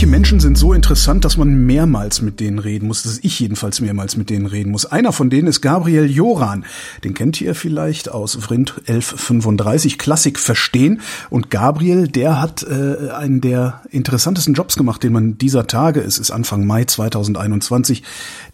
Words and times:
Manche 0.00 0.12
Menschen 0.12 0.40
sind 0.40 0.56
so 0.56 0.72
interessant, 0.72 1.26
dass 1.26 1.36
man 1.36 1.66
mehrmals 1.66 2.22
mit 2.22 2.40
denen 2.40 2.58
reden 2.58 2.86
muss, 2.86 3.02
dass 3.02 3.18
ich 3.18 3.38
jedenfalls 3.38 3.82
mehrmals 3.82 4.16
mit 4.16 4.30
denen 4.30 4.46
reden 4.46 4.70
muss. 4.70 4.86
Einer 4.86 5.12
von 5.12 5.28
denen 5.28 5.46
ist 5.46 5.60
Gabriel 5.60 6.10
Joran. 6.10 6.64
Den 7.04 7.12
kennt 7.12 7.38
ihr 7.38 7.54
vielleicht 7.54 8.10
aus 8.10 8.34
Vrind 8.40 8.76
1135 8.86 9.98
Klassik 9.98 10.38
verstehen. 10.38 11.02
Und 11.28 11.50
Gabriel, 11.50 12.08
der 12.08 12.40
hat 12.40 12.62
äh, 12.62 13.10
einen 13.10 13.42
der 13.42 13.82
interessantesten 13.90 14.54
Jobs 14.54 14.76
gemacht, 14.76 15.02
den 15.02 15.12
man 15.12 15.36
dieser 15.36 15.66
Tage, 15.66 16.00
es 16.00 16.16
ist 16.16 16.30
Anfang 16.30 16.66
Mai 16.66 16.84
2021, 16.84 18.02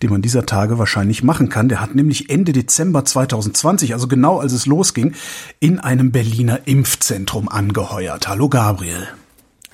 den 0.02 0.10
man 0.10 0.22
dieser 0.22 0.46
Tage 0.46 0.80
wahrscheinlich 0.80 1.22
machen 1.22 1.48
kann. 1.48 1.68
Der 1.68 1.80
hat 1.80 1.94
nämlich 1.94 2.28
Ende 2.28 2.50
Dezember 2.50 3.04
2020, 3.04 3.92
also 3.92 4.08
genau 4.08 4.40
als 4.40 4.52
es 4.52 4.66
losging, 4.66 5.14
in 5.60 5.78
einem 5.78 6.10
Berliner 6.10 6.58
Impfzentrum 6.64 7.48
angeheuert. 7.48 8.26
Hallo 8.26 8.48
Gabriel. 8.48 9.06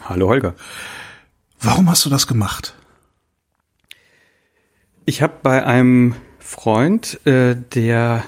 Hallo 0.04 0.28
Holger. 0.28 0.54
Warum 1.62 1.88
hast 1.88 2.04
du 2.04 2.10
das 2.10 2.26
gemacht? 2.26 2.74
Ich 5.04 5.22
habe 5.22 5.34
bei 5.42 5.64
einem 5.64 6.16
Freund, 6.40 7.24
äh, 7.24 7.54
der 7.54 8.24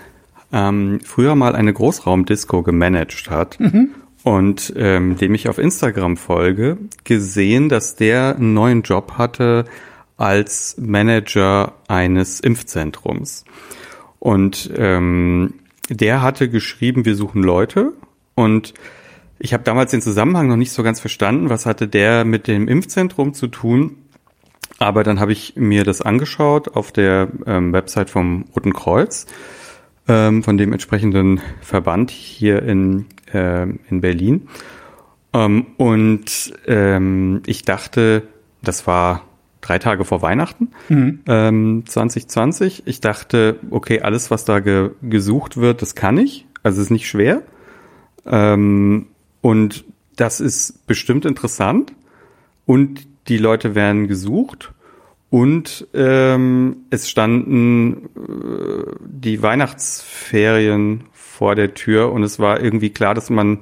ähm, 0.53 1.01
früher 1.05 1.35
mal 1.35 1.57
eine 1.57 1.73
Großraumdisco 1.73 2.63
gemanagt 2.63 3.31
hat 3.31 3.59
mhm. 3.59 3.91
und 4.23 4.73
ähm, 4.77 5.17
dem 5.17 5.35
ich 5.35 5.49
auf 5.49 5.59
Instagram 5.59 6.17
folge, 6.17 6.79
gesehen, 7.03 7.69
dass 7.69 7.97
der 7.97 8.37
einen 8.37 8.55
neuen 8.55 8.83
Job 8.83 9.15
hatte 9.19 9.65
als 10.17 10.77
Manager 10.79 11.75
eines 11.89 12.39
Impfzentrums. 12.39 13.45
Und 14.21 14.71
ähm, 14.77 15.55
der 15.91 16.23
hatte 16.23 16.49
geschrieben, 16.49 17.05
wir 17.05 17.17
suchen 17.17 17.43
Leute 17.43 17.95
und 18.37 18.75
ich 19.45 19.53
habe 19.53 19.63
damals 19.63 19.91
den 19.91 20.01
Zusammenhang 20.01 20.49
noch 20.49 20.57
nicht 20.57 20.73
so 20.73 20.83
ganz 20.83 21.01
verstanden, 21.01 21.51
was 21.51 21.67
hatte 21.67 21.87
der 21.87 22.25
mit 22.25 22.49
dem 22.49 22.67
Impfzentrum 22.67 23.35
zu 23.35 23.47
tun. 23.47 23.99
Aber 24.79 25.05
dann 25.05 25.21
habe 25.21 25.33
ich 25.33 25.55
mir 25.55 25.85
das 25.85 26.01
angeschaut 26.01 26.75
auf 26.75 26.93
der 26.93 27.29
ähm, 27.47 27.71
Website 27.75 28.09
vom 28.09 28.47
Roten 28.57 28.73
Kreuz, 28.73 29.27
ähm, 30.09 30.43
von 30.43 30.57
dem 30.57 30.73
entsprechenden 30.73 31.43
Verband 31.61 32.11
hier 32.11 32.63
in, 32.63 33.05
äh, 33.35 33.65
in 33.91 34.01
Berlin. 34.01 34.49
Ähm, 35.35 35.67
und 35.77 36.55
ähm, 36.67 37.43
ich 37.45 37.65
dachte, 37.65 38.23
das 38.63 38.87
war 38.87 39.25
drei 39.61 39.79
Tage 39.79 40.07
vor 40.07 40.23
Weihnachten 40.23 40.71
mhm. 40.89 41.21
ähm, 41.27 41.83
2020. 41.87 42.85
Ich 42.87 43.03
dachte, 43.03 43.59
okay, 43.69 44.01
alles, 44.01 44.31
was 44.31 44.47
da 44.47 44.61
ge 44.61 44.93
gesucht 45.03 45.59
wird, 45.59 45.83
das 45.83 45.95
kann 45.95 46.17
ich. 46.17 46.47
Also 46.63 46.79
es 46.79 46.87
ist 46.87 46.91
nicht 46.91 47.09
schwer. 47.09 47.43
Ähm, 48.25 49.09
und 49.45 49.85
das 50.17 50.41
ist 50.41 50.87
bestimmt 50.87 51.27
interessant. 51.27 51.93
Und 52.65 53.07
die 53.29 53.37
Leute 53.37 53.75
werden 53.75 54.09
gesucht. 54.09 54.73
Und 55.29 55.87
ähm, 55.93 56.77
es 56.89 57.11
standen 57.11 58.09
äh, 58.17 58.91
die 59.05 59.43
Weihnachtsferien 59.43 61.05
vor 61.13 61.57
der 61.57 61.75
Tür 61.75 62.11
und 62.11 62.23
es 62.23 62.39
war 62.39 62.63
irgendwie 62.63 62.89
klar, 62.89 63.13
dass 63.13 63.29
man, 63.29 63.59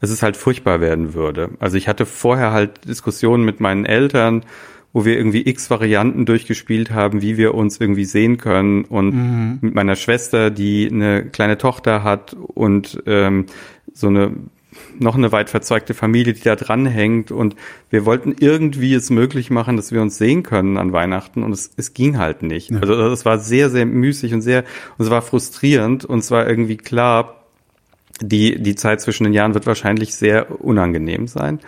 dass 0.00 0.08
es 0.08 0.22
halt 0.22 0.38
furchtbar 0.38 0.80
werden 0.80 1.12
würde. 1.12 1.50
Also 1.60 1.76
ich 1.76 1.88
hatte 1.88 2.06
vorher 2.06 2.52
halt 2.52 2.88
Diskussionen 2.88 3.44
mit 3.44 3.60
meinen 3.60 3.84
Eltern, 3.84 4.46
wo 4.94 5.04
wir 5.04 5.18
irgendwie 5.18 5.46
x 5.46 5.68
Varianten 5.68 6.24
durchgespielt 6.24 6.90
haben, 6.90 7.20
wie 7.20 7.36
wir 7.36 7.52
uns 7.54 7.78
irgendwie 7.78 8.06
sehen 8.06 8.38
können 8.38 8.86
und 8.86 9.14
mhm. 9.14 9.58
mit 9.60 9.74
meiner 9.74 9.96
Schwester, 9.96 10.50
die 10.50 10.88
eine 10.90 11.26
kleine 11.26 11.58
Tochter 11.58 12.02
hat 12.02 12.34
und 12.54 13.02
ähm, 13.04 13.44
so 13.92 14.06
eine 14.06 14.32
noch 14.98 15.14
eine 15.14 15.32
weit 15.32 15.50
verzweigte 15.50 15.94
Familie, 15.94 16.32
die 16.32 16.42
da 16.42 16.56
dranhängt 16.56 17.30
und 17.30 17.56
wir 17.90 18.04
wollten 18.04 18.34
irgendwie 18.38 18.94
es 18.94 19.10
möglich 19.10 19.50
machen, 19.50 19.76
dass 19.76 19.92
wir 19.92 20.02
uns 20.02 20.18
sehen 20.18 20.42
können 20.42 20.76
an 20.76 20.92
Weihnachten 20.92 21.42
und 21.42 21.52
es, 21.52 21.70
es 21.76 21.94
ging 21.94 22.18
halt 22.18 22.42
nicht. 22.42 22.70
Ja. 22.70 22.80
Also 22.80 22.94
es 23.08 23.24
war 23.24 23.38
sehr, 23.38 23.70
sehr 23.70 23.86
müßig 23.86 24.34
und 24.34 24.40
sehr, 24.40 24.64
und 24.96 25.04
es 25.04 25.10
war 25.10 25.22
frustrierend 25.22 26.04
und 26.04 26.20
es 26.20 26.30
war 26.30 26.48
irgendwie 26.48 26.76
klar, 26.76 27.38
die, 28.20 28.60
die 28.60 28.74
Zeit 28.74 29.00
zwischen 29.00 29.24
den 29.24 29.32
Jahren 29.32 29.54
wird 29.54 29.66
wahrscheinlich 29.66 30.14
sehr 30.14 30.60
unangenehm 30.64 31.28
sein. 31.28 31.60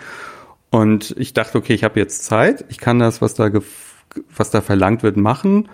Und 0.69 1.15
ich 1.17 1.33
dachte, 1.33 1.57
okay, 1.57 1.73
ich 1.73 1.83
habe 1.83 1.99
jetzt 1.99 2.23
Zeit, 2.23 2.65
ich 2.69 2.77
kann 2.77 2.99
das, 2.99 3.21
was 3.21 3.33
da, 3.33 3.49
was 4.35 4.51
da 4.51 4.61
verlangt 4.61 5.03
wird, 5.03 5.17
machen. 5.17 5.69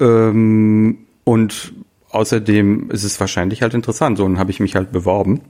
Ähm, 0.00 0.98
und 1.24 1.72
außerdem 2.10 2.90
ist 2.90 3.04
es 3.04 3.18
wahrscheinlich 3.18 3.62
halt 3.62 3.74
interessant. 3.74 4.18
So, 4.18 4.24
dann 4.24 4.38
habe 4.38 4.50
ich 4.50 4.60
mich 4.60 4.76
halt 4.76 4.92
beworben 4.92 5.40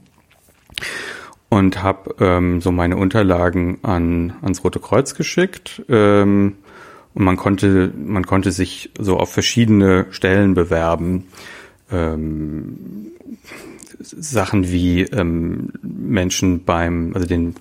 und 1.49 1.81
habe 1.83 2.15
ähm, 2.19 2.61
so 2.61 2.71
meine 2.71 2.97
Unterlagen 2.97 3.77
an 3.83 4.33
ans 4.41 4.63
Rote 4.63 4.79
Kreuz 4.79 5.15
geschickt. 5.15 5.83
Ähm, 5.89 6.55
und 7.13 7.23
man 7.23 7.37
konnte 7.37 7.93
man 7.95 8.25
konnte 8.25 8.51
sich 8.51 8.91
so 8.99 9.17
auf 9.17 9.31
verschiedene 9.31 10.07
Stellen 10.11 10.53
bewerben. 10.53 11.27
Ähm, 11.91 13.07
Sachen 13.99 14.69
wie 14.69 15.03
ähm, 15.03 15.69
Menschen 15.81 16.65
beim 16.65 17.13
also 17.15 17.25
den 17.25 17.55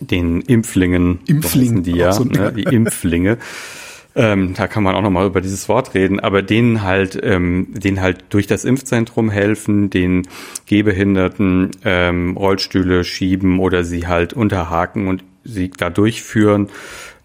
den 0.00 0.40
Impflingen, 0.40 1.20
Impfling, 1.26 1.82
die 1.82 1.92
ja, 1.92 2.12
so 2.12 2.24
ne, 2.24 2.52
die 2.52 2.62
Impflinge 2.62 3.38
ähm, 4.16 4.54
da 4.54 4.68
kann 4.68 4.84
man 4.84 4.94
auch 4.94 5.02
nochmal 5.02 5.26
über 5.26 5.40
dieses 5.40 5.68
Wort 5.68 5.94
reden, 5.94 6.20
aber 6.20 6.42
denen 6.42 6.82
halt, 6.82 7.18
ähm, 7.22 7.68
denen 7.72 8.00
halt 8.00 8.24
durch 8.28 8.46
das 8.46 8.64
Impfzentrum 8.64 9.28
helfen, 9.28 9.90
den 9.90 10.28
Gehbehinderten 10.66 11.72
ähm, 11.84 12.36
Rollstühle 12.36 13.02
schieben 13.02 13.58
oder 13.58 13.82
sie 13.82 14.06
halt 14.06 14.32
unterhaken 14.32 15.08
und 15.08 15.24
sie 15.42 15.70
da 15.70 15.90
durchführen. 15.90 16.68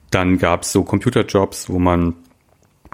Dann 0.09 0.39
gab's 0.39 0.71
so 0.71 0.83
Computerjobs, 0.83 1.69
wo 1.69 1.77
man 1.77 2.15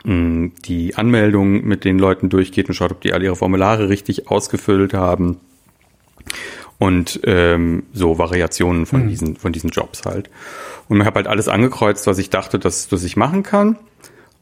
mh, 0.03 0.51
die 0.65 0.95
Anmeldung 0.95 1.65
mit 1.65 1.85
den 1.85 1.97
Leuten 1.97 2.27
durchgeht 2.27 2.67
und 2.67 2.75
schaut, 2.75 2.91
ob 2.91 3.01
die 3.01 3.13
alle 3.13 3.23
ihre 3.23 3.37
Formulare 3.37 3.87
richtig 3.87 4.29
ausgefüllt 4.29 4.93
haben 4.93 5.37
und 6.77 7.21
ähm, 7.23 7.83
so 7.93 8.17
Variationen 8.17 8.85
von 8.85 9.03
mhm. 9.03 9.09
diesen 9.09 9.35
von 9.37 9.53
diesen 9.53 9.69
Jobs 9.69 10.05
halt. 10.05 10.29
Und 10.87 10.99
ich 10.99 11.05
habe 11.05 11.15
halt 11.15 11.27
alles 11.27 11.47
angekreuzt, 11.47 12.07
was 12.07 12.17
ich 12.17 12.29
dachte, 12.29 12.59
dass, 12.59 12.87
dass 12.87 13.03
ich 13.03 13.17
machen 13.17 13.43
kann. 13.43 13.77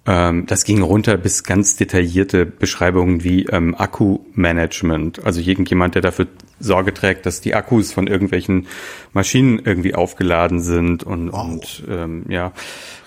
Ähm, 0.05 0.45
das 0.47 0.65
ging 0.65 0.81
runter 0.81 1.17
bis 1.17 1.43
ganz 1.43 1.77
detaillierte 1.77 2.45
Beschreibungen 2.45 3.23
wie 3.23 3.45
ähm, 3.45 3.75
Akku-Management. 3.75 5.25
Also 5.25 5.39
irgendjemand, 5.39 5.95
der 5.95 6.01
dafür 6.01 6.27
Sorge 6.59 6.93
trägt, 6.93 7.25
dass 7.25 7.39
die 7.39 7.55
Akkus 7.55 7.93
von 7.93 8.07
irgendwelchen 8.07 8.67
Maschinen 9.13 9.59
irgendwie 9.59 9.95
aufgeladen 9.95 10.59
sind 10.59 11.03
und, 11.03 11.31
wow. 11.31 11.45
und 11.45 11.83
ähm, 11.89 12.25
ja. 12.27 12.51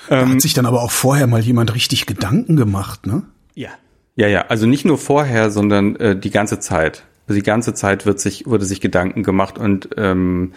Da 0.09 0.21
hat 0.21 0.29
ähm, 0.31 0.41
sich 0.41 0.55
dann 0.55 0.67
aber 0.67 0.83
auch 0.83 0.91
vorher 0.91 1.27
mal 1.27 1.41
jemand 1.41 1.75
richtig 1.75 2.07
Gedanken 2.07 2.57
gemacht, 2.57 3.07
ne? 3.07 3.23
Ja. 3.55 3.71
Ja, 4.15 4.29
ja. 4.29 4.47
Also 4.49 4.67
nicht 4.67 4.87
nur 4.87 4.97
vorher, 4.97 5.51
sondern 5.51 5.97
äh, 5.97 6.19
die 6.19 6.31
ganze 6.31 6.61
Zeit. 6.61 7.05
Also 7.29 7.39
die 7.39 7.45
ganze 7.45 7.75
Zeit 7.75 8.07
wird 8.07 8.21
sich, 8.21 8.47
wurde 8.47 8.65
sich 8.65 8.81
Gedanken 8.81 9.23
gemacht 9.23 9.59
und 9.59 9.91
ähm, 9.99 10.53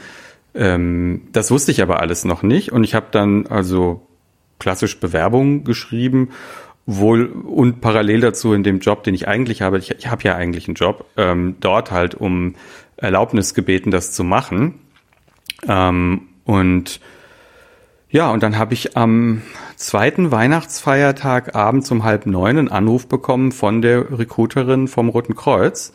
ähm, 0.60 1.22
das 1.32 1.50
wusste 1.50 1.72
ich 1.72 1.82
aber 1.82 2.02
alles 2.02 2.26
noch 2.26 2.44
nicht 2.44 2.72
und 2.72 2.84
ich 2.84 2.94
habe 2.94 3.08
dann 3.12 3.48
also 3.48 4.06
klassisch 4.60 5.00
Bewerbungen 5.00 5.64
geschrieben, 5.64 6.30
wohl 6.86 7.28
und 7.28 7.82
parallel 7.82 8.20
dazu 8.20 8.54
in 8.54 8.64
dem 8.64 8.80
Job, 8.80 9.04
den 9.04 9.14
ich 9.14 9.28
eigentlich 9.28 9.62
habe, 9.62 9.78
ich, 9.78 9.92
ich 9.92 10.08
habe 10.08 10.24
ja 10.24 10.36
eigentlich 10.36 10.68
einen 10.68 10.76
Job, 10.76 11.06
ähm, 11.18 11.56
dort 11.60 11.92
halt 11.92 12.16
um 12.16 12.56
Erlaubnis 12.98 13.54
gebeten, 13.54 13.90
das 13.90 14.12
zu 14.12 14.24
machen. 14.24 14.80
Ähm, 15.68 16.22
und 16.44 17.00
ja, 18.10 18.32
und 18.32 18.42
dann 18.42 18.58
habe 18.58 18.74
ich 18.74 18.98
am 18.98 19.44
zweiten 19.76 20.32
Weihnachtsfeiertag 20.32 21.56
abends 21.56 21.92
um 21.92 22.04
halb 22.04 22.26
neun 22.26 22.58
einen 22.58 22.70
Anruf 22.70 23.08
bekommen 23.08 23.52
von 23.52 23.82
der 23.82 24.20
Recruiterin 24.20 24.88
vom 24.88 25.10
Roten 25.10 25.36
Kreuz 25.36 25.94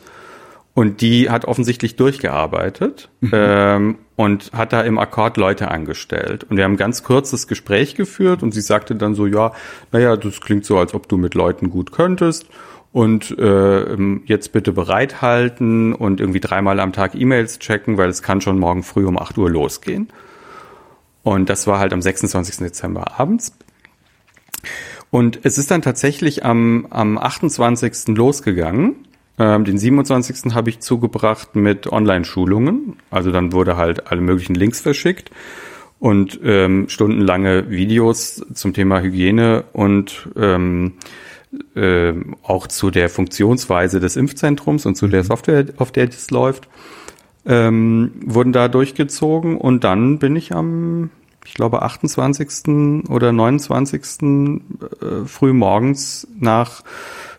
und 0.73 1.01
die 1.01 1.29
hat 1.29 1.45
offensichtlich 1.45 1.97
durchgearbeitet 1.97 3.09
mhm. 3.19 3.31
ähm, 3.33 3.95
und 4.15 4.51
hat 4.53 4.73
da 4.73 4.81
im 4.81 4.97
Akkord 4.97 5.37
Leute 5.37 5.69
angestellt. 5.69 6.45
Und 6.45 6.57
wir 6.57 6.63
haben 6.63 6.73
ein 6.73 6.77
ganz 6.77 7.03
kurzes 7.03 7.47
Gespräch 7.47 7.95
geführt 7.95 8.43
und 8.43 8.53
sie 8.53 8.61
sagte 8.61 8.95
dann 8.95 9.13
so, 9.13 9.25
ja, 9.25 9.51
naja, 9.91 10.15
das 10.15 10.41
klingt 10.41 10.65
so, 10.65 10.77
als 10.77 10.93
ob 10.93 11.09
du 11.09 11.17
mit 11.17 11.33
Leuten 11.33 11.69
gut 11.69 11.91
könntest. 11.91 12.47
Und 12.93 13.37
äh, 13.37 13.97
jetzt 14.25 14.53
bitte 14.53 14.71
bereithalten 14.71 15.93
und 15.93 16.21
irgendwie 16.21 16.39
dreimal 16.39 16.79
am 16.79 16.93
Tag 16.93 17.13
E-Mails 17.13 17.59
checken, 17.59 17.97
weil 17.97 18.07
es 18.07 18.21
kann 18.21 18.39
schon 18.39 18.57
morgen 18.57 18.83
früh 18.83 19.05
um 19.05 19.19
8 19.19 19.37
Uhr 19.37 19.49
losgehen. 19.49 20.07
Und 21.21 21.49
das 21.49 21.67
war 21.67 21.79
halt 21.79 21.91
am 21.91 22.01
26. 22.01 22.57
Dezember 22.57 23.19
abends. 23.19 23.51
Und 25.11 25.39
es 25.43 25.57
ist 25.57 25.71
dann 25.71 25.81
tatsächlich 25.81 26.45
am, 26.45 26.87
am 26.89 27.17
28. 27.17 28.15
losgegangen. 28.15 29.04
Ähm, 29.37 29.65
den 29.65 29.77
27. 29.77 30.53
habe 30.53 30.69
ich 30.69 30.79
zugebracht 30.79 31.55
mit 31.55 31.91
Online-Schulungen. 31.91 32.97
Also 33.09 33.31
dann 33.31 33.51
wurde 33.51 33.75
halt 33.77 34.11
alle 34.11 34.21
möglichen 34.21 34.55
Links 34.55 34.79
verschickt 34.81 35.31
und 35.99 36.39
ähm, 36.43 36.87
stundenlange 36.87 37.69
Videos 37.69 38.45
zum 38.53 38.73
Thema 38.73 39.01
Hygiene 39.01 39.65
und 39.73 40.29
ähm, 40.35 40.93
äh, 41.75 42.13
auch 42.43 42.67
zu 42.67 42.91
der 42.91 43.09
Funktionsweise 43.09 43.99
des 43.99 44.15
Impfzentrums 44.15 44.85
und 44.85 44.95
zu 44.95 45.07
der 45.07 45.23
mhm. 45.23 45.27
Software, 45.27 45.65
auf 45.77 45.91
der 45.91 46.07
das 46.07 46.31
läuft. 46.31 46.67
ähm, 47.45 48.11
wurden 48.25 48.53
da 48.53 48.67
durchgezogen 48.67 49.57
und 49.57 49.83
dann 49.83 50.17
bin 50.17 50.35
ich 50.35 50.53
am, 50.53 51.11
ich 51.45 51.53
glaube, 51.53 51.83
28. 51.83 53.07
oder 53.09 53.31
29. 53.31 54.01
Äh, 54.01 55.25
früh 55.25 55.53
morgens 55.53 56.27
nach 56.39 56.83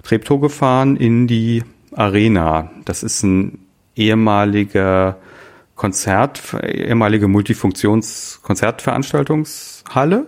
Treptow 0.05 0.41
gefahren 0.41 0.97
in 0.97 1.27
die 1.27 1.65
Arena. 1.97 2.71
Das 2.85 3.03
ist 3.03 3.23
ein 3.23 3.61
ehemaliger 3.95 5.17
Konzert, 5.75 6.55
ehemalige 6.63 7.29
Multifunktions-Konzertveranstaltungshalle, 7.29 10.27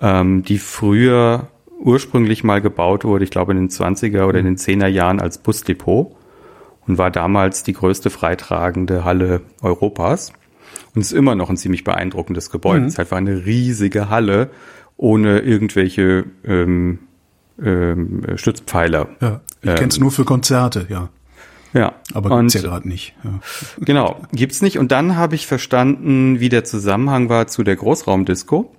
ähm, 0.00 0.42
die 0.42 0.58
früher 0.58 1.48
ursprünglich 1.78 2.42
mal 2.42 2.60
gebaut 2.60 3.04
wurde, 3.04 3.24
ich 3.24 3.30
glaube 3.30 3.52
in 3.52 3.58
den 3.58 3.68
20er 3.68 4.24
oder 4.24 4.38
in 4.38 4.46
den 4.46 4.56
10er 4.56 4.88
Jahren 4.88 5.20
als 5.20 5.38
Busdepot 5.38 6.16
und 6.86 6.98
war 6.98 7.10
damals 7.10 7.62
die 7.62 7.74
größte 7.74 8.10
freitragende 8.10 9.04
Halle 9.04 9.42
Europas. 9.62 10.32
Und 10.94 11.02
ist 11.02 11.12
immer 11.12 11.34
noch 11.34 11.50
ein 11.50 11.56
ziemlich 11.56 11.84
beeindruckendes 11.84 12.50
Gebäude. 12.50 12.80
Mhm. 12.80 12.86
Es 12.86 12.94
ist 12.94 13.00
einfach 13.00 13.18
eine 13.18 13.44
riesige 13.44 14.08
Halle 14.08 14.50
ohne 14.96 15.40
irgendwelche 15.40 16.24
ähm, 16.44 17.00
ähm, 17.62 18.22
Stützpfeiler. 18.36 19.08
Ja, 19.20 19.40
ich 19.62 19.70
ähm, 19.70 19.76
kenne 19.76 19.88
es 19.88 19.98
nur 19.98 20.10
für 20.10 20.24
Konzerte, 20.24 20.86
ja. 20.88 21.08
Ja. 21.72 21.94
Aber 22.14 22.38
gibt's 22.40 22.54
ja 22.54 22.62
gerade 22.62 22.88
nicht. 22.88 23.14
Ja. 23.22 23.40
Genau, 23.80 24.20
gibt's 24.32 24.62
nicht. 24.62 24.78
Und 24.78 24.92
dann 24.92 25.16
habe 25.16 25.34
ich 25.34 25.46
verstanden, 25.46 26.40
wie 26.40 26.48
der 26.48 26.64
Zusammenhang 26.64 27.28
war 27.28 27.46
zu 27.48 27.64
der 27.64 27.76
Großraumdisco. 27.76 28.74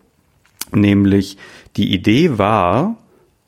Nämlich 0.71 1.37
die 1.75 1.93
Idee 1.93 2.37
war, 2.37 2.97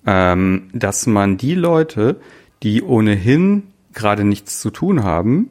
ähm, 0.06 0.70
dass 0.74 1.08
man 1.08 1.38
die 1.38 1.56
Leute, 1.56 2.22
die 2.64 2.82
ohnehin 2.82 3.64
gerade 3.94 4.24
nichts 4.24 4.60
zu 4.60 4.70
tun 4.70 5.04
haben 5.04 5.50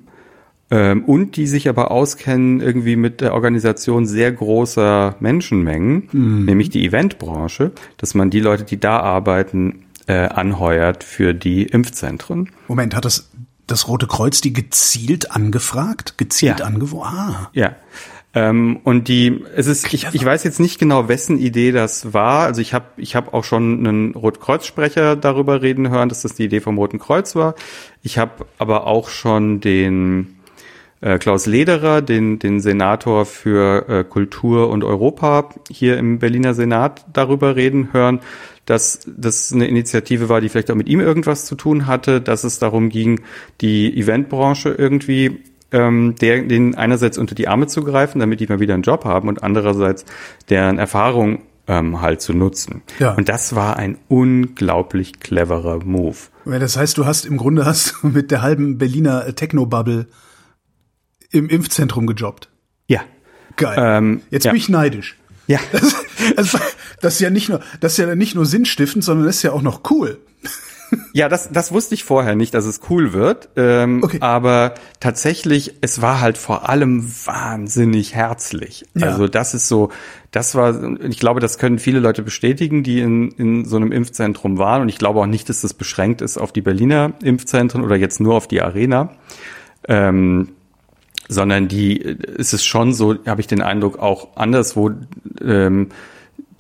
ähm, 0.71 1.05
und 1.05 1.37
die 1.37 1.47
sich 1.47 1.69
aber 1.69 1.91
auskennen 1.91 2.61
irgendwie 2.61 2.97
mit 2.97 3.21
der 3.21 3.35
Organisation 3.35 4.07
sehr 4.07 4.31
großer 4.33 5.17
Menschenmengen, 5.21 6.09
mhm. 6.13 6.45
nämlich 6.45 6.71
die 6.71 6.85
Eventbranche, 6.85 7.73
dass 7.97 8.15
man 8.15 8.31
die 8.31 8.41
Leute, 8.41 8.65
die 8.65 8.79
da 8.79 9.01
arbeiten, 9.01 9.87
äh, 10.07 10.15
anheuert 10.15 11.05
für 11.05 11.35
die 11.35 11.65
Impfzentren. 11.65 12.51
Moment, 12.67 12.95
hat 12.95 13.05
das 13.05 13.31
das 13.67 13.87
Rote 13.87 14.07
Kreuz 14.07 14.41
die 14.41 14.53
gezielt 14.53 15.31
angefragt? 15.31 16.17
Gezielt 16.17 16.61
ja. 16.61 16.67
angeworben? 16.67 17.15
Ah. 17.15 17.51
Ja. 17.53 17.77
Ähm, 18.35 18.81
und 18.85 19.09
die, 19.09 19.45
es 19.55 19.67
ist, 19.67 19.93
ich, 19.93 20.07
ich 20.13 20.25
weiß 20.25 20.45
jetzt 20.45 20.61
nicht 20.61 20.79
genau, 20.79 21.09
wessen 21.09 21.39
Idee 21.39 21.73
das 21.73 22.13
war. 22.13 22.45
Also 22.45 22.61
ich 22.61 22.75
habe 22.75 22.87
ich 22.97 23.17
hab 23.17 23.33
auch 23.33 23.45
schon 23.45 23.87
einen 23.87 24.15
Rotkreuz-Sprecher 24.15 25.17
darüber 25.17 25.63
reden 25.63 25.89
hören, 25.91 26.09
dass 26.09 26.23
das 26.23 26.35
die 26.35 26.45
Idee 26.45 26.61
vom 26.61 26.79
Roten 26.79 26.99
Kreuz 26.99 27.37
war. 27.37 27.55
Ich 28.03 28.19
habe 28.19 28.47
aber 28.59 28.87
auch 28.87 29.09
schon 29.09 29.61
den 29.61 30.38
äh, 31.01 31.19
Klaus 31.19 31.47
Lederer, 31.47 32.03
den, 32.03 32.39
den 32.39 32.61
Senator 32.61 33.25
für 33.27 33.89
äh, 33.89 34.05
Kultur 34.05 34.71
und 34.71 34.85
Europa 34.85 35.51
hier 35.71 35.99
im 35.99 36.19
Berliner 36.19 36.55
Senat 36.55 37.05
darüber 37.13 37.57
reden 37.57 37.93
hören, 37.93 38.21
dass 38.67 39.01
das 39.07 39.53
eine 39.53 39.67
Initiative 39.67 40.29
war, 40.29 40.41
die 40.41 40.49
vielleicht 40.49 40.71
auch 40.71 40.77
mit 40.77 40.89
ihm 40.89 41.01
irgendwas 41.01 41.47
zu 41.47 41.55
tun 41.55 41.87
hatte, 41.87 42.21
dass 42.21 42.45
es 42.45 42.59
darum 42.59 42.91
ging, 42.91 43.23
die 43.61 43.97
Eventbranche 43.97 44.71
irgendwie 44.71 45.43
ähm, 45.71 46.15
der, 46.21 46.43
denen 46.43 46.75
einerseits 46.75 47.19
unter 47.19 47.35
die 47.35 47.49
Arme 47.49 47.67
zu 47.67 47.83
greifen, 47.83 48.21
damit 48.21 48.41
die 48.41 48.47
mal 48.47 48.61
wieder 48.61 48.75
einen 48.75 48.83
Job 48.83 49.05
haben 49.05 49.29
und 49.29 49.43
andererseits 49.43 50.05
deren 50.49 50.79
Erfahrung 50.79 51.43
ähm, 51.67 52.01
halt 52.01 52.21
zu 52.23 52.33
nutzen. 52.33 52.83
Ja. 52.99 53.15
Und 53.15 53.29
das 53.29 53.55
war 53.55 53.77
ein 53.77 53.99
unglaublich 54.09 55.21
cleverer 55.21 55.85
Move. 55.85 56.17
Das 56.45 56.77
heißt, 56.77 56.97
du 56.97 57.07
hast 57.07 57.27
im 57.27 57.37
Grunde 57.37 57.67
hast 57.67 58.03
mit 58.03 58.31
der 58.31 58.43
halben 58.43 58.79
Berliner 58.79 59.35
Techno-Bubble 59.35 60.07
im 61.31 61.49
Impfzentrum 61.49 62.07
gejobbt. 62.07 62.49
Ja. 62.87 63.01
Geil. 63.57 63.77
Ähm, 63.79 64.23
Jetzt 64.31 64.45
ja. 64.45 64.53
bin 64.53 64.59
ich 64.59 64.69
neidisch. 64.69 65.17
Ja. 65.47 65.59
Das, 66.37 66.53
das, 66.53 66.61
das, 67.01 67.15
ist 67.15 67.21
ja 67.21 67.31
nicht 67.31 67.49
nur, 67.49 67.61
das 67.81 67.93
ist 67.93 67.99
ja 67.99 68.15
nicht 68.15 68.35
nur 68.35 68.45
sinnstiftend, 68.45 69.03
sondern 69.03 69.27
das 69.27 69.37
ist 69.37 69.45
ja 69.45 69.53
auch 69.53 69.63
noch 69.63 69.89
cool. 69.91 70.19
Ja, 71.13 71.29
das, 71.29 71.51
das 71.51 71.73
wusste 71.73 71.95
ich 71.95 72.05
vorher 72.05 72.35
nicht, 72.35 72.55
dass 72.55 72.65
es 72.65 72.81
cool 72.91 73.13
wird. 73.13 73.51
Ähm, 73.57 74.03
okay. 74.03 74.19
Aber 74.21 74.75
tatsächlich, 75.01 75.75
es 75.81 76.01
war 76.01 76.21
halt 76.21 76.39
vor 76.39 76.69
allem 76.69 77.11
wahnsinnig 77.25 78.15
herzlich. 78.15 78.85
Ja. 78.95 79.09
Also 79.09 79.29
das 79.29 79.55
ist 79.55 79.69
so, 79.69 79.91
das 80.31 80.55
war, 80.55 80.99
ich 81.03 81.19
glaube, 81.19 81.41
das 81.41 81.59
können 81.59 81.79
viele 81.79 82.01
Leute 82.01 82.23
bestätigen, 82.23 82.83
die 82.83 83.01
in, 83.01 83.31
in 83.33 83.65
so 83.65 83.77
einem 83.77 83.93
Impfzentrum 83.93 84.59
waren. 84.59 84.83
Und 84.83 84.89
ich 84.89 84.99
glaube 84.99 85.21
auch 85.21 85.27
nicht, 85.27 85.49
dass 85.49 85.61
das 85.61 85.75
beschränkt 85.75 86.21
ist 86.21 86.39
auf 86.39 86.53
die 86.53 86.63
Berliner 86.63 87.13
Impfzentren 87.23 87.85
oder 87.85 87.97
jetzt 87.97 88.21
nur 88.21 88.35
auf 88.35 88.49
die 88.49 88.63
Arena. 88.63 89.13
Ähm, 89.87 90.49
sondern 91.29 91.69
die 91.69 91.97
ist 91.99 92.55
es 92.55 92.65
schon 92.65 92.93
so, 92.93 93.17
habe 93.27 93.41
ich 93.41 93.47
den 93.47 93.63
Eindruck, 93.63 93.99
auch 93.99 94.37
anderswo 94.37 94.91
ähm, 95.43 95.89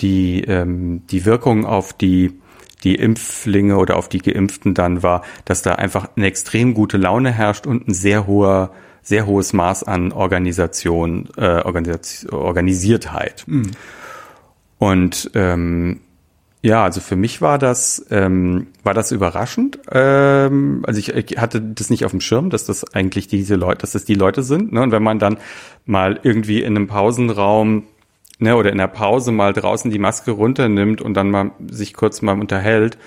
die, 0.00 0.42
ähm, 0.44 1.02
die 1.10 1.24
Wirkung 1.24 1.64
auf 1.64 1.92
die 1.92 2.38
die 2.84 2.94
Impflinge 2.94 3.76
oder 3.76 3.96
auf 3.96 4.08
die 4.08 4.18
Geimpften 4.18 4.74
dann 4.74 5.02
war, 5.02 5.22
dass 5.44 5.62
da 5.62 5.74
einfach 5.74 6.10
eine 6.16 6.26
extrem 6.26 6.74
gute 6.74 6.96
Laune 6.96 7.32
herrscht 7.32 7.66
und 7.66 7.88
ein 7.88 7.94
sehr 7.94 8.26
hoher, 8.26 8.70
sehr 9.02 9.26
hohes 9.26 9.52
Maß 9.52 9.84
an 9.84 10.12
Organisation, 10.12 11.28
äh, 11.36 11.62
Organis 11.62 12.26
Organisiertheit. 12.30 13.44
Mhm. 13.46 13.70
Und 14.78 15.30
ähm, 15.34 16.00
ja, 16.68 16.84
also 16.84 17.00
für 17.00 17.16
mich 17.16 17.40
war 17.40 17.56
das 17.56 18.04
ähm, 18.10 18.66
war 18.82 18.92
das 18.92 19.10
überraschend. 19.10 19.78
Ähm, 19.90 20.82
also 20.86 21.00
ich, 21.00 21.14
ich 21.14 21.38
hatte 21.38 21.62
das 21.62 21.88
nicht 21.88 22.04
auf 22.04 22.10
dem 22.10 22.20
Schirm, 22.20 22.50
dass 22.50 22.66
das 22.66 22.92
eigentlich 22.94 23.26
diese 23.26 23.54
Leute, 23.54 23.80
dass 23.80 23.92
das 23.92 24.04
die 24.04 24.14
Leute 24.14 24.42
sind. 24.42 24.72
Ne? 24.72 24.82
Und 24.82 24.92
wenn 24.92 25.02
man 25.02 25.18
dann 25.18 25.38
mal 25.86 26.20
irgendwie 26.22 26.60
in 26.60 26.76
einem 26.76 26.86
Pausenraum 26.86 27.84
ne, 28.38 28.54
oder 28.54 28.70
in 28.70 28.76
der 28.76 28.88
Pause 28.88 29.32
mal 29.32 29.54
draußen 29.54 29.90
die 29.90 29.98
Maske 29.98 30.30
runternimmt 30.30 31.00
und 31.00 31.14
dann 31.14 31.30
mal 31.30 31.52
sich 31.70 31.94
kurz 31.94 32.20
mal 32.20 32.38
unterhält 32.38 32.98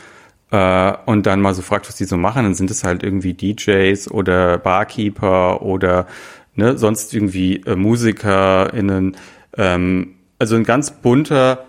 äh, 0.50 0.94
und 1.06 1.28
dann 1.28 1.40
mal 1.40 1.54
so 1.54 1.62
fragt, 1.62 1.88
was 1.88 1.96
die 1.96 2.06
so 2.06 2.18
machen, 2.18 2.44
dann 2.44 2.56
sind 2.56 2.72
es 2.72 2.84
halt 2.84 3.04
irgendwie 3.04 3.36
DJs 3.36 4.10
oder 4.10 4.58
Barkeeper 4.58 5.62
oder 5.62 6.08
ne, 6.56 6.80
sonst 6.80 7.14
irgendwie 7.14 7.58
äh, 7.58 7.76
MusikerInnen. 7.76 9.18
Ähm, 9.56 10.16
also 10.40 10.56
ein 10.56 10.64
ganz 10.64 10.90
bunter 10.90 11.66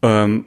ähm, 0.00 0.46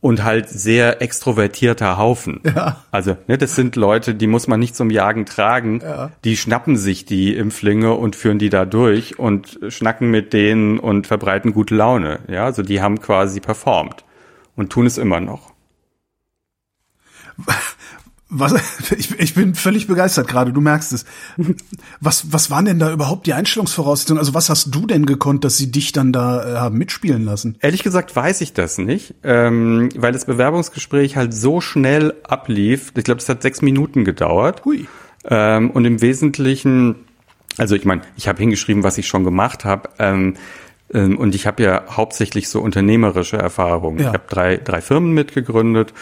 und 0.00 0.24
halt 0.24 0.48
sehr 0.48 1.02
extrovertierter 1.02 1.98
Haufen. 1.98 2.40
Ja. 2.44 2.84
Also, 2.90 3.16
ne, 3.26 3.36
das 3.36 3.54
sind 3.54 3.76
Leute, 3.76 4.14
die 4.14 4.26
muss 4.26 4.48
man 4.48 4.58
nicht 4.58 4.74
zum 4.74 4.90
Jagen 4.90 5.26
tragen. 5.26 5.80
Ja. 5.82 6.10
Die 6.24 6.36
schnappen 6.36 6.76
sich 6.76 7.04
die 7.04 7.36
Impflinge 7.36 7.92
und 7.92 8.16
führen 8.16 8.38
die 8.38 8.48
da 8.48 8.64
durch 8.64 9.18
und 9.18 9.58
schnacken 9.68 10.10
mit 10.10 10.32
denen 10.32 10.78
und 10.78 11.06
verbreiten 11.06 11.52
gute 11.52 11.74
Laune. 11.74 12.20
Ja, 12.28 12.44
also 12.44 12.62
die 12.62 12.80
haben 12.80 13.00
quasi 13.00 13.40
performt 13.40 14.04
und 14.56 14.70
tun 14.70 14.86
es 14.86 14.98
immer 14.98 15.20
noch. 15.20 15.52
Was, 18.30 18.54
ich, 18.96 19.18
ich 19.18 19.34
bin 19.34 19.54
völlig 19.54 19.86
begeistert 19.88 20.28
gerade, 20.28 20.52
du 20.52 20.60
merkst 20.60 20.92
es. 20.92 21.04
Was, 22.00 22.32
was 22.32 22.50
waren 22.50 22.64
denn 22.64 22.78
da 22.78 22.92
überhaupt 22.92 23.26
die 23.26 23.34
Einstellungsvoraussetzungen? 23.34 24.18
Also 24.18 24.34
was 24.34 24.48
hast 24.48 24.74
du 24.74 24.86
denn 24.86 25.04
gekonnt, 25.04 25.44
dass 25.44 25.56
sie 25.56 25.70
dich 25.70 25.92
dann 25.92 26.12
da 26.12 26.42
äh, 26.42 26.56
haben 26.58 26.78
mitspielen 26.78 27.24
lassen? 27.24 27.56
Ehrlich 27.60 27.82
gesagt 27.82 28.14
weiß 28.14 28.40
ich 28.40 28.52
das 28.52 28.78
nicht, 28.78 29.14
ähm, 29.24 29.88
weil 29.96 30.12
das 30.12 30.24
Bewerbungsgespräch 30.24 31.16
halt 31.16 31.34
so 31.34 31.60
schnell 31.60 32.14
ablief. 32.22 32.92
Ich 32.96 33.04
glaube, 33.04 33.18
das 33.18 33.28
hat 33.28 33.42
sechs 33.42 33.62
Minuten 33.62 34.04
gedauert. 34.04 34.64
Hui. 34.64 34.86
Ähm, 35.24 35.70
und 35.70 35.84
im 35.84 36.00
Wesentlichen, 36.00 36.94
also 37.58 37.74
ich 37.74 37.84
meine, 37.84 38.02
ich 38.16 38.28
habe 38.28 38.38
hingeschrieben, 38.38 38.84
was 38.84 38.96
ich 38.96 39.08
schon 39.08 39.24
gemacht 39.24 39.64
habe. 39.64 39.90
Ähm, 39.98 40.34
ähm, 40.92 41.18
und 41.18 41.34
ich 41.34 41.46
habe 41.46 41.62
ja 41.62 41.82
hauptsächlich 41.90 42.48
so 42.48 42.60
unternehmerische 42.60 43.36
Erfahrungen. 43.36 43.98
Ja. 43.98 44.08
Ich 44.08 44.14
habe 44.14 44.24
drei, 44.28 44.56
drei 44.56 44.80
Firmen 44.80 45.12
mitgegründet. 45.12 45.92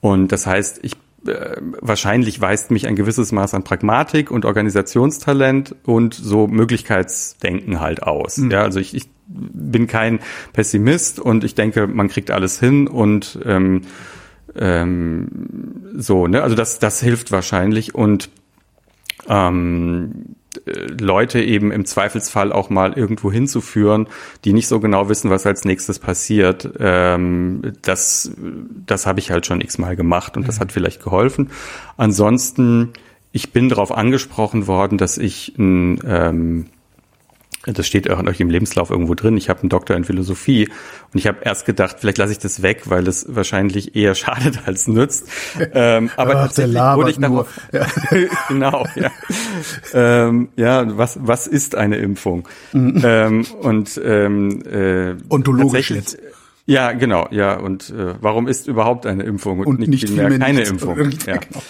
Und 0.00 0.32
das 0.32 0.46
heißt, 0.46 0.80
ich 0.82 0.96
wahrscheinlich 1.22 2.40
weist 2.40 2.70
mich 2.70 2.86
ein 2.86 2.96
gewisses 2.96 3.32
Maß 3.32 3.54
an 3.54 3.64
Pragmatik 3.64 4.30
und 4.30 4.44
Organisationstalent 4.44 5.74
und 5.84 6.14
so 6.14 6.46
Möglichkeitsdenken 6.46 7.80
halt 7.80 8.02
aus. 8.02 8.38
Mhm. 8.38 8.50
Ja, 8.50 8.62
also 8.62 8.78
ich, 8.78 8.94
ich 8.94 9.10
bin 9.26 9.86
kein 9.86 10.20
Pessimist 10.52 11.18
und 11.20 11.44
ich 11.44 11.54
denke, 11.54 11.86
man 11.86 12.08
kriegt 12.08 12.30
alles 12.30 12.60
hin 12.60 12.86
und 12.86 13.38
ähm, 13.44 13.82
ähm, 14.56 15.28
so, 15.96 16.26
ne? 16.26 16.42
Also 16.42 16.54
das, 16.54 16.78
das 16.78 17.00
hilft 17.00 17.32
wahrscheinlich 17.32 17.94
und 17.94 18.30
ähm, 19.28 20.36
Leute 20.64 21.40
eben 21.40 21.70
im 21.72 21.84
Zweifelsfall 21.84 22.52
auch 22.52 22.70
mal 22.70 22.92
irgendwo 22.94 23.30
hinzuführen, 23.30 24.08
die 24.44 24.52
nicht 24.52 24.68
so 24.68 24.80
genau 24.80 25.08
wissen, 25.08 25.30
was 25.30 25.46
als 25.46 25.64
nächstes 25.64 25.98
passiert. 25.98 26.70
Ähm, 26.78 27.72
das 27.82 28.32
das 28.86 29.06
habe 29.06 29.20
ich 29.20 29.30
halt 29.30 29.46
schon 29.46 29.60
x-mal 29.60 29.96
gemacht 29.96 30.36
und 30.36 30.48
das 30.48 30.60
hat 30.60 30.72
vielleicht 30.72 31.02
geholfen. 31.02 31.50
Ansonsten, 31.96 32.92
ich 33.32 33.52
bin 33.52 33.68
darauf 33.68 33.92
angesprochen 33.92 34.66
worden, 34.66 34.98
dass 34.98 35.18
ich 35.18 35.54
ein, 35.58 36.00
ähm, 36.06 36.66
das 37.72 37.86
steht 37.86 38.10
auch 38.10 38.18
im 38.40 38.50
Lebenslauf 38.50 38.90
irgendwo 38.90 39.14
drin. 39.14 39.36
Ich 39.36 39.48
habe 39.48 39.60
einen 39.60 39.68
Doktor 39.68 39.96
in 39.96 40.04
Philosophie 40.04 40.68
und 41.12 41.18
ich 41.18 41.26
habe 41.26 41.38
erst 41.42 41.66
gedacht, 41.66 41.96
vielleicht 42.00 42.18
lasse 42.18 42.32
ich 42.32 42.38
das 42.38 42.62
weg, 42.62 42.82
weil 42.86 43.06
es 43.06 43.26
wahrscheinlich 43.28 43.94
eher 43.96 44.14
schadet 44.16 44.60
als 44.66 44.88
nützt. 44.88 45.28
Ähm, 45.72 46.10
aber 46.16 46.36
Ach, 46.36 46.42
tatsächlich 46.46 46.76
wurde 46.80 47.10
ich 47.10 47.18
darauf, 47.18 47.48
genau, 48.48 48.86
ja. 48.94 49.10
ähm, 49.94 50.48
ja, 50.56 50.96
was 50.96 51.18
was 51.22 51.46
ist 51.46 51.74
eine 51.74 51.96
Impfung? 51.96 52.48
ähm, 52.74 53.44
und 53.60 54.00
ähm, 54.04 54.62
äh, 54.62 55.14
Ontologisch 55.28 55.90
jetzt. 55.90 56.18
Ja, 56.66 56.92
genau, 56.92 57.26
ja. 57.30 57.54
Und 57.58 57.88
äh, 57.90 58.14
warum 58.20 58.46
ist 58.46 58.66
überhaupt 58.68 59.06
eine 59.06 59.22
Impfung 59.22 59.60
Und 59.60 59.80
nicht 59.80 60.06
vielmehr 60.06 60.28
vielmehr 60.28 60.38
keine 60.46 60.58
nichts. 60.58 60.70
Impfung? 60.70 60.98
Ja, 60.98 61.34
Ja. 61.34 61.36
genau. 61.38 61.62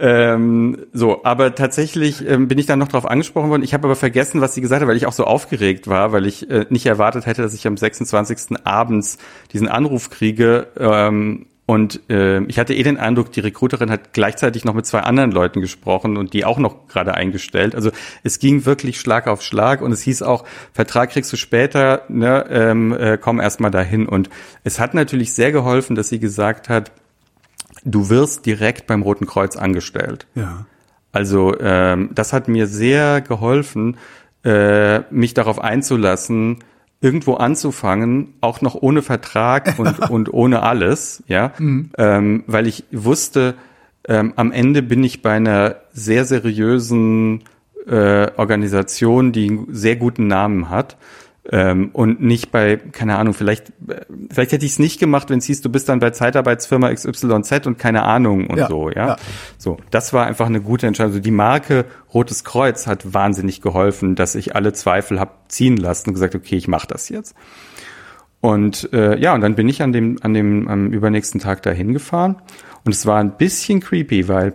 Ähm, 0.00 0.86
so, 0.92 1.24
aber 1.24 1.56
tatsächlich 1.56 2.26
ähm, 2.26 2.46
bin 2.46 2.56
ich 2.58 2.66
dann 2.66 2.78
noch 2.78 2.88
darauf 2.88 3.10
angesprochen 3.10 3.50
worden. 3.50 3.64
Ich 3.64 3.74
habe 3.74 3.88
aber 3.88 3.96
vergessen, 3.96 4.40
was 4.40 4.54
sie 4.54 4.60
gesagt 4.60 4.80
hat, 4.80 4.88
weil 4.88 4.96
ich 4.96 5.06
auch 5.06 5.12
so 5.12 5.24
aufgeregt 5.24 5.88
war, 5.88 6.12
weil 6.12 6.24
ich 6.26 6.48
äh, 6.50 6.66
nicht 6.68 6.86
erwartet 6.86 7.26
hätte, 7.26 7.42
dass 7.42 7.52
ich 7.52 7.66
am 7.66 7.76
26. 7.76 8.64
abends 8.64 9.18
diesen 9.52 9.66
Anruf 9.66 10.08
kriege. 10.10 10.68
Ähm, 10.78 11.46
und 11.66 12.08
äh, 12.08 12.42
ich 12.44 12.58
hatte 12.58 12.74
eh 12.74 12.82
den 12.82 12.96
Eindruck, 12.96 13.32
die 13.32 13.40
Recruiterin 13.40 13.90
hat 13.90 14.12
gleichzeitig 14.12 14.64
noch 14.64 14.72
mit 14.72 14.86
zwei 14.86 15.00
anderen 15.00 15.32
Leuten 15.32 15.60
gesprochen 15.60 16.16
und 16.16 16.32
die 16.32 16.46
auch 16.46 16.58
noch 16.58 16.86
gerade 16.86 17.12
eingestellt. 17.12 17.74
Also 17.74 17.90
es 18.22 18.38
ging 18.38 18.64
wirklich 18.64 19.00
Schlag 19.00 19.26
auf 19.26 19.42
Schlag 19.42 19.82
und 19.82 19.92
es 19.92 20.00
hieß 20.00 20.22
auch, 20.22 20.44
Vertrag 20.72 21.10
kriegst 21.10 21.30
du 21.30 21.36
später, 21.36 22.04
ne, 22.08 22.46
ähm, 22.48 22.92
äh, 22.92 23.18
komm 23.20 23.38
erst 23.38 23.60
mal 23.60 23.68
dahin. 23.68 24.08
Und 24.08 24.30
es 24.64 24.80
hat 24.80 24.94
natürlich 24.94 25.34
sehr 25.34 25.52
geholfen, 25.52 25.94
dass 25.94 26.08
sie 26.08 26.20
gesagt 26.20 26.70
hat, 26.70 26.92
du 27.88 28.10
wirst 28.10 28.46
direkt 28.46 28.86
beim 28.86 29.02
Roten 29.02 29.26
Kreuz 29.26 29.56
angestellt. 29.56 30.26
Ja. 30.34 30.66
Also 31.12 31.58
ähm, 31.58 32.10
das 32.14 32.32
hat 32.32 32.48
mir 32.48 32.66
sehr 32.66 33.20
geholfen, 33.20 33.96
äh, 34.44 35.00
mich 35.10 35.34
darauf 35.34 35.60
einzulassen, 35.60 36.58
irgendwo 37.00 37.34
anzufangen, 37.34 38.34
auch 38.40 38.60
noch 38.60 38.74
ohne 38.74 39.02
Vertrag 39.02 39.74
und, 39.78 40.10
und 40.10 40.32
ohne 40.32 40.62
alles, 40.62 41.22
ja, 41.26 41.52
ähm, 41.96 42.44
weil 42.46 42.66
ich 42.66 42.84
wusste, 42.92 43.54
ähm, 44.06 44.32
am 44.36 44.52
Ende 44.52 44.82
bin 44.82 45.02
ich 45.04 45.22
bei 45.22 45.32
einer 45.32 45.76
sehr 45.92 46.24
seriösen 46.24 47.44
äh, 47.86 48.30
Organisation, 48.36 49.32
die 49.32 49.48
einen 49.48 49.66
sehr 49.70 49.96
guten 49.96 50.26
Namen 50.26 50.70
hat. 50.70 50.96
Ähm, 51.50 51.90
und 51.94 52.20
nicht 52.20 52.52
bei, 52.52 52.76
keine 52.76 53.16
Ahnung, 53.16 53.32
vielleicht, 53.32 53.72
vielleicht 54.30 54.52
hätte 54.52 54.66
ich 54.66 54.72
es 54.72 54.78
nicht 54.78 55.00
gemacht, 55.00 55.30
wenn 55.30 55.38
es 55.38 55.46
hieß, 55.46 55.62
du 55.62 55.70
bist 55.70 55.88
dann 55.88 55.98
bei 55.98 56.10
Zeitarbeitsfirma 56.10 56.92
XYZ 56.92 57.66
und 57.66 57.78
keine 57.78 58.02
Ahnung 58.02 58.48
und 58.48 58.58
Ja, 58.58 58.68
so, 58.68 58.90
ja? 58.90 59.06
ja. 59.08 59.16
So, 59.56 59.78
das 59.90 60.12
war 60.12 60.26
einfach 60.26 60.46
eine 60.46 60.60
gute 60.60 60.86
Entscheidung. 60.86 61.12
Also 61.12 61.22
die 61.22 61.30
Marke 61.30 61.86
Rotes 62.12 62.44
Kreuz 62.44 62.86
hat 62.86 63.14
wahnsinnig 63.14 63.62
geholfen, 63.62 64.14
dass 64.14 64.34
ich 64.34 64.54
alle 64.56 64.74
Zweifel 64.74 65.18
hab 65.18 65.50
ziehen 65.50 65.78
lassen 65.78 66.10
und 66.10 66.14
gesagt, 66.14 66.34
okay, 66.34 66.56
ich 66.56 66.68
mache 66.68 66.86
das 66.86 67.08
jetzt. 67.08 67.34
Und 68.40 68.92
äh, 68.92 69.18
ja, 69.18 69.34
und 69.34 69.40
dann 69.40 69.54
bin 69.54 69.68
ich 69.68 69.82
an 69.82 69.92
dem, 69.92 70.18
an 70.22 70.34
dem 70.34 70.68
am 70.68 70.92
übernächsten 70.92 71.40
Tag 71.40 71.62
dahin 71.62 71.92
gefahren. 71.92 72.36
Und 72.84 72.94
es 72.94 73.06
war 73.06 73.18
ein 73.18 73.36
bisschen 73.36 73.80
creepy, 73.80 74.28
weil 74.28 74.52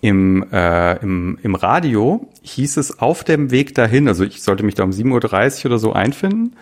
im, 0.00 0.44
äh, 0.52 0.96
im, 1.02 1.38
im 1.42 1.54
Radio 1.54 2.28
hieß 2.42 2.76
es 2.76 2.98
auf 2.98 3.24
dem 3.24 3.50
Weg 3.50 3.74
dahin, 3.74 4.08
also 4.08 4.24
ich 4.24 4.42
sollte 4.42 4.62
mich 4.62 4.74
da 4.74 4.84
um 4.84 4.90
7.30 4.90 5.60
Uhr 5.60 5.66
oder 5.66 5.78
so 5.78 5.92
einfinden, 5.92 6.56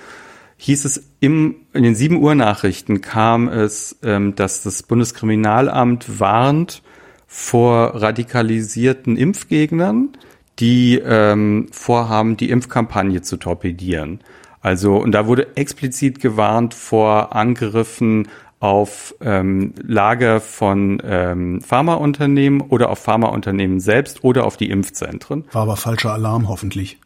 hieß 0.59 0.85
es 0.85 1.11
im, 1.21 1.57
in 1.73 1.83
den 1.83 1.95
7 1.95 2.23
Uhr 2.23 2.35
Nachrichten 2.35 3.01
kam 3.01 3.49
es, 3.49 3.99
ähm, 4.05 4.37
dass 4.37 4.63
das 4.63 4.85
Bundeskriminalamt 4.85 6.21
warnt 6.21 6.83
vor 7.27 7.97
radikalisierten 8.01 9.17
Impfgegnern, 9.17 10.11
die 10.59 11.01
ähm, 11.05 11.67
vorhaben, 11.73 12.37
die 12.37 12.51
Impfkampagne 12.51 13.23
zu 13.23 13.39
torpedieren. 13.39 14.21
Also, 14.61 14.97
und 14.97 15.13
da 15.13 15.27
wurde 15.27 15.57
explizit 15.57 16.21
gewarnt 16.21 16.75
vor 16.75 17.35
Angriffen 17.35 18.29
auf 18.63 19.17
ähm, 19.21 19.75
Lager 19.83 20.41
von 20.41 21.03
ähm, 21.05 21.61
Pharmaunternehmen 21.63 22.61
oder 22.61 22.91
auf 22.91 23.01
Pharmaunternehmen 23.01 23.81
selbst 23.81 24.23
oder 24.23 24.45
auf 24.45 24.57
die 24.57 24.71
Impfzentren. 24.71 25.45
War 25.51 25.63
aber 25.63 25.77
falscher 25.77 26.13
Alarm 26.13 26.49
hoffentlich. 26.49 27.01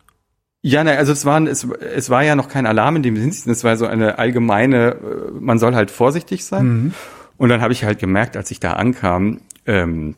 Ja, 0.61 0.85
ne, 0.85 0.99
also 0.99 1.13
es 1.13 1.25
war, 1.25 1.41
es, 1.47 1.65
es 1.65 2.11
war 2.11 2.23
ja 2.23 2.37
noch 2.37 2.49
kein 2.49 2.67
Alarm 2.67 2.97
in 2.97 3.03
dem 3.03 3.17
Sinne, 3.17 3.53
es 3.53 3.65
war 3.65 3.79
so 3.79 3.87
eine 3.87 4.19
allgemeine, 4.19 4.97
äh, 4.97 4.97
man 5.41 5.59
soll 5.59 5.75
halt 5.75 5.91
vorsichtig 5.91 6.45
sein. 6.45 6.95
Und 7.39 7.49
dann 7.49 7.63
habe 7.63 7.73
ich 7.73 7.85
halt 7.85 7.99
gemerkt, 7.99 8.37
als 8.37 8.51
ich 8.51 8.61
da 8.61 8.75
ankam, 8.75 9.41
ähm, 9.65 10.15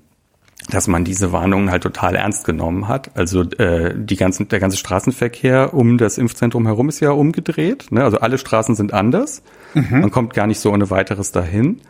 dass 0.71 0.87
man 0.87 1.05
diese 1.05 1.33
Warnungen 1.33 1.71
halt 1.71 1.83
total 1.83 2.15
ernst 2.15 2.45
genommen 2.45 2.89
hat. 2.89 3.11
Also 3.15 3.43
äh, 3.43 3.95
die 3.97 4.17
ganzen, 4.17 4.49
der 4.49 4.61
ganze 4.61 4.77
Straßenverkehr 4.77 5.73
um 5.73 5.99
das 5.99 6.19
Impfzentrum 6.19 6.67
herum 6.67 6.89
ist 6.89 7.01
ja 7.01 7.11
umgedreht. 7.11 7.91
Ne? 7.91 8.05
Also 8.05 8.19
alle 8.21 8.39
Straßen 8.39 8.75
sind 8.75 8.93
anders. 8.93 9.43
Man 9.91 10.11
kommt 10.11 10.35
gar 10.35 10.47
nicht 10.47 10.61
so 10.61 10.73
ohne 10.73 10.91
weiteres 10.91 11.33
dahin. 11.33 11.81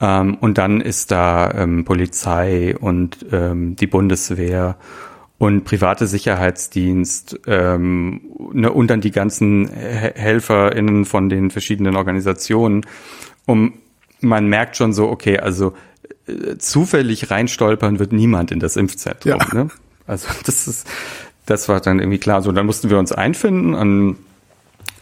Ähm, 0.00 0.36
und 0.40 0.58
dann 0.58 0.80
ist 0.80 1.10
da 1.10 1.50
ähm, 1.52 1.84
Polizei 1.84 2.76
und 2.78 3.24
ähm, 3.32 3.76
die 3.76 3.86
Bundeswehr 3.86 4.76
und 5.38 5.64
private 5.64 6.06
Sicherheitsdienst 6.06 7.40
ähm, 7.46 8.20
ne, 8.52 8.72
und 8.72 8.88
dann 8.88 9.00
die 9.00 9.10
ganzen 9.10 9.68
He- 9.68 10.12
HelferInnen 10.14 11.04
von 11.04 11.28
den 11.28 11.50
verschiedenen 11.50 11.96
Organisationen. 11.96 12.86
Um 13.46 13.74
man 14.20 14.48
merkt 14.48 14.76
schon 14.76 14.92
so, 14.92 15.08
okay, 15.08 15.38
also 15.38 15.74
äh, 16.26 16.56
zufällig 16.58 17.30
reinstolpern 17.30 17.98
wird 17.98 18.12
niemand 18.12 18.50
in 18.50 18.60
das 18.60 18.76
Impfzentrum. 18.76 19.38
Ja. 19.38 19.54
Ne? 19.54 19.68
Also 20.06 20.28
das 20.46 20.66
ist, 20.66 20.88
das 21.46 21.68
war 21.68 21.80
dann 21.80 21.98
irgendwie 21.98 22.18
klar. 22.18 22.42
So, 22.42 22.52
dann 22.52 22.66
mussten 22.66 22.90
wir 22.90 22.98
uns 22.98 23.12
einfinden 23.12 23.74
an 23.74 24.16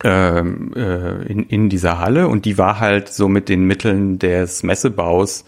ähm, 0.05 0.73
äh, 0.75 1.23
in, 1.26 1.45
in 1.45 1.69
dieser 1.69 1.99
Halle 1.99 2.29
und 2.29 2.45
die 2.45 2.59
war 2.59 2.81
halt 2.81 3.09
so 3.09 3.29
mit 3.29 3.49
den 3.49 3.67
Mitteln 3.67 4.19
des 4.19 4.62
Messebaus 4.62 5.45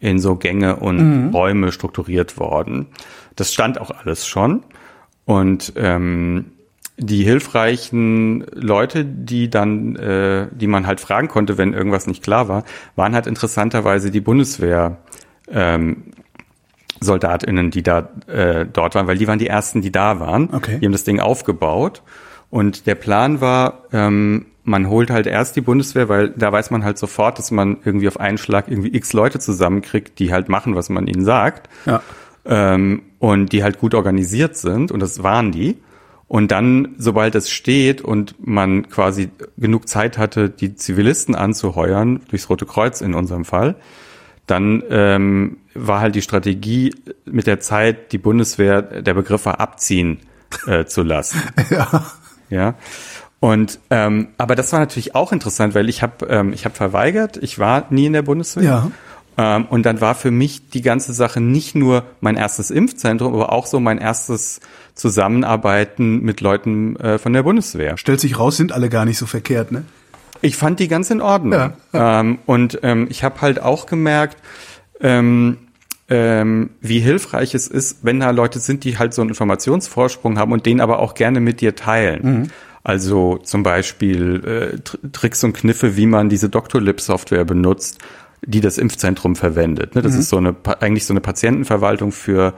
in 0.00 0.18
so 0.18 0.34
Gänge 0.34 0.76
und 0.76 1.32
Räume 1.32 1.70
strukturiert 1.70 2.36
worden. 2.36 2.86
Das 3.36 3.52
stand 3.52 3.80
auch 3.80 3.92
alles 3.92 4.26
schon. 4.26 4.64
Und 5.24 5.74
ähm, 5.76 6.46
die 6.98 7.22
hilfreichen 7.22 8.44
Leute, 8.52 9.04
die 9.04 9.48
dann, 9.48 9.96
äh, 9.96 10.48
die 10.52 10.66
man 10.66 10.86
halt 10.86 11.00
fragen 11.00 11.28
konnte, 11.28 11.56
wenn 11.56 11.72
irgendwas 11.72 12.06
nicht 12.06 12.22
klar 12.22 12.48
war, 12.48 12.64
waren 12.96 13.14
halt 13.14 13.26
interessanterweise 13.26 14.10
die 14.10 14.20
Bundeswehr. 14.20 14.98
Ähm, 15.52 16.04
SoldatInnen, 17.00 17.70
die 17.70 17.82
da 17.82 18.08
äh, 18.26 18.66
dort 18.70 18.94
waren, 18.94 19.06
weil 19.06 19.18
die 19.18 19.26
waren 19.26 19.38
die 19.38 19.46
ersten, 19.46 19.80
die 19.80 19.92
da 19.92 20.20
waren. 20.20 20.48
Okay. 20.52 20.78
Die 20.78 20.86
haben 20.86 20.92
das 20.92 21.04
Ding 21.04 21.20
aufgebaut. 21.20 22.02
Und 22.50 22.86
der 22.86 22.94
Plan 22.94 23.40
war, 23.40 23.84
ähm, 23.92 24.46
man 24.64 24.88
holt 24.88 25.10
halt 25.10 25.26
erst 25.26 25.56
die 25.56 25.60
Bundeswehr, 25.60 26.08
weil 26.08 26.30
da 26.30 26.52
weiß 26.52 26.70
man 26.70 26.84
halt 26.84 26.98
sofort, 26.98 27.38
dass 27.38 27.50
man 27.50 27.78
irgendwie 27.84 28.08
auf 28.08 28.20
einen 28.20 28.38
Schlag 28.38 28.68
irgendwie 28.68 28.94
x 28.94 29.12
Leute 29.12 29.38
zusammenkriegt, 29.38 30.18
die 30.18 30.32
halt 30.32 30.48
machen, 30.48 30.74
was 30.74 30.88
man 30.88 31.06
ihnen 31.06 31.24
sagt. 31.24 31.68
Ja. 31.86 32.02
Ähm, 32.44 33.02
und 33.18 33.52
die 33.52 33.62
halt 33.62 33.78
gut 33.78 33.94
organisiert 33.94 34.56
sind. 34.56 34.92
Und 34.92 35.00
das 35.00 35.22
waren 35.22 35.52
die. 35.52 35.78
Und 36.28 36.50
dann, 36.50 36.94
sobald 36.98 37.34
es 37.34 37.50
steht 37.50 38.00
und 38.00 38.34
man 38.38 38.88
quasi 38.88 39.28
genug 39.58 39.88
Zeit 39.88 40.16
hatte, 40.16 40.48
die 40.48 40.74
Zivilisten 40.74 41.34
anzuheuern, 41.34 42.20
durchs 42.30 42.48
Rote 42.48 42.64
Kreuz 42.64 43.00
in 43.00 43.14
unserem 43.14 43.44
Fall, 43.44 43.76
dann 44.46 44.82
ähm, 44.90 45.58
war 45.74 46.00
halt 46.00 46.14
die 46.14 46.22
Strategie 46.22 46.94
mit 47.24 47.46
der 47.46 47.60
Zeit, 47.60 48.12
die 48.12 48.18
Bundeswehr 48.18 48.82
der 48.82 49.14
Begriff 49.14 49.46
war 49.46 49.60
abziehen 49.60 50.20
äh, 50.66 50.84
zu 50.84 51.02
lassen. 51.02 51.40
Ja. 51.70 52.06
Ja. 52.50 52.74
Und 53.40 53.80
ähm, 53.90 54.28
aber 54.36 54.54
das 54.54 54.72
war 54.72 54.78
natürlich 54.78 55.14
auch 55.14 55.32
interessant, 55.32 55.74
weil 55.74 55.88
ich 55.88 56.02
habe 56.02 56.26
ähm, 56.26 56.52
ich 56.52 56.64
habe 56.64 56.74
verweigert, 56.74 57.38
ich 57.38 57.58
war 57.58 57.86
nie 57.90 58.06
in 58.06 58.12
der 58.12 58.22
Bundeswehr. 58.22 58.62
Ja. 58.62 58.90
Ähm, 59.38 59.66
und 59.66 59.84
dann 59.84 60.00
war 60.00 60.14
für 60.14 60.30
mich 60.30 60.68
die 60.68 60.82
ganze 60.82 61.12
Sache 61.12 61.40
nicht 61.40 61.74
nur 61.74 62.04
mein 62.20 62.36
erstes 62.36 62.70
Impfzentrum, 62.70 63.32
aber 63.32 63.52
auch 63.52 63.66
so 63.66 63.80
mein 63.80 63.98
erstes 63.98 64.60
Zusammenarbeiten 64.94 66.20
mit 66.20 66.40
Leuten 66.40 66.96
äh, 66.96 67.18
von 67.18 67.32
der 67.32 67.42
Bundeswehr. 67.42 67.96
Stellt 67.96 68.20
sich 68.20 68.38
raus, 68.38 68.58
sind 68.58 68.72
alle 68.72 68.90
gar 68.90 69.06
nicht 69.06 69.18
so 69.18 69.26
verkehrt, 69.26 69.72
ne? 69.72 69.84
Ich 70.42 70.56
fand 70.56 70.80
die 70.80 70.88
ganz 70.88 71.10
in 71.10 71.20
Ordnung. 71.20 71.72
Ja, 71.92 72.20
Ähm, 72.20 72.38
und 72.46 72.80
ähm, 72.82 73.06
ich 73.10 73.24
habe 73.24 73.40
halt 73.40 73.62
auch 73.62 73.86
gemerkt, 73.86 74.36
ähm, 75.00 75.58
ähm, 76.08 76.70
wie 76.80 76.98
hilfreich 76.98 77.54
es 77.54 77.68
ist, 77.68 77.98
wenn 78.02 78.20
da 78.20 78.30
Leute 78.30 78.58
sind, 78.58 78.84
die 78.84 78.98
halt 78.98 79.14
so 79.14 79.22
einen 79.22 79.30
Informationsvorsprung 79.30 80.38
haben 80.38 80.52
und 80.52 80.66
den 80.66 80.80
aber 80.80 80.98
auch 80.98 81.14
gerne 81.14 81.40
mit 81.40 81.60
dir 81.60 81.74
teilen. 81.74 82.22
Also 82.84 83.38
zum 83.38 83.62
Beispiel 83.62 84.44
äh, 84.44 84.78
Tr 84.80 84.98
Tricks 85.12 85.44
und 85.44 85.52
Kniffe, 85.54 85.96
wie 85.96 86.06
man 86.06 86.28
diese 86.28 86.48
Doctolib-Software 86.48 87.44
benutzt, 87.44 87.98
die 88.44 88.60
das 88.60 88.76
Impfzentrum 88.78 89.36
verwendet. 89.36 89.94
Ne? 89.94 90.02
Das 90.02 90.16
ist 90.16 90.28
so 90.28 90.36
eine 90.36 90.56
eigentlich 90.80 91.06
so 91.06 91.12
eine 91.12 91.20
Patientenverwaltung 91.20 92.10
für 92.10 92.54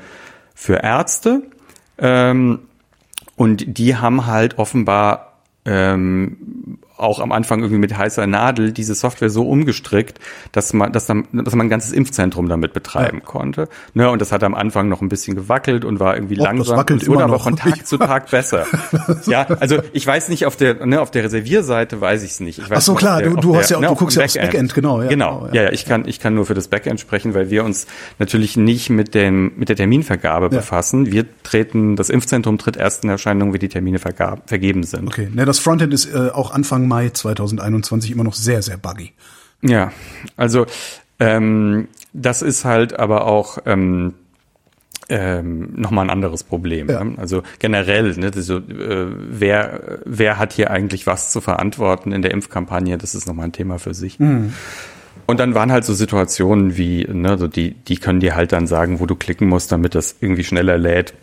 für 0.55 0.83
Ärzte. 0.83 1.43
Ähm, 1.99 2.61
und 3.37 3.79
die 3.79 3.97
haben 3.97 4.27
halt 4.27 4.59
offenbar 4.59 5.35
ähm, 5.67 6.79
auch 7.05 7.21
am 7.21 7.33
Anfang 7.33 7.61
irgendwie 7.61 7.79
mit 7.79 7.97
heißer 7.97 8.27
Nadel 8.27 8.73
diese 8.73 8.95
Software 8.95 9.31
so 9.31 9.49
umgestrickt, 9.49 10.19
dass 10.53 10.73
man, 10.73 10.93
dass, 10.93 11.07
dann, 11.07 11.27
dass 11.33 11.55
man 11.55 11.67
ein 11.67 11.71
ganzes 11.71 11.93
Impfzentrum 11.93 12.49
damit 12.49 12.73
betreiben 12.73 13.19
ja. 13.19 13.25
konnte. 13.25 13.69
Ne, 13.95 14.11
und 14.11 14.21
das 14.21 14.33
hat 14.33 14.43
am 14.43 14.55
Anfang 14.55 14.89
noch 14.89 15.01
ein 15.01 15.09
bisschen 15.09 15.35
gewackelt 15.37 15.85
und 15.85 16.01
war 16.01 16.15
irgendwie 16.17 16.39
Och, 16.39 16.45
langsam. 16.45 16.77
Das 16.77 16.77
wackelt 16.79 17.03
und 17.03 17.09
wurde 17.09 17.25
aber 17.25 17.39
von 17.39 17.57
Tag 17.57 17.87
zu 17.87 17.99
Tag 17.99 18.31
besser. 18.31 18.67
ja, 19.27 19.47
also 19.61 19.79
ich 19.93 20.07
weiß 20.07 20.29
nicht, 20.29 20.47
auf 20.47 20.57
der, 20.57 20.87
ne, 20.87 21.01
auf 21.01 21.11
der 21.11 21.25
Reservierseite 21.25 22.01
weiß 22.01 22.23
ich 22.23 22.33
es 22.33 22.41
nicht. 22.41 22.59
Ich 22.59 22.71
weiß 22.71 22.79
Ach 22.79 22.83
so, 22.83 22.95
klar, 22.95 23.21
der, 23.21 23.31
du, 23.31 23.37
du 23.37 23.53
der, 23.53 23.61
hast 23.61 23.71
ja, 23.71 23.81
ne, 23.81 23.89
du 23.89 23.95
guckst 23.95 24.17
ja 24.17 24.25
aufs 24.25 24.35
Backend, 24.35 24.75
genau. 24.75 25.03
Ja, 25.03 25.09
genau, 25.09 25.41
genau 25.41 25.55
ja. 25.55 25.65
ja, 25.65 25.73
ich 25.73 25.85
kann, 25.85 26.07
ich 26.07 26.21
kann 26.21 26.35
nur 26.35 26.47
für 26.47 26.55
das 26.55 26.69
Backend 26.69 27.01
sprechen, 27.01 27.35
weil 27.35 27.51
wir 27.51 27.65
uns 27.65 27.87
natürlich 28.19 28.57
nicht 28.57 28.91
mit 28.91 29.15
dem, 29.15 29.53
mit 29.57 29.69
der 29.69 29.77
Terminvergabe 29.77 30.49
befassen. 30.49 31.13
Wir 31.13 31.25
treten, 31.43 31.97
das 31.97 32.11
Impfzentrum 32.11 32.59
tritt 32.59 32.77
erst 32.77 33.05
in 33.05 33.11
Erscheinung, 33.11 33.53
wie 33.53 33.59
die 33.59 33.69
Termine 33.69 33.99
vergab, 33.99 34.49
vergeben 34.49 34.83
sind. 34.83 35.09
Okay, 35.09 35.29
ne, 35.33 35.45
das 35.45 35.59
Frontend 35.59 35.93
ist 35.93 36.13
äh, 36.13 36.31
auch 36.33 36.53
Anfang 36.53 36.89
Mai 36.95 37.11
2021 37.11 38.13
immer 38.13 38.23
noch 38.23 38.35
sehr, 38.35 38.63
sehr 38.63 38.77
buggy. 38.77 39.13
Ja, 39.63 39.93
also 40.37 40.67
ähm, 41.19 41.89
das 42.13 42.41
ist 42.43 42.65
halt 42.65 42.99
aber 42.99 43.27
auch 43.27 43.59
ähm, 43.67 44.15
ähm, 45.09 45.73
nochmal 45.75 46.07
ein 46.07 46.11
anderes 46.11 46.45
Problem. 46.45 46.89
Ja. 46.89 47.03
Ne? 47.03 47.19
Also 47.19 47.43
generell, 47.59 48.17
ne, 48.17 48.31
so, 48.35 48.59
äh, 48.59 49.07
wer, 49.29 49.99
wer 50.05 50.39
hat 50.39 50.53
hier 50.53 50.71
eigentlich 50.71 51.07
was 51.07 51.33
zu 51.33 51.41
verantworten 51.41 52.13
in 52.13 52.23
der 52.23 52.31
Impfkampagne, 52.31 52.97
das 52.97 53.17
ist 53.17 53.27
nochmal 53.27 53.47
ein 53.47 53.53
Thema 53.53 53.79
für 53.79 53.93
sich. 53.95 54.21
Mhm. 54.21 54.53
Und 55.27 55.41
dann 55.41 55.55
waren 55.55 55.73
halt 55.73 55.85
so 55.85 55.95
Situationen 55.95 56.77
wie, 56.77 57.07
ne, 57.11 57.39
so 57.39 57.49
die, 57.49 57.73
die 57.73 57.97
können 57.97 58.21
dir 58.21 58.37
halt 58.37 58.53
dann 58.53 58.69
sagen, 58.69 59.01
wo 59.01 59.07
du 59.07 59.17
klicken 59.17 59.49
musst, 59.49 59.73
damit 59.73 59.95
das 59.95 60.17
irgendwie 60.21 60.45
schneller 60.45 60.79
lädt. 60.79 61.15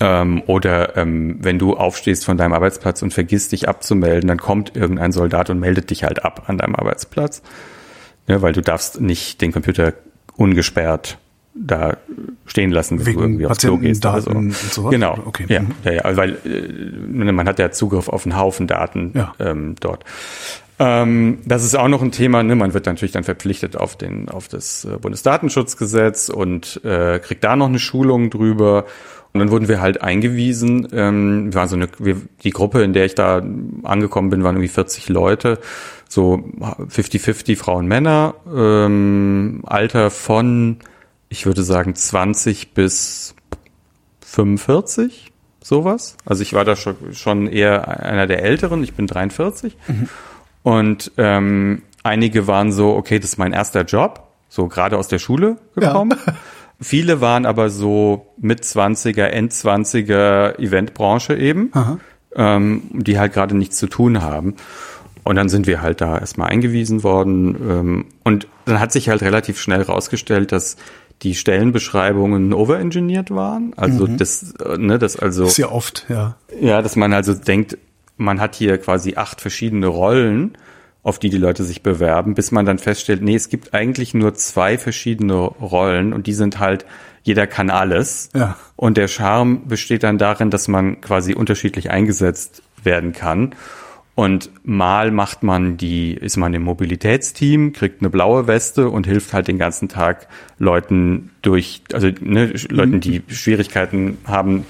Ähm, 0.00 0.42
oder 0.46 0.96
ähm, 0.96 1.38
wenn 1.40 1.58
du 1.58 1.74
aufstehst 1.76 2.24
von 2.24 2.36
deinem 2.36 2.52
Arbeitsplatz 2.52 3.02
und 3.02 3.14
vergisst 3.14 3.52
dich 3.52 3.68
abzumelden, 3.68 4.28
dann 4.28 4.38
kommt 4.38 4.76
irgendein 4.76 5.12
Soldat 5.12 5.50
und 5.50 5.58
meldet 5.58 5.90
dich 5.90 6.04
halt 6.04 6.24
ab 6.24 6.44
an 6.46 6.58
deinem 6.58 6.74
Arbeitsplatz. 6.74 7.42
Ja, 8.28 8.42
weil 8.42 8.52
du 8.52 8.60
darfst 8.60 9.00
nicht 9.00 9.40
den 9.40 9.52
Computer 9.52 9.94
ungesperrt 10.36 11.18
da 11.58 11.96
stehen 12.44 12.70
lassen, 12.70 12.98
wenn 12.98 13.06
Wegen 13.06 13.18
du 13.18 13.24
irgendwie 13.24 13.46
aufs 13.46 13.58
Klo 13.58 13.78
gehst 13.78 14.04
oder 14.04 14.20
so. 14.20 14.30
Und 14.30 14.52
so 14.52 14.84
genau. 14.84 15.18
Okay. 15.24 15.46
Ja, 15.48 15.62
mhm. 15.62 15.72
ja, 15.84 15.92
ja, 15.92 16.16
weil 16.16 16.36
äh, 16.44 17.32
man 17.32 17.48
hat 17.48 17.58
ja 17.58 17.70
Zugriff 17.70 18.08
auf 18.08 18.26
einen 18.26 18.36
Haufen 18.36 18.66
Daten 18.66 19.12
ja. 19.14 19.34
ähm, 19.38 19.74
dort. 19.80 20.04
Ähm, 20.78 21.38
das 21.46 21.64
ist 21.64 21.74
auch 21.74 21.88
noch 21.88 22.02
ein 22.02 22.12
Thema. 22.12 22.42
Ne? 22.42 22.54
Man 22.54 22.74
wird 22.74 22.86
natürlich 22.86 23.12
dann 23.12 23.24
verpflichtet 23.24 23.76
auf 23.76 23.96
den 23.96 24.28
auf 24.28 24.48
das 24.48 24.84
äh, 24.84 24.98
Bundesdatenschutzgesetz 24.98 26.28
und 26.28 26.84
äh, 26.84 27.18
kriegt 27.18 27.42
da 27.44 27.56
noch 27.56 27.68
eine 27.68 27.78
Schulung 27.78 28.28
drüber. 28.28 28.84
Und 29.36 29.40
dann 29.40 29.50
wurden 29.50 29.68
wir 29.68 29.82
halt 29.82 30.00
eingewiesen. 30.00 30.88
Ähm, 30.92 31.52
wir 31.52 31.54
waren 31.54 31.68
so 31.68 31.76
eine, 31.76 31.88
wir, 31.98 32.16
die 32.42 32.50
Gruppe, 32.50 32.82
in 32.82 32.94
der 32.94 33.04
ich 33.04 33.14
da 33.14 33.42
angekommen 33.82 34.30
bin, 34.30 34.42
waren 34.42 34.56
irgendwie 34.56 34.68
40 34.68 35.10
Leute, 35.10 35.58
so 36.08 36.44
50-50 36.58 37.56
Frauen, 37.56 37.86
Männer, 37.86 38.34
ähm, 38.50 39.62
Alter 39.66 40.10
von, 40.10 40.78
ich 41.28 41.44
würde 41.44 41.62
sagen, 41.62 41.94
20 41.94 42.72
bis 42.72 43.34
45, 44.24 45.32
sowas. 45.62 46.16
Also 46.24 46.42
ich 46.42 46.54
war 46.54 46.64
da 46.64 46.76
schon, 46.76 46.96
schon 47.12 47.46
eher 47.46 48.02
einer 48.02 48.26
der 48.26 48.42
Älteren. 48.42 48.82
Ich 48.82 48.94
bin 48.94 49.06
43. 49.06 49.76
Mhm. 49.86 50.08
Und 50.62 51.12
ähm, 51.18 51.82
einige 52.02 52.46
waren 52.46 52.72
so, 52.72 52.94
okay, 52.94 53.18
das 53.18 53.30
ist 53.30 53.38
mein 53.38 53.52
erster 53.52 53.82
Job, 53.82 54.28
so 54.48 54.68
gerade 54.68 54.96
aus 54.96 55.08
der 55.08 55.18
Schule 55.18 55.58
gekommen. 55.74 56.18
Ja. 56.26 56.34
Viele 56.80 57.20
waren 57.20 57.46
aber 57.46 57.70
so 57.70 58.34
mit 58.38 58.62
20er, 58.62 59.24
Endzwanziger 59.24 60.58
Eventbranche 60.58 61.34
eben, 61.34 61.72
ähm, 62.34 62.82
die 62.92 63.18
halt 63.18 63.32
gerade 63.32 63.56
nichts 63.56 63.78
zu 63.78 63.86
tun 63.86 64.22
haben. 64.22 64.56
Und 65.24 65.36
dann 65.36 65.48
sind 65.48 65.66
wir 65.66 65.82
halt 65.82 66.00
da 66.00 66.18
erstmal 66.18 66.50
eingewiesen 66.50 67.02
worden. 67.02 67.56
Ähm, 67.68 68.04
und 68.22 68.46
dann 68.64 68.78
hat 68.78 68.92
sich 68.92 69.08
halt 69.08 69.22
relativ 69.22 69.58
schnell 69.58 69.82
rausgestellt, 69.82 70.52
dass 70.52 70.76
die 71.22 71.34
Stellenbeschreibungen 71.34 72.52
overengineert 72.52 73.30
waren. 73.30 73.72
Also 73.76 74.06
mhm. 74.06 74.18
das, 74.18 74.54
äh, 74.64 74.76
ne, 74.78 74.98
das 74.98 75.16
also. 75.16 75.46
Sehr 75.46 75.72
oft, 75.72 76.06
ja. 76.08 76.36
Ja, 76.60 76.82
dass 76.82 76.94
man 76.94 77.12
also 77.12 77.34
denkt, 77.34 77.78
man 78.16 78.40
hat 78.40 78.54
hier 78.54 78.78
quasi 78.78 79.16
acht 79.16 79.40
verschiedene 79.40 79.86
Rollen 79.88 80.56
auf 81.06 81.20
die 81.20 81.30
die 81.30 81.38
Leute 81.38 81.62
sich 81.62 81.84
bewerben, 81.84 82.34
bis 82.34 82.50
man 82.50 82.66
dann 82.66 82.78
feststellt, 82.78 83.22
nee, 83.22 83.36
es 83.36 83.48
gibt 83.48 83.74
eigentlich 83.74 84.12
nur 84.12 84.34
zwei 84.34 84.76
verschiedene 84.76 85.36
Rollen 85.36 86.12
und 86.12 86.26
die 86.26 86.32
sind 86.32 86.58
halt, 86.58 86.84
jeder 87.22 87.46
kann 87.46 87.70
alles. 87.70 88.28
Ja. 88.34 88.56
Und 88.74 88.96
der 88.96 89.06
Charme 89.06 89.68
besteht 89.68 90.02
dann 90.02 90.18
darin, 90.18 90.50
dass 90.50 90.66
man 90.66 91.00
quasi 91.00 91.32
unterschiedlich 91.32 91.92
eingesetzt 91.92 92.60
werden 92.82 93.12
kann. 93.12 93.54
Und 94.16 94.50
mal 94.64 95.12
macht 95.12 95.44
man 95.44 95.76
die, 95.76 96.12
ist 96.12 96.38
man 96.38 96.52
im 96.54 96.62
Mobilitätsteam, 96.62 97.72
kriegt 97.72 98.00
eine 98.00 98.10
blaue 98.10 98.48
Weste 98.48 98.88
und 98.88 99.06
hilft 99.06 99.32
halt 99.32 99.46
den 99.46 99.58
ganzen 99.58 99.88
Tag 99.88 100.26
Leuten 100.58 101.30
durch, 101.40 101.82
also 101.92 102.10
ne, 102.20 102.52
Leuten, 102.68 103.00
die 103.00 103.22
Schwierigkeiten 103.28 104.18
haben, 104.24 104.66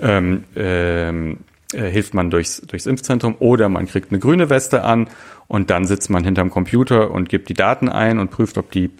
ähm, 0.00 0.44
ähm, 0.54 1.38
äh, 1.72 1.90
hilft 1.90 2.14
man 2.14 2.30
durchs, 2.30 2.60
durchs 2.60 2.86
Impfzentrum 2.86 3.36
oder 3.38 3.68
man 3.68 3.86
kriegt 3.86 4.12
eine 4.12 4.18
grüne 4.20 4.50
Weste 4.50 4.84
an 4.84 5.08
und 5.48 5.70
dann 5.70 5.86
sitzt 5.86 6.10
man 6.10 6.24
hinterm 6.24 6.50
Computer 6.50 7.10
und 7.10 7.28
gibt 7.28 7.48
die 7.48 7.54
Daten 7.54 7.88
ein 7.88 8.18
und 8.18 8.30
prüft, 8.30 8.58
ob 8.58 8.70
die 8.70 8.90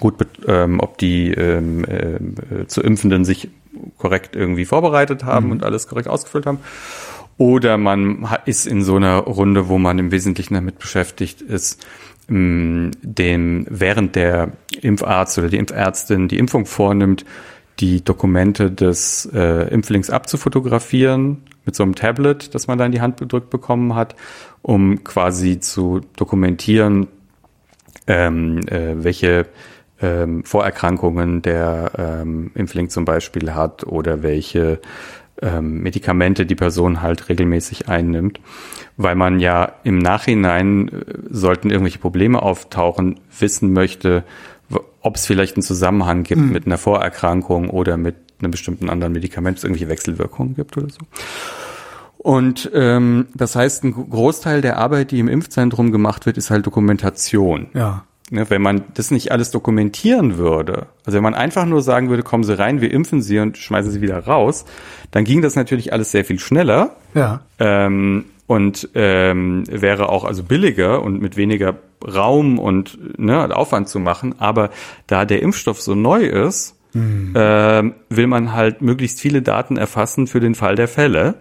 gut, 0.00 0.14
ähm, 0.46 0.80
ob 0.80 0.98
die 0.98 1.30
ähm, 1.32 1.84
äh, 1.84 2.66
zu 2.66 2.82
Impfenden 2.82 3.24
sich 3.24 3.48
korrekt 3.98 4.36
irgendwie 4.36 4.64
vorbereitet 4.64 5.24
haben 5.24 5.46
mhm. 5.46 5.52
und 5.52 5.64
alles 5.64 5.88
korrekt 5.88 6.08
ausgefüllt 6.08 6.46
haben. 6.46 6.58
Oder 7.36 7.78
man 7.78 8.28
ist 8.44 8.66
in 8.66 8.82
so 8.82 8.96
einer 8.96 9.18
Runde, 9.18 9.68
wo 9.68 9.78
man 9.78 9.98
im 9.98 10.12
Wesentlichen 10.12 10.54
damit 10.54 10.78
beschäftigt 10.78 11.42
ist, 11.42 11.84
ähm, 12.28 12.92
dem 13.02 13.66
während 13.68 14.14
der 14.14 14.52
Impfarzt 14.80 15.38
oder 15.38 15.48
die 15.48 15.58
Impfärztin 15.58 16.28
die 16.28 16.38
Impfung 16.38 16.66
vornimmt, 16.66 17.24
die 17.84 18.02
Dokumente 18.02 18.70
des 18.70 19.28
äh, 19.34 19.68
Impflings 19.68 20.08
abzufotografieren 20.08 21.42
mit 21.66 21.76
so 21.76 21.82
einem 21.82 21.94
Tablet, 21.94 22.54
das 22.54 22.66
man 22.66 22.78
da 22.78 22.86
in 22.86 22.92
die 22.92 23.02
Hand 23.02 23.18
gedrückt 23.18 23.50
bekommen 23.50 23.94
hat, 23.94 24.16
um 24.62 25.04
quasi 25.04 25.60
zu 25.60 26.00
dokumentieren, 26.16 27.08
ähm, 28.06 28.66
äh, 28.68 29.04
welche 29.04 29.46
ähm, 30.00 30.44
Vorerkrankungen 30.44 31.42
der 31.42 31.92
ähm, 31.98 32.52
Impfling 32.54 32.88
zum 32.88 33.04
Beispiel 33.04 33.52
hat 33.54 33.84
oder 33.84 34.22
welche 34.22 34.80
ähm, 35.42 35.82
Medikamente 35.82 36.46
die 36.46 36.54
Person 36.54 37.02
halt 37.02 37.28
regelmäßig 37.28 37.86
einnimmt, 37.86 38.40
weil 38.96 39.14
man 39.14 39.40
ja 39.40 39.74
im 39.84 39.98
Nachhinein, 39.98 40.88
äh, 40.88 41.04
sollten 41.28 41.68
irgendwelche 41.68 41.98
Probleme 41.98 42.40
auftauchen, 42.40 43.20
wissen 43.38 43.74
möchte, 43.74 44.24
ob 45.00 45.16
es 45.16 45.26
vielleicht 45.26 45.56
einen 45.56 45.62
Zusammenhang 45.62 46.22
gibt 46.22 46.40
mhm. 46.40 46.52
mit 46.52 46.66
einer 46.66 46.78
Vorerkrankung 46.78 47.70
oder 47.70 47.96
mit 47.96 48.16
einem 48.40 48.50
bestimmten 48.50 48.90
anderen 48.90 49.12
Medikament, 49.12 49.58
es 49.58 49.64
irgendwelche 49.64 49.88
Wechselwirkungen 49.88 50.54
gibt 50.54 50.76
oder 50.76 50.88
so. 50.88 50.98
Und 52.18 52.70
ähm, 52.72 53.26
das 53.34 53.54
heißt, 53.54 53.84
ein 53.84 53.92
Großteil 53.92 54.62
der 54.62 54.78
Arbeit, 54.78 55.10
die 55.10 55.20
im 55.20 55.28
Impfzentrum 55.28 55.92
gemacht 55.92 56.24
wird, 56.24 56.38
ist 56.38 56.50
halt 56.50 56.64
Dokumentation. 56.64 57.66
Ja. 57.74 58.04
Ne, 58.30 58.48
wenn 58.48 58.62
man 58.62 58.84
das 58.94 59.10
nicht 59.10 59.30
alles 59.32 59.50
dokumentieren 59.50 60.38
würde, 60.38 60.86
also 61.04 61.16
wenn 61.16 61.22
man 61.22 61.34
einfach 61.34 61.66
nur 61.66 61.82
sagen 61.82 62.08
würde, 62.08 62.22
kommen 62.22 62.42
Sie 62.42 62.58
rein, 62.58 62.80
wir 62.80 62.90
impfen 62.90 63.20
Sie 63.20 63.38
und 63.38 63.58
schmeißen 63.58 63.92
Sie 63.92 64.00
wieder 64.00 64.18
raus, 64.20 64.64
dann 65.10 65.24
ging 65.24 65.42
das 65.42 65.56
natürlich 65.56 65.92
alles 65.92 66.10
sehr 66.10 66.24
viel 66.24 66.38
schneller. 66.38 66.96
Ja. 67.12 67.42
Ähm, 67.58 68.24
und 68.46 68.88
ähm, 68.94 69.64
wäre 69.70 70.08
auch 70.08 70.24
also 70.24 70.42
billiger 70.42 71.02
und 71.02 71.20
mit 71.20 71.36
weniger 71.36 71.74
Raum 72.04 72.58
und 72.58 73.18
ne, 73.18 73.54
Aufwand 73.54 73.88
zu 73.88 73.98
machen. 73.98 74.34
Aber 74.38 74.70
da 75.06 75.24
der 75.24 75.42
Impfstoff 75.42 75.80
so 75.80 75.94
neu 75.94 76.24
ist, 76.24 76.76
mhm. 76.92 77.34
äh, 77.34 77.92
will 78.08 78.26
man 78.26 78.52
halt 78.52 78.82
möglichst 78.82 79.20
viele 79.20 79.42
Daten 79.42 79.76
erfassen 79.76 80.26
für 80.26 80.40
den 80.40 80.54
Fall 80.54 80.76
der 80.76 80.88
Fälle, 80.88 81.36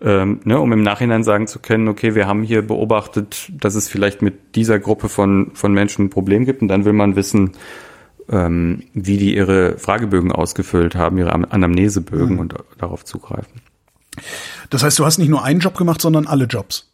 ähm, 0.00 0.40
ne, 0.44 0.60
um 0.60 0.72
im 0.72 0.82
Nachhinein 0.82 1.24
sagen 1.24 1.46
zu 1.46 1.58
können, 1.58 1.88
okay, 1.88 2.14
wir 2.14 2.26
haben 2.26 2.42
hier 2.42 2.62
beobachtet, 2.62 3.50
dass 3.52 3.74
es 3.74 3.88
vielleicht 3.88 4.22
mit 4.22 4.54
dieser 4.54 4.78
Gruppe 4.78 5.08
von, 5.08 5.52
von 5.54 5.72
Menschen 5.72 6.06
ein 6.06 6.10
Problem 6.10 6.44
gibt 6.44 6.62
und 6.62 6.68
dann 6.68 6.84
will 6.84 6.92
man 6.92 7.16
wissen, 7.16 7.52
ähm, 8.28 8.82
wie 8.92 9.16
die 9.16 9.34
ihre 9.34 9.78
Fragebögen 9.78 10.32
ausgefüllt 10.32 10.96
haben, 10.96 11.18
ihre 11.18 11.32
Anamnesebögen 11.32 12.34
mhm. 12.34 12.40
und 12.40 12.54
darauf 12.78 13.04
zugreifen. 13.04 13.62
Das 14.70 14.82
heißt, 14.82 14.98
du 14.98 15.04
hast 15.04 15.18
nicht 15.18 15.28
nur 15.28 15.44
einen 15.44 15.60
Job 15.60 15.76
gemacht, 15.76 16.00
sondern 16.00 16.26
alle 16.26 16.44
Jobs. 16.44 16.90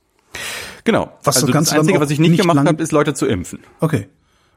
Genau. 0.85 1.13
Was 1.23 1.37
also 1.37 1.47
das, 1.47 1.55
Ganze 1.55 1.71
das 1.71 1.81
Einzige, 1.81 2.01
was 2.01 2.11
ich 2.11 2.19
nicht, 2.19 2.31
nicht 2.33 2.41
gemacht 2.41 2.67
habe, 2.67 2.83
ist 2.83 2.93
Leute 2.93 3.15
zu 3.15 3.27
impfen. 3.27 3.61
Okay. 3.81 4.09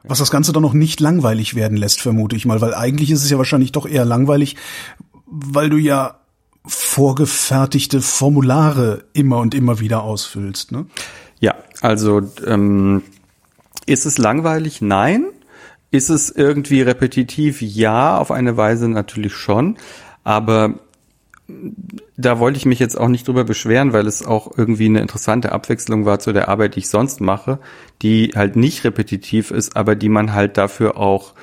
Was 0.04 0.18
das 0.18 0.30
Ganze 0.30 0.52
dann 0.52 0.62
noch 0.62 0.72
nicht 0.72 1.00
langweilig 1.00 1.54
werden 1.54 1.76
lässt, 1.76 2.00
vermute 2.00 2.36
ich 2.36 2.46
mal, 2.46 2.60
weil 2.60 2.74
eigentlich 2.74 3.10
ist 3.10 3.24
es 3.24 3.30
ja 3.30 3.38
wahrscheinlich 3.38 3.72
doch 3.72 3.86
eher 3.86 4.04
langweilig, 4.04 4.56
weil 5.26 5.68
du 5.68 5.78
ja 5.78 6.20
vorgefertigte 6.64 8.00
Formulare 8.00 9.04
immer 9.12 9.38
und 9.38 9.54
immer 9.54 9.80
wieder 9.80 10.02
ausfüllst, 10.02 10.72
ne? 10.72 10.86
Ja, 11.40 11.54
also 11.80 12.22
ähm, 12.46 13.02
ist 13.86 14.06
es 14.06 14.18
langweilig? 14.18 14.80
Nein. 14.80 15.26
Ist 15.90 16.08
es 16.08 16.30
irgendwie 16.30 16.82
repetitiv? 16.82 17.62
Ja, 17.62 18.18
auf 18.18 18.30
eine 18.30 18.56
Weise 18.56 18.88
natürlich 18.88 19.34
schon. 19.34 19.76
Aber 20.24 20.74
da 22.16 22.38
wollte 22.40 22.56
ich 22.58 22.66
mich 22.66 22.78
jetzt 22.80 22.98
auch 22.98 23.08
nicht 23.08 23.28
drüber 23.28 23.44
beschweren, 23.44 23.92
weil 23.92 24.06
es 24.06 24.24
auch 24.26 24.56
irgendwie 24.56 24.86
eine 24.86 25.00
interessante 25.00 25.52
Abwechslung 25.52 26.04
war 26.04 26.18
zu 26.18 26.32
der 26.32 26.48
Arbeit, 26.48 26.74
die 26.74 26.80
ich 26.80 26.88
sonst 26.88 27.20
mache, 27.20 27.58
die 28.02 28.32
halt 28.34 28.56
nicht 28.56 28.84
repetitiv 28.84 29.50
ist, 29.52 29.76
aber 29.76 29.94
die 29.94 30.08
man 30.08 30.32
halt 30.32 30.56
dafür 30.58 30.96
auch 30.96 31.34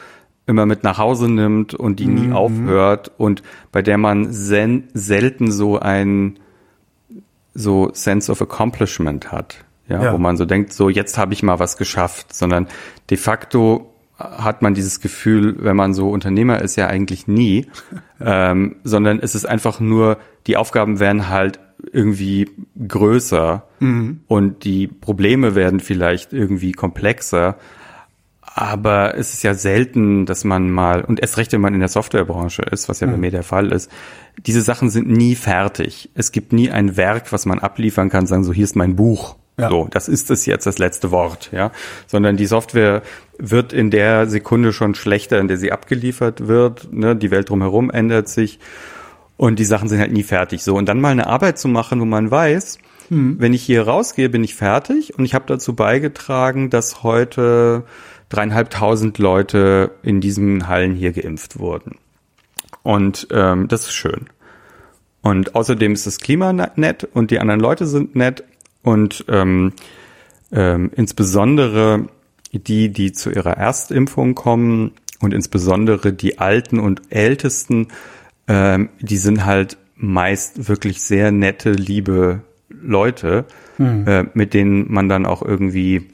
immer 0.46 0.66
mit 0.66 0.84
nach 0.84 0.98
Hause 0.98 1.32
nimmt 1.32 1.74
und 1.74 2.02
die 2.02 2.08
nie 2.08 2.34
aufhört 2.34 3.12
und 3.18 3.44
bei 3.72 3.82
der 3.82 3.98
man 3.98 4.28
selten 4.34 5.52
so 5.52 5.80
ein 5.80 6.38
so 7.54 7.90
Sense 7.94 8.32
of 8.32 8.42
Accomplishment 8.42 9.32
hat. 9.32 9.64
Ja, 9.88 10.04
Ja. 10.04 10.14
wo 10.14 10.18
man 10.18 10.38
so 10.38 10.46
denkt, 10.46 10.74
so 10.74 10.90
jetzt 10.90 11.18
habe 11.18 11.34
ich 11.34 11.44
mal 11.44 11.60
was 11.60 11.78
geschafft, 11.78 12.34
sondern 12.34 12.68
de 13.10 13.18
facto 13.18 13.93
hat 14.18 14.62
man 14.62 14.74
dieses 14.74 15.00
Gefühl, 15.00 15.56
wenn 15.60 15.76
man 15.76 15.94
so 15.94 16.10
Unternehmer 16.10 16.62
ist, 16.62 16.76
ja 16.76 16.88
eigentlich 16.88 17.28
nie, 17.28 17.68
ähm, 18.22 18.78
sondern 18.84 19.20
es 19.20 19.36
ist 19.36 19.46
einfach 19.46 19.80
nur, 19.80 20.18
die 20.48 20.58
Aufgaben 20.58 21.00
werden 21.00 21.30
halt 21.30 21.60
irgendwie 21.92 22.50
größer 22.88 23.68
und 24.28 24.64
die 24.64 24.88
Probleme 24.88 25.56
werden 25.56 25.80
vielleicht 25.80 26.32
irgendwie 26.34 26.72
komplexer. 26.72 27.58
Aber 28.56 29.18
es 29.18 29.34
ist 29.34 29.44
ja 29.44 29.56
selten, 29.56 30.28
dass 30.28 30.44
man 30.44 30.70
mal, 30.70 31.04
und 31.04 31.20
erst 31.20 31.38
recht, 31.38 31.52
wenn 31.54 31.62
man 31.62 31.74
in 31.74 31.80
der 31.80 31.90
Softwarebranche 31.90 32.62
ist, 32.62 32.88
was 32.88 33.00
ja 33.00 33.08
bei 33.08 33.18
mir 33.18 33.32
der 33.32 33.42
Fall 33.42 33.72
ist, 33.72 33.90
diese 34.46 34.62
Sachen 34.62 34.92
sind 34.92 35.10
nie 35.10 35.34
fertig. 35.34 36.12
Es 36.14 36.32
gibt 36.32 36.54
nie 36.54 36.70
ein 36.70 36.96
Werk, 36.96 37.32
was 37.32 37.48
man 37.48 37.60
abliefern 37.60 38.10
kann, 38.10 38.28
sagen 38.28 38.44
so, 38.44 38.54
hier 38.54 38.66
ist 38.66 38.76
mein 38.76 38.96
Buch. 38.96 39.38
Ja. 39.58 39.70
So, 39.70 39.88
das 39.92 40.08
ist 40.08 40.32
es 40.32 40.46
jetzt, 40.46 40.66
das 40.66 40.80
letzte 40.80 41.12
Wort, 41.12 41.52
ja. 41.52 41.72
Sondern 42.08 42.38
die 42.38 42.48
Software 42.48 43.04
wird 43.38 43.72
in 43.72 43.92
der 43.92 44.28
Sekunde 44.28 44.74
schon 44.74 44.96
schlechter, 44.96 45.40
in 45.40 45.48
der 45.48 45.58
sie 45.58 45.72
abgeliefert 45.72 46.48
wird. 46.48 46.92
Ne? 46.92 47.16
Die 47.16 47.30
Welt 47.30 47.50
drumherum 47.50 47.92
ändert 47.92 48.30
sich 48.30 48.60
und 49.38 49.60
die 49.60 49.66
Sachen 49.66 49.90
sind 49.90 50.00
halt 50.00 50.12
nie 50.12 50.24
fertig. 50.24 50.64
So, 50.64 50.76
und 50.76 50.88
dann 50.88 51.02
mal 51.02 51.12
eine 51.12 51.28
Arbeit 51.28 51.60
zu 51.60 51.68
machen, 51.68 52.00
wo 52.00 52.06
man 52.06 52.32
weiß, 52.32 52.80
wenn 53.10 53.54
ich 53.54 53.64
hier 53.64 53.84
rausgehe, 53.84 54.30
bin 54.30 54.44
ich 54.44 54.56
fertig 54.56 55.18
und 55.18 55.26
ich 55.26 55.36
habe 55.36 55.46
dazu 55.46 55.76
beigetragen, 55.76 56.70
dass 56.70 57.04
heute 57.04 57.84
dreieinhalbtausend 58.30 59.20
Leute 59.20 59.92
in 60.02 60.22
diesen 60.22 60.68
Hallen 60.68 60.96
hier 60.96 61.12
geimpft 61.12 61.60
wurden. 61.60 61.98
Und 62.82 63.28
ähm, 63.32 63.68
das 63.68 63.82
ist 63.82 63.94
schön. 63.94 64.28
Und 65.22 65.54
außerdem 65.54 65.94
ist 65.94 66.08
das 66.08 66.20
Klima 66.20 66.54
ne- 66.54 66.72
nett 66.76 67.08
und 67.14 67.30
die 67.30 67.40
anderen 67.40 67.60
Leute 67.60 67.86
sind 67.86 68.16
nett 68.16 68.44
und 68.84 69.26
ähm, 69.30 69.74
ähm, 70.52 70.92
insbesondere 70.96 72.08
die, 72.52 72.90
die 72.90 73.12
zu 73.14 73.32
ihrer 73.32 73.58
Erstimpfung 73.58 74.36
kommen 74.36 74.92
und 75.22 75.34
insbesondere 75.34 76.14
die 76.14 76.38
Alten 76.38 76.80
und 76.80 77.02
Ältesten, 77.10 77.88
ähm, 78.48 78.90
die 79.00 79.18
sind 79.18 79.46
halt 79.46 79.78
meist 79.96 80.68
wirklich 80.70 81.02
sehr 81.02 81.32
nette, 81.32 81.72
liebe 81.72 82.42
Leute, 82.70 83.46
äh, 83.80 84.26
mit 84.34 84.54
denen 84.54 84.92
man 84.92 85.10
dann 85.10 85.26
auch 85.26 85.42
irgendwie 85.42 86.10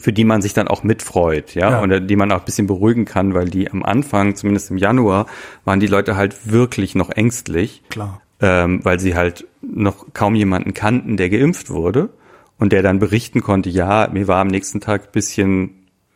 für 0.00 0.12
die 0.12 0.22
man 0.24 0.42
sich 0.42 0.54
dann 0.54 0.68
auch 0.68 0.84
mitfreut, 0.84 1.56
ja, 1.56 1.70
Ja. 1.70 1.80
und 1.80 2.06
die 2.06 2.14
man 2.14 2.30
auch 2.30 2.38
ein 2.38 2.44
bisschen 2.44 2.68
beruhigen 2.68 3.04
kann, 3.04 3.34
weil 3.34 3.48
die 3.48 3.68
am 3.68 3.82
Anfang, 3.82 4.36
zumindest 4.36 4.70
im 4.70 4.76
Januar, 4.78 5.26
waren 5.64 5.80
die 5.80 5.88
Leute 5.88 6.14
halt 6.14 6.52
wirklich 6.52 6.94
noch 6.94 7.10
ängstlich 7.10 7.82
Klar. 7.88 8.20
ähm, 8.40 8.78
weil 8.84 9.00
sie 9.00 9.16
halt 9.16 9.47
noch 9.70 10.06
kaum 10.14 10.34
jemanden 10.34 10.74
kannten, 10.74 11.16
der 11.16 11.30
geimpft 11.30 11.70
wurde 11.70 12.10
und 12.58 12.72
der 12.72 12.82
dann 12.82 12.98
berichten 12.98 13.42
konnte, 13.42 13.70
ja, 13.70 14.08
mir 14.12 14.28
war 14.28 14.40
am 14.40 14.48
nächsten 14.48 14.80
Tag 14.80 15.06
ein 15.06 15.12
bisschen 15.12 15.70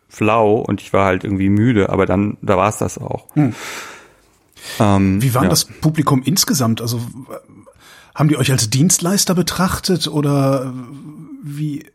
flau 0.08 0.56
und 0.56 0.80
ich 0.82 0.92
war 0.92 1.06
halt 1.06 1.24
irgendwie 1.24 1.48
müde, 1.48 1.88
aber 1.88 2.06
dann, 2.06 2.36
da 2.42 2.56
war 2.56 2.68
es 2.68 2.78
das 2.78 2.98
auch. 2.98 3.26
Ähm, 4.78 5.22
Wie 5.22 5.34
war 5.34 5.44
ja. 5.44 5.48
das 5.48 5.64
Publikum 5.64 6.22
insgesamt? 6.22 6.80
Also 6.80 7.00
w- 7.00 7.02
haben 8.14 8.28
die 8.28 8.36
euch 8.36 8.52
als 8.52 8.68
Dienstleister 8.70 9.34
betrachtet 9.34 10.06
oder 10.08 10.72
wie? 11.42 11.86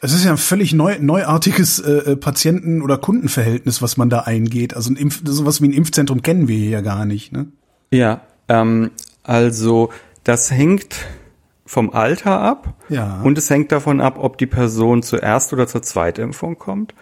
Es 0.00 0.12
ist 0.14 0.24
ja 0.24 0.30
ein 0.30 0.36
völlig 0.38 0.72
neu, 0.72 0.96
neuartiges 1.00 1.80
äh, 1.80 2.12
äh, 2.12 2.16
Patienten- 2.16 2.82
oder 2.82 2.96
Kundenverhältnis, 2.98 3.82
was 3.82 3.96
man 3.96 4.08
da 4.08 4.20
eingeht. 4.20 4.74
Also 4.74 4.90
ein 4.92 4.96
Impf, 4.96 5.22
sowas 5.24 5.60
wie 5.60 5.66
ein 5.68 5.72
Impfzentrum 5.72 6.22
kennen 6.22 6.46
wir 6.46 6.56
hier 6.56 6.70
ja 6.70 6.80
gar 6.80 7.04
nicht. 7.04 7.32
Ne? 7.32 7.48
Ja, 7.90 8.20
ähm, 8.48 8.92
also 9.24 9.90
das 10.28 10.50
hängt 10.50 11.06
vom 11.64 11.90
Alter 11.90 12.40
ab 12.40 12.74
Ja. 12.88 13.20
und 13.22 13.38
es 13.38 13.48
hängt 13.50 13.72
davon 13.72 14.00
ab, 14.00 14.16
ob 14.18 14.38
die 14.38 14.46
Person 14.46 15.02
zur 15.02 15.22
Erst- 15.22 15.52
oder 15.52 15.66
zur 15.66 15.82
Zweitimpfung 15.82 16.58
kommt. 16.58 16.94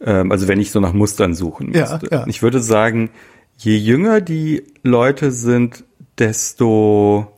Ähm, 0.00 0.30
also 0.32 0.48
wenn 0.48 0.60
ich 0.60 0.70
so 0.70 0.80
nach 0.80 0.92
Mustern 0.92 1.34
suchen 1.34 1.72
Ja, 1.72 1.80
müsste. 1.92 2.08
ja. 2.10 2.26
Ich 2.26 2.42
würde 2.42 2.60
sagen, 2.60 3.10
je 3.58 3.76
jünger 3.76 4.20
die 4.20 4.64
Leute 4.82 5.30
sind, 5.32 5.84
desto 6.18 7.30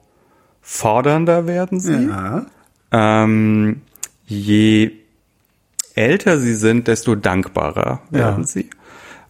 fordernder 0.60 1.46
werden 1.46 1.80
sie. 1.80 2.06
Ja. 2.08 2.46
Ähm, 2.92 3.82
je 4.26 4.92
älter 5.94 6.38
sie 6.38 6.54
sind, 6.54 6.88
desto 6.88 7.14
dankbarer 7.14 8.00
werden 8.10 8.42
Ja. 8.42 8.46
sie. 8.46 8.70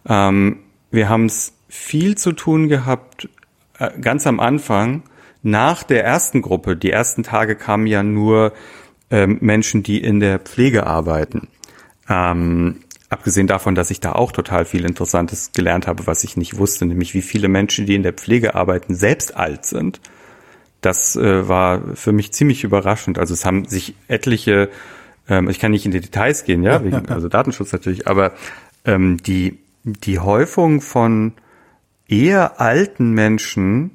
Ähm, 0.07 0.57
wir 0.91 1.09
haben 1.09 1.25
es 1.25 1.53
viel 1.69 2.15
zu 2.17 2.33
tun 2.33 2.67
gehabt, 2.67 3.27
äh, 3.79 3.89
ganz 3.99 4.27
am 4.27 4.39
Anfang, 4.39 5.01
nach 5.43 5.83
der 5.83 6.03
ersten 6.03 6.41
Gruppe. 6.41 6.75
Die 6.75 6.91
ersten 6.91 7.23
Tage 7.23 7.55
kamen 7.55 7.85
ja 7.85 8.01
nur 8.01 8.53
ähm, 9.11 9.37
Menschen, 9.41 9.83
die 9.83 10.01
in 10.01 10.19
der 10.19 10.39
Pflege 10.39 10.87
arbeiten. 10.87 11.49
Ähm, 12.09 12.77
abgesehen 13.09 13.47
davon, 13.47 13.75
dass 13.75 13.91
ich 13.91 13.99
da 13.99 14.13
auch 14.13 14.31
total 14.31 14.65
viel 14.65 14.85
Interessantes 14.85 15.51
gelernt 15.51 15.85
habe, 15.85 16.07
was 16.07 16.23
ich 16.23 16.35
nicht 16.35 16.57
wusste, 16.57 16.85
nämlich 16.85 17.13
wie 17.13 17.21
viele 17.21 17.47
Menschen, 17.47 17.85
die 17.85 17.95
in 17.95 18.03
der 18.03 18.13
Pflege 18.13 18.55
arbeiten, 18.55 18.95
selbst 18.95 19.35
alt 19.35 19.65
sind. 19.65 20.01
Das 20.81 21.15
äh, 21.15 21.47
war 21.47 21.95
für 21.95 22.11
mich 22.11 22.33
ziemlich 22.33 22.63
überraschend. 22.63 23.19
Also 23.19 23.33
es 23.33 23.45
haben 23.45 23.65
sich 23.65 23.95
etliche, 24.07 24.69
ähm, 25.29 25.49
ich 25.49 25.59
kann 25.59 25.71
nicht 25.71 25.85
in 25.85 25.91
die 25.91 26.01
Details 26.01 26.43
gehen, 26.43 26.63
ja, 26.63 26.83
wegen, 26.83 27.05
also 27.09 27.29
Datenschutz 27.29 27.71
natürlich, 27.71 28.07
aber 28.07 28.33
ähm, 28.85 29.17
die, 29.23 29.59
die 29.83 30.19
Häufung 30.19 30.81
von 30.81 31.33
eher 32.07 32.59
alten 32.59 33.11
Menschen, 33.11 33.91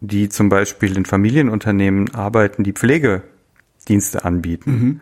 die 0.00 0.28
zum 0.28 0.48
Beispiel 0.48 0.96
in 0.96 1.04
Familienunternehmen 1.04 2.14
arbeiten, 2.14 2.64
die 2.64 2.72
Pflegedienste 2.72 4.24
anbieten, 4.24 5.00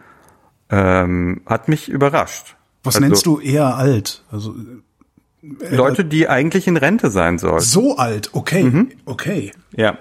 ähm, 0.70 1.40
hat 1.46 1.68
mich 1.68 1.88
überrascht. 1.88 2.56
Was 2.82 2.96
Also 2.96 3.06
nennst 3.06 3.26
du 3.26 3.40
eher 3.40 3.76
alt? 3.76 4.22
Also 4.30 4.54
Leute, 5.70 6.04
die 6.04 6.28
eigentlich 6.28 6.66
in 6.66 6.76
Rente 6.76 7.10
sein 7.10 7.38
sollten. 7.38 7.64
so 7.64 7.96
alt, 7.96 8.30
okay, 8.32 8.62
Mhm. 8.64 8.90
okay. 9.04 9.52
Ja. 9.72 9.98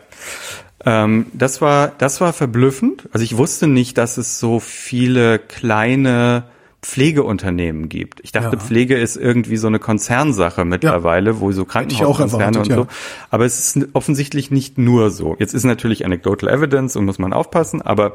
Ähm, 0.86 1.26
das 1.34 1.62
war, 1.62 1.90
das 1.98 2.22
war 2.22 2.34
verblüffend. 2.34 3.10
Also 3.14 3.24
ich 3.24 3.38
wusste 3.38 3.68
nicht, 3.68 3.98
dass 3.98 4.18
es 4.18 4.40
so 4.40 4.60
viele 4.60 5.40
kleine 5.40 6.44
Pflegeunternehmen 6.84 7.90
gibt. 7.90 8.20
Ich 8.24 8.32
dachte, 8.32 8.58
Ja. 8.58 8.62
Pflege 8.62 8.96
ist 8.98 9.16
irgendwie 9.16 9.58
so 9.58 9.68
eine 9.68 9.80
Konzernsache 9.80 10.66
mittlerweile, 10.66 11.40
wo 11.40 11.52
so 11.52 11.66
Krankenhauskonzerne 11.66 12.60
und 12.60 12.66
so. 12.66 12.72
ja. 12.82 12.88
Aber 13.32 13.46
es 13.46 13.76
ist 13.76 13.88
offensichtlich 13.94 14.52
nicht 14.52 14.78
nur 14.78 15.10
so. 15.10 15.36
Jetzt 15.40 15.54
ist 15.54 15.64
natürlich 15.64 16.06
Anecdotal 16.06 16.50
Evidence 16.50 16.96
und 16.96 17.06
muss 17.06 17.20
man 17.20 17.34
aufpassen, 17.34 17.82
aber 17.82 18.14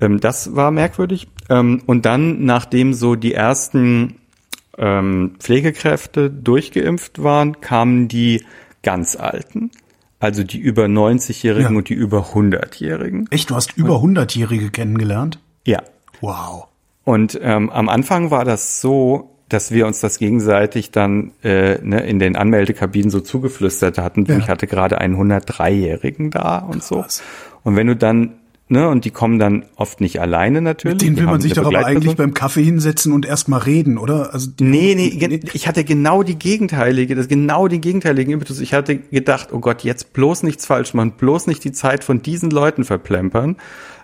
ähm, 0.00 0.20
das 0.20 0.54
war 0.56 0.70
merkwürdig. 0.70 1.28
Ähm, 1.48 1.82
und 1.86 2.04
dann, 2.04 2.44
nachdem 2.44 2.94
so 2.94 3.14
die 3.14 3.32
ersten 3.32 4.16
ähm, 4.76 5.36
Pflegekräfte 5.38 6.30
durchgeimpft 6.30 7.22
waren, 7.22 7.60
kamen 7.60 8.08
die 8.08 8.44
ganz 8.82 9.16
Alten. 9.16 9.70
Also 10.18 10.42
die 10.42 10.58
über 10.58 10.86
90-Jährigen 10.86 11.72
Ja. 11.72 11.78
und 11.78 11.88
die 11.90 11.94
über 11.94 12.30
100-Jährigen. 12.34 13.26
Echt, 13.30 13.50
du 13.50 13.54
hast 13.54 13.76
über 13.76 13.96
100-Jährige 13.96 14.70
kennengelernt? 14.70 15.38
Ja. 15.66 15.82
Wow. 16.20 16.66
Und 17.04 17.38
ähm, 17.42 17.70
am 17.70 17.88
Anfang 17.88 18.30
war 18.30 18.44
das 18.44 18.80
so, 18.80 19.30
dass 19.48 19.70
wir 19.70 19.86
uns 19.86 20.00
das 20.00 20.18
gegenseitig 20.18 20.90
dann 20.90 21.32
äh, 21.42 21.78
ne, 21.82 22.00
in 22.06 22.18
den 22.18 22.34
Anmeldekabinen 22.34 23.10
so 23.10 23.20
zugeflüstert 23.20 23.98
hatten. 23.98 24.24
Ja. 24.24 24.38
Ich 24.38 24.48
hatte 24.48 24.66
gerade 24.66 24.98
einen 24.98 25.14
103-Jährigen 25.16 26.30
da 26.30 26.58
und 26.58 26.82
so. 26.82 27.02
Krass. 27.02 27.22
Und 27.62 27.76
wenn 27.76 27.86
du 27.86 27.94
dann, 27.94 28.32
ne, 28.68 28.88
und 28.88 29.04
die 29.04 29.10
kommen 29.10 29.38
dann 29.38 29.66
oft 29.76 30.00
nicht 30.00 30.18
alleine 30.18 30.62
natürlich. 30.62 30.96
Den 30.98 31.14
die 31.14 31.20
will 31.20 31.26
man 31.26 31.42
sich 31.42 31.52
doch 31.52 31.66
aber 31.66 31.84
eigentlich 31.84 32.16
beim 32.16 32.32
Kaffee 32.32 32.62
hinsetzen 32.64 33.12
und 33.12 33.26
erstmal 33.26 33.60
reden, 33.60 33.98
oder? 33.98 34.32
Also 34.32 34.50
Nee, 34.60 34.94
nee, 34.96 35.10
gen- 35.10 35.40
ich 35.52 35.68
hatte 35.68 35.84
genau 35.84 36.22
die 36.22 36.38
gegenteilige, 36.38 37.14
das 37.14 37.28
genau 37.28 37.68
den 37.68 37.82
gegenteiligen 37.82 38.32
Impetus. 38.32 38.60
Ich 38.60 38.72
hatte 38.72 38.96
gedacht, 38.96 39.50
oh 39.52 39.60
Gott, 39.60 39.84
jetzt 39.84 40.14
bloß 40.14 40.42
nichts 40.42 40.64
falsch 40.64 40.94
machen, 40.94 41.12
bloß 41.18 41.46
nicht 41.48 41.62
die 41.64 41.72
Zeit 41.72 42.02
von 42.02 42.22
diesen 42.22 42.50
Leuten 42.50 42.82
verplempern, 42.84 43.56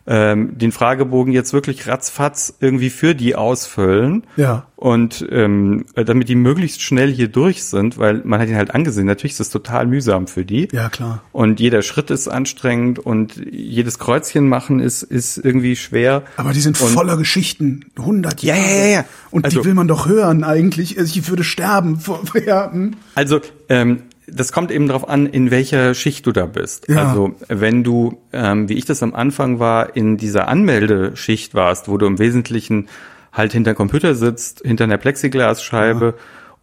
ähm, 0.07 0.57
den 0.59 0.73
Fragebogen 0.73 1.33
jetzt 1.33 1.53
wirklich 1.53 1.87
ratzfatz 1.87 2.55
irgendwie 2.61 2.91
für 2.91 3.15
die 3.15 3.35
ausfüllen. 3.37 4.25
Ja. 4.37 4.67
Und 4.77 5.27
ähm, 5.31 5.85
damit 5.95 6.31
die 6.31 6.35
möglichst 6.35 6.81
schnell 6.81 7.13
hier 7.13 7.29
durch 7.29 7.65
sind, 7.65 7.99
weil 7.99 8.23
man 8.25 8.41
hat 8.41 8.49
ihn 8.49 8.57
halt 8.57 8.75
angesehen, 8.75 9.05
natürlich 9.07 9.33
ist 9.35 9.41
es 9.41 9.51
total 9.51 9.87
mühsam 9.87 10.27
für 10.27 10.45
die. 10.47 10.69
Ja, 10.73 10.89
klar. 10.89 11.23
Und 11.33 11.61
jeder 11.61 11.83
Schritt 11.83 12.11
ist 12.11 12.29
anstrengend 12.29 12.99
und 12.99 13.35
jedes 13.51 13.99
Kreuzchen 13.99 14.49
machen 14.49 14.81
ist, 14.81 15.03
ist 15.03 15.37
irgendwie 15.37 15.77
schwer. 15.77 16.23
Aber 16.39 16.53
die 16.55 16.61
sind 16.61 16.81
Und- 16.81 16.89
voller 16.89 17.19
Geschichten. 17.19 17.85
100 17.99 18.43
Ja, 18.43 18.55
Jahre. 18.57 18.69
ja, 18.71 18.77
ja, 18.77 18.87
ja. 18.93 19.05
Und 19.31 19.45
Also- 19.45 19.61
die 19.61 19.67
will 19.67 19.75
man 19.75 19.87
doch 19.87 20.09
hören 20.09 20.45
eigentlich. 20.45 20.99
Also 20.99 21.19
Ich 21.19 21.29
würde 21.29 21.45
sterben. 21.45 22.01
vor- 22.01 22.23
Ja, 22.47 22.73
hm. 22.73 22.93
Also 23.15 23.41
ähm, 23.69 24.05
das 24.33 24.53
kommt 24.53 24.71
eben 24.71 24.88
darauf 24.88 25.09
an, 25.09 25.27
in 25.27 25.51
welcher 25.51 25.95
Schicht 25.95 26.27
du 26.27 26.33
da 26.33 26.47
bist. 26.47 26.88
Ja. 26.88 27.09
Also 27.09 27.35
wenn 27.49 27.85
du, 27.85 28.19
ähm, 28.33 28.69
wie 28.69 28.75
ich 28.75 28.85
das 28.85 29.03
am 29.03 29.14
Anfang 29.14 29.59
war, 29.59 29.97
in 29.97 30.16
dieser 30.16 30.49
Anmeldeschicht 30.49 31.55
warst, 31.55 31.88
wo 31.88 31.99
du 31.99 32.07
im 32.07 32.19
Wesentlichen 32.19 32.88
halt 33.33 33.53
hinter 33.53 33.75
Computer 33.75 34.14
sitzt, 34.14 34.62
hinter 34.64 34.85
einer 34.85 34.99
Plexiglasscheibe 34.99 36.14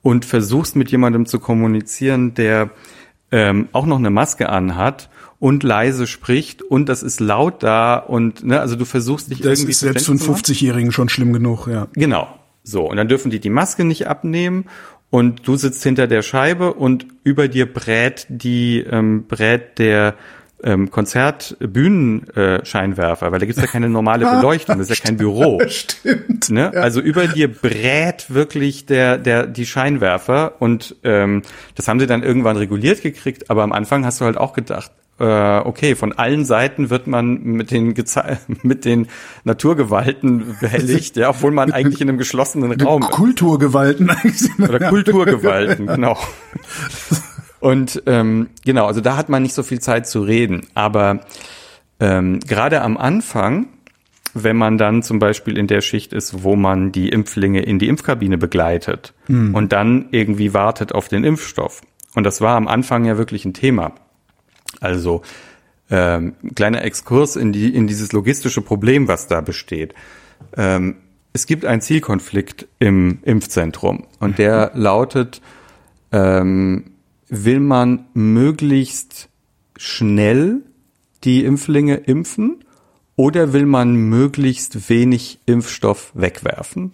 und 0.01 0.25
versuchst 0.25 0.75
mit 0.75 0.91
jemandem 0.91 1.25
zu 1.25 1.39
kommunizieren, 1.39 2.33
der 2.33 2.69
ähm, 3.31 3.69
auch 3.71 3.85
noch 3.85 3.97
eine 3.97 4.09
Maske 4.09 4.49
anhat 4.49 5.09
und 5.39 5.63
leise 5.63 6.07
spricht 6.07 6.61
und 6.61 6.89
das 6.89 7.03
ist 7.03 7.19
laut 7.19 7.61
da 7.61 7.97
und 7.97 8.43
ne, 8.43 8.59
also 8.59 8.75
du 8.75 8.85
versuchst 8.85 9.29
dich 9.29 9.41
Das 9.41 9.59
irgendwie 9.59 9.71
ist 9.71 9.81
selbst 9.81 10.05
für 10.05 10.11
einen 10.11 10.19
verständlich 10.19 10.45
zu 10.45 10.51
machen. 10.51 10.65
50-Jährigen 10.65 10.91
schon 10.91 11.09
schlimm 11.09 11.33
genug, 11.33 11.67
ja. 11.67 11.87
Genau. 11.93 12.27
So, 12.63 12.89
und 12.89 12.97
dann 12.97 13.07
dürfen 13.07 13.31
die 13.31 13.39
die 13.39 13.49
Maske 13.49 13.85
nicht 13.85 14.07
abnehmen 14.07 14.65
und 15.09 15.47
du 15.47 15.55
sitzt 15.55 15.83
hinter 15.83 16.07
der 16.07 16.21
Scheibe 16.21 16.73
und 16.73 17.05
über 17.23 17.47
dir 17.47 17.71
brät 17.71 18.25
die 18.29 18.79
ähm, 18.79 19.25
brät 19.27 19.79
der 19.79 20.15
ähm, 20.63 20.89
Konzertbühnenscheinwerfer, 20.89 23.31
weil 23.31 23.39
da 23.39 23.45
gibt's 23.45 23.61
ja 23.61 23.67
keine 23.67 23.89
normale 23.89 24.25
Beleuchtung, 24.37 24.79
das 24.79 24.89
ist 24.89 24.99
ja 24.99 25.05
kein 25.05 25.17
Büro. 25.17 25.61
Stimmt. 25.67 26.49
Ne? 26.49 26.71
Also 26.73 26.99
über 26.99 27.27
dir 27.27 27.51
brät 27.51 28.33
wirklich 28.33 28.87
der, 28.87 29.17
der, 29.17 29.45
die 29.45 29.65
Scheinwerfer 29.65 30.53
und 30.59 30.95
ähm, 31.03 31.43
das 31.75 31.87
haben 31.87 31.99
sie 31.99 32.07
dann 32.07 32.23
irgendwann 32.23 32.57
reguliert 32.57 33.03
gekriegt, 33.03 33.49
aber 33.49 33.63
am 33.63 33.71
Anfang 33.71 34.05
hast 34.05 34.21
du 34.21 34.25
halt 34.25 34.37
auch 34.37 34.53
gedacht, 34.53 34.91
äh, 35.19 35.59
okay, 35.59 35.95
von 35.95 36.13
allen 36.13 36.45
Seiten 36.45 36.89
wird 36.89 37.07
man 37.07 37.41
mit 37.43 37.71
den, 37.71 37.93
Geze 37.93 38.37
mit 38.63 38.85
den 38.85 39.07
Naturgewalten 39.43 40.55
behelligt, 40.59 41.17
ja, 41.17 41.29
obwohl 41.29 41.51
man 41.51 41.71
eigentlich 41.71 42.01
in 42.01 42.09
einem 42.09 42.17
geschlossenen 42.17 42.79
Raum 42.81 43.01
ist. 43.01 43.11
Kulturgewalten 43.11 44.09
eigentlich. 44.09 44.51
Oder 44.59 44.89
Kulturgewalten, 44.89 45.87
genau. 45.87 46.17
Und 47.59 48.03
ähm, 48.05 48.49
genau, 48.63 48.85
also 48.85 49.01
da 49.01 49.17
hat 49.17 49.29
man 49.29 49.41
nicht 49.41 49.55
so 49.55 49.63
viel 49.63 49.79
Zeit 49.79 50.07
zu 50.07 50.21
reden. 50.21 50.67
Aber 50.75 51.21
ähm, 51.99 52.39
gerade 52.41 52.81
am 52.83 52.97
Anfang, 52.97 53.67
wenn 54.35 54.55
man 54.55 54.77
dann 54.77 55.01
zum 55.01 55.17
Beispiel 55.17 55.57
in 55.57 55.65
der 55.65 55.81
Schicht 55.81 56.13
ist, 56.13 56.43
wo 56.43 56.55
man 56.55 56.91
die 56.91 57.09
Impflinge 57.09 57.63
in 57.63 57.79
die 57.79 57.87
Impfkabine 57.87 58.37
begleitet 58.37 59.15
und 59.27 59.73
dann 59.73 60.09
irgendwie 60.11 60.53
wartet 60.53 60.93
auf 60.93 61.07
den 61.07 61.23
Impfstoff. 61.23 61.81
Und 62.13 62.23
das 62.23 62.39
war 62.39 62.55
am 62.55 62.67
Anfang 62.67 63.05
ja 63.05 63.17
wirklich 63.17 63.45
ein 63.45 63.55
Thema. 63.55 63.93
Also 64.79 65.21
ähm, 65.89 66.35
kleiner 66.55 66.83
Exkurs 66.83 67.35
in, 67.35 67.53
die, 67.53 67.73
in 67.73 67.87
dieses 67.87 68.11
logistische 68.11 68.61
Problem, 68.61 69.07
was 69.07 69.27
da 69.27 69.41
besteht. 69.41 69.93
Ähm, 70.55 70.97
es 71.33 71.45
gibt 71.45 71.65
einen 71.65 71.81
Zielkonflikt 71.81 72.67
im 72.79 73.19
Impfzentrum 73.23 74.05
und 74.19 74.39
der 74.39 74.71
lautet, 74.73 75.41
ähm, 76.11 76.91
will 77.29 77.59
man 77.59 78.05
möglichst 78.13 79.29
schnell 79.77 80.61
die 81.23 81.45
Impflinge 81.45 81.95
impfen 81.95 82.63
oder 83.15 83.53
will 83.53 83.65
man 83.65 83.95
möglichst 83.95 84.89
wenig 84.89 85.39
Impfstoff 85.45 86.11
wegwerfen? 86.13 86.93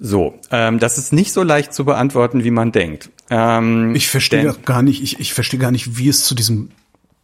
So, 0.00 0.38
ähm, 0.50 0.78
das 0.78 0.96
ist 0.98 1.12
nicht 1.12 1.32
so 1.32 1.42
leicht 1.42 1.74
zu 1.74 1.84
beantworten, 1.84 2.44
wie 2.44 2.50
man 2.50 2.72
denkt. 2.72 3.10
Ähm, 3.30 3.94
Ich 3.94 4.08
verstehe 4.08 4.54
gar 4.64 4.82
nicht, 4.82 5.02
ich, 5.02 5.18
ich 5.18 5.34
verstehe 5.34 5.58
gar 5.58 5.70
nicht, 5.70 5.98
wie 5.98 6.08
es 6.08 6.24
zu 6.24 6.34
diesem 6.34 6.70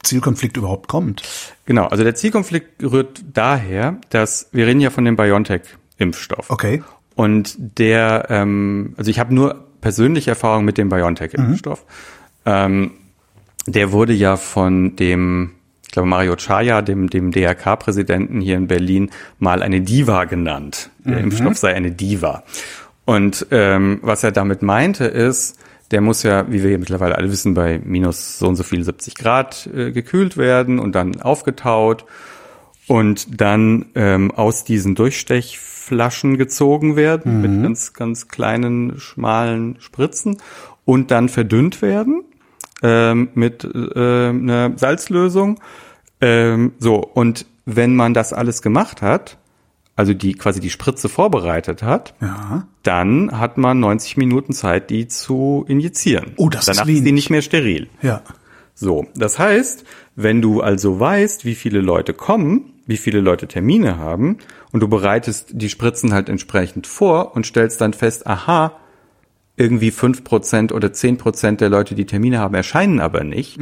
Zielkonflikt 0.03 0.57
überhaupt 0.57 0.89
kommt. 0.89 1.23
Genau, 1.67 1.87
also 1.87 2.05
der 2.05 2.15
Zielkonflikt 2.15 2.83
rührt 2.83 3.23
daher, 3.33 3.99
dass 4.11 4.49
wir 4.53 4.67
reden 4.67 4.81
ja 4.81 4.91
von 4.91 5.05
dem 5.05 5.17
BioNTech-Impfstoff. 5.17 6.51
Okay. 6.51 6.83
Und 7.15 7.55
der, 7.79 8.27
ähm, 8.29 8.95
also 8.97 9.11
ich 9.11 9.19
habe 9.19 9.35
nur 9.35 9.65
persönliche 9.81 10.31
Erfahrung 10.31 10.65
mit 10.65 10.79
dem 10.79 10.89
BioNTech-Impfstoff. 10.89 11.85
Ähm, 12.45 12.93
der 13.67 13.93
wurde 13.93 14.13
ja 14.13 14.37
von 14.37 14.97
dem, 14.97 15.53
glaube 15.95 16.09
Mario 16.09 16.37
Chaya, 16.37 16.83
dem, 16.83 17.09
dem 17.09 17.31
DRK-Präsidenten 17.31 18.41
hier 18.41 18.57
in 18.57 18.67
Berlin, 18.67 19.11
mal 19.39 19.63
eine 19.63 19.81
Diva 19.81 20.25
genannt. 20.25 20.91
Der 20.99 21.19
Impfstoff 21.19 21.57
sei 21.57 21.75
eine 21.75 21.93
Diva. 21.93 22.43
Und 23.05 23.47
ähm, 23.51 24.01
was 24.03 24.25
er 24.25 24.33
damit 24.33 24.63
meinte 24.63 25.05
ist, 25.05 25.59
der 25.91 26.01
muss 26.01 26.23
ja, 26.23 26.51
wie 26.51 26.63
wir 26.63 26.71
ja 26.71 26.79
mittlerweile 26.79 27.17
alle 27.17 27.31
wissen, 27.31 27.55
bei 27.55 27.81
minus 27.85 28.39
so 28.39 28.49
und 28.49 28.57
so 28.57 28.63
viel 28.63 28.83
70 28.83 29.15
Grad 29.15 29.69
äh, 29.75 29.93
gekühlt 29.93 30.37
werden 30.37 30.79
und 30.79 30.95
dann 30.95 31.21
aufgetaut 31.21 32.05
und 32.87 33.41
dann 33.41 33.87
ähm, 33.95 34.31
aus 34.31 34.65
diesen 34.65 34.95
Durchstechflaschen 34.95 36.39
gezogen 36.39 36.97
werden 36.97 37.41
mit 37.41 37.63
ganz, 37.63 37.93
ganz 37.93 38.29
kleinen, 38.29 38.99
schmalen 38.99 39.77
Spritzen 39.81 40.39
und 40.85 41.11
dann 41.11 41.29
verdünnt 41.29 41.83
werden 41.83 42.25
ähm, 42.85 43.31
mit 43.35 43.65
äh, 43.65 44.29
einer 44.29 44.73
Salzlösung. 44.77 45.59
Ähm, 46.21 46.73
so, 46.79 46.97
und 46.97 47.47
wenn 47.65 47.97
man 47.97 48.15
das 48.15 48.33
alles 48.33 48.63
gemacht 48.63 49.03
hat, 49.03 49.39
also 49.97 50.13
die 50.13 50.35
quasi 50.35 50.61
die 50.61 50.71
Spritze 50.71 51.09
vorbereitet 51.09 51.83
hat, 51.83 52.15
Ja. 52.21 52.67
dann 52.83 53.39
hat 53.39 53.59
man 53.59 53.81
90 53.81 54.17
Minuten 54.17 54.53
Zeit, 54.53 54.91
die 54.91 55.09
zu 55.09 55.65
injizieren. 55.67 56.33
Oh, 56.37 56.49
das 56.49 56.69
ist 56.69 56.77
Danach 56.77 56.83
ist 56.89 56.89
die 56.89 57.01
wenig. 57.01 57.13
nicht 57.15 57.31
mehr 57.31 57.43
steril. 57.43 57.89
Ja. 58.03 58.23
So, 58.75 59.07
das 59.15 59.39
heißt, 59.39 59.85
wenn 60.17 60.43
du 60.43 60.61
also 60.61 60.99
weißt, 61.01 61.45
wie 61.45 61.55
viele 61.55 61.81
Leute 61.81 62.13
kommen, 62.13 62.73
wie 62.87 62.97
viele 62.97 63.21
Leute 63.21 63.47
Termine 63.47 63.97
haben 63.99 64.39
und 64.73 64.81
du 64.81 64.89
bereitest 64.89 65.51
die 65.53 65.69
Spritzen 65.71 66.13
halt 66.13 66.29
entsprechend 66.29 66.87
vor 66.89 67.35
und 67.37 67.47
stellst 67.47 67.81
dann 67.81 67.93
fest, 67.95 68.27
aha, 68.27 68.73
irgendwie 69.57 69.91
fünf 69.91 70.25
Prozent 70.25 70.73
oder 70.73 70.93
zehn 70.93 71.17
Prozent 71.17 71.61
der 71.61 71.69
Leute, 71.69 71.95
die 71.95 72.07
Termine 72.07 72.39
haben, 72.39 72.55
erscheinen 72.55 73.01
aber 73.01 73.25
nicht, 73.25 73.59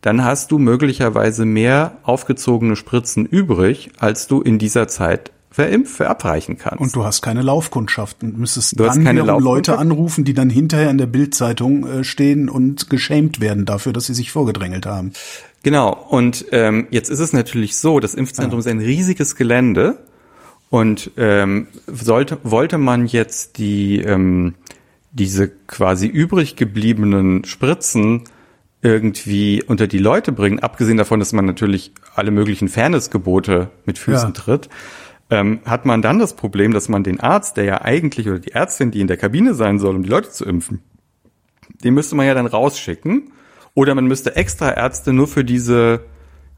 dann 0.00 0.24
hast 0.24 0.50
du 0.50 0.58
möglicherweise 0.58 1.44
mehr 1.44 1.98
aufgezogene 2.02 2.76
Spritzen 2.76 3.24
übrig, 3.26 3.90
als 3.98 4.26
du 4.26 4.40
in 4.42 4.58
dieser 4.58 4.88
Zeit 4.88 5.32
verimpf, 5.54 5.96
verabreichen 5.96 6.58
kannst. 6.58 6.80
Und 6.80 6.96
du 6.96 7.04
hast 7.04 7.22
keine 7.22 7.40
Laufkundschaft 7.40 8.24
und 8.24 8.36
müsstest 8.36 8.78
Du 8.78 8.84
dann 8.84 9.04
keine 9.04 9.22
wiederum 9.22 9.42
Leute 9.42 9.78
anrufen, 9.78 10.24
die 10.24 10.34
dann 10.34 10.50
hinterher 10.50 10.90
in 10.90 10.98
der 10.98 11.06
Bildzeitung 11.06 11.86
äh, 11.86 12.04
stehen 12.04 12.48
und 12.48 12.90
geschämt 12.90 13.40
werden 13.40 13.64
dafür, 13.64 13.92
dass 13.92 14.06
sie 14.06 14.14
sich 14.14 14.32
vorgedrängelt 14.32 14.84
haben. 14.84 15.12
Genau, 15.62 15.96
und 16.10 16.44
ähm, 16.50 16.88
jetzt 16.90 17.08
ist 17.08 17.20
es 17.20 17.32
natürlich 17.32 17.76
so, 17.76 18.00
das 18.00 18.14
Impfzentrum 18.14 18.58
ist 18.58 18.66
ein 18.66 18.80
riesiges 18.80 19.36
Gelände 19.36 19.98
und 20.70 21.12
ähm, 21.16 21.68
sollte, 21.86 22.38
wollte 22.42 22.76
man 22.76 23.06
jetzt 23.06 23.56
die 23.58 24.00
ähm, 24.00 24.54
diese 25.14 25.48
quasi 25.48 26.06
übrig 26.06 26.56
gebliebenen 26.56 27.44
Spritzen 27.44 28.24
irgendwie 28.82 29.62
unter 29.62 29.86
die 29.86 29.98
Leute 29.98 30.30
bringen, 30.32 30.58
abgesehen 30.58 30.98
davon, 30.98 31.18
dass 31.18 31.32
man 31.32 31.46
natürlich 31.46 31.92
alle 32.14 32.30
möglichen 32.30 32.68
Fairnessgebote 32.68 33.70
mit 33.86 33.98
Füßen 33.98 34.28
Ja. 34.28 34.34
tritt, 34.34 34.68
ähm, 35.30 35.60
hat 35.64 35.86
man 35.86 36.02
dann 36.02 36.18
das 36.18 36.34
Problem, 36.36 36.72
dass 36.74 36.90
man 36.90 37.02
den 37.02 37.20
Arzt, 37.20 37.56
der 37.56 37.64
ja 37.64 37.80
eigentlich 37.80 38.28
oder 38.28 38.38
die 38.38 38.52
Ärztin, 38.52 38.90
die 38.90 39.00
in 39.00 39.06
der 39.06 39.16
Kabine 39.16 39.54
sein 39.54 39.78
soll, 39.78 39.96
um 39.96 40.02
die 40.02 40.10
Leute 40.10 40.30
zu 40.30 40.44
impfen, 40.44 40.80
den 41.82 41.94
müsste 41.94 42.14
man 42.14 42.26
ja 42.26 42.34
dann 42.34 42.46
rausschicken. 42.46 43.30
Oder 43.76 43.94
man 43.96 44.06
müsste 44.06 44.36
extra 44.36 44.70
Ärzte 44.70 45.12
nur 45.12 45.26
für 45.26 45.44
diese, 45.44 46.04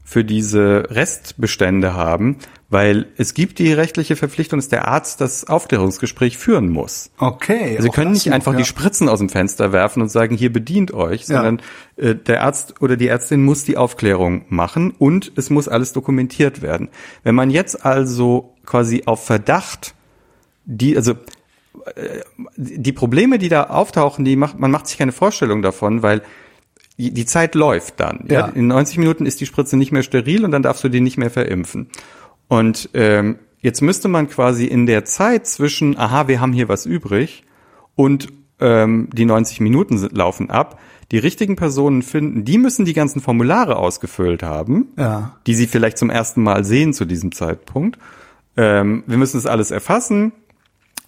für 0.07 0.23
diese 0.23 0.87
Restbestände 0.89 1.93
haben, 1.93 2.37
weil 2.69 3.07
es 3.17 3.33
gibt 3.33 3.59
die 3.59 3.73
rechtliche 3.73 4.15
Verpflichtung, 4.15 4.57
dass 4.57 4.69
der 4.69 4.87
Arzt 4.87 5.19
das 5.19 5.45
Aufklärungsgespräch 5.49 6.37
führen 6.37 6.69
muss. 6.69 7.11
Okay. 7.17 7.75
Also 7.75 7.83
Sie 7.83 7.89
können 7.89 8.13
nicht 8.13 8.31
einfach 8.31 8.53
ja. 8.53 8.59
die 8.59 8.63
Spritzen 8.63 9.09
aus 9.09 9.19
dem 9.19 9.27
Fenster 9.27 9.73
werfen 9.73 10.01
und 10.01 10.07
sagen, 10.07 10.37
hier 10.37 10.51
bedient 10.53 10.93
euch, 10.93 11.25
sondern 11.25 11.61
äh, 11.97 12.15
der 12.15 12.43
Arzt 12.43 12.81
oder 12.81 12.95
die 12.95 13.09
Ärztin 13.09 13.43
muss 13.43 13.65
die 13.65 13.75
Aufklärung 13.75 14.45
machen 14.47 14.91
und 14.91 15.33
es 15.35 15.49
muss 15.49 15.67
alles 15.67 15.91
dokumentiert 15.91 16.61
werden. 16.61 16.87
Wenn 17.23 17.35
man 17.35 17.49
jetzt 17.49 17.85
also 17.85 18.53
quasi 18.65 19.03
auf 19.07 19.25
Verdacht 19.25 19.93
die, 20.63 20.95
also 20.95 21.15
äh, 21.95 22.21
die 22.55 22.93
Probleme, 22.93 23.39
die 23.39 23.49
da 23.49 23.63
auftauchen, 23.63 24.23
die 24.23 24.37
macht, 24.37 24.57
man 24.57 24.71
macht 24.71 24.87
sich 24.87 24.97
keine 24.97 25.11
Vorstellung 25.11 25.61
davon, 25.61 26.01
weil 26.01 26.21
die 26.97 27.25
Zeit 27.25 27.55
läuft 27.55 27.99
dann. 27.99 28.25
Ja. 28.29 28.39
Ja. 28.39 28.45
In 28.47 28.67
90 28.67 28.97
Minuten 28.97 29.25
ist 29.25 29.39
die 29.39 29.45
Spritze 29.45 29.77
nicht 29.77 29.91
mehr 29.91 30.03
steril 30.03 30.43
und 30.43 30.51
dann 30.51 30.63
darfst 30.63 30.83
du 30.83 30.89
die 30.89 31.01
nicht 31.01 31.17
mehr 31.17 31.29
verimpfen. 31.29 31.87
Und 32.47 32.89
ähm, 32.93 33.37
jetzt 33.59 33.81
müsste 33.81 34.07
man 34.07 34.27
quasi 34.29 34.65
in 34.65 34.85
der 34.85 35.05
Zeit 35.05 35.45
zwischen, 35.47 35.97
aha, 35.97 36.27
wir 36.27 36.41
haben 36.41 36.53
hier 36.53 36.69
was 36.69 36.85
übrig 36.85 37.43
und 37.95 38.29
ähm, 38.59 39.09
die 39.13 39.25
90 39.25 39.59
Minuten 39.59 39.97
sind, 39.97 40.17
laufen 40.17 40.49
ab, 40.49 40.79
die 41.11 41.19
richtigen 41.19 41.55
Personen 41.55 42.01
finden, 42.01 42.43
die 42.43 42.57
müssen 42.57 42.83
die 42.83 42.93
ganzen 42.93 43.21
Formulare 43.21 43.77
ausgefüllt 43.77 44.43
haben, 44.43 44.87
Ja. 44.97 45.37
die 45.45 45.53
sie 45.55 45.67
vielleicht 45.67 45.97
zum 45.97 46.09
ersten 46.09 46.41
Mal 46.41 46.63
sehen 46.65 46.93
zu 46.93 47.05
diesem 47.05 47.31
Zeitpunkt. 47.31 47.99
Ähm, 48.57 49.03
wir 49.05 49.17
müssen 49.17 49.37
das 49.37 49.45
alles 49.45 49.69
erfassen 49.71 50.31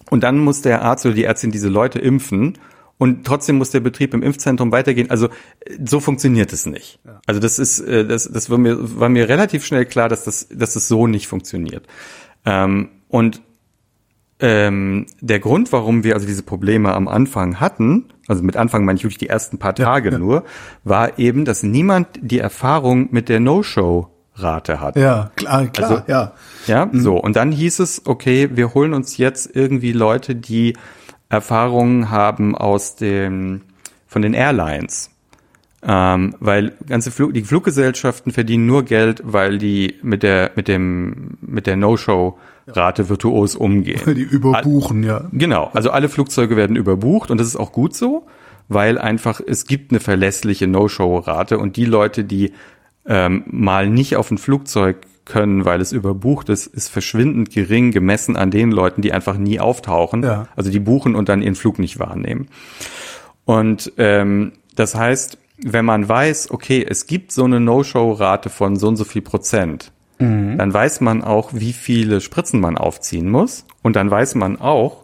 und 0.08 0.22
dann 0.22 0.38
muss 0.38 0.62
der 0.62 0.82
Arzt 0.82 1.04
oder 1.04 1.14
die 1.16 1.24
Ärztin 1.24 1.50
diese 1.50 1.68
Leute 1.68 1.98
impfen 1.98 2.56
und 3.00 3.24
trotzdem 3.24 3.56
muss 3.56 3.70
der 3.70 3.80
Betrieb 3.80 4.12
im 4.12 4.22
Impfzentrum 4.22 4.72
weitergehen. 4.72 5.08
Also 5.08 5.30
so 5.82 6.00
funktioniert 6.00 6.52
es 6.52 6.66
nicht. 6.66 6.98
Also 7.24 7.40
das 7.40 7.58
ist, 7.58 7.80
äh, 7.80 8.06
das, 8.06 8.30
das 8.30 8.50
war 8.50 8.58
mir, 8.58 8.76
war 9.00 9.08
mir 9.08 9.26
relativ 9.26 9.64
schnell 9.64 9.86
klar, 9.86 10.10
dass 10.10 10.24
das, 10.24 10.48
dass 10.52 10.74
das 10.74 10.86
so 10.86 11.06
nicht 11.06 11.26
funktioniert. 11.26 11.86
Ähm, 12.44 12.90
und 13.08 13.40
ähm, 14.38 15.06
der 15.22 15.40
Grund, 15.40 15.72
warum 15.72 16.04
wir 16.04 16.12
also 16.12 16.26
diese 16.26 16.42
Probleme 16.42 16.92
am 16.92 17.08
Anfang 17.08 17.58
hatten, 17.58 18.12
also 18.28 18.42
mit 18.42 18.58
Anfang 18.58 18.84
meine 18.84 18.98
ich 18.98 19.04
wirklich 19.04 19.16
die 19.16 19.30
ersten 19.30 19.56
paar 19.56 19.74
Tage 19.74 20.10
ja. 20.10 20.18
nur, 20.18 20.44
war 20.84 21.18
eben, 21.18 21.46
dass 21.46 21.62
niemand 21.62 22.06
die 22.20 22.38
Erfahrung 22.38 23.08
mit 23.12 23.30
der 23.30 23.40
No-Show-Rate 23.40 24.78
hat. 24.78 24.96
Ja, 24.96 25.30
klar, 25.36 25.68
klar, 25.68 25.90
Also- 25.90 26.02
ja. 26.06 26.32
Ja, 26.66 26.90
so. 26.92 27.16
Und 27.16 27.36
dann 27.36 27.50
hieß 27.50 27.78
es, 27.78 28.02
okay, 28.04 28.50
wir 28.52 28.74
holen 28.74 28.92
uns 28.92 29.16
jetzt 29.16 29.56
irgendwie 29.56 29.92
Leute, 29.92 30.36
die 30.36 30.74
Erfahrungen 31.30 32.10
haben 32.10 32.54
aus 32.54 32.96
dem, 32.96 33.62
von 34.06 34.20
den 34.20 34.34
Airlines. 34.34 35.10
Ähm, 35.82 36.34
weil 36.40 36.74
ganze 36.86 37.10
Flug, 37.10 37.32
die 37.32 37.42
Fluggesellschaften 37.42 38.32
verdienen 38.32 38.66
nur 38.66 38.84
Geld, 38.84 39.22
weil 39.24 39.56
die 39.56 39.94
mit 40.02 40.22
der, 40.22 40.50
mit 40.54 40.68
dem, 40.68 41.38
mit 41.40 41.66
der 41.66 41.76
No-Show-Rate 41.76 43.08
virtuos 43.08 43.54
umgehen. 43.54 44.14
Die 44.14 44.20
überbuchen, 44.20 45.02
ja. 45.02 45.24
Genau, 45.32 45.70
also 45.72 45.90
alle 45.90 46.10
Flugzeuge 46.10 46.56
werden 46.56 46.76
überbucht 46.76 47.30
und 47.30 47.38
das 47.38 47.46
ist 47.46 47.56
auch 47.56 47.72
gut 47.72 47.96
so, 47.96 48.26
weil 48.68 48.98
einfach 48.98 49.40
es 49.40 49.64
gibt 49.64 49.90
eine 49.90 50.00
verlässliche 50.00 50.66
No-Show-Rate 50.66 51.58
und 51.58 51.76
die 51.76 51.86
Leute, 51.86 52.24
die 52.24 52.52
ähm, 53.06 53.44
mal 53.46 53.88
nicht 53.88 54.16
auf 54.16 54.30
ein 54.30 54.36
Flugzeug 54.36 54.98
können, 55.30 55.64
weil 55.64 55.80
es 55.80 55.92
überbucht 55.92 56.48
ist, 56.48 56.66
ist 56.66 56.88
verschwindend 56.88 57.50
gering 57.50 57.90
gemessen 57.92 58.36
an 58.36 58.50
den 58.50 58.70
Leuten, 58.70 59.00
die 59.02 59.12
einfach 59.12 59.36
nie 59.36 59.60
auftauchen. 59.60 60.22
Ja. 60.22 60.48
Also 60.56 60.70
die 60.70 60.80
buchen 60.80 61.14
und 61.14 61.28
dann 61.28 61.42
ihren 61.42 61.54
Flug 61.54 61.78
nicht 61.78 61.98
wahrnehmen. 61.98 62.48
Und 63.44 63.92
ähm, 63.96 64.52
das 64.76 64.94
heißt, 64.94 65.38
wenn 65.62 65.84
man 65.84 66.08
weiß, 66.08 66.50
okay, 66.50 66.84
es 66.88 67.06
gibt 67.06 67.32
so 67.32 67.44
eine 67.44 67.60
No-Show-Rate 67.60 68.50
von 68.50 68.76
so 68.76 68.88
und 68.88 68.96
so 68.96 69.04
viel 69.04 69.22
Prozent, 69.22 69.92
dann 70.20 70.74
weiß 70.74 71.00
man 71.00 71.24
auch, 71.24 71.54
wie 71.54 71.72
viele 71.72 72.20
Spritzen 72.20 72.60
man 72.60 72.76
aufziehen 72.76 73.30
muss. 73.30 73.64
Und 73.80 73.96
dann 73.96 74.10
weiß 74.10 74.34
man 74.34 74.60
auch, 74.60 74.99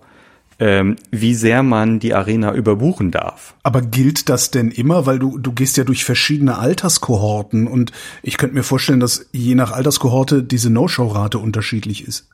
ähm, 0.59 0.97
wie 1.11 1.35
sehr 1.35 1.62
man 1.62 1.99
die 1.99 2.14
Arena 2.14 2.55
überbuchen 2.55 3.11
darf. 3.11 3.55
Aber 3.62 3.83
gilt 3.83 4.29
das 4.29 4.51
denn 4.51 4.71
immer? 4.71 5.05
Weil 5.07 5.19
du, 5.19 5.38
du 5.38 5.53
gehst 5.53 5.77
ja 5.77 5.85
durch 5.85 6.05
verschiedene 6.05 6.59
Alterskohorten 6.59 7.66
und 7.66 7.92
ich 8.23 8.38
könnte 8.38 8.55
mir 8.55 8.62
vorstellen, 8.62 9.01
dass 9.01 9.27
je 9.33 9.55
nach 9.55 9.73
Alterskohorte 9.73 10.42
diese 10.42 10.71
No-Show-Rate 10.71 11.38
unterschiedlich 11.38 12.07
ist. 12.07 12.29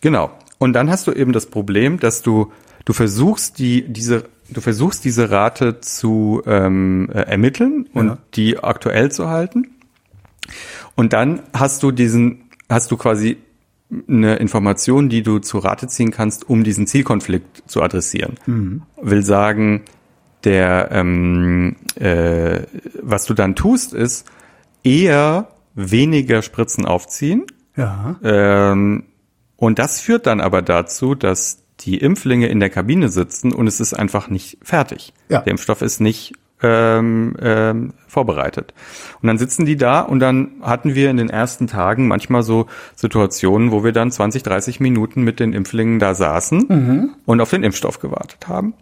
Genau. 0.00 0.30
Und 0.58 0.72
dann 0.72 0.90
hast 0.90 1.06
du 1.06 1.12
eben 1.12 1.32
das 1.32 1.46
Problem, 1.46 2.00
dass 2.00 2.22
du 2.22 2.50
du 2.84 2.92
versuchst 2.92 3.58
die 3.58 3.84
diese 3.86 4.24
du 4.50 4.60
versuchst 4.60 5.04
diese 5.04 5.30
Rate 5.30 5.80
zu 5.80 6.42
ähm, 6.46 7.08
äh, 7.12 7.20
ermitteln 7.20 7.86
und 7.92 8.06
Ja. 8.06 8.18
die 8.34 8.58
aktuell 8.58 9.12
zu 9.12 9.28
halten. 9.28 9.68
Und 10.96 11.12
dann 11.12 11.42
hast 11.52 11.82
du 11.82 11.92
diesen 11.92 12.44
hast 12.68 12.90
du 12.90 12.96
quasi 12.96 13.36
eine 14.08 14.36
Information, 14.36 15.08
die 15.08 15.22
du 15.22 15.38
zu 15.38 15.58
Rate 15.58 15.86
ziehen 15.88 16.10
kannst, 16.10 16.48
um 16.48 16.62
diesen 16.64 16.86
Zielkonflikt 16.86 17.62
zu 17.66 17.82
adressieren. 17.82 18.34
Will 19.00 19.22
sagen, 19.22 19.82
der 20.44 20.90
ähm, 20.92 21.76
äh, 21.96 22.60
was 23.02 23.24
du 23.24 23.34
dann 23.34 23.54
tust, 23.56 23.94
ist 23.94 24.26
eher 24.84 25.48
weniger 25.74 26.42
Spritzen 26.42 26.84
aufziehen 26.84 27.44
Ja. 27.76 28.16
ähm, 28.22 29.04
und 29.56 29.78
das 29.78 30.00
führt 30.00 30.26
dann 30.26 30.40
aber 30.40 30.62
dazu, 30.62 31.14
dass 31.14 31.64
die 31.80 31.98
Impflinge 31.98 32.48
in 32.48 32.60
der 32.60 32.70
Kabine 32.70 33.08
sitzen 33.08 33.52
und 33.52 33.66
es 33.66 33.80
ist 33.80 33.94
einfach 33.94 34.28
nicht 34.28 34.58
fertig. 34.62 35.12
Ja. 35.28 35.40
Der 35.40 35.50
Impfstoff 35.52 35.82
ist 35.82 36.00
nicht 36.00 36.34
ähm, 36.62 37.36
ähm, 37.40 37.92
vorbereitet. 38.06 38.74
Und 39.20 39.28
dann 39.28 39.38
sitzen 39.38 39.64
die 39.66 39.76
da 39.76 40.00
und 40.00 40.20
dann 40.20 40.52
hatten 40.62 40.94
wir 40.94 41.10
in 41.10 41.16
den 41.16 41.30
ersten 41.30 41.66
Tagen 41.66 42.08
manchmal 42.08 42.42
so 42.42 42.66
Situationen, 42.96 43.70
wo 43.70 43.84
wir 43.84 43.92
dann 43.92 44.10
20, 44.10 44.42
30 44.42 44.80
Minuten 44.80 45.22
mit 45.22 45.40
den 45.40 45.52
Impflingen 45.52 45.98
da 45.98 46.14
saßen 46.14 47.14
und 47.26 47.40
auf 47.40 47.50
den 47.50 47.62
Impfstoff 47.62 48.00
gewartet 48.00 48.48
haben. 48.48 48.74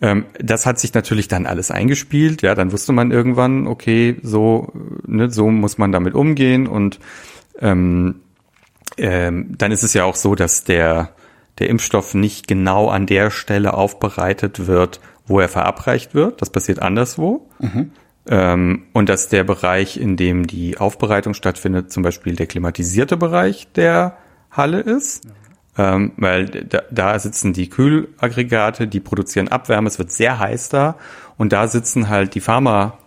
Ähm, 0.00 0.26
das 0.38 0.66
hat 0.66 0.78
sich 0.78 0.92
natürlich 0.94 1.28
dann 1.28 1.46
alles 1.46 1.70
eingespielt. 1.70 2.42
Ja, 2.42 2.54
dann 2.54 2.72
wusste 2.72 2.92
man 2.92 3.10
irgendwann, 3.10 3.66
okay, 3.66 4.16
so, 4.22 4.72
ne, 5.06 5.30
so 5.30 5.50
muss 5.50 5.78
man 5.78 5.92
damit 5.92 6.14
umgehen 6.14 6.66
und 6.66 7.00
ähm, 7.60 8.16
ähm, 8.96 9.54
dann 9.56 9.72
ist 9.72 9.82
es 9.82 9.94
ja 9.94 10.04
auch 10.04 10.16
so, 10.16 10.34
dass 10.34 10.64
der, 10.64 11.10
der 11.58 11.68
Impfstoff 11.68 12.14
nicht 12.14 12.46
genau 12.46 12.88
an 12.88 13.06
der 13.06 13.30
Stelle 13.30 13.74
aufbereitet 13.74 14.66
wird, 14.66 15.00
wo 15.26 15.40
er 15.40 15.48
verabreicht 15.48 16.14
wird. 16.14 16.40
Das 16.42 16.50
passiert 16.50 16.80
anderswo. 16.80 17.48
Ähm, 18.26 18.84
und 18.92 19.08
dass 19.08 19.28
der 19.28 19.44
Bereich, 19.44 19.98
in 19.98 20.16
dem 20.16 20.46
die 20.46 20.78
Aufbereitung 20.78 21.34
stattfindet, 21.34 21.92
zum 21.92 22.02
Beispiel 22.02 22.36
der 22.36 22.46
klimatisierte 22.46 23.16
Bereich 23.16 23.68
der 23.72 24.16
Halle 24.50 24.80
ist. 24.80 25.26
Ähm, 25.76 26.12
weil 26.16 26.46
da, 26.46 26.82
da 26.90 27.18
sitzen 27.18 27.52
die 27.52 27.68
Kühlaggregate, 27.68 28.86
die 28.86 29.00
produzieren 29.00 29.48
Abwärme, 29.48 29.88
es 29.88 29.98
wird 29.98 30.12
sehr 30.12 30.38
heiß 30.38 30.68
da 30.68 30.96
und 31.36 31.52
da 31.52 31.66
sitzen 31.66 32.08
halt 32.08 32.36
die 32.36 32.40
Pharma 32.40 32.98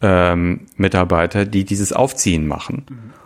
ähm, 0.00 0.66
die 0.78 1.64
dieses 1.64 1.92
Aufziehen 1.92 2.46
machen. 2.46 2.84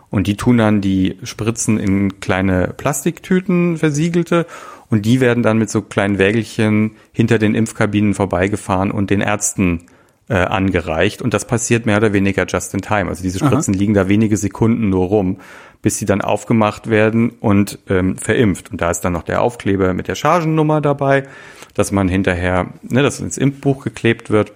Und 0.09 0.27
die 0.29 0.37
tun 0.37 0.59
dann 0.59 0.81
die 0.81 1.19
Spritzen 1.25 1.79
in 1.79 2.21
kleine 2.21 2.73
Plastiktüten 2.77 3.77
versiegelte 3.77 4.47
und 4.91 5.07
die 5.07 5.21
werden 5.21 5.43
dann 5.43 5.59
mit 5.59 5.71
so 5.71 5.83
kleinen 5.83 6.19
Wägelchen 6.19 6.93
hinter 7.13 7.39
den 7.39 7.55
Impfkabinen 7.55 8.15
vorbeigefahren 8.15 8.91
und 8.91 9.11
den 9.11 9.21
Ärzten 9.21 9.87
äh, 10.29 10.35
angereicht. 10.35 11.23
Und 11.23 11.35
das 11.35 11.47
passiert 11.47 11.87
mehr 11.87 11.97
oder 11.97 12.13
weniger 12.13 12.47
just 12.47 12.75
in 12.75 12.83
time. 12.83 13.09
Also 13.09 13.23
diese 13.23 13.39
Spritzen 13.39 13.75
liegen 13.75 13.95
da 13.95 14.09
wenige 14.09 14.37
Sekunden 14.37 14.89
nur 14.89 15.07
rum, 15.07 15.39
bis 15.83 15.99
sie 15.99 16.05
dann 16.05 16.21
aufgemacht 16.21 16.89
werden 16.89 17.31
und 17.41 17.79
ähm, 17.89 18.17
verimpft. 18.17 18.71
Und 18.71 18.81
da 18.81 18.91
ist 18.91 19.01
dann 19.01 19.13
noch 19.13 19.23
der 19.23 19.43
Aufkleber 19.43 19.95
mit 19.95 20.09
der 20.09 20.15
Chargennummer 20.15 20.81
dabei, 20.81 21.25
dass 21.75 21.93
man 21.93 22.09
hinterher, 22.09 22.69
ne, 22.83 23.03
dass 23.03 23.21
ins 23.21 23.39
Impfbuch 23.39 23.85
geklebt 23.85 24.31
wird 24.31 24.53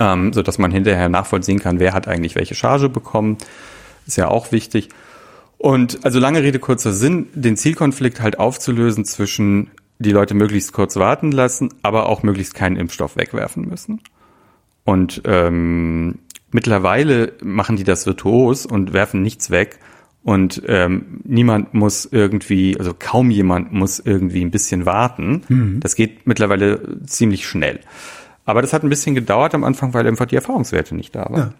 ähm, 0.00 0.32
so 0.32 0.42
dass 0.42 0.58
man 0.58 0.70
hinterher 0.70 1.08
nachvollziehen 1.08 1.58
kann, 1.58 1.78
wer 1.78 1.92
hat 1.92 2.08
eigentlich 2.08 2.34
welche 2.34 2.54
Charge 2.54 2.88
bekommen. 2.88 3.38
Ist 4.06 4.16
ja 4.16 4.28
auch 4.28 4.52
wichtig. 4.52 4.88
Und 5.58 6.04
also 6.04 6.18
lange 6.18 6.42
Rede, 6.42 6.58
kurzer 6.58 6.92
Sinn, 6.92 7.28
den 7.34 7.56
Zielkonflikt 7.56 8.20
halt 8.20 8.38
aufzulösen 8.38 9.04
zwischen 9.04 9.70
die 9.98 10.12
Leute 10.12 10.34
möglichst 10.34 10.72
kurz 10.72 10.96
warten 10.96 11.32
lassen, 11.32 11.70
aber 11.82 12.08
auch 12.08 12.22
möglichst 12.22 12.54
keinen 12.54 12.76
Impfstoff 12.76 13.16
wegwerfen 13.16 13.66
müssen. 13.66 14.00
Und 14.84 15.22
ähm, 15.24 16.18
mittlerweile 16.52 17.32
machen 17.42 17.76
die 17.76 17.84
das 17.84 18.06
virtuos 18.06 18.66
und 18.66 18.92
werfen 18.92 19.22
nichts 19.22 19.50
weg. 19.50 19.78
Und 20.22 20.62
ähm, 20.66 21.20
niemand 21.24 21.72
muss 21.72 22.04
irgendwie, 22.04 22.76
also 22.78 22.92
kaum 22.98 23.30
jemand 23.30 23.72
muss 23.72 24.00
irgendwie 24.00 24.44
ein 24.44 24.50
bisschen 24.50 24.84
warten. 24.84 25.42
Das 25.80 25.94
geht 25.94 26.26
mittlerweile 26.26 26.98
ziemlich 27.06 27.46
schnell. 27.46 27.80
Aber 28.44 28.60
das 28.60 28.72
hat 28.72 28.82
ein 28.82 28.88
bisschen 28.88 29.14
gedauert 29.14 29.54
am 29.54 29.64
Anfang, 29.64 29.94
weil 29.94 30.06
einfach 30.06 30.26
die 30.26 30.36
Erfahrungswerte 30.36 30.94
nicht 30.94 31.14
da 31.14 31.26
waren. 31.30 31.36
Ja. 31.36 31.54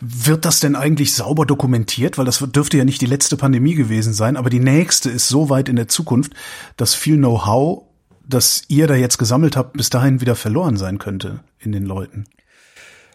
Wird 0.00 0.44
das 0.44 0.60
denn 0.60 0.74
eigentlich 0.76 1.14
sauber 1.14 1.44
dokumentiert? 1.46 2.18
Weil 2.18 2.24
das 2.24 2.38
dürfte 2.38 2.78
ja 2.78 2.84
nicht 2.84 3.00
die 3.00 3.06
letzte 3.06 3.36
Pandemie 3.36 3.74
gewesen 3.74 4.12
sein, 4.12 4.36
aber 4.36 4.50
die 4.50 4.60
nächste 4.60 5.10
ist 5.10 5.28
so 5.28 5.50
weit 5.50 5.68
in 5.68 5.76
der 5.76 5.88
Zukunft, 5.88 6.32
dass 6.76 6.94
viel 6.94 7.16
Know-how, 7.16 7.84
das 8.26 8.62
ihr 8.68 8.86
da 8.86 8.94
jetzt 8.94 9.18
gesammelt 9.18 9.56
habt, 9.56 9.76
bis 9.76 9.90
dahin 9.90 10.20
wieder 10.20 10.34
verloren 10.36 10.76
sein 10.76 10.98
könnte 10.98 11.40
in 11.58 11.72
den 11.72 11.84
Leuten. 11.84 12.24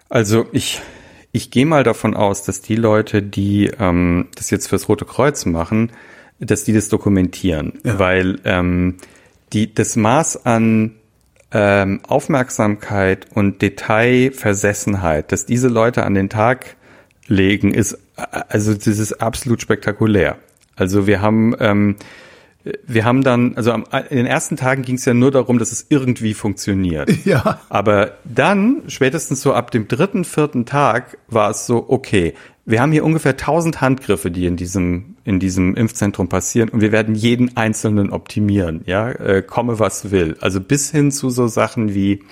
Also 0.10 0.45
ich, 0.51 0.81
ich 1.31 1.49
gehe 1.51 1.65
mal 1.65 1.84
davon 1.84 2.13
aus, 2.15 2.43
dass 2.43 2.62
die 2.62 2.75
Leute, 2.75 3.23
die 3.23 3.71
ähm, 3.79 4.27
das 4.36 4.49
jetzt 4.51 4.67
fürs 4.67 4.88
Rote 4.88 5.05
Kreuz 5.05 5.45
machen, 5.45 5.91
dass 6.39 6.63
die 6.63 6.73
das 6.73 6.89
dokumentieren, 6.89 7.79
Ja. 7.84 7.97
weil 7.97 8.39
ähm, 8.43 8.97
die 9.53 9.73
das 9.73 9.95
Maß 9.95 10.45
an 10.45 10.95
ähm, 11.55 12.01
Aufmerksamkeit 12.05 13.27
und 13.33 13.61
Detailversessenheit, 13.61 15.31
dass 15.31 15.45
diese 15.45 15.69
Leute 15.69 16.03
an 16.03 16.13
den 16.13 16.27
Tag 16.29 16.75
legen, 17.27 17.73
ist 17.73 17.93
äh, 18.17 18.41
also 18.49 18.73
das 18.73 18.87
ist 18.87 19.13
absolut 19.21 19.61
spektakulär. 19.61 20.37
Also 20.75 21.07
wir 21.07 21.21
haben 21.21 21.55
ähm, 21.61 21.95
wir 22.85 23.05
haben 23.05 23.23
dann, 23.23 23.55
also 23.55 23.71
am, 23.71 23.85
in 24.09 24.17
den 24.17 24.25
ersten 24.25 24.57
Tagen 24.57 24.81
ging 24.81 24.95
es 24.95 25.05
ja 25.05 25.13
nur 25.13 25.31
darum, 25.31 25.59
dass 25.59 25.71
es 25.71 25.85
irgendwie 25.89 26.33
funktioniert. 26.33 27.09
Ja. 27.25 27.61
Aber 27.69 28.17
dann, 28.23 28.83
spätestens 28.87 29.41
so 29.41 29.53
ab 29.53 29.71
dem 29.71 29.87
dritten, 29.87 30.25
vierten 30.25 30.65
Tag, 30.65 31.17
war 31.27 31.51
es 31.51 31.65
so, 31.65 31.85
okay, 31.87 32.33
wir 32.65 32.82
haben 32.82 32.91
hier 32.91 33.06
ungefähr 33.06 33.34
1000 33.34 33.80
Handgriffe, 33.82 34.32
die 34.32 34.47
in 34.47 34.58
diesem, 34.58 35.15
in 35.23 35.39
diesem 35.39 35.75
Impfzentrum 35.75 36.30
passieren 36.30 36.69
und 36.69 36.82
wir 36.82 36.91
werden 36.91 37.13
jeden 37.13 37.56
einzelnen 37.56 38.12
optimieren, 38.12 38.82
ja, 38.86 39.12
äh, 39.12 39.43
komme 39.43 39.78
was 39.78 40.12
will. 40.12 40.36
Also 40.41 40.60
bis 40.60 40.89
hin 40.89 41.12
zu 41.12 41.30
so 41.30 41.47
Sachen 41.47 41.93
wie 41.93 42.23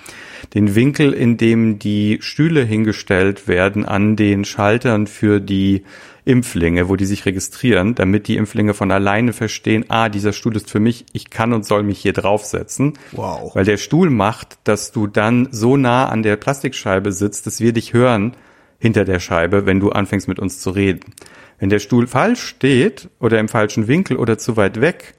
den 0.55 0.73
Winkel, 0.73 1.13
in 1.13 1.37
dem 1.37 1.77
die 1.77 2.17
Stühle 2.21 2.63
hingestellt 2.63 3.47
werden 3.47 3.85
an 3.85 4.15
den 4.15 4.43
Schaltern 4.43 5.05
für 5.05 5.39
die 5.39 5.83
Impflinge, 6.25 6.89
wo 6.89 6.95
die 6.95 7.05
sich 7.05 7.25
registrieren, 7.25 7.95
damit 7.95 8.27
die 8.27 8.37
Impflinge 8.37 8.73
von 8.73 8.91
alleine 8.91 9.33
verstehen, 9.33 9.85
ah, 9.89 10.09
dieser 10.09 10.33
Stuhl 10.33 10.55
ist 10.55 10.71
für 10.71 10.79
mich, 10.79 11.05
ich 11.13 11.29
kann 11.29 11.53
und 11.53 11.65
soll 11.65 11.83
mich 11.83 11.99
hier 11.99 12.13
draufsetzen. 12.13 12.93
Wow. 13.11 13.53
Weil 13.55 13.65
der 13.65 13.77
Stuhl 13.77 14.09
macht, 14.09 14.57
dass 14.63 14.91
du 14.91 15.05
dann 15.05 15.49
so 15.51 15.77
nah 15.77 16.07
an 16.07 16.23
der 16.23 16.37
Plastikscheibe 16.37 17.11
sitzt, 17.11 17.45
dass 17.45 17.59
wir 17.59 17.73
dich 17.73 17.93
hören 17.93 18.35
hinter 18.83 19.05
der 19.05 19.21
Scheibe, 19.21 19.65
wenn 19.65 19.79
du 19.79 19.91
anfängst 19.91 20.27
mit 20.27 20.39
uns 20.39 20.59
zu 20.59 20.69
reden. 20.69 21.13
Wenn 21.57 21.69
der 21.69 21.79
Stuhl 21.79 22.05
falsch 22.05 22.41
steht 22.41 23.07
oder 23.17 23.39
im 23.39 23.47
falschen 23.47 23.87
Winkel 23.87 24.17
oder 24.17 24.37
zu 24.37 24.57
weit 24.57 24.81
weg, 24.81 25.13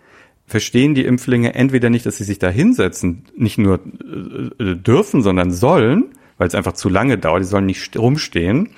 verstehen 0.46 0.94
die 0.94 1.06
Impflinge 1.06 1.54
entweder 1.54 1.88
nicht, 1.88 2.04
dass 2.04 2.18
sie 2.18 2.24
sich 2.24 2.38
da 2.38 2.50
hinsetzen, 2.50 3.24
nicht 3.34 3.56
nur 3.56 3.80
äh, 4.60 4.74
dürfen, 4.74 5.22
sondern 5.22 5.50
sollen, 5.50 6.10
weil 6.36 6.46
es 6.46 6.54
einfach 6.54 6.74
zu 6.74 6.90
lange 6.90 7.16
dauert, 7.16 7.40
die 7.40 7.46
sollen 7.46 7.64
nicht 7.64 7.96
rumstehen, 7.96 8.68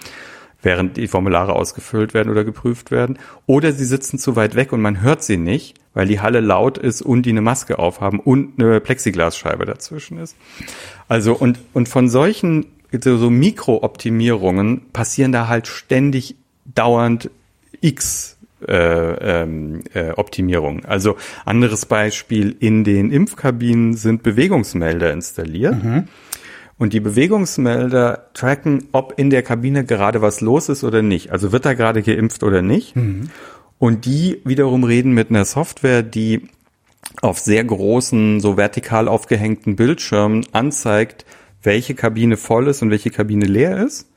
während 0.62 0.96
die 0.96 1.08
Formulare 1.08 1.54
ausgefüllt 1.54 2.14
werden 2.14 2.30
oder 2.30 2.44
geprüft 2.44 2.92
werden, 2.92 3.18
oder 3.46 3.72
sie 3.72 3.84
sitzen 3.84 4.20
zu 4.20 4.36
weit 4.36 4.54
weg 4.54 4.72
und 4.72 4.82
man 4.82 5.02
hört 5.02 5.24
sie 5.24 5.36
nicht, 5.36 5.74
weil 5.94 6.06
die 6.06 6.20
Halle 6.20 6.38
laut 6.38 6.78
ist 6.78 7.02
und 7.02 7.26
die 7.26 7.30
eine 7.30 7.40
Maske 7.40 7.80
aufhaben 7.80 8.20
und 8.20 8.62
eine 8.62 8.78
Plexiglasscheibe 8.80 9.64
dazwischen 9.64 10.18
ist. 10.18 10.36
Also 11.08 11.34
und, 11.34 11.58
und 11.72 11.88
von 11.88 12.08
solchen 12.08 12.66
so, 12.92 13.16
so 13.16 13.30
Mikrooptimierungen 13.30 14.92
passieren 14.92 15.32
da 15.32 15.48
halt 15.48 15.66
ständig 15.66 16.36
dauernd 16.64 17.30
X 17.80 18.36
äh, 18.66 19.42
ähm, 19.42 19.82
äh, 19.94 20.12
Optimierung. 20.12 20.84
Also 20.84 21.16
anderes 21.44 21.86
Beispiel, 21.86 22.56
in 22.58 22.84
den 22.84 23.10
Impfkabinen 23.10 23.94
sind 23.94 24.22
Bewegungsmelder 24.22 25.12
installiert. 25.12 25.82
Mhm. 25.82 26.08
Und 26.78 26.92
die 26.92 27.00
Bewegungsmelder 27.00 28.30
tracken, 28.34 28.88
ob 28.92 29.18
in 29.18 29.30
der 29.30 29.42
Kabine 29.42 29.84
gerade 29.84 30.20
was 30.20 30.40
los 30.40 30.68
ist 30.68 30.84
oder 30.84 31.02
nicht. 31.02 31.32
Also 31.32 31.52
wird 31.52 31.64
da 31.64 31.74
gerade 31.74 32.02
geimpft 32.02 32.42
oder 32.42 32.60
nicht. 32.60 32.96
Mhm. 32.96 33.30
Und 33.78 34.04
die 34.04 34.40
wiederum 34.44 34.84
reden 34.84 35.12
mit 35.12 35.30
einer 35.30 35.44
Software, 35.44 36.02
die 36.02 36.48
auf 37.22 37.38
sehr 37.38 37.64
großen, 37.64 38.40
so 38.40 38.56
vertikal 38.56 39.08
aufgehängten 39.08 39.76
Bildschirmen 39.76 40.46
anzeigt, 40.52 41.24
welche 41.66 41.94
Kabine 41.94 42.36
voll 42.36 42.68
ist 42.68 42.80
und 42.80 42.90
welche 42.90 43.10
Kabine 43.10 43.44
leer 43.44 43.84
ist 43.84 44.08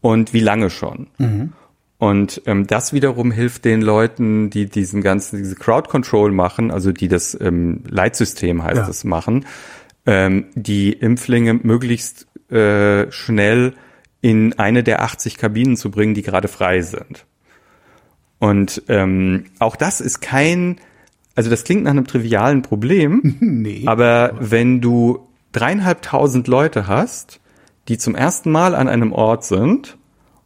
und 0.00 0.34
wie 0.34 0.40
lange 0.40 0.68
schon. 0.68 1.06
Mhm. 1.18 1.52
Und 1.96 2.42
ähm, 2.46 2.66
das 2.66 2.92
wiederum 2.92 3.32
hilft 3.32 3.64
den 3.64 3.82
Leuten, 3.82 4.50
die 4.50 4.66
diesen 4.66 5.02
ganzen, 5.02 5.38
diese 5.38 5.56
Crowd 5.56 5.88
Control 5.88 6.30
machen, 6.30 6.70
also 6.70 6.92
die 6.92 7.08
das 7.08 7.36
ähm, 7.40 7.82
Leitsystem 7.88 8.62
heißt 8.62 8.76
ja. 8.76 8.88
es 8.88 9.02
machen, 9.02 9.46
ähm, 10.06 10.46
die 10.54 10.92
Impflinge 10.92 11.54
möglichst 11.54 12.28
äh, 12.52 13.10
schnell 13.10 13.74
in 14.20 14.58
eine 14.58 14.82
der 14.82 15.02
80 15.02 15.38
Kabinen 15.38 15.76
zu 15.76 15.90
bringen, 15.90 16.14
die 16.14 16.22
gerade 16.22 16.48
frei 16.48 16.82
sind. 16.82 17.26
Und 18.38 18.82
ähm, 18.88 19.46
auch 19.58 19.74
das 19.74 20.00
ist 20.00 20.20
kein, 20.20 20.76
also 21.34 21.50
das 21.50 21.64
klingt 21.64 21.84
nach 21.84 21.90
einem 21.90 22.06
trivialen 22.06 22.62
Problem, 22.62 23.36
nee, 23.40 23.82
aber 23.86 24.36
wenn 24.40 24.80
du 24.80 25.27
dreieinhalbtausend 25.52 26.48
Leute 26.48 26.86
hast, 26.86 27.40
die 27.88 27.98
zum 27.98 28.14
ersten 28.14 28.50
Mal 28.50 28.74
an 28.74 28.88
einem 28.88 29.12
Ort 29.12 29.44
sind 29.44 29.96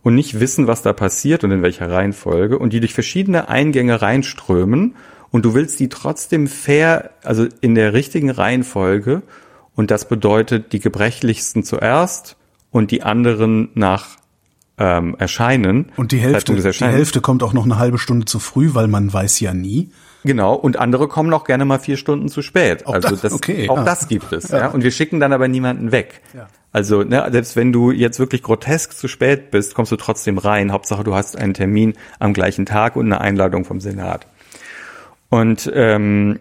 und 0.02 0.14
nicht 0.14 0.40
wissen, 0.40 0.66
was 0.66 0.82
da 0.82 0.92
passiert 0.92 1.44
und 1.44 1.50
in 1.50 1.62
welcher 1.62 1.90
Reihenfolge 1.90 2.58
und 2.58 2.72
die 2.72 2.80
durch 2.80 2.94
verschiedene 2.94 3.48
Eingänge 3.48 4.02
reinströmen 4.02 4.96
und 5.30 5.44
du 5.44 5.54
willst 5.54 5.80
die 5.80 5.88
trotzdem 5.88 6.46
fair, 6.46 7.10
also 7.22 7.46
in 7.60 7.74
der 7.74 7.92
richtigen 7.92 8.30
Reihenfolge 8.30 9.22
und 9.74 9.90
das 9.90 10.08
bedeutet 10.08 10.72
die 10.72 10.80
gebrechlichsten 10.80 11.64
zuerst 11.64 12.36
und 12.70 12.90
die 12.90 13.02
anderen 13.02 13.70
nach 13.74 14.16
ähm, 14.78 15.16
Erscheinen. 15.18 15.92
Und 15.96 16.12
die 16.12 16.18
Hälfte, 16.18 16.54
die 16.54 16.84
Hälfte 16.84 17.20
kommt 17.20 17.42
auch 17.42 17.52
noch 17.52 17.64
eine 17.64 17.78
halbe 17.78 17.98
Stunde 17.98 18.26
zu 18.26 18.38
früh, 18.38 18.74
weil 18.74 18.88
man 18.88 19.12
weiß 19.12 19.40
ja 19.40 19.54
nie. 19.54 19.90
Genau, 20.24 20.54
und 20.54 20.78
andere 20.78 21.08
kommen 21.08 21.32
auch 21.34 21.44
gerne 21.44 21.64
mal 21.64 21.78
vier 21.78 21.96
Stunden 21.96 22.28
zu 22.28 22.42
spät. 22.42 22.86
Auch 22.86 22.94
also 22.94 23.16
das, 23.16 23.32
okay, 23.32 23.68
auch 23.68 23.78
ja. 23.78 23.84
das 23.84 24.08
gibt 24.08 24.32
es. 24.32 24.50
Ja. 24.50 24.58
ja. 24.58 24.68
Und 24.68 24.84
wir 24.84 24.90
schicken 24.90 25.20
dann 25.20 25.32
aber 25.32 25.48
niemanden 25.48 25.90
weg. 25.90 26.20
Ja. 26.34 26.48
Also 26.70 27.02
ne, 27.02 27.28
selbst 27.30 27.56
wenn 27.56 27.72
du 27.72 27.90
jetzt 27.90 28.18
wirklich 28.18 28.42
grotesk 28.42 28.94
zu 28.94 29.08
spät 29.08 29.50
bist, 29.50 29.74
kommst 29.74 29.92
du 29.92 29.96
trotzdem 29.96 30.38
rein. 30.38 30.72
Hauptsache, 30.72 31.04
du 31.04 31.14
hast 31.14 31.36
einen 31.36 31.54
Termin 31.54 31.94
am 32.18 32.32
gleichen 32.32 32.66
Tag 32.66 32.96
und 32.96 33.06
eine 33.06 33.20
Einladung 33.20 33.64
vom 33.64 33.80
Senat. 33.80 34.26
Und 35.28 35.70
ähm, 35.74 36.38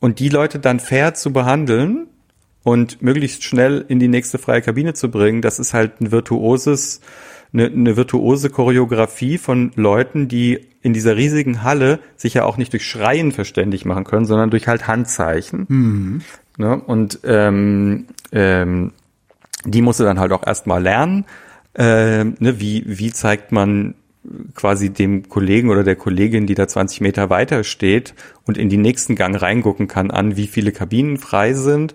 und 0.00 0.18
die 0.18 0.30
Leute 0.30 0.58
dann 0.58 0.80
fair 0.80 1.14
zu 1.14 1.32
behandeln 1.32 2.08
und 2.64 3.02
möglichst 3.02 3.44
schnell 3.44 3.84
in 3.86 4.00
die 4.00 4.08
nächste 4.08 4.38
freie 4.38 4.60
Kabine 4.60 4.94
zu 4.94 5.10
bringen, 5.10 5.42
das 5.42 5.60
ist 5.60 5.74
halt 5.74 6.00
ein 6.00 6.10
virtuoses 6.10 7.00
eine, 7.52 7.66
eine 7.66 7.96
virtuose 7.96 8.50
Choreografie 8.50 9.38
von 9.38 9.72
Leuten, 9.74 10.28
die 10.28 10.60
in 10.80 10.92
dieser 10.92 11.16
riesigen 11.16 11.62
Halle 11.62 12.00
sich 12.16 12.34
ja 12.34 12.44
auch 12.44 12.56
nicht 12.56 12.72
durch 12.72 12.86
Schreien 12.86 13.32
verständig 13.32 13.84
machen 13.84 14.04
können, 14.04 14.26
sondern 14.26 14.50
durch 14.50 14.68
halt 14.68 14.88
Handzeichen. 14.88 15.66
Mhm. 15.68 16.20
Ne? 16.58 16.80
Und 16.80 17.20
ähm, 17.24 18.06
ähm, 18.32 18.92
die 19.64 19.82
musste 19.82 20.04
dann 20.04 20.18
halt 20.18 20.32
auch 20.32 20.46
erstmal 20.46 20.82
lernen. 20.82 21.24
Äh, 21.74 22.24
ne? 22.24 22.60
wie, 22.60 22.84
wie 22.86 23.12
zeigt 23.12 23.52
man 23.52 23.94
quasi 24.54 24.90
dem 24.90 25.28
Kollegen 25.28 25.70
oder 25.70 25.84
der 25.84 25.96
Kollegin, 25.96 26.46
die 26.46 26.54
da 26.54 26.68
20 26.68 27.00
Meter 27.00 27.30
weiter 27.30 27.64
steht 27.64 28.14
und 28.46 28.56
in 28.56 28.68
die 28.68 28.76
nächsten 28.76 29.16
Gang 29.16 29.40
reingucken 29.40 29.88
kann, 29.88 30.10
an, 30.10 30.36
wie 30.36 30.46
viele 30.46 30.72
Kabinen 30.72 31.18
frei 31.18 31.54
sind 31.54 31.94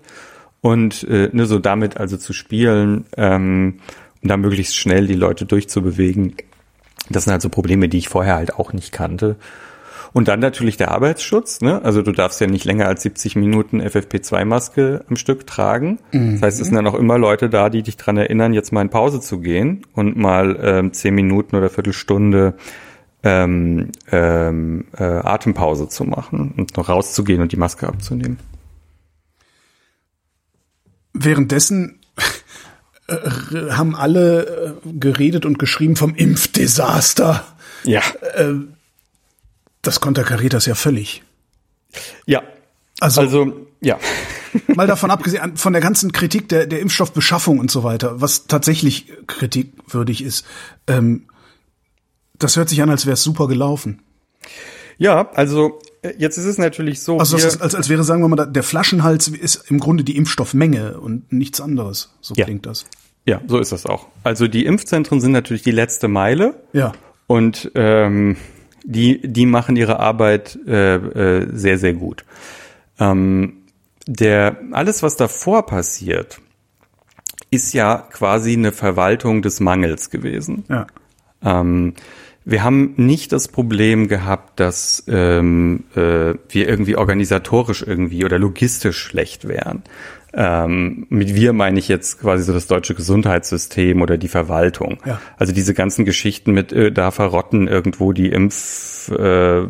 und 0.61 1.03
äh, 1.03 1.29
ne, 1.31 1.45
so 1.45 1.59
damit 1.59 1.97
also 1.97 2.17
zu 2.17 2.33
spielen, 2.33 3.05
ähm, 3.15 3.75
da 4.27 4.37
möglichst 4.37 4.75
schnell 4.75 5.07
die 5.07 5.15
Leute 5.15 5.45
durchzubewegen. 5.45 6.35
Das 7.09 7.23
sind 7.23 7.31
halt 7.31 7.41
so 7.41 7.49
Probleme, 7.49 7.89
die 7.89 7.97
ich 7.97 8.09
vorher 8.09 8.35
halt 8.35 8.55
auch 8.55 8.73
nicht 8.73 8.91
kannte. 8.91 9.37
Und 10.13 10.27
dann 10.27 10.39
natürlich 10.39 10.77
der 10.77 10.91
Arbeitsschutz. 10.91 11.61
Ne? 11.61 11.81
Also 11.83 12.01
du 12.01 12.11
darfst 12.11 12.41
ja 12.41 12.47
nicht 12.47 12.65
länger 12.65 12.87
als 12.87 13.03
70 13.03 13.35
Minuten 13.35 13.81
FFP2-Maske 13.81 15.05
am 15.07 15.15
Stück 15.15 15.45
tragen. 15.45 15.99
Mhm. 16.11 16.33
Das 16.33 16.41
heißt, 16.41 16.61
es 16.61 16.67
sind 16.67 16.75
dann 16.75 16.87
auch 16.87 16.95
immer 16.95 17.17
Leute 17.17 17.49
da, 17.49 17.69
die 17.69 17.83
dich 17.83 17.97
dran 17.97 18.17
erinnern, 18.17 18.53
jetzt 18.53 18.71
mal 18.71 18.81
in 18.81 18.89
Pause 18.89 19.21
zu 19.21 19.39
gehen 19.39 19.85
und 19.93 20.17
mal 20.17 20.57
ähm, 20.61 20.93
10 20.93 21.13
Minuten 21.13 21.55
oder 21.55 21.69
Viertelstunde 21.69 22.55
ähm, 23.23 23.91
ähm, 24.11 24.85
äh, 24.97 25.03
Atempause 25.03 25.89
zu 25.89 26.03
machen 26.03 26.53
und 26.57 26.77
noch 26.77 26.89
rauszugehen 26.89 27.41
und 27.41 27.51
die 27.51 27.57
Maske 27.57 27.87
abzunehmen. 27.87 28.39
Währenddessen 31.13 31.99
äh, 33.07 33.71
haben 33.71 33.95
alle 33.95 34.75
äh, 34.85 34.89
geredet 34.99 35.45
und 35.45 35.59
geschrieben 35.59 35.95
vom 35.95 36.15
Impfdesaster. 36.15 37.45
Ja. 37.83 38.01
Äh, 38.33 38.55
das 39.81 40.01
konterkariert 40.01 40.53
das 40.53 40.65
ja 40.65 40.75
völlig. 40.75 41.23
Ja. 42.25 42.43
Also, 42.99 43.21
also 43.21 43.67
ja. 43.79 43.99
mal 44.75 44.87
davon 44.87 45.11
abgesehen, 45.11 45.55
von 45.57 45.73
der 45.73 45.81
ganzen 45.81 46.11
Kritik 46.11 46.49
der, 46.49 46.65
der 46.67 46.81
Impfstoffbeschaffung 46.81 47.59
und 47.59 47.71
so 47.71 47.83
weiter, 47.83 48.19
was 48.19 48.47
tatsächlich 48.47 49.11
kritikwürdig 49.27 50.23
ist, 50.23 50.45
ähm, 50.87 51.27
das 52.39 52.55
hört 52.55 52.69
sich 52.69 52.81
an, 52.81 52.89
als 52.89 53.05
wäre 53.05 53.13
es 53.13 53.23
super 53.23 53.47
gelaufen. 53.47 54.01
Ja, 54.97 55.31
also 55.31 55.79
jetzt 56.17 56.37
ist 56.37 56.45
es 56.45 56.57
natürlich 56.57 57.01
so. 57.01 57.17
Also 57.17 57.37
ist, 57.37 57.61
als, 57.61 57.75
als 57.75 57.89
wäre, 57.89 58.03
sagen 58.03 58.21
wir 58.21 58.27
mal, 58.27 58.45
der 58.45 58.63
Flaschenhals 58.63 59.27
ist 59.27 59.69
im 59.69 59.79
Grunde 59.79 60.03
die 60.03 60.17
Impfstoffmenge 60.17 60.99
und 60.99 61.31
nichts 61.31 61.61
anderes. 61.61 62.13
So 62.21 62.33
ja. 62.35 62.45
klingt 62.45 62.65
das. 62.65 62.85
Ja, 63.25 63.41
so 63.47 63.59
ist 63.59 63.71
das 63.71 63.85
auch. 63.85 64.07
Also 64.23 64.47
die 64.47 64.65
Impfzentren 64.65 65.19
sind 65.19 65.33
natürlich 65.33 65.63
die 65.63 65.71
letzte 65.71 66.07
Meile. 66.07 66.61
Ja. 66.73 66.93
Und 67.27 67.71
ähm, 67.75 68.37
die, 68.83 69.21
die 69.21 69.45
machen 69.45 69.75
ihre 69.75 69.99
Arbeit 69.99 70.57
äh, 70.65 70.95
äh, 70.95 71.47
sehr, 71.51 71.77
sehr 71.77 71.93
gut. 71.93 72.23
Ähm, 72.99 73.63
der, 74.07 74.57
alles, 74.71 75.03
was 75.03 75.17
davor 75.17 75.65
passiert, 75.65 76.39
ist 77.51 77.73
ja 77.73 77.97
quasi 77.97 78.53
eine 78.53 78.71
Verwaltung 78.71 79.41
des 79.41 79.59
Mangels 79.59 80.09
gewesen. 80.09 80.63
Ja. 80.69 80.87
Ähm, 81.43 81.93
wir 82.49 82.63
haben 82.63 82.93
nicht 82.95 83.33
das 83.33 83.49
Problem 83.49 84.07
gehabt, 84.07 84.61
dass 84.61 85.03
ähm, 85.07 85.83
äh, 85.95 86.33
wir 86.47 86.69
irgendwie 86.69 86.95
organisatorisch 86.95 87.83
irgendwie 87.85 88.23
oder 88.23 88.39
logistisch 88.39 88.97
schlecht 88.97 89.49
wären. 89.49 89.83
Ähm, 90.39 91.07
mit 91.09 91.33
wir 91.33 91.51
meine 91.51 91.79
ich 91.79 91.87
jetzt 91.87 92.19
quasi 92.19 92.43
so 92.43 92.53
das 92.53 92.67
deutsche 92.67 92.93
Gesundheitssystem 92.93 94.03
oder 94.03 94.19
die 94.19 94.27
Verwaltung. 94.27 94.99
Ja. 95.03 95.19
Also 95.35 95.51
diese 95.51 95.73
ganzen 95.73 96.05
Geschichten 96.05 96.51
mit, 96.51 96.71
äh, 96.71 96.91
da 96.91 97.09
verrotten 97.09 97.67
irgendwo 97.67 98.13
die 98.13 98.29
Impfdosen 98.29 99.15
äh, 99.17 99.65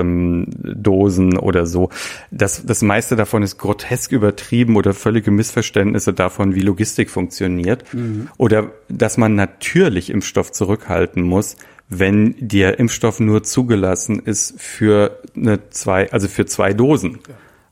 ähm, 0.00 1.38
oder 1.38 1.64
so. 1.64 1.88
Das, 2.30 2.66
das 2.66 2.82
meiste 2.82 3.16
davon 3.16 3.42
ist 3.42 3.56
grotesk 3.56 4.12
übertrieben 4.12 4.76
oder 4.76 4.92
völlige 4.92 5.30
Missverständnisse 5.30 6.12
davon, 6.12 6.54
wie 6.54 6.60
Logistik 6.60 7.08
funktioniert. 7.08 7.84
Mhm. 7.94 8.28
Oder 8.36 8.72
dass 8.90 9.16
man 9.16 9.34
natürlich 9.34 10.10
Impfstoff 10.10 10.52
zurückhalten 10.52 11.22
muss 11.22 11.56
wenn 11.88 12.34
der 12.38 12.78
Impfstoff 12.78 13.20
nur 13.20 13.42
zugelassen 13.42 14.18
ist 14.18 14.60
für 14.60 15.20
eine 15.36 15.68
zwei, 15.70 16.10
also 16.12 16.28
für 16.28 16.46
zwei 16.46 16.72
Dosen. 16.72 17.18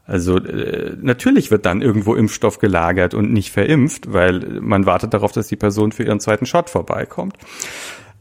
Also 0.07 0.39
äh, 0.39 0.97
natürlich 1.01 1.51
wird 1.51 1.65
dann 1.65 1.81
irgendwo 1.81 2.15
Impfstoff 2.15 2.59
gelagert 2.59 3.15
und 3.15 3.33
nicht 3.33 3.53
verimpft, 3.53 4.13
weil 4.13 4.61
man 4.61 4.87
wartet 4.87 5.15
darauf, 5.15 5.33
dass 5.33 5.49
die 5.49 5.57
Person 5.57 5.93
für 5.93 6.05
ihren 6.05 6.21
zweiten 6.21 6.47
Shot 6.47 6.71
vorbeikommt. 6.71 7.37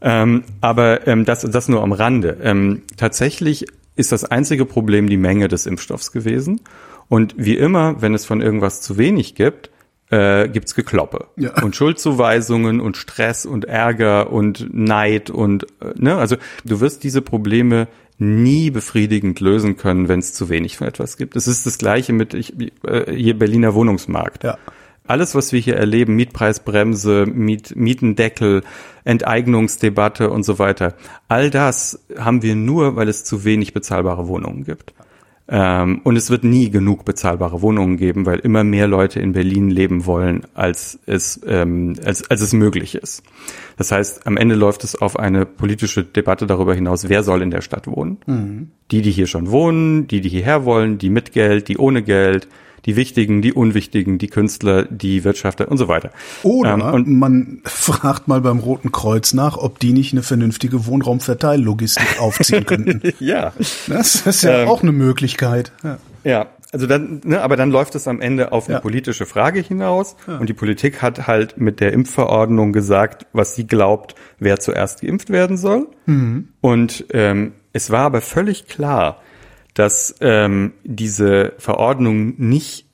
Ähm, 0.00 0.44
aber 0.60 1.06
ähm, 1.06 1.24
das, 1.24 1.42
das 1.42 1.68
nur 1.68 1.82
am 1.82 1.92
Rande. 1.92 2.38
Ähm, 2.42 2.82
tatsächlich 2.96 3.66
ist 3.96 4.12
das 4.12 4.24
einzige 4.24 4.64
Problem 4.64 5.08
die 5.08 5.16
Menge 5.16 5.48
des 5.48 5.66
Impfstoffs 5.66 6.12
gewesen. 6.12 6.60
Und 7.08 7.34
wie 7.36 7.56
immer, 7.56 8.00
wenn 8.00 8.14
es 8.14 8.24
von 8.24 8.40
irgendwas 8.40 8.80
zu 8.80 8.96
wenig 8.96 9.34
gibt, 9.34 9.70
äh, 10.10 10.48
gibt's 10.48 10.74
Gekloppe 10.74 11.26
ja. 11.36 11.52
und 11.62 11.74
Schuldzuweisungen 11.74 12.80
und 12.80 12.96
Stress 12.96 13.46
und 13.46 13.64
Ärger 13.64 14.30
und 14.30 14.72
Neid 14.72 15.30
und 15.30 15.64
äh, 15.80 15.94
ne, 15.96 16.16
also 16.16 16.36
du 16.64 16.80
wirst 16.80 17.02
diese 17.02 17.22
Probleme 17.22 17.88
nie 18.18 18.70
befriedigend 18.70 19.40
lösen 19.40 19.76
können, 19.76 20.08
wenn 20.08 20.20
es 20.20 20.34
zu 20.34 20.48
wenig 20.48 20.76
von 20.76 20.86
etwas 20.86 21.16
gibt. 21.16 21.36
Es 21.36 21.46
ist 21.46 21.66
das 21.66 21.78
Gleiche 21.78 22.12
mit 22.12 22.34
ich, 22.34 22.54
äh, 22.86 23.12
hier 23.14 23.38
Berliner 23.38 23.74
Wohnungsmarkt. 23.74 24.44
Ja. 24.44 24.58
Alles, 25.04 25.34
was 25.34 25.52
wir 25.52 25.58
hier 25.58 25.76
erleben, 25.76 26.14
Mietpreisbremse, 26.14 27.26
Miet, 27.26 27.74
Mietendeckel, 27.74 28.62
Enteignungsdebatte 29.04 30.30
und 30.30 30.44
so 30.44 30.60
weiter, 30.60 30.94
all 31.26 31.50
das 31.50 32.04
haben 32.16 32.42
wir 32.42 32.54
nur, 32.54 32.94
weil 32.94 33.08
es 33.08 33.24
zu 33.24 33.44
wenig 33.44 33.74
bezahlbare 33.74 34.28
Wohnungen 34.28 34.64
gibt. 34.64 34.94
Ähm, 35.54 36.00
und 36.02 36.16
es 36.16 36.30
wird 36.30 36.44
nie 36.44 36.70
genug 36.70 37.04
bezahlbare 37.04 37.60
Wohnungen 37.60 37.98
geben, 37.98 38.24
weil 38.24 38.38
immer 38.38 38.64
mehr 38.64 38.86
Leute 38.88 39.20
in 39.20 39.34
Berlin 39.34 39.68
leben 39.68 40.06
wollen, 40.06 40.46
als 40.54 40.98
es, 41.04 41.42
ähm, 41.46 41.94
als, 42.02 42.28
als 42.30 42.40
es 42.40 42.54
möglich 42.54 42.94
ist. 42.94 43.22
Das 43.76 43.92
heißt, 43.92 44.26
am 44.26 44.38
Ende 44.38 44.54
läuft 44.54 44.82
es 44.82 44.96
auf 44.96 45.18
eine 45.18 45.44
politische 45.44 46.04
Debatte 46.04 46.46
darüber 46.46 46.74
hinaus, 46.74 47.10
wer 47.10 47.22
soll 47.22 47.42
in 47.42 47.50
der 47.50 47.60
Stadt 47.60 47.86
wohnen. 47.86 48.16
Mhm. 48.24 48.70
Die, 48.90 49.02
die 49.02 49.10
hier 49.10 49.26
schon 49.26 49.50
wohnen, 49.50 50.06
die, 50.08 50.22
die 50.22 50.30
hierher 50.30 50.64
wollen, 50.64 50.96
die 50.96 51.10
mit 51.10 51.32
Geld, 51.32 51.68
die 51.68 51.76
ohne 51.76 52.02
Geld, 52.02 52.48
die 52.86 52.96
Wichtigen, 52.96 53.42
die 53.42 53.52
Unwichtigen, 53.52 54.18
die 54.18 54.26
Künstler, 54.28 54.84
die 54.84 55.24
Wirtschafter 55.24 55.70
und 55.70 55.78
so 55.78 55.88
weiter. 55.88 56.10
Oder 56.42 56.74
Ähm, 56.74 56.80
und 56.82 57.08
man 57.08 57.60
fragt 57.64 58.28
mal 58.28 58.40
beim 58.40 58.58
Roten 58.58 58.90
Kreuz 58.92 59.32
nach, 59.34 59.56
ob 59.56 59.78
die 59.78 59.92
nicht 59.92 60.12
eine 60.12 60.22
vernünftige 60.22 60.86
Wohnraumverteillogistik 60.86 62.06
aufziehen 62.20 62.66
könnten. 62.66 63.00
ja, 63.20 63.52
Das 63.88 64.26
ist 64.26 64.42
ja 64.42 64.62
Ähm, 64.62 64.68
auch 64.68 64.82
eine 64.82 64.92
Möglichkeit. 64.92 65.72
Ja. 65.82 65.98
Ja, 66.24 66.46
also 66.72 66.86
dann, 66.86 67.20
ne, 67.24 67.42
aber 67.42 67.56
dann 67.56 67.70
läuft 67.70 67.94
es 67.96 68.06
am 68.08 68.20
Ende 68.20 68.52
auf 68.52 68.66
eine 68.66 68.76
Ja. 68.76 68.80
politische 68.80 69.26
Frage 69.26 69.60
hinaus 69.60 70.14
und 70.26 70.48
die 70.48 70.52
Politik 70.54 71.02
hat 71.02 71.26
halt 71.26 71.58
mit 71.58 71.80
der 71.80 71.92
Impfverordnung 71.92 72.72
gesagt, 72.72 73.26
was 73.32 73.56
sie 73.56 73.66
glaubt, 73.66 74.14
wer 74.38 74.58
zuerst 74.60 75.00
geimpft 75.02 75.30
werden 75.30 75.56
soll. 75.56 75.88
Und 76.60 77.04
ähm, 77.12 77.52
es 77.72 77.90
war 77.90 78.00
aber 78.04 78.20
völlig 78.20 78.66
klar, 78.68 79.20
dass 79.74 80.14
ähm, 80.20 80.72
diese 80.84 81.54
Verordnung 81.58 82.34
nicht 82.38 82.86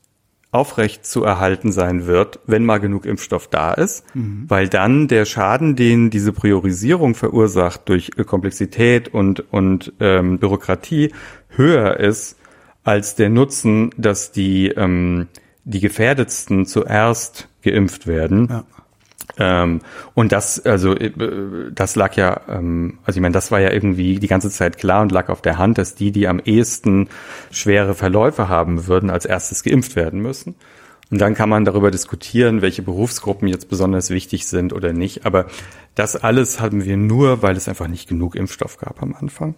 aufrecht 0.51 1.05
zu 1.05 1.25
erhalten 1.25 1.73
sein 1.73 2.07
wird, 2.07 2.41
wenn 2.47 2.65
mal 2.65 2.79
genug 2.79 3.05
Impfstoff 3.05 3.49
da 3.49 3.75
ist, 3.75 4.05
weil 4.49 4.69
dann 4.69 5.07
der 5.07 5.27
Schaden, 5.27 5.77
den 5.77 6.09
diese 6.09 6.33
Priorisierung 6.33 7.15
verursacht 7.15 7.89
durch 7.89 8.13
äh, 8.17 8.25
Komplexität 8.25 9.13
und, 9.13 9.53
und 9.53 9.93
ähm, 10.01 10.39
Bürokratie 10.39 11.13
höher 11.51 11.99
ist 12.01 12.39
als 12.83 13.15
der 13.15 13.29
Nutzen, 13.29 13.91
dass 13.99 14.33
die, 14.33 14.69
ähm, 14.69 15.29
die 15.65 15.81
Gefährdetsten 15.81 16.65
zuerst 16.65 17.49
geimpft 17.63 18.07
werden. 18.07 18.49
Ja. 18.49 18.65
Ähm, 19.37 19.81
und 20.15 20.33
das, 20.33 20.65
also 20.65 20.95
äh, 20.95 21.13
das 21.73 21.97
lag 21.97 22.17
ja, 22.17 22.41
ähm, 22.49 22.99
also 23.05 23.19
ich 23.19 23.23
meine, 23.23 23.35
das 23.35 23.51
war 23.51 23.61
ja 23.61 23.71
irgendwie 23.71 24.19
die 24.19 24.27
ganze 24.27 24.51
Zeit 24.51 24.79
klar 24.79 25.03
und 25.03 25.13
lag 25.13 25.29
auf 25.29 25.43
der 25.43 25.59
Hand, 25.59 25.79
dass 25.79 25.95
die, 25.95 26.13
die 26.13 26.27
am 26.29 26.41
ehesten 26.45 27.09
schwere 27.51 27.95
Verläufe 27.95 28.49
haben 28.49 28.87
würden, 28.87 29.11
als 29.11 29.27
erstes 29.27 29.63
geimpft 29.63 29.97
werden 29.97 30.21
müssen. 30.21 30.57
Und 31.11 31.21
dann 31.21 31.35
kann 31.35 31.49
man 31.49 31.65
darüber 31.65 31.91
diskutieren, 31.91 32.61
welche 32.61 32.83
Berufsgruppen 32.83 33.49
jetzt 33.49 33.69
besonders 33.69 34.11
wichtig 34.11 34.47
sind 34.47 34.73
oder 34.73 34.93
nicht. 34.93 35.25
Aber 35.25 35.47
das 35.95 36.17
alles 36.17 36.61
haben 36.61 36.85
wir 36.85 36.97
nur, 36.97 37.43
weil 37.43 37.57
es 37.57 37.69
einfach 37.69 37.89
nicht 37.89 38.09
genug 38.09 38.35
Impfstoff 38.35 38.77
gab 38.77 39.03
am 39.03 39.15
Anfang. 39.15 39.57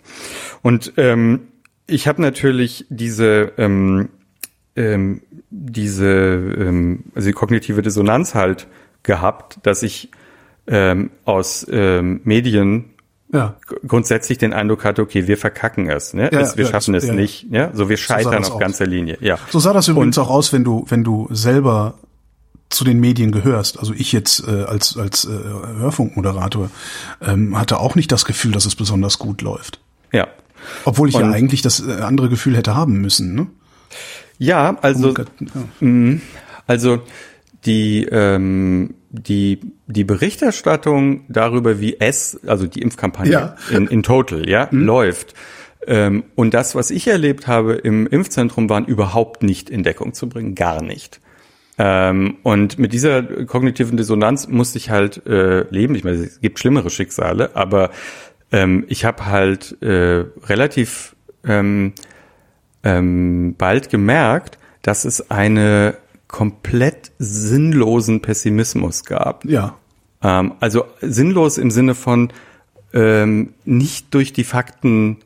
Und 0.62 0.92
ähm, 0.96 1.48
ich 1.86 2.06
habe 2.06 2.22
natürlich 2.22 2.86
diese 2.88 3.52
ähm, 3.58 4.10
ähm, 4.76 5.22
diese 5.50 6.06
ähm, 6.06 7.04
also 7.14 7.26
die 7.26 7.32
kognitive 7.32 7.82
Dissonanz 7.82 8.36
halt 8.36 8.68
gehabt, 9.02 9.58
dass 9.62 9.82
ich 9.82 10.10
ähm, 10.66 11.10
aus 11.24 11.66
ähm, 11.70 12.20
Medien 12.24 12.90
Ja. 13.32 13.56
grundsätzlich 13.86 14.38
den 14.38 14.52
Eindruck 14.52 14.84
hatte, 14.84 15.02
okay, 15.02 15.26
wir 15.26 15.36
verkacken 15.38 15.88
es, 15.90 16.14
ne? 16.14 16.30
Ja, 16.32 16.40
es 16.40 16.56
wir 16.56 16.64
ja, 16.66 16.70
schaffen 16.70 16.94
das- 16.94 17.04
es 17.04 17.08
ja, 17.08 17.14
ja. 17.14 17.20
nicht, 17.20 17.46
ja? 17.50 17.70
So 17.74 17.88
wir 17.88 17.96
scheitern 17.96 18.32
das 18.38 18.48
auf 18.48 18.54
aus. 18.54 18.60
ganzer 18.60 18.86
Linie, 18.86 19.18
ja. 19.20 19.38
So 19.50 19.58
sah 19.58 19.72
das 19.72 19.88
übrigens 19.88 20.18
auch 20.18 20.30
aus, 20.30 20.52
wenn 20.52 20.64
du, 20.64 20.84
wenn 20.88 21.02
du 21.04 21.28
selber 21.30 21.94
zu 22.68 22.84
den 22.84 23.00
Medien 23.00 23.32
gehörst. 23.32 23.80
Also 23.80 23.92
ich 23.94 24.12
jetzt 24.12 24.46
äh, 24.46 24.62
als, 24.62 24.96
als 24.96 25.24
äh, 25.24 25.30
Hörfunkmoderator 25.30 26.70
ähm, 27.20 27.58
hatte 27.58 27.78
auch 27.80 27.96
nicht 27.96 28.12
das 28.12 28.24
Gefühl, 28.24 28.52
dass 28.52 28.64
es 28.64 28.76
besonders 28.76 29.18
gut 29.18 29.42
läuft. 29.42 29.80
Ja. 30.12 30.28
Obwohl 30.84 31.08
ich 31.08 31.14
ja 31.16 31.22
Und- 31.24 31.32
eigentlich 31.34 31.62
das 31.62 31.80
äh, 31.84 32.00
andere 32.02 32.28
Gefühl 32.28 32.56
hätte 32.56 32.76
haben 32.76 33.00
müssen. 33.00 33.34
Ne? 33.34 33.46
Ja, 34.38 34.76
also 34.82 35.12
Ja. 35.80 36.18
Also 36.66 37.00
die, 37.64 38.04
ähm, 38.06 38.94
die, 39.10 39.60
die 39.86 40.04
Berichterstattung 40.04 41.24
darüber, 41.28 41.80
wie 41.80 41.98
es, 42.00 42.40
also 42.46 42.66
die 42.66 42.80
Impfkampagne 42.80 43.32
Ja. 43.32 43.56
in, 43.70 43.86
in 43.86 44.02
total, 44.02 44.48
ja, 44.48 44.68
läuft. 44.70 45.34
Ähm, 45.86 46.24
und 46.34 46.54
das, 46.54 46.74
was 46.74 46.90
ich 46.90 47.06
erlebt 47.06 47.46
habe 47.46 47.74
im 47.74 48.06
Impfzentrum, 48.06 48.68
waren 48.68 48.84
überhaupt 48.84 49.42
nicht 49.42 49.70
in 49.70 49.82
Deckung 49.82 50.12
zu 50.14 50.28
bringen, 50.28 50.54
gar 50.54 50.82
nicht. 50.82 51.20
Ähm, 51.78 52.36
und 52.42 52.78
mit 52.78 52.92
dieser 52.92 53.22
kognitiven 53.22 53.96
Dissonanz 53.96 54.48
musste 54.48 54.76
ich 54.78 54.90
halt 54.90 55.26
äh, 55.26 55.62
leben. 55.70 55.94
Ich 55.94 56.04
meine, 56.04 56.18
es 56.18 56.40
gibt 56.40 56.58
schlimmere 56.58 56.90
Schicksale, 56.90 57.56
aber 57.56 57.90
ähm, 58.52 58.84
ich 58.88 59.04
habe 59.06 59.26
halt 59.26 59.80
äh, 59.82 60.24
relativ 60.46 61.16
ähm, 61.46 61.94
ähm, 62.84 63.54
bald 63.56 63.88
gemerkt, 63.88 64.58
dass 64.82 65.04
es 65.06 65.30
eine 65.30 65.96
komplett 66.30 67.12
sinnlosen 67.18 68.22
Pessimismus 68.22 69.04
gab. 69.04 69.44
ja. 69.44 69.76
Ähm, 70.22 70.52
also 70.60 70.84
sinnlos 71.00 71.58
im 71.58 71.70
Sinne 71.70 71.94
von 71.94 72.32
ähm, 72.92 73.54
nicht 73.64 74.12
durch 74.12 74.32
die 74.32 74.44
Fakten 74.44 75.18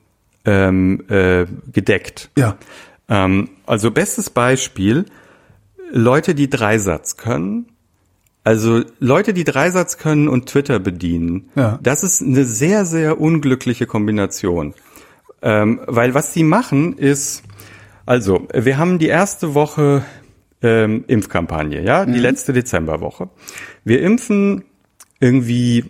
ähm, 0.44 1.02
äh, 1.08 1.46
gedeckt. 1.72 2.30
Ja. 2.36 2.56
Ähm, 3.08 3.50
also 3.66 3.90
bestes 3.90 4.30
Beispiel, 4.30 5.06
Leute, 5.90 6.34
die 6.34 6.50
Dreisatz 6.50 7.16
können. 7.16 7.66
Also 8.42 8.82
Leute, 8.98 9.32
die 9.32 9.44
Dreisatz 9.44 9.96
können 9.96 10.28
und 10.28 10.46
Twitter 10.46 10.78
bedienen. 10.78 11.50
Ja. 11.54 11.78
Das 11.82 12.02
ist 12.02 12.20
eine 12.22 12.44
sehr, 12.44 12.84
sehr 12.84 13.20
unglückliche 13.20 13.86
Kombination. 13.86 14.74
Ähm, 15.40 15.80
weil 15.86 16.14
was 16.14 16.34
sie 16.34 16.42
machen 16.42 16.96
ist, 16.98 17.42
also 18.06 18.46
wir 18.52 18.76
haben 18.76 18.98
die 18.98 19.08
erste 19.08 19.54
Woche 19.54 20.04
ähm, 20.64 21.04
Impfkampagne, 21.06 21.82
ja, 21.82 22.06
die 22.06 22.18
letzte 22.18 22.52
Dezemberwoche. 22.52 23.28
Wir 23.84 24.00
impfen 24.00 24.64
irgendwie 25.20 25.84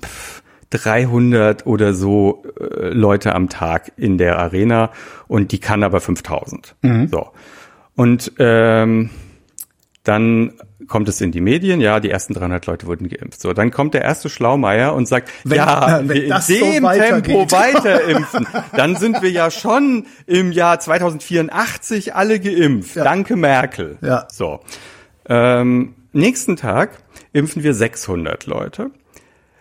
pff, 0.00 0.42
300 0.70 1.66
oder 1.66 1.94
so 1.94 2.42
äh, 2.60 2.88
Leute 2.90 3.34
am 3.34 3.48
Tag 3.48 3.92
in 3.96 4.18
der 4.18 4.38
Arena 4.38 4.90
und 5.26 5.52
die 5.52 5.58
kann 5.58 5.82
aber 5.82 6.00
5000. 6.00 6.76
So. 7.10 7.30
Und 7.96 8.32
ähm, 8.38 9.10
dann 10.02 10.52
kommt 10.88 11.08
es 11.08 11.20
in 11.20 11.32
die 11.32 11.40
Medien, 11.40 11.80
ja, 11.80 12.00
die 12.00 12.10
ersten 12.10 12.34
300 12.34 12.66
Leute 12.66 12.86
wurden 12.86 13.08
geimpft. 13.08 13.40
So, 13.40 13.52
dann 13.52 13.70
kommt 13.70 13.94
der 13.94 14.02
erste 14.02 14.28
Schlaumeier 14.28 14.94
und 14.94 15.06
sagt, 15.08 15.30
Wenn- 15.44 15.56
ja, 15.56 15.98
wenn 16.06 16.08
wir 16.08 16.24
in 16.24 16.40
so 16.40 16.52
dem 16.54 16.82
weitergeht. 16.84 17.24
Tempo 17.36 17.50
weiter 17.52 18.04
impfen, 18.04 18.46
dann 18.76 18.96
sind 18.96 19.22
wir 19.22 19.30
ja 19.30 19.50
schon 19.50 20.06
im 20.26 20.52
Jahr 20.52 20.80
2084 20.80 22.14
alle 22.14 22.40
geimpft. 22.40 22.96
Danke 22.96 23.36
Merkel. 23.36 23.98
Ja. 24.02 24.26
So. 24.30 24.60
Ähm, 25.26 25.94
nächsten 26.12 26.56
Tag 26.56 26.90
impfen 27.32 27.62
wir 27.62 27.74
600 27.74 28.46
Leute. 28.46 28.90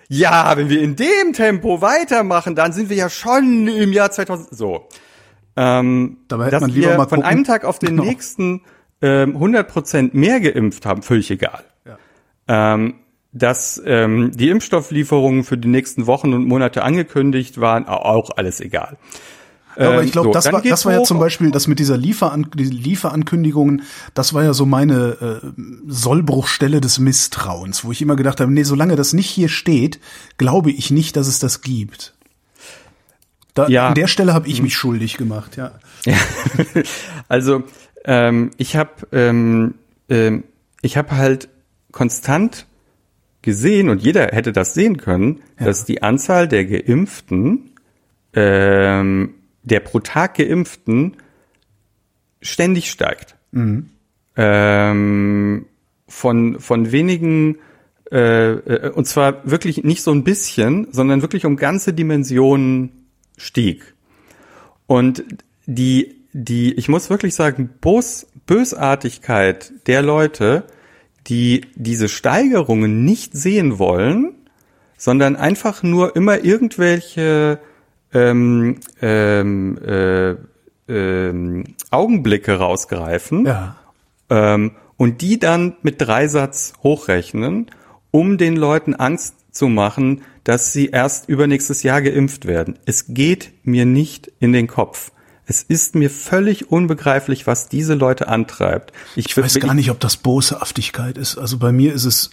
Ja, 0.09 0.55
wenn 0.57 0.69
wir 0.69 0.81
in 0.81 0.95
dem 0.95 1.33
Tempo 1.33 1.81
weitermachen, 1.81 2.55
dann 2.55 2.73
sind 2.73 2.89
wir 2.89 2.97
ja 2.97 3.09
schon 3.09 3.67
im 3.67 3.93
Jahr 3.93 4.11
2000. 4.11 4.49
So. 4.55 4.87
Ähm, 5.55 6.17
Dabei 6.27 6.45
hätte 6.47 6.59
man 6.61 6.69
lieber 6.69 6.89
wir 6.89 6.97
mal 6.97 7.07
von 7.07 7.23
einem 7.23 7.43
Tag 7.43 7.63
auf 7.63 7.79
den 7.79 7.89
Genau. 7.91 8.03
nächsten 8.03 8.61
ähm, 9.03 9.35
100 9.35 9.67
Prozent 9.67 10.13
mehr 10.15 10.39
geimpft 10.39 10.85
haben, 10.87 11.03
völlig 11.03 11.29
egal. 11.29 11.63
Ähm, 12.47 12.95
dass 13.31 13.81
ähm, 13.85 14.31
die 14.35 14.49
Impfstofflieferungen 14.49 15.43
für 15.43 15.57
die 15.57 15.67
nächsten 15.67 16.05
Wochen 16.07 16.33
und 16.33 16.45
Monate 16.45 16.83
angekündigt 16.83 17.59
waren, 17.59 17.87
au- 17.87 17.93
auch 18.03 18.31
alles 18.37 18.59
egal. 18.59 18.97
Aber 19.75 20.01
Ähm, 20.01 20.05
ich 20.05 20.11
glaube, 20.11 20.27
so, 20.27 20.33
das 20.33 20.51
war, 20.51 20.61
das 20.61 20.85
war 20.85 20.93
ja 20.93 21.01
zum 21.03 21.17
Beispiel, 21.19 21.49
das 21.49 21.65
mit 21.67 21.79
dieser 21.79 21.97
Lieferan 21.97 22.51
diese 22.53 22.73
Lieferankündigungen, 22.73 23.81
das 24.13 24.35
war 24.35 24.43
ja 24.43 24.53
so 24.53 24.67
meine 24.67 25.41
äh, 25.41 25.47
Sollbruchstelle 25.87 26.79
des 26.79 26.99
Misstrauens, 26.99 27.83
wo 27.83 27.91
ich 27.91 28.01
immer 28.03 28.15
gedacht 28.15 28.39
habe, 28.39 28.51
nee, 28.53 28.61
solange 28.63 28.95
das 28.95 29.13
nicht 29.13 29.29
hier 29.31 29.49
steht, 29.49 29.99
glaube 30.37 30.69
ich 30.69 30.91
nicht, 30.91 31.15
dass 31.15 31.25
es 31.27 31.39
das 31.39 31.61
gibt. 31.61 32.13
Da, 33.55 33.67
Ja. 33.67 33.87
An 33.89 33.95
der 33.95 34.07
Stelle 34.07 34.33
habe 34.35 34.47
ich 34.47 34.61
mich 34.61 34.75
schuldig 34.75 35.17
gemacht, 35.17 35.57
ja. 35.57 35.71
Ja. 36.05 36.17
also 37.27 37.63
ähm, 38.05 38.51
ich 38.57 38.75
habe 38.75 39.07
ähm, 39.11 39.75
ähm, 40.09 40.43
ich 40.81 40.97
habe 40.97 41.11
halt 41.11 41.49
konstant 41.91 42.67
gesehen 43.41 43.89
und 43.89 44.01
jeder 44.01 44.27
hätte 44.27 44.51
das 44.51 44.73
sehen 44.73 44.97
können, 44.97 45.41
dass 45.57 45.85
die 45.85 46.01
Anzahl 46.01 46.47
der 46.47 46.65
Geimpften, 46.65 47.71
ähm, 48.33 49.35
der 49.63 49.79
pro 49.81 49.99
Tag 49.99 50.35
Geimpften 50.35 51.17
ständig 52.41 52.89
steigt. 52.89 53.35
Ähm, 54.35 55.65
von 56.07 56.59
von 56.59 56.91
wenigen 56.91 57.57
äh, 58.13 58.51
äh, 58.51 58.89
und 58.91 59.05
zwar 59.07 59.49
wirklich 59.49 59.83
nicht 59.83 60.03
so 60.03 60.11
ein 60.11 60.23
bisschen, 60.23 60.87
sondern 60.91 61.23
wirklich 61.23 61.45
um 61.45 61.55
ganze 61.55 61.93
Dimensionen 61.93 63.07
stieg. 63.37 63.95
Und 64.85 65.23
die, 65.65 66.22
die, 66.33 66.73
ich 66.73 66.89
muss 66.89 67.09
wirklich 67.09 67.35
sagen, 67.35 67.69
Bos, 67.79 68.27
Bösartigkeit 68.45 69.71
der 69.87 70.01
Leute, 70.01 70.65
die 71.27 71.61
diese 71.75 72.09
Steigerungen 72.09 73.05
nicht 73.05 73.33
sehen 73.33 73.79
wollen, 73.79 74.33
sondern 74.97 75.35
einfach 75.35 75.83
nur 75.83 76.15
immer 76.15 76.43
irgendwelche 76.43 77.59
ähm, 78.13 78.79
ähm, 79.01 79.77
äh, 79.77 80.35
ähm, 80.87 81.63
Augenblicke 81.91 82.55
rausgreifen 82.55 83.45
Ja. 83.45 83.77
ähm, 84.29 84.71
und 84.97 85.21
die 85.21 85.39
dann 85.39 85.77
mit 85.81 86.01
Dreisatz 86.01 86.73
hochrechnen, 86.83 87.71
um 88.11 88.37
den 88.37 88.55
Leuten 88.55 88.93
Angst 88.93 89.35
zu 89.51 89.67
machen, 89.67 90.21
dass 90.43 90.73
sie 90.73 90.87
erst 90.87 91.29
übernächstes 91.29 91.83
Jahr 91.83 92.01
geimpft 92.01 92.45
werden. 92.45 92.77
Es 92.85 93.13
geht 93.13 93.53
mir 93.63 93.85
nicht 93.85 94.31
in 94.39 94.51
den 94.51 94.67
Kopf. 94.67 95.11
Es 95.45 95.61
ist 95.63 95.95
mir 95.95 96.09
völlig 96.09 96.71
unbegreiflich, 96.71 97.47
was 97.47 97.67
diese 97.67 97.95
Leute 97.95 98.27
antreibt. 98.27 98.93
Ich 99.15 99.35
weiß 99.35 99.59
gar 99.59 99.73
nicht, 99.73 99.91
ob 99.91 99.99
das 99.99 100.17
Boshaftigkeit 100.17 101.17
ist. 101.17 101.37
Also 101.37 101.57
bei 101.57 101.71
mir 101.71 101.93
ist 101.93 102.05
es 102.05 102.31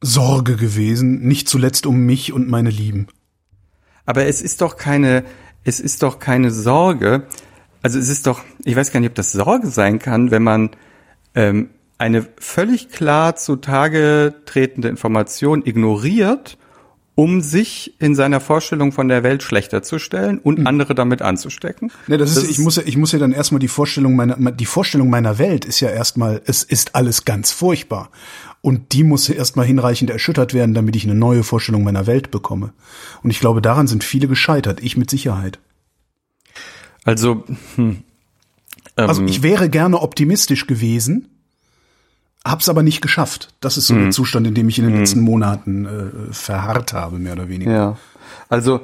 Sorge 0.00 0.56
gewesen, 0.56 1.20
nicht 1.22 1.48
zuletzt 1.48 1.86
um 1.86 2.00
mich 2.00 2.32
und 2.32 2.48
meine 2.48 2.70
Lieben. 2.70 3.06
Aber 4.06 4.26
es 4.26 4.42
ist 4.42 4.60
doch 4.60 4.76
keine, 4.76 5.24
es 5.62 5.80
ist 5.80 6.02
doch 6.02 6.18
keine 6.18 6.50
Sorge. 6.50 7.26
Also 7.80 7.98
es 7.98 8.08
ist 8.08 8.26
doch, 8.26 8.42
ich 8.64 8.76
weiß 8.76 8.92
gar 8.92 9.00
nicht, 9.00 9.10
ob 9.10 9.14
das 9.14 9.32
Sorge 9.32 9.68
sein 9.68 9.98
kann, 9.98 10.30
wenn 10.30 10.42
man 10.42 10.70
ähm, 11.34 11.70
eine 11.96 12.26
völlig 12.38 12.90
klar 12.90 13.36
zutage 13.36 14.34
tretende 14.46 14.88
Information 14.88 15.64
ignoriert, 15.64 16.58
um 17.16 17.40
sich 17.40 17.94
in 18.00 18.14
seiner 18.14 18.40
Vorstellung 18.40 18.90
von 18.90 19.08
der 19.08 19.22
Welt 19.22 19.42
schlechter 19.42 19.82
zu 19.82 19.98
stellen 19.98 20.38
und 20.38 20.66
andere 20.66 20.94
damit 20.94 21.22
anzustecken. 21.22 21.92
Ne, 22.06 22.18
das, 22.18 22.36
ist, 22.36 22.50
ich 22.50 22.58
muss 22.58 22.76
ja, 22.76 22.82
ich 22.84 22.96
muss 22.96 23.12
ja 23.12 23.18
dann 23.18 23.32
erstmal 23.32 23.60
die 23.60 23.68
Vorstellung 23.68 24.16
meiner, 24.16 24.36
die 24.50 24.66
Vorstellung 24.66 25.10
meiner 25.10 25.38
Welt 25.38 25.64
ist 25.64 25.80
ja 25.80 25.90
erstmal, 25.90 26.42
es 26.46 26.64
ist 26.64 26.94
alles 26.94 27.24
ganz 27.24 27.52
furchtbar. 27.52 28.10
Und 28.62 28.92
die 28.92 29.04
muss 29.04 29.28
ja 29.28 29.34
erstmal 29.34 29.66
hinreichend 29.66 30.10
erschüttert 30.10 30.54
werden, 30.54 30.74
damit 30.74 30.96
ich 30.96 31.04
eine 31.04 31.14
neue 31.14 31.44
Vorstellung 31.44 31.84
meiner 31.84 32.06
Welt 32.06 32.30
bekomme. 32.30 32.72
Und 33.22 33.30
ich 33.30 33.38
glaube, 33.38 33.60
daran 33.60 33.86
sind 33.86 34.02
viele 34.02 34.26
gescheitert, 34.26 34.82
ich 34.82 34.96
mit 34.96 35.10
Sicherheit. 35.10 35.58
Also, 37.04 37.44
hm, 37.76 38.02
ähm, 38.96 39.08
Also 39.08 39.24
ich 39.24 39.42
wäre 39.42 39.68
gerne 39.68 40.00
optimistisch 40.00 40.66
gewesen, 40.66 41.28
hab's 42.44 42.68
aber 42.68 42.82
nicht 42.82 43.00
geschafft. 43.00 43.48
Das 43.60 43.78
ist 43.78 43.86
so 43.86 43.94
der 43.94 44.10
Zustand, 44.10 44.46
in 44.46 44.54
dem 44.54 44.68
ich 44.68 44.78
in 44.78 44.86
den 44.86 44.98
letzten 44.98 45.20
Monaten 45.20 45.86
äh, 45.86 46.32
verharrt 46.32 46.92
habe, 46.92 47.18
mehr 47.18 47.32
oder 47.32 47.48
weniger. 47.48 47.72
Ja. 47.72 47.96
Also 48.48 48.80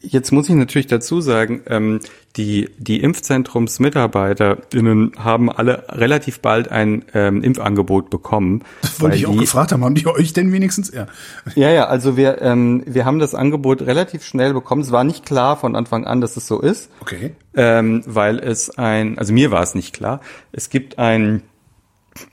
jetzt 0.00 0.32
muss 0.32 0.48
ich 0.48 0.54
natürlich 0.54 0.86
dazu 0.86 1.20
sagen, 1.20 1.60
ähm, 1.66 2.00
die, 2.36 2.70
die 2.78 3.02
ImpfzentrumsmitarbeiterInnen 3.02 5.12
haben 5.18 5.50
alle 5.50 5.84
relativ 5.90 6.40
bald 6.40 6.70
ein 6.70 7.04
ähm, 7.14 7.42
Impfangebot 7.42 8.10
bekommen. 8.10 8.62
Das 8.80 9.00
wollte 9.00 9.16
ich 9.16 9.26
auch 9.26 9.32
die- 9.32 9.38
gefragt 9.38 9.72
haben, 9.72 9.84
haben 9.84 9.94
die 9.94 10.06
euch 10.06 10.32
denn 10.32 10.52
wenigstens? 10.52 10.92
Ja. 10.92 11.06
Ja, 11.54 11.70
ja, 11.70 11.86
also 11.86 12.16
wir, 12.16 12.40
ähm, 12.42 12.82
wir 12.86 13.04
haben 13.04 13.18
das 13.18 13.34
Angebot 13.34 13.82
relativ 13.82 14.24
schnell 14.24 14.54
bekommen. 14.54 14.82
Es 14.82 14.92
war 14.92 15.04
nicht 15.04 15.24
klar 15.26 15.56
von 15.56 15.76
Anfang 15.76 16.04
an, 16.06 16.20
dass 16.20 16.36
es 16.36 16.46
so 16.46 16.60
ist. 16.60 16.90
Okay. 17.00 17.34
ähm, 17.54 18.02
weil 18.06 18.38
es 18.38 18.70
ein, 18.78 19.18
also 19.18 19.32
mir 19.32 19.50
war 19.50 19.62
es 19.62 19.74
nicht 19.74 19.94
klar. 19.94 20.20
Es 20.52 20.70
gibt 20.70 20.98
ein, 20.98 21.42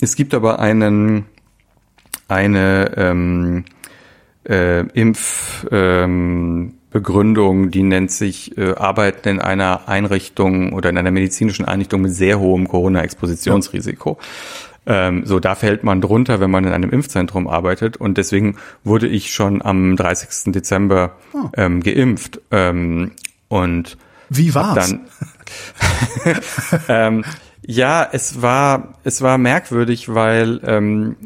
es 0.02 0.16
gibt 0.16 0.34
aber 0.34 0.60
einen, 0.60 1.26
eine 2.28 2.92
ähm, 2.98 3.66
äh, 4.48 4.82
Impfbegründung, 4.82 7.64
ähm, 7.64 7.72
die 7.72 7.84
nennt 7.84 8.12
sich 8.12 8.58
äh, 8.58 8.76
Arbeiten 8.76 9.30
in 9.30 9.40
einer 9.40 9.88
Einrichtung 9.88 10.74
oder 10.74 10.90
in 10.90 10.98
einer 10.98 11.12
medizinischen 11.12 11.66
Einrichtung 11.66 12.02
mit 12.02 12.14
sehr 12.14 12.40
hohem 12.40 12.68
Corona-Expositionsrisiko. 12.68 14.18
Ähm, 14.86 15.26
so, 15.26 15.40
da 15.40 15.56
fällt 15.56 15.84
man 15.84 16.02
drunter, 16.02 16.40
wenn 16.40 16.50
man 16.50 16.66
in 16.66 16.74
einem 16.74 16.90
Impfzentrum 16.90 17.48
arbeitet. 17.48 17.98
Und 17.98 18.18
deswegen 18.18 18.58
wurde 18.84 19.08
ich 19.08 19.32
schon 19.32 19.62
am 19.62 19.96
30. 19.96 20.52
Dezember 20.52 21.16
ähm, 21.56 21.84
geimpft. 21.84 22.42
Ähm, 22.50 23.12
und 23.50 23.98
Wie 24.30 24.56
war's? 24.56 24.90
dann 24.90 25.02
ähm, 26.88 27.24
ja, 27.70 28.08
es 28.12 28.42
war 28.42 28.96
es 29.04 29.22
war 29.22 29.38
merkwürdig, 29.38 30.12
weil 30.12 30.60
ähm, 30.64 31.18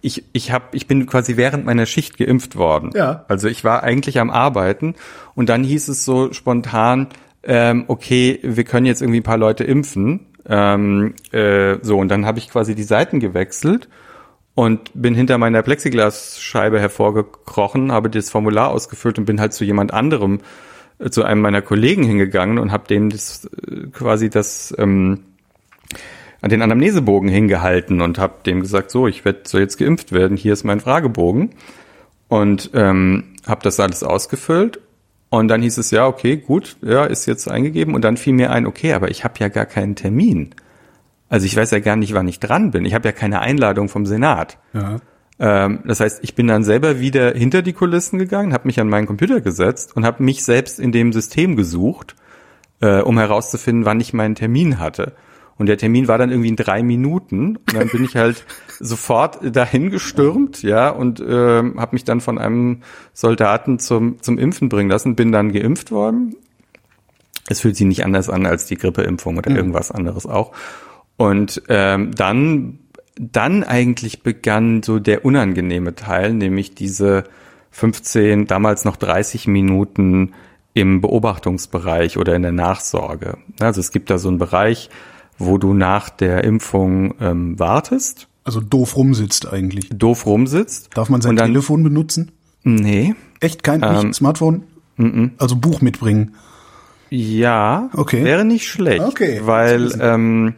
ich 0.00 0.24
ich 0.32 0.50
hab, 0.50 0.74
ich 0.74 0.88
bin 0.88 1.06
quasi 1.06 1.36
während 1.36 1.64
meiner 1.64 1.86
Schicht 1.86 2.18
geimpft 2.18 2.56
worden. 2.56 2.90
Ja. 2.92 3.24
Also 3.28 3.46
ich 3.46 3.62
war 3.62 3.84
eigentlich 3.84 4.18
am 4.18 4.28
Arbeiten 4.28 4.96
und 5.36 5.48
dann 5.48 5.62
hieß 5.62 5.86
es 5.86 6.04
so 6.04 6.32
spontan, 6.32 7.06
ähm, 7.44 7.84
okay, 7.86 8.40
wir 8.42 8.64
können 8.64 8.84
jetzt 8.84 9.00
irgendwie 9.00 9.20
ein 9.20 9.22
paar 9.22 9.38
Leute 9.38 9.62
impfen. 9.62 10.26
Ähm, 10.48 11.14
äh, 11.30 11.76
so 11.82 11.98
und 11.98 12.08
dann 12.08 12.26
habe 12.26 12.40
ich 12.40 12.50
quasi 12.50 12.74
die 12.74 12.82
Seiten 12.82 13.20
gewechselt 13.20 13.88
und 14.56 14.90
bin 14.94 15.14
hinter 15.14 15.38
meiner 15.38 15.62
Plexiglasscheibe 15.62 16.80
hervorgekrochen, 16.80 17.92
habe 17.92 18.10
das 18.10 18.28
Formular 18.28 18.70
ausgefüllt 18.70 19.20
und 19.20 19.24
bin 19.26 19.40
halt 19.40 19.52
zu 19.52 19.64
jemand 19.64 19.94
anderem, 19.94 20.40
äh, 20.98 21.10
zu 21.10 21.22
einem 21.22 21.42
meiner 21.42 21.62
Kollegen 21.62 22.02
hingegangen 22.02 22.58
und 22.58 22.72
habe 22.72 22.88
dem 22.88 23.08
das 23.08 23.44
äh, 23.44 23.86
quasi 23.92 24.30
das 24.30 24.74
ähm, 24.78 25.26
an 26.42 26.50
den 26.50 26.60
Anamnesebogen 26.60 27.28
hingehalten 27.28 28.02
und 28.02 28.18
habe 28.18 28.34
dem 28.44 28.60
gesagt, 28.60 28.90
so, 28.90 29.06
ich 29.06 29.24
werd, 29.24 29.48
soll 29.48 29.62
jetzt 29.62 29.78
geimpft 29.78 30.12
werden, 30.12 30.36
hier 30.36 30.52
ist 30.52 30.64
mein 30.64 30.80
Fragebogen 30.80 31.50
und 32.28 32.70
ähm, 32.74 33.36
habe 33.46 33.62
das 33.62 33.80
alles 33.80 34.02
ausgefüllt 34.02 34.80
und 35.30 35.48
dann 35.48 35.62
hieß 35.62 35.78
es 35.78 35.90
ja, 35.92 36.06
okay, 36.06 36.36
gut, 36.36 36.76
ja, 36.82 37.04
ist 37.04 37.26
jetzt 37.26 37.48
eingegeben 37.48 37.94
und 37.94 38.02
dann 38.02 38.16
fiel 38.16 38.34
mir 38.34 38.50
ein, 38.50 38.66
okay, 38.66 38.92
aber 38.92 39.10
ich 39.10 39.24
habe 39.24 39.34
ja 39.38 39.48
gar 39.48 39.66
keinen 39.66 39.94
Termin. 39.94 40.54
Also 41.28 41.46
ich 41.46 41.56
weiß 41.56 41.70
ja 41.70 41.78
gar 41.78 41.96
nicht, 41.96 42.12
wann 42.12 42.28
ich 42.28 42.40
dran 42.40 42.72
bin. 42.72 42.84
Ich 42.84 42.92
habe 42.92 43.08
ja 43.08 43.12
keine 43.12 43.40
Einladung 43.40 43.88
vom 43.88 44.04
Senat. 44.04 44.58
Ja. 44.74 44.96
Ähm, 45.38 45.80
das 45.86 46.00
heißt, 46.00 46.22
ich 46.22 46.34
bin 46.34 46.48
dann 46.48 46.64
selber 46.64 47.00
wieder 47.00 47.32
hinter 47.32 47.62
die 47.62 47.72
Kulissen 47.72 48.18
gegangen, 48.18 48.52
habe 48.52 48.66
mich 48.66 48.78
an 48.80 48.88
meinen 48.88 49.06
Computer 49.06 49.40
gesetzt 49.40 49.96
und 49.96 50.04
habe 50.04 50.22
mich 50.22 50.44
selbst 50.44 50.78
in 50.78 50.92
dem 50.92 51.12
System 51.12 51.56
gesucht, 51.56 52.16
äh, 52.80 53.00
um 53.00 53.16
herauszufinden, 53.16 53.84
wann 53.86 54.00
ich 54.00 54.12
meinen 54.12 54.34
Termin 54.34 54.78
hatte. 54.78 55.12
Und 55.62 55.66
der 55.66 55.78
Termin 55.78 56.08
war 56.08 56.18
dann 56.18 56.30
irgendwie 56.30 56.48
in 56.48 56.56
drei 56.56 56.82
Minuten. 56.82 57.54
Und 57.54 57.72
dann 57.72 57.88
bin 57.88 58.02
ich 58.02 58.16
halt 58.16 58.44
sofort 58.80 59.38
dahin 59.54 59.90
gestürmt, 59.90 60.64
ja, 60.64 60.90
und 60.90 61.20
ähm, 61.24 61.78
habe 61.78 61.94
mich 61.94 62.02
dann 62.02 62.20
von 62.20 62.36
einem 62.36 62.80
Soldaten 63.12 63.78
zum, 63.78 64.20
zum 64.20 64.38
Impfen 64.38 64.68
bringen 64.68 64.90
lassen, 64.90 65.14
bin 65.14 65.30
dann 65.30 65.52
geimpft 65.52 65.92
worden. 65.92 66.34
Es 67.48 67.60
fühlt 67.60 67.76
sich 67.76 67.86
nicht 67.86 68.04
anders 68.04 68.28
an 68.28 68.44
als 68.44 68.66
die 68.66 68.74
Grippeimpfung 68.74 69.36
oder 69.36 69.52
irgendwas 69.52 69.92
anderes 69.92 70.26
auch. 70.26 70.50
Und 71.16 71.62
ähm, 71.68 72.10
dann, 72.12 72.80
dann 73.14 73.62
eigentlich 73.62 74.24
begann 74.24 74.82
so 74.82 74.98
der 74.98 75.24
unangenehme 75.24 75.94
Teil, 75.94 76.34
nämlich 76.34 76.74
diese 76.74 77.22
15, 77.70 78.48
damals 78.48 78.84
noch 78.84 78.96
30 78.96 79.46
Minuten 79.46 80.32
im 80.74 81.00
Beobachtungsbereich 81.00 82.18
oder 82.18 82.34
in 82.34 82.42
der 82.42 82.50
Nachsorge. 82.50 83.38
Also 83.60 83.80
es 83.80 83.92
gibt 83.92 84.10
da 84.10 84.18
so 84.18 84.26
einen 84.26 84.38
Bereich, 84.38 84.90
wo 85.38 85.58
du 85.58 85.74
nach 85.74 86.08
der 86.10 86.44
Impfung 86.44 87.14
ähm, 87.20 87.58
wartest, 87.58 88.28
Also 88.44 88.60
doof 88.60 88.96
rumsitzt 88.96 89.52
eigentlich. 89.52 89.88
doof 89.90 90.26
rumsitzt. 90.26 90.90
Darf 90.96 91.08
man 91.08 91.20
sein 91.20 91.36
dann, 91.36 91.48
Telefon 91.48 91.82
benutzen? 91.82 92.32
Nee. 92.64 93.14
Echt 93.40 93.62
kein 93.62 93.82
Ähm, 93.82 94.12
Smartphone? 94.12 94.62
Also 95.38 95.56
Buch 95.56 95.80
mitbringen. 95.80 96.34
Ja, 97.10 97.90
Okay. 97.92 98.24
wäre 98.24 98.44
nicht 98.44 98.68
schlecht, 98.68 99.02
Okay, 99.02 99.40
weil 99.44 99.92
ähm, 100.00 100.54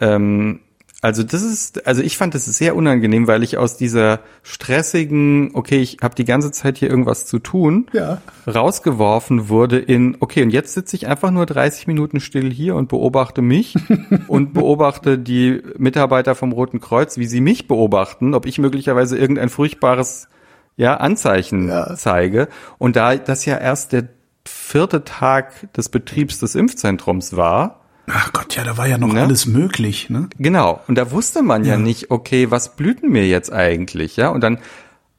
ähm, 0.00 0.60
also 1.02 1.22
das 1.22 1.42
ist, 1.42 1.86
also 1.86 2.02
ich 2.02 2.18
fand 2.18 2.34
das 2.34 2.44
sehr 2.44 2.76
unangenehm, 2.76 3.26
weil 3.26 3.42
ich 3.42 3.56
aus 3.56 3.76
dieser 3.76 4.20
stressigen, 4.42 5.50
okay, 5.54 5.78
ich 5.78 5.98
habe 6.02 6.14
die 6.14 6.24
ganze 6.26 6.50
Zeit 6.50 6.76
hier 6.78 6.90
irgendwas 6.90 7.26
zu 7.26 7.38
tun, 7.38 7.86
Ja. 7.92 8.20
rausgeworfen 8.46 9.48
wurde 9.48 9.78
in, 9.78 10.16
okay, 10.20 10.42
und 10.42 10.50
jetzt 10.50 10.74
sitze 10.74 10.96
ich 10.96 11.06
einfach 11.06 11.30
nur 11.30 11.46
30 11.46 11.86
Minuten 11.86 12.20
still 12.20 12.52
hier 12.52 12.74
und 12.76 12.88
beobachte 12.88 13.42
mich 13.42 13.74
und 14.28 14.52
beobachte 14.52 15.18
die 15.18 15.62
Mitarbeiter 15.78 16.34
vom 16.34 16.52
Roten 16.52 16.80
Kreuz, 16.80 17.16
wie 17.16 17.26
sie 17.26 17.40
mich 17.40 17.66
beobachten, 17.66 18.34
ob 18.34 18.46
ich 18.46 18.58
möglicherweise 18.58 19.16
irgendein 19.16 19.48
furchtbares 19.48 20.28
ja, 20.76 20.96
Anzeichen 20.96 21.68
Ja. 21.68 21.94
zeige. 21.96 22.48
Und 22.78 22.96
da 22.96 23.16
das 23.16 23.44
ja 23.46 23.56
erst 23.56 23.92
der 23.92 24.08
vierte 24.46 25.04
Tag 25.04 25.72
des 25.74 25.88
Betriebs 25.88 26.38
des 26.38 26.54
Impfzentrums 26.54 27.36
war, 27.36 27.79
Ach 28.12 28.32
Gott, 28.32 28.56
ja, 28.56 28.64
da 28.64 28.76
war 28.76 28.86
ja 28.86 28.98
noch 28.98 29.12
Ne? 29.12 29.22
alles 29.22 29.46
möglich, 29.46 30.10
ne? 30.10 30.28
Genau. 30.38 30.80
Und 30.88 30.96
da 30.96 31.10
wusste 31.10 31.42
man 31.42 31.64
ja. 31.64 31.74
Ja. 31.74 31.78
nicht, 31.78 32.10
okay, 32.10 32.50
was 32.50 32.76
blüht 32.76 33.02
denn 33.02 33.10
mir 33.10 33.26
jetzt 33.26 33.52
eigentlich, 33.52 34.16
ja? 34.16 34.28
Und 34.28 34.42
dann, 34.42 34.58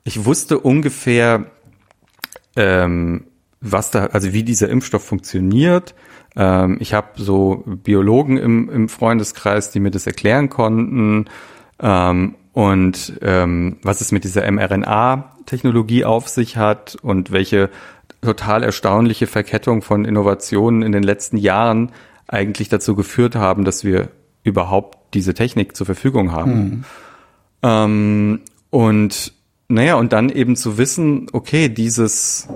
ich 0.03 0.25
wusste 0.25 0.59
ungefähr, 0.59 1.45
ähm, 2.55 3.25
was 3.61 3.91
da, 3.91 4.07
also 4.07 4.33
wie 4.33 4.43
dieser 4.43 4.69
Impfstoff 4.69 5.05
funktioniert. 5.05 5.95
Ähm, 6.35 6.77
ich 6.79 6.93
habe 6.93 7.07
so 7.15 7.63
Biologen 7.65 8.37
im, 8.37 8.69
im 8.69 8.89
Freundeskreis, 8.89 9.71
die 9.71 9.79
mir 9.79 9.91
das 9.91 10.07
erklären 10.07 10.49
konnten. 10.49 11.25
Ähm, 11.79 12.35
und 12.53 13.13
ähm, 13.21 13.77
was 13.83 14.01
es 14.01 14.11
mit 14.11 14.25
dieser 14.25 14.49
mRNA-Technologie 14.51 16.03
auf 16.03 16.27
sich 16.27 16.57
hat 16.57 16.97
und 17.01 17.31
welche 17.31 17.69
total 18.21 18.63
erstaunliche 18.63 19.27
Verkettung 19.27 19.81
von 19.81 20.03
Innovationen 20.05 20.81
in 20.81 20.91
den 20.91 21.03
letzten 21.03 21.37
Jahren 21.37 21.91
eigentlich 22.31 22.69
dazu 22.69 22.95
geführt 22.95 23.35
haben, 23.35 23.65
dass 23.65 23.83
wir 23.83 24.09
überhaupt 24.43 24.97
diese 25.13 25.33
Technik 25.33 25.75
zur 25.75 25.85
Verfügung 25.85 26.31
haben. 26.31 26.53
Mhm. 26.53 26.83
Ähm, 27.61 28.39
und 28.69 29.33
naja, 29.67 29.95
und 29.95 30.13
dann 30.13 30.29
eben 30.29 30.55
zu 30.55 30.77
wissen, 30.77 31.27
okay, 31.33 31.69
dieses, 31.69 32.47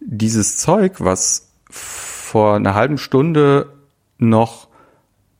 dieses 0.00 0.56
Zeug, 0.58 1.00
was 1.00 1.52
vor 1.70 2.56
einer 2.56 2.74
halben 2.74 2.98
Stunde 2.98 3.72
noch 4.18 4.68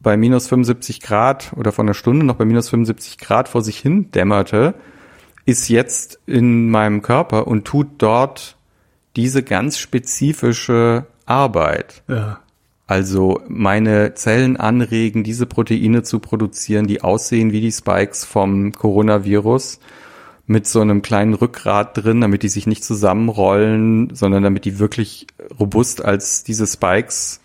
bei 0.01 0.17
minus 0.17 0.49
75 0.49 1.01
Grad 1.01 1.53
oder 1.57 1.73
vor 1.73 1.85
einer 1.85 1.95
Stunde 1.95 2.25
noch 2.25 2.37
bei 2.37 2.45
minus 2.45 2.71
75 2.71 3.19
Grad 3.19 3.49
vor 3.49 3.63
sich 3.63 3.79
hin 3.79 4.11
dämmerte, 4.11 4.75
ist 5.45 5.69
jetzt 5.69 6.21
in 6.27 6.71
meinem 6.71 7.03
Körper 7.03 7.47
und 7.47 7.65
tut 7.65 7.89
dort 7.99 8.57
diese 9.17 9.43
ganz 9.43 9.79
spezifische 9.79 11.07
Arbeit. 11.27 12.03
Ja. 12.09 12.42
Also 12.93 13.41
meine 13.49 14.13
Zellen 14.13 14.59
anregen, 14.59 15.25
diese 15.25 15.47
Proteine 15.47 16.03
zu 16.03 16.19
produzieren, 16.19 16.87
die 16.87 17.01
aussehen 17.01 17.51
wie 17.51 17.63
die 17.63 17.73
Spikes 17.73 18.27
vom 18.27 18.73
Coronavirus 18.73 19.81
mit 20.47 20.67
so 20.67 20.83
einem 20.83 21.01
kleinen 21.01 21.33
Rückgrat 21.33 21.97
drin, 21.97 22.21
damit 22.21 22.43
die 22.43 22.51
sich 22.51 22.67
nicht 22.67 22.85
zusammenrollen, 22.85 24.15
sondern 24.15 24.43
damit 24.43 24.67
die 24.67 24.79
wirklich 24.79 25.27
robust 25.59 26.05
als 26.05 26.45
diese 26.45 26.67
Spikes 26.67 27.41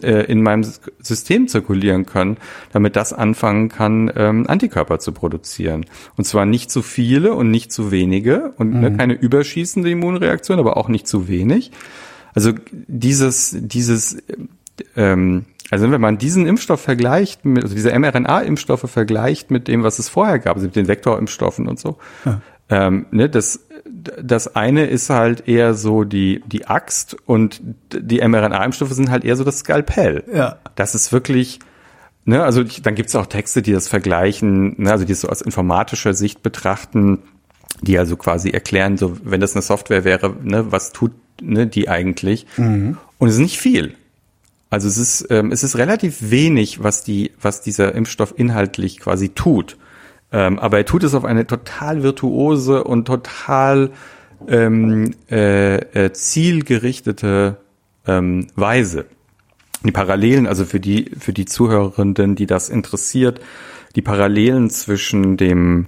äh, 0.00 0.24
in 0.32 0.40
meinem 0.42 0.64
System 1.00 1.46
zirkulieren 1.46 2.06
können, 2.06 2.38
damit 2.72 2.96
das 2.96 3.12
anfangen 3.12 3.68
kann, 3.68 4.10
ähm, 4.16 4.46
Antikörper 4.48 4.98
zu 4.98 5.12
produzieren. 5.12 5.84
Und 6.16 6.24
zwar 6.24 6.46
nicht 6.46 6.70
zu 6.70 6.80
viele 6.80 7.34
und 7.34 7.50
nicht 7.50 7.70
zu 7.70 7.90
wenige 7.90 8.54
und 8.56 8.72
mhm. 8.72 8.80
ne, 8.80 8.96
keine 8.96 9.12
überschießende 9.12 9.90
Immunreaktion, 9.90 10.58
aber 10.58 10.78
auch 10.78 10.88
nicht 10.88 11.06
zu 11.06 11.28
wenig. 11.28 11.70
Also 12.32 12.52
dieses, 12.70 13.54
dieses, 13.58 14.22
ähm, 14.96 15.46
also 15.70 15.90
wenn 15.90 16.00
man 16.00 16.18
diesen 16.18 16.46
Impfstoff 16.46 16.80
vergleicht, 16.80 17.44
mit, 17.44 17.64
also 17.64 17.74
diese 17.74 17.96
mRNA-Impfstoffe 17.98 18.88
vergleicht 18.88 19.50
mit 19.50 19.68
dem, 19.68 19.82
was 19.82 19.98
es 19.98 20.08
vorher 20.08 20.38
gab, 20.38 20.56
also 20.56 20.66
mit 20.66 20.76
den 20.76 20.88
Vektorimpfstoffen 20.88 21.66
und 21.66 21.80
so, 21.80 21.98
ja. 22.24 22.40
ähm, 22.70 23.06
ne, 23.10 23.28
das 23.28 23.60
das 24.22 24.54
eine 24.56 24.86
ist 24.86 25.10
halt 25.10 25.48
eher 25.48 25.74
so 25.74 26.04
die, 26.04 26.42
die 26.46 26.66
Axt 26.66 27.16
und 27.26 27.60
die 27.92 28.20
mRNA-Impfstoffe 28.20 28.92
sind 28.92 29.10
halt 29.10 29.24
eher 29.24 29.36
so 29.36 29.44
das 29.44 29.58
Skalpell. 29.58 30.24
Ja. 30.32 30.58
Das 30.74 30.94
ist 30.94 31.12
wirklich, 31.12 31.60
ne, 32.24 32.42
also 32.42 32.62
dann 32.64 32.94
gibt 32.94 33.08
es 33.08 33.16
auch 33.16 33.26
Texte, 33.26 33.62
die 33.62 33.72
das 33.72 33.88
vergleichen, 33.88 34.74
ne, 34.82 34.90
also 34.90 35.04
die 35.04 35.12
es 35.12 35.20
so 35.20 35.28
aus 35.28 35.42
informatischer 35.42 36.14
Sicht 36.14 36.42
betrachten, 36.42 37.22
die 37.82 37.98
also 37.98 38.16
quasi 38.16 38.50
erklären, 38.50 38.96
so 38.96 39.16
wenn 39.22 39.40
das 39.40 39.54
eine 39.54 39.62
Software 39.62 40.04
wäre, 40.04 40.34
ne, 40.42 40.70
was 40.72 40.92
tut 40.92 41.12
ne, 41.40 41.66
die 41.66 41.88
eigentlich? 41.88 42.46
Mhm. 42.56 42.96
Und 43.18 43.28
es 43.28 43.34
ist 43.34 43.40
nicht 43.40 43.58
viel. 43.58 43.94
Also 44.68 44.88
es 44.88 44.98
ist, 44.98 45.26
ähm, 45.30 45.52
es 45.52 45.62
ist 45.62 45.76
relativ 45.76 46.30
wenig, 46.30 46.82
was 46.82 47.04
die, 47.04 47.32
was 47.40 47.62
dieser 47.62 47.94
Impfstoff 47.94 48.34
inhaltlich 48.36 48.98
quasi 49.00 49.30
tut. 49.30 49.76
Ähm, 50.32 50.58
aber 50.58 50.78
er 50.78 50.84
tut 50.84 51.04
es 51.04 51.14
auf 51.14 51.24
eine 51.24 51.46
total 51.46 52.02
virtuose 52.02 52.82
und 52.82 53.04
total 53.04 53.92
ähm, 54.48 55.14
äh, 55.30 55.76
äh, 55.76 56.12
zielgerichtete 56.12 57.58
ähm, 58.06 58.48
Weise. 58.56 59.06
Die 59.84 59.92
Parallelen, 59.92 60.46
also 60.46 60.64
für 60.64 60.80
die, 60.80 61.12
für 61.18 61.32
die 61.32 61.44
Zuhörerinden, 61.44 62.34
die 62.34 62.46
das 62.46 62.68
interessiert, 62.68 63.40
die 63.94 64.02
Parallelen 64.02 64.68
zwischen 64.68 65.36
dem 65.36 65.86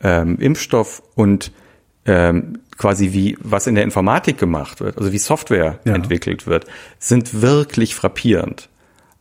ähm, 0.00 0.38
Impfstoff 0.38 1.02
und 1.14 1.52
ähm, 2.06 2.58
quasi 2.76 3.12
wie 3.12 3.36
was 3.40 3.66
in 3.66 3.74
der 3.74 3.84
Informatik 3.84 4.38
gemacht 4.38 4.80
wird, 4.80 4.98
also 4.98 5.12
wie 5.12 5.18
Software 5.18 5.78
ja. 5.84 5.94
entwickelt 5.94 6.46
wird, 6.46 6.66
sind 6.98 7.42
wirklich 7.42 7.94
frappierend. 7.94 8.68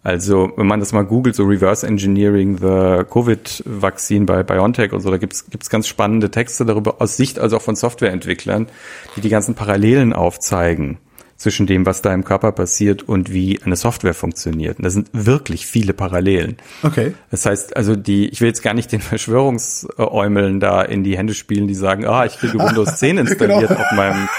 Also 0.03 0.51
wenn 0.55 0.67
man 0.67 0.79
das 0.79 0.93
mal 0.93 1.03
googelt, 1.03 1.35
so 1.35 1.45
Reverse 1.45 1.87
Engineering 1.87 2.57
the 2.57 3.03
Covid-Vakzin 3.09 4.27
bei 4.27 4.43
BioNTech 4.43 4.93
und 4.93 5.01
so, 5.01 5.09
da 5.09 5.17
gibt's 5.17 5.49
gibt's 5.49 5.69
ganz 5.69 5.87
spannende 5.87 6.29
Texte 6.29 6.63
darüber 6.63 7.01
aus 7.01 7.17
Sicht 7.17 7.39
also 7.39 7.57
auch 7.57 7.61
von 7.61 7.75
Softwareentwicklern, 7.75 8.67
die 9.15 9.21
die 9.21 9.29
ganzen 9.29 9.55
Parallelen 9.55 10.13
aufzeigen 10.13 10.99
zwischen 11.37 11.67
dem, 11.67 11.85
was 11.85 12.01
da 12.01 12.13
im 12.13 12.23
Körper 12.23 12.51
passiert 12.51 13.03
und 13.03 13.31
wie 13.31 13.61
eine 13.63 13.75
Software 13.75 14.13
funktioniert. 14.13 14.77
Und 14.77 14.85
da 14.85 14.89
sind 14.89 15.09
wirklich 15.11 15.65
viele 15.65 15.93
Parallelen. 15.93 16.57
Okay. 16.81 17.13
Das 17.29 17.45
heißt, 17.45 17.75
also 17.75 17.95
die, 17.95 18.29
ich 18.29 18.39
will 18.41 18.47
jetzt 18.47 18.63
gar 18.63 18.73
nicht 18.73 18.91
den 18.91 19.01
Verschwörungsäumeln 19.01 20.59
da 20.59 20.81
in 20.81 21.03
die 21.03 21.17
Hände 21.17 21.33
spielen, 21.33 21.67
die 21.67 21.75
sagen, 21.75 22.05
ah, 22.05 22.25
ich 22.25 22.37
kriege 22.37 22.57
Windows 22.57 22.95
10 22.99 23.17
installiert 23.17 23.67
genau. 23.67 23.81
auf 23.81 23.91
meinem, 23.91 24.29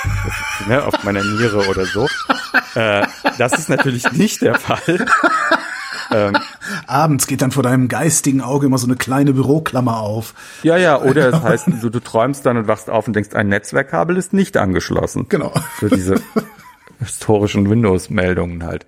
ne, 0.69 0.85
auf 0.85 1.05
meiner 1.05 1.23
Niere 1.23 1.69
oder 1.69 1.85
so. 1.85 2.07
Äh, 2.75 3.07
das 3.39 3.55
ist 3.55 3.71
natürlich 3.71 4.13
nicht 4.13 4.43
der 4.43 4.57
Fall. 4.57 5.07
Ähm, 6.11 6.37
Abends 6.87 7.27
geht 7.27 7.41
dann 7.41 7.51
vor 7.51 7.63
deinem 7.63 7.89
geistigen 7.89 8.43
Auge 8.43 8.67
immer 8.67 8.77
so 8.77 8.87
eine 8.87 8.97
kleine 8.97 9.33
Büroklammer 9.33 10.01
auf. 10.01 10.35
Ja, 10.63 10.77
ja, 10.77 11.01
oder 11.01 11.29
es 11.29 11.43
heißt, 11.43 11.69
du, 11.81 11.89
du 11.89 12.01
träumst 12.01 12.45
dann 12.45 12.59
und 12.59 12.69
wachst 12.69 12.91
auf 12.91 13.07
und 13.07 13.17
denkst, 13.17 13.35
ein 13.35 13.49
Netzwerkkabel 13.49 14.17
ist 14.17 14.33
nicht 14.33 14.57
angeschlossen. 14.57 15.27
Genau. 15.29 15.55
Für 15.79 15.89
diese 15.89 16.21
historischen 17.05 17.69
Windows-Meldungen 17.69 18.65
halt. 18.65 18.87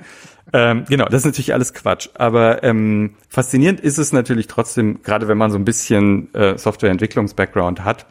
Ähm, 0.53 0.85
genau, 0.89 1.05
das 1.07 1.23
ist 1.23 1.27
natürlich 1.27 1.53
alles 1.53 1.75
Quatsch. 1.75 2.09
Aber 2.15 2.63
ähm, 2.63 3.15
faszinierend 3.29 3.81
ist 3.81 3.99
es 3.99 4.13
natürlich 4.13 4.47
trotzdem, 4.47 5.03
gerade 5.03 5.29
wenn 5.29 5.39
man 5.39 5.51
so 5.51 5.59
ein 5.59 5.65
bisschen 5.65 6.33
äh, 6.35 6.57
Softwareentwicklungs-Background 6.57 7.85
hat, 7.85 8.07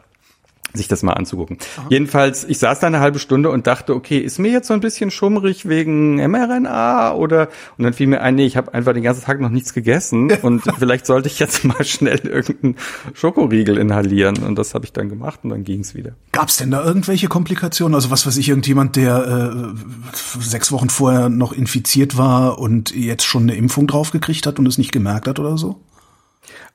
sich 0.78 0.88
das 0.88 1.02
mal 1.02 1.12
anzugucken. 1.12 1.58
Aha. 1.76 1.86
Jedenfalls, 1.90 2.44
ich 2.44 2.58
saß 2.58 2.80
da 2.80 2.86
eine 2.86 3.00
halbe 3.00 3.18
Stunde 3.18 3.50
und 3.50 3.66
dachte, 3.66 3.94
okay, 3.94 4.18
ist 4.18 4.38
mir 4.38 4.50
jetzt 4.50 4.68
so 4.68 4.74
ein 4.74 4.80
bisschen 4.80 5.10
schummrig 5.10 5.68
wegen 5.68 6.16
mRNA 6.16 7.12
oder 7.12 7.48
und 7.76 7.84
dann 7.84 7.92
fiel 7.92 8.06
mir 8.06 8.22
ein, 8.22 8.36
nee, 8.36 8.46
ich 8.46 8.56
habe 8.56 8.72
einfach 8.72 8.94
den 8.94 9.02
ganzen 9.02 9.24
Tag 9.24 9.40
noch 9.40 9.50
nichts 9.50 9.74
gegessen 9.74 10.32
und 10.42 10.62
vielleicht 10.78 11.04
sollte 11.06 11.28
ich 11.28 11.38
jetzt 11.38 11.64
mal 11.64 11.84
schnell 11.84 12.20
irgendeinen 12.20 12.76
Schokoriegel 13.12 13.76
inhalieren 13.76 14.38
und 14.38 14.56
das 14.56 14.74
habe 14.74 14.84
ich 14.86 14.92
dann 14.92 15.08
gemacht 15.08 15.40
und 15.42 15.50
dann 15.50 15.64
ging's 15.64 15.94
wieder. 15.94 16.12
Gab's 16.32 16.56
denn 16.56 16.70
da 16.70 16.84
irgendwelche 16.84 17.28
Komplikationen? 17.28 17.94
Also 17.94 18.10
was 18.10 18.26
weiß 18.26 18.36
ich, 18.38 18.48
irgendjemand, 18.48 18.96
der 18.96 19.74
äh, 19.74 20.40
sechs 20.40 20.72
Wochen 20.72 20.88
vorher 20.88 21.28
noch 21.28 21.52
infiziert 21.52 22.16
war 22.16 22.58
und 22.58 22.94
jetzt 22.94 23.24
schon 23.24 23.42
eine 23.42 23.54
Impfung 23.54 23.86
draufgekriegt 23.86 24.46
hat 24.46 24.58
und 24.58 24.66
es 24.66 24.78
nicht 24.78 24.92
gemerkt 24.92 25.28
hat 25.28 25.38
oder 25.38 25.58
so? 25.58 25.80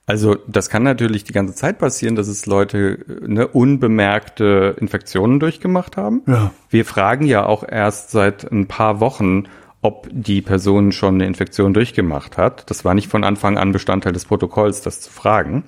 Also 0.05 0.35
das 0.47 0.69
kann 0.69 0.83
natürlich 0.83 1.23
die 1.23 1.31
ganze 1.31 1.55
Zeit 1.55 1.79
passieren, 1.79 2.15
dass 2.15 2.27
es 2.27 2.45
Leute 2.45 3.05
ne, 3.25 3.47
unbemerkte 3.47 4.75
Infektionen 4.79 5.39
durchgemacht 5.39 5.95
haben. 5.95 6.23
Ja. 6.27 6.51
Wir 6.69 6.83
fragen 6.83 7.25
ja 7.25 7.45
auch 7.45 7.63
erst 7.67 8.11
seit 8.11 8.51
ein 8.51 8.67
paar 8.67 8.99
Wochen, 8.99 9.45
ob 9.81 10.07
die 10.11 10.41
Person 10.41 10.91
schon 10.91 11.15
eine 11.15 11.25
Infektion 11.25 11.73
durchgemacht 11.73 12.37
hat. 12.37 12.69
Das 12.69 12.83
war 12.83 12.93
nicht 12.93 13.09
von 13.09 13.23
Anfang 13.23 13.57
an 13.57 13.71
Bestandteil 13.71 14.13
des 14.13 14.25
Protokolls, 14.25 14.81
das 14.81 14.99
zu 14.99 15.11
fragen. 15.11 15.63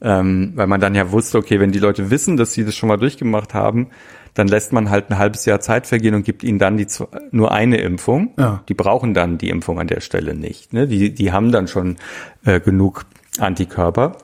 Ähm, 0.00 0.52
weil 0.54 0.68
man 0.68 0.80
dann 0.80 0.94
ja 0.94 1.10
wusste, 1.10 1.38
okay, 1.38 1.58
wenn 1.58 1.72
die 1.72 1.80
Leute 1.80 2.10
wissen, 2.10 2.36
dass 2.36 2.52
sie 2.52 2.64
das 2.64 2.76
schon 2.76 2.88
mal 2.88 2.98
durchgemacht 2.98 3.52
haben, 3.52 3.88
dann 4.34 4.46
lässt 4.46 4.72
man 4.72 4.90
halt 4.90 5.10
ein 5.10 5.18
halbes 5.18 5.44
Jahr 5.44 5.60
Zeit 5.60 5.88
vergehen 5.88 6.14
und 6.14 6.24
gibt 6.24 6.44
ihnen 6.44 6.60
dann 6.60 6.76
die 6.76 6.86
nur 7.32 7.50
eine 7.50 7.78
Impfung. 7.78 8.32
Ja. 8.38 8.62
Die 8.68 8.74
brauchen 8.74 9.12
dann 9.12 9.38
die 9.38 9.48
Impfung 9.48 9.80
an 9.80 9.88
der 9.88 10.00
Stelle 10.00 10.34
nicht. 10.34 10.72
Ne? 10.72 10.86
Die, 10.86 11.12
die 11.12 11.32
haben 11.32 11.50
dann 11.50 11.66
schon 11.66 11.96
äh, 12.44 12.60
genug 12.60 13.04
Antikörper, 13.38 14.16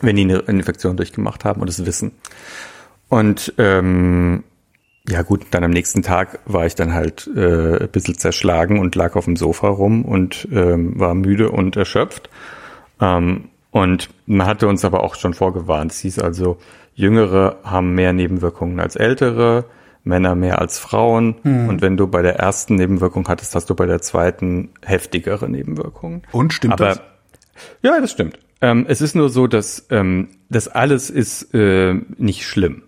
wenn 0.00 0.16
die 0.16 0.22
eine 0.22 0.38
Infektion 0.38 0.96
durchgemacht 0.96 1.44
haben 1.44 1.60
und 1.60 1.68
es 1.68 1.84
wissen. 1.84 2.12
Und 3.08 3.54
ähm, 3.58 4.44
ja 5.08 5.22
gut, 5.22 5.46
dann 5.50 5.64
am 5.64 5.70
nächsten 5.70 6.02
Tag 6.02 6.40
war 6.44 6.66
ich 6.66 6.74
dann 6.74 6.92
halt 6.92 7.28
äh, 7.34 7.84
ein 7.84 7.88
bisschen 7.88 8.18
zerschlagen 8.18 8.78
und 8.78 8.94
lag 8.94 9.16
auf 9.16 9.24
dem 9.24 9.36
Sofa 9.36 9.68
rum 9.68 10.04
und 10.04 10.46
ähm, 10.52 10.98
war 10.98 11.14
müde 11.14 11.50
und 11.50 11.76
erschöpft. 11.76 12.28
Ähm, 13.00 13.48
und 13.70 14.10
man 14.26 14.46
hatte 14.46 14.68
uns 14.68 14.84
aber 14.84 15.02
auch 15.02 15.14
schon 15.14 15.34
vorgewarnt. 15.34 15.92
Es 15.92 16.00
hieß 16.00 16.18
also, 16.18 16.58
Jüngere 16.94 17.58
haben 17.64 17.94
mehr 17.94 18.12
Nebenwirkungen 18.12 18.80
als 18.80 18.96
Ältere, 18.96 19.64
Männer 20.04 20.34
mehr 20.34 20.60
als 20.60 20.78
Frauen. 20.78 21.36
Hm. 21.42 21.68
Und 21.68 21.82
wenn 21.82 21.96
du 21.96 22.06
bei 22.06 22.22
der 22.22 22.36
ersten 22.36 22.74
Nebenwirkung 22.74 23.28
hattest, 23.28 23.54
hast 23.54 23.70
du 23.70 23.74
bei 23.74 23.86
der 23.86 24.00
zweiten 24.00 24.70
heftigere 24.84 25.48
Nebenwirkungen. 25.48 26.22
Und 26.32 26.52
stimmt 26.52 26.74
aber, 26.74 26.86
das? 26.86 27.00
Ja, 27.82 28.00
das 28.00 28.12
stimmt. 28.12 28.38
Ähm, 28.60 28.86
es 28.88 29.00
ist 29.00 29.14
nur 29.14 29.28
so, 29.28 29.46
dass 29.46 29.86
ähm, 29.90 30.28
das 30.48 30.68
alles 30.68 31.10
ist 31.10 31.54
äh, 31.54 31.94
nicht 32.16 32.46
schlimm. 32.46 32.82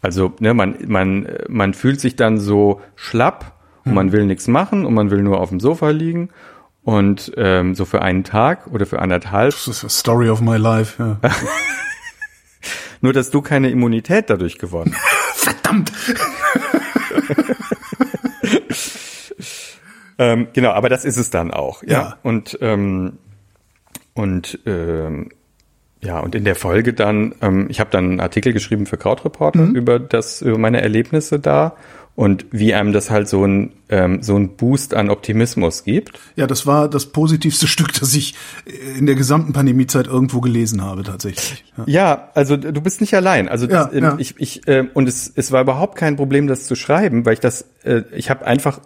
Also 0.00 0.34
ne, 0.40 0.54
man, 0.54 0.76
man, 0.86 1.28
man 1.48 1.74
fühlt 1.74 2.00
sich 2.00 2.16
dann 2.16 2.38
so 2.38 2.80
schlapp 2.96 3.52
und 3.84 3.90
hm. 3.90 3.94
man 3.94 4.12
will 4.12 4.26
nichts 4.26 4.48
machen 4.48 4.84
und 4.84 4.94
man 4.94 5.10
will 5.10 5.22
nur 5.22 5.40
auf 5.40 5.48
dem 5.48 5.60
Sofa 5.60 5.90
liegen 5.90 6.30
und 6.82 7.32
ähm, 7.36 7.74
so 7.74 7.84
für 7.84 8.00
einen 8.02 8.24
Tag 8.24 8.66
oder 8.68 8.86
für 8.86 9.00
anderthalb. 9.00 9.52
Das 9.52 9.68
ist 9.68 9.84
a 9.84 9.88
story 9.88 10.28
of 10.28 10.40
my 10.40 10.56
life. 10.56 11.02
Ja. 11.02 11.18
nur, 13.00 13.12
dass 13.12 13.30
du 13.30 13.42
keine 13.42 13.70
Immunität 13.70 14.30
dadurch 14.30 14.58
gewonnen 14.58 14.94
hast. 14.94 15.44
Verdammt! 15.62 15.92
ähm, 20.18 20.48
genau, 20.52 20.70
aber 20.70 20.88
das 20.88 21.04
ist 21.04 21.16
es 21.16 21.30
dann 21.30 21.52
auch. 21.52 21.82
Ja. 21.82 21.92
ja. 21.92 22.16
Und 22.22 22.58
ähm, 22.60 23.18
und 24.14 24.58
ähm, 24.66 25.30
ja, 26.02 26.18
und 26.18 26.34
in 26.34 26.44
der 26.44 26.56
Folge 26.56 26.92
dann, 26.92 27.34
ähm, 27.40 27.66
ich 27.68 27.78
habe 27.78 27.90
dann 27.90 28.04
einen 28.04 28.20
Artikel 28.20 28.52
geschrieben 28.52 28.86
für 28.86 28.96
Krautreporter 28.96 29.66
mhm. 29.66 29.74
über 29.76 30.00
das, 30.00 30.42
über 30.42 30.58
meine 30.58 30.80
Erlebnisse 30.80 31.38
da 31.38 31.76
und 32.14 32.44
wie 32.50 32.74
einem 32.74 32.92
das 32.92 33.10
halt 33.10 33.28
so 33.28 33.44
ein 33.46 33.72
ähm, 33.88 34.22
so 34.22 34.36
ein 34.36 34.56
Boost 34.56 34.94
an 34.94 35.08
Optimismus 35.08 35.84
gibt. 35.84 36.18
Ja, 36.36 36.46
das 36.46 36.66
war 36.66 36.88
das 36.88 37.06
positivste 37.06 37.66
Stück, 37.68 37.92
das 37.94 38.14
ich 38.14 38.34
in 38.98 39.06
der 39.06 39.14
gesamten 39.14 39.52
Pandemiezeit 39.52 40.08
irgendwo 40.08 40.40
gelesen 40.40 40.82
habe 40.82 41.04
tatsächlich. 41.04 41.64
Ja, 41.78 41.84
ja 41.86 42.30
also 42.34 42.56
du 42.56 42.80
bist 42.80 43.00
nicht 43.00 43.14
allein. 43.14 43.48
Also 43.48 43.66
ja, 43.66 43.88
ähm, 43.92 44.02
ja. 44.02 44.16
ich 44.18 44.34
ich 44.38 44.66
äh, 44.68 44.84
und 44.92 45.08
es 45.08 45.32
es 45.34 45.52
war 45.52 45.62
überhaupt 45.62 45.96
kein 45.96 46.16
Problem, 46.16 46.48
das 46.48 46.66
zu 46.66 46.74
schreiben, 46.74 47.24
weil 47.24 47.34
ich 47.34 47.40
das 47.40 47.66
äh, 47.84 48.02
ich 48.14 48.28
habe 48.28 48.44
einfach 48.44 48.80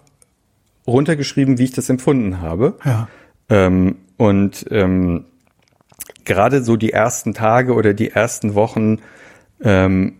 runtergeschrieben, 0.87 1.59
wie 1.59 1.65
ich 1.65 1.73
das 1.73 1.89
empfunden 1.89 2.41
habe. 2.41 2.79
Ja. 2.85 3.09
Ähm, 3.49 3.97
und 4.17 4.67
ähm, 4.71 5.25
gerade 6.25 6.63
so 6.63 6.77
die 6.77 6.93
ersten 6.93 7.35
Tage 7.35 7.75
oder 7.75 7.95
die 7.95 8.11
ersten 8.11 8.55
Wochen 8.55 8.99
ähm, 9.63 10.15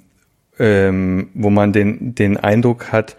ähm, 0.59 1.29
wo 1.35 1.51
man 1.51 1.73
den, 1.73 2.15
den 2.15 2.37
Eindruck 2.37 2.93
hat, 2.93 3.17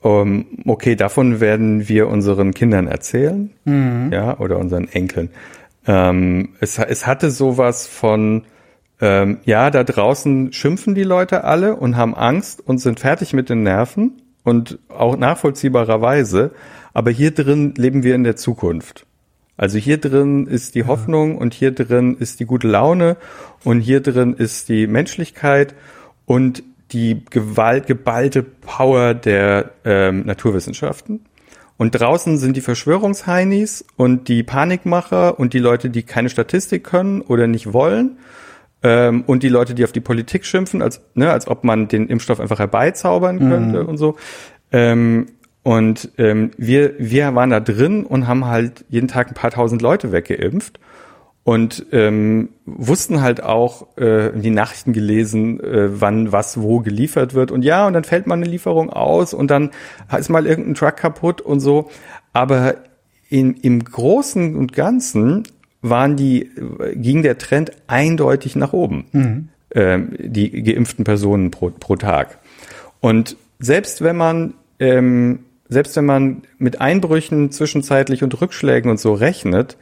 um, 0.00 0.46
okay, 0.66 0.94
davon 0.94 1.40
werden 1.40 1.88
wir 1.88 2.08
unseren 2.08 2.54
Kindern 2.54 2.86
erzählen, 2.86 3.50
Mhm. 3.64 4.10
ja, 4.12 4.38
oder 4.38 4.58
unseren 4.58 4.88
Enkeln. 4.88 5.30
Ähm, 5.86 6.50
es, 6.60 6.78
es 6.78 7.06
hatte 7.06 7.30
sowas 7.30 7.86
von, 7.86 8.44
ähm, 9.00 9.38
ja, 9.44 9.70
da 9.70 9.82
draußen 9.84 10.52
schimpfen 10.52 10.94
die 10.94 11.02
Leute 11.02 11.44
alle 11.44 11.74
und 11.76 11.96
haben 11.96 12.14
Angst 12.14 12.66
und 12.66 12.78
sind 12.78 13.00
fertig 13.00 13.32
mit 13.32 13.48
den 13.48 13.64
Nerven 13.64 14.22
und 14.44 14.78
auch 14.88 15.16
nachvollziehbarerweise, 15.16 16.52
aber 16.94 17.10
hier 17.10 17.32
drin 17.32 17.74
leben 17.76 18.02
wir 18.02 18.14
in 18.14 18.24
der 18.24 18.36
Zukunft. 18.36 19.04
Also 19.58 19.76
hier 19.76 19.98
drin 19.98 20.46
ist 20.46 20.76
die 20.76 20.84
Hoffnung 20.84 21.36
und 21.36 21.52
hier 21.52 21.72
drin 21.72 22.16
ist 22.18 22.40
die 22.40 22.46
gute 22.46 22.68
Laune 22.68 23.16
und 23.64 23.80
hier 23.80 24.00
drin 24.00 24.32
ist 24.32 24.68
die 24.68 24.86
Menschlichkeit 24.86 25.74
und 26.24 26.62
die 26.92 27.24
Gewalt, 27.28 27.86
geballte 27.86 28.42
Power 28.44 29.14
der 29.14 29.72
ähm, 29.84 30.24
Naturwissenschaften. 30.24 31.24
Und 31.76 31.90
draußen 31.92 32.38
sind 32.38 32.56
die 32.56 32.60
Verschwörungsheinis 32.60 33.84
und 33.96 34.28
die 34.28 34.44
Panikmacher 34.44 35.38
und 35.38 35.52
die 35.54 35.58
Leute, 35.58 35.90
die 35.90 36.04
keine 36.04 36.28
Statistik 36.28 36.84
können 36.84 37.20
oder 37.20 37.48
nicht 37.48 37.72
wollen. 37.72 38.18
Ähm, 38.84 39.24
und 39.26 39.42
die 39.42 39.48
Leute, 39.48 39.74
die 39.74 39.84
auf 39.84 39.92
die 39.92 40.00
Politik 40.00 40.44
schimpfen, 40.44 40.82
als, 40.82 41.00
ne, 41.14 41.32
als 41.32 41.48
ob 41.48 41.64
man 41.64 41.88
den 41.88 42.06
Impfstoff 42.06 42.38
einfach 42.38 42.60
herbeizaubern 42.60 43.40
könnte 43.40 43.84
und 43.84 43.96
so. 43.96 44.16
Ähm, 44.70 45.26
und 45.62 46.10
ähm, 46.18 46.50
wir, 46.56 46.94
wir 46.98 47.34
waren 47.34 47.50
da 47.50 47.60
drin 47.60 48.04
und 48.04 48.26
haben 48.26 48.46
halt 48.46 48.84
jeden 48.88 49.08
Tag 49.08 49.28
ein 49.28 49.34
paar 49.34 49.50
tausend 49.50 49.82
Leute 49.82 50.12
weggeimpft 50.12 50.78
und 51.44 51.86
ähm, 51.92 52.50
wussten 52.66 53.22
halt 53.22 53.42
auch 53.42 53.96
äh, 53.96 54.32
die 54.34 54.50
Nachrichten 54.50 54.92
gelesen, 54.92 55.60
äh, 55.60 56.00
wann 56.00 56.30
was 56.30 56.60
wo 56.60 56.80
geliefert 56.80 57.34
wird. 57.34 57.50
Und 57.50 57.64
ja 57.64 57.86
und 57.86 57.94
dann 57.94 58.04
fällt 58.04 58.26
mal 58.26 58.34
eine 58.34 58.46
Lieferung 58.46 58.90
aus 58.90 59.34
und 59.34 59.50
dann 59.50 59.70
ist 60.18 60.28
mal 60.28 60.46
irgendein 60.46 60.74
Truck 60.74 60.96
kaputt 60.96 61.40
und 61.40 61.60
so, 61.60 61.90
aber 62.32 62.76
in, 63.28 63.54
im 63.54 63.82
Großen 63.82 64.56
und 64.56 64.72
Ganzen 64.72 65.44
waren 65.80 66.16
die 66.16 66.50
ging 66.94 67.22
der 67.22 67.38
Trend 67.38 67.72
eindeutig 67.86 68.56
nach 68.56 68.72
oben, 68.72 69.50
ähm, 69.74 70.16
die 70.18 70.62
geimpften 70.62 71.04
Personen 71.04 71.50
pro, 71.50 71.70
pro 71.70 71.96
Tag. 71.96 72.38
Und 73.00 73.36
selbst 73.58 74.02
wenn 74.02 74.16
man 74.16 74.54
ähm, 74.80 75.40
selbst 75.68 75.96
wenn 75.96 76.06
man 76.06 76.42
mit 76.58 76.80
Einbrüchen 76.80 77.50
zwischenzeitlich 77.50 78.22
und 78.22 78.40
Rückschlägen 78.40 78.90
und 78.90 78.98
so 79.00 79.12
rechnet, 79.12 79.76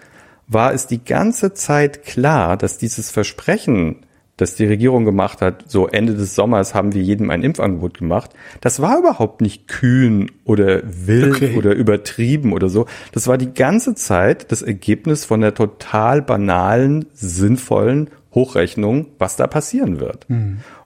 war 0.49 0.73
es 0.73 0.87
die 0.87 1.05
ganze 1.05 1.55
Zeit 1.55 2.05
klar, 2.05 2.57
dass 2.57 2.79
dieses 2.79 3.11
Versprechen, 3.11 3.97
das 4.37 4.55
die 4.55 4.67
Regierung 4.67 5.05
gemacht 5.05 5.41
hat, 5.41 5.65
so 5.67 5.89
Ende 5.89 6.15
des 6.15 6.35
Sommers 6.35 6.75
haben 6.75 6.93
wir 6.93 7.03
jedem 7.03 7.31
ein 7.31 7.43
Impfangebot 7.43 7.99
gemacht, 7.99 8.31
das 8.61 8.81
war 8.81 8.99
überhaupt 8.99 9.41
nicht 9.41 9.67
kühn 9.67 10.31
oder 10.45 10.83
wild 10.85 11.37
Okay. 11.37 11.57
oder 11.57 11.75
übertrieben 11.75 12.53
oder 12.53 12.69
so. 12.69 12.87
Das 13.13 13.27
war 13.29 13.39
die 13.39 13.55
ganze 13.55 13.95
Zeit 13.95 14.53
das 14.53 14.63
Ergebnis 14.63 15.25
von 15.25 15.41
der 15.41 15.55
total 15.55 16.23
banalen, 16.23 17.07
sinnvollen 17.15 18.11
Hochrechnung, 18.35 19.07
was 19.19 19.37
da 19.37 19.47
passieren 19.47 19.99
wird. 20.01 20.27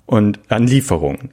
Und 0.07 0.41
an 0.49 0.67
Lieferungen. 0.67 1.31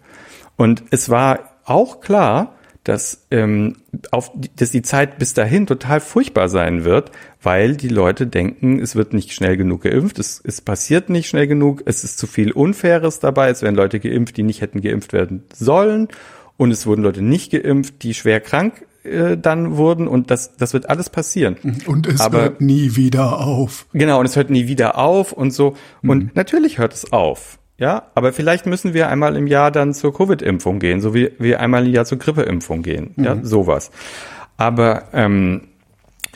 Und 0.56 0.84
es 0.90 1.10
war 1.10 1.52
auch 1.66 2.02
klar, 2.02 2.56
dass, 2.88 3.26
ähm, 3.32 3.76
auf, 4.12 4.32
die- 4.34 4.50
dass 4.56 4.72
die 4.72 4.82
Zeit 4.82 5.18
bis 5.20 5.34
dahin 5.34 5.68
total 5.68 6.00
furchtbar 6.00 6.48
sein 6.50 6.84
wird, 6.86 7.12
weil 7.42 7.76
die 7.76 7.90
Leute 7.90 8.28
denken, 8.28 8.80
es 8.80 8.96
wird 8.96 9.14
nicht 9.14 9.34
schnell 9.34 9.58
genug 9.58 9.82
geimpft, 9.82 10.20
es, 10.20 10.42
es 10.44 10.62
passiert 10.62 11.10
nicht 11.10 11.28
schnell 11.28 11.48
genug, 11.48 11.84
es 11.86 12.04
ist 12.04 12.18
zu 12.18 12.28
viel 12.28 12.52
Unfaires 12.52 13.20
dabei, 13.20 13.50
es 13.50 13.62
werden 13.62 13.76
Leute 13.76 14.00
geimpft, 14.00 14.38
die 14.38 14.44
nicht 14.44 14.62
hätten 14.62 14.82
geimpft 14.82 15.12
werden 15.14 15.44
sollen 15.54 16.08
und 16.56 16.72
es 16.72 16.86
wurden 16.88 17.02
Leute 17.04 17.22
nicht 17.22 17.52
geimpft, 17.52 18.04
die 18.04 18.14
schwer 18.14 18.40
krank 18.40 18.86
äh, 19.04 19.38
dann 19.38 19.78
wurden 19.78 20.08
und 20.08 20.32
das, 20.32 20.56
das 20.58 20.74
wird 20.74 20.90
alles 20.90 21.10
passieren. 21.10 21.56
Und 21.86 22.08
es 22.08 22.20
Aber- 22.22 22.42
hört 22.42 22.62
nie 22.62 22.96
wieder 22.96 23.40
auf. 23.40 23.86
Genau, 23.94 24.20
und 24.20 24.26
es 24.26 24.36
hört 24.36 24.50
nie 24.50 24.68
wieder 24.68 24.98
auf 24.98 25.32
und 25.34 25.52
so. 25.52 25.76
Und 26.02 26.36
natürlich 26.36 26.78
hört 26.78 26.94
es 26.94 27.12
auf. 27.14 27.60
Ja, 27.78 28.08
aber 28.16 28.34
vielleicht 28.34 28.66
müssen 28.66 28.94
wir 28.94 29.08
einmal 29.10 29.36
im 29.36 29.46
Jahr 29.46 29.70
dann 29.70 29.94
zur 29.94 30.14
Covid-Impfung 30.14 30.80
gehen, 30.80 31.00
so 31.00 31.14
wie 31.14 31.32
wir 31.38 31.60
einmal 31.60 31.86
im 31.86 31.94
Jahr 31.94 32.06
zur 32.06 32.18
Grippeimpfung 32.18 32.82
gehen. 32.82 33.14
Ja, 33.18 33.38
sowas. 33.44 33.92
Aber 34.58 35.04
ähm, 35.14 35.68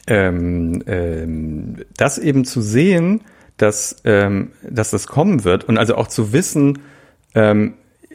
ähm, 0.05 0.83
ähm, 0.85 1.77
das 1.97 2.19
eben 2.19 2.45
zu 2.45 2.61
sehen, 2.61 3.21
dass, 3.57 4.01
ähm, 4.03 4.51
dass 4.69 4.91
das 4.91 5.07
kommen 5.07 5.43
wird 5.43 5.63
und 5.63 5.77
also 5.77 5.95
auch 5.95 6.07
zu 6.07 6.31
wissen, 6.33 6.79
ähm, 7.33 7.73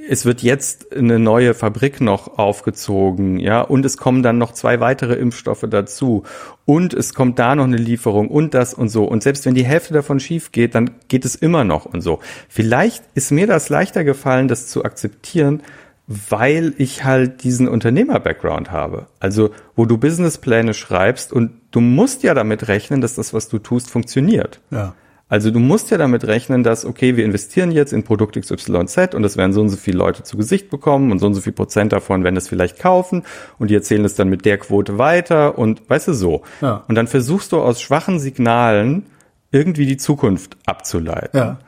es 0.09 0.25
wird 0.25 0.43
jetzt 0.43 0.95
eine 0.95 1.19
neue 1.19 1.55
Fabrik 1.55 2.01
noch 2.01 2.39
aufgezogen, 2.39 3.39
ja, 3.39 3.61
und 3.61 3.85
es 3.85 3.97
kommen 3.97 4.23
dann 4.23 4.39
noch 4.39 4.53
zwei 4.53 4.81
weitere 4.81 5.15
Impfstoffe 5.15 5.65
dazu 5.69 6.23
und 6.65 6.95
es 6.95 7.15
kommt 7.15 7.39
da 7.39 7.55
noch 7.55 7.65
eine 7.65 7.77
Lieferung 7.77 8.29
und 8.29 8.55
das 8.55 8.75
und 8.75 8.89
so. 8.89 9.05
Und 9.05 9.23
selbst 9.23 9.47
wenn 9.47 9.55
die 9.55 9.65
Hälfte 9.65 9.95
davon 9.95 10.21
schief 10.21 10.53
geht, 10.53 10.75
dann 10.75 10.91
geht 11.09 11.25
es 11.25 11.35
immer 11.35 11.65
noch 11.65 11.87
und 11.87 12.01
so. 12.01 12.21
Vielleicht 12.49 13.05
ist 13.15 13.31
mir 13.31 13.47
das 13.47 13.69
leichter 13.69 14.05
gefallen, 14.05 14.49
das 14.49 14.69
zu 14.69 14.85
akzeptieren, 14.85 15.63
weil 16.07 16.73
ich 16.79 17.05
halt 17.05 17.43
diesen 17.43 17.69
Unternehmer-Background 17.69 18.71
habe. 18.71 19.07
Also, 19.19 19.51
wo 19.75 19.87
du 19.87 19.99
Businesspläne 19.99 20.73
schreibst 20.73 21.33
und 21.33 21.51
du 21.73 21.81
musst 21.81 22.23
ja 22.23 22.35
damit 22.35 22.69
rechnen, 22.69 23.01
dass 23.01 23.17
das, 23.17 23.35
was 23.35 23.49
du 23.49 23.59
tust, 23.59 23.91
funktioniert. 23.91 24.61
Ja. 24.71 24.95
Also 25.29 25.51
du 25.51 25.59
musst 25.59 25.91
ja 25.91 25.99
damit 25.99 26.24
rechnen, 26.24 26.62
dass, 26.62 26.85
okay, 26.85 27.16
wir 27.16 27.24
investieren 27.24 27.72
jetzt 27.72 27.93
in 27.93 28.05
Produkt 28.05 28.41
XYZ 28.41 29.14
und 29.14 29.22
das 29.22 29.37
werden 29.37 29.53
so 29.53 29.61
und 29.61 29.70
so 29.70 29.77
viele 29.77 29.99
Leute 29.99 30.22
zu 30.22 30.37
Gesicht 30.37 30.70
bekommen 30.70 31.11
und 31.11 31.18
so 31.18 31.27
und 31.27 31.35
so 31.35 31.41
viel 31.41 31.53
Prozent 31.53 31.93
davon 31.93 32.22
werden 32.22 32.37
das 32.37 32.49
vielleicht 32.49 32.79
kaufen 32.79 33.24
und 33.59 33.70
die 33.70 33.74
erzählen 33.74 34.05
es 34.05 34.14
dann 34.14 34.29
mit 34.29 34.45
der 34.45 34.59
Quote 34.59 34.99
weiter 34.99 35.59
und 35.59 35.89
weißt 35.91 36.09
du 36.09 36.12
so. 36.12 36.43
Ja. 36.61 36.85
Und 36.87 36.95
dann 36.95 37.09
versuchst 37.09 37.51
du 37.51 37.61
aus 37.61 37.81
schwachen 37.81 38.20
Signalen 38.20 39.07
irgendwie 39.51 39.87
die 39.87 39.97
Zukunft 39.97 40.57
abzuleiten. 40.64 41.39
Ja. 41.39 41.59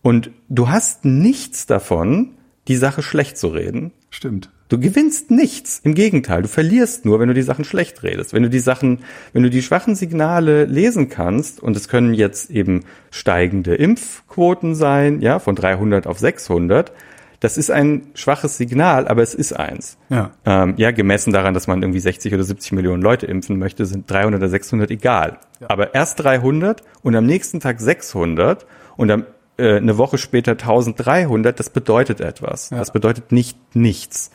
Und 0.00 0.30
du 0.48 0.70
hast 0.70 1.04
nichts 1.04 1.66
davon, 1.66 2.30
die 2.66 2.76
Sache 2.76 3.02
schlecht 3.02 3.36
zu 3.36 3.48
reden. 3.48 3.92
Stimmt. 4.08 4.50
Du 4.72 4.80
gewinnst 4.80 5.30
nichts. 5.30 5.82
Im 5.84 5.94
Gegenteil, 5.94 6.40
du 6.40 6.48
verlierst 6.48 7.04
nur, 7.04 7.20
wenn 7.20 7.28
du 7.28 7.34
die 7.34 7.42
Sachen 7.42 7.66
schlecht 7.66 8.02
redest. 8.02 8.32
Wenn 8.32 8.42
du 8.42 8.48
die 8.48 8.58
Sachen, 8.58 9.00
wenn 9.34 9.42
du 9.42 9.50
die 9.50 9.60
schwachen 9.60 9.94
Signale 9.94 10.64
lesen 10.64 11.10
kannst, 11.10 11.62
und 11.62 11.76
es 11.76 11.88
können 11.88 12.14
jetzt 12.14 12.50
eben 12.50 12.84
steigende 13.10 13.74
Impfquoten 13.74 14.74
sein, 14.74 15.20
ja, 15.20 15.40
von 15.40 15.56
300 15.56 16.06
auf 16.06 16.18
600, 16.18 16.90
das 17.38 17.58
ist 17.58 17.70
ein 17.70 18.06
schwaches 18.14 18.56
Signal, 18.56 19.08
aber 19.08 19.20
es 19.20 19.34
ist 19.34 19.52
eins. 19.52 19.98
Ja. 20.08 20.30
Ähm, 20.46 20.72
ja, 20.78 20.90
gemessen 20.90 21.34
daran, 21.34 21.52
dass 21.52 21.66
man 21.66 21.82
irgendwie 21.82 22.00
60 22.00 22.32
oder 22.32 22.44
70 22.44 22.72
Millionen 22.72 23.02
Leute 23.02 23.26
impfen 23.26 23.58
möchte, 23.58 23.84
sind 23.84 24.10
300 24.10 24.40
oder 24.40 24.48
600 24.48 24.90
egal. 24.90 25.36
Aber 25.68 25.94
erst 25.94 26.18
300 26.24 26.82
und 27.02 27.14
am 27.14 27.26
nächsten 27.26 27.60
Tag 27.60 27.78
600 27.78 28.64
und 28.96 29.10
am, 29.10 29.26
äh, 29.62 29.76
eine 29.76 29.96
Woche 29.96 30.18
später 30.18 30.52
1300, 30.52 31.58
das 31.58 31.70
bedeutet 31.70 32.20
etwas. 32.20 32.70
Das 32.70 32.92
bedeutet 32.92 33.32
nicht 33.32 33.56
nichts. 33.74 34.30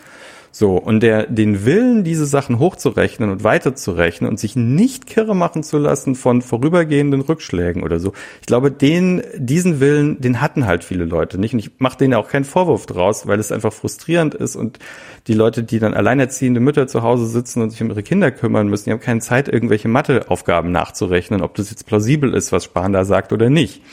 So, 0.59 0.75
und 0.77 1.03
der, 1.03 1.27
den 1.27 1.65
Willen, 1.65 2.03
diese 2.03 2.25
Sachen 2.25 2.57
hochzurechnen 2.57 3.29
und 3.29 3.43
weiterzurechnen 3.43 4.27
und 4.27 4.39
sich 4.39 4.55
nicht 4.55 5.05
kirre 5.05 5.35
machen 5.35 5.61
zu 5.61 5.77
lassen 5.77 6.15
von 6.15 6.41
vorübergehenden 6.41 7.21
Rückschlägen 7.21 7.83
oder 7.83 7.99
so. 7.99 8.13
Ich 8.41 8.47
glaube, 8.47 8.71
den, 8.71 9.21
diesen 9.37 9.79
Willen, 9.79 10.19
den 10.19 10.41
hatten 10.41 10.65
halt 10.65 10.83
viele 10.83 11.05
Leute 11.05 11.37
nicht. 11.39 11.53
Und 11.53 11.59
ich 11.59 11.73
mache 11.77 11.99
denen 11.99 12.15
auch 12.15 12.27
keinen 12.27 12.43
Vorwurf 12.43 12.87
draus, 12.87 13.27
weil 13.27 13.39
es 13.39 13.51
einfach 13.51 13.71
frustrierend 13.71 14.33
ist 14.33 14.55
und 14.55 14.79
die 15.27 15.35
Leute, 15.35 15.61
die 15.61 15.77
dann 15.77 15.93
alleinerziehende 15.93 16.59
Mütter 16.59 16.87
zu 16.87 17.03
Hause 17.03 17.27
sitzen 17.27 17.61
und 17.61 17.69
sich 17.69 17.83
um 17.83 17.91
ihre 17.91 18.01
Kinder 18.01 18.31
kümmern 18.31 18.67
müssen, 18.67 18.85
die 18.85 18.93
haben 18.93 18.99
keine 18.99 19.19
Zeit, 19.19 19.47
irgendwelche 19.49 19.89
Matheaufgaben 19.89 20.71
nachzurechnen, 20.71 21.43
ob 21.43 21.53
das 21.53 21.69
jetzt 21.69 21.85
plausibel 21.85 22.33
ist, 22.33 22.51
was 22.51 22.63
Spahn 22.63 22.93
da 22.93 23.05
sagt 23.05 23.31
oder 23.31 23.51
nicht. 23.51 23.83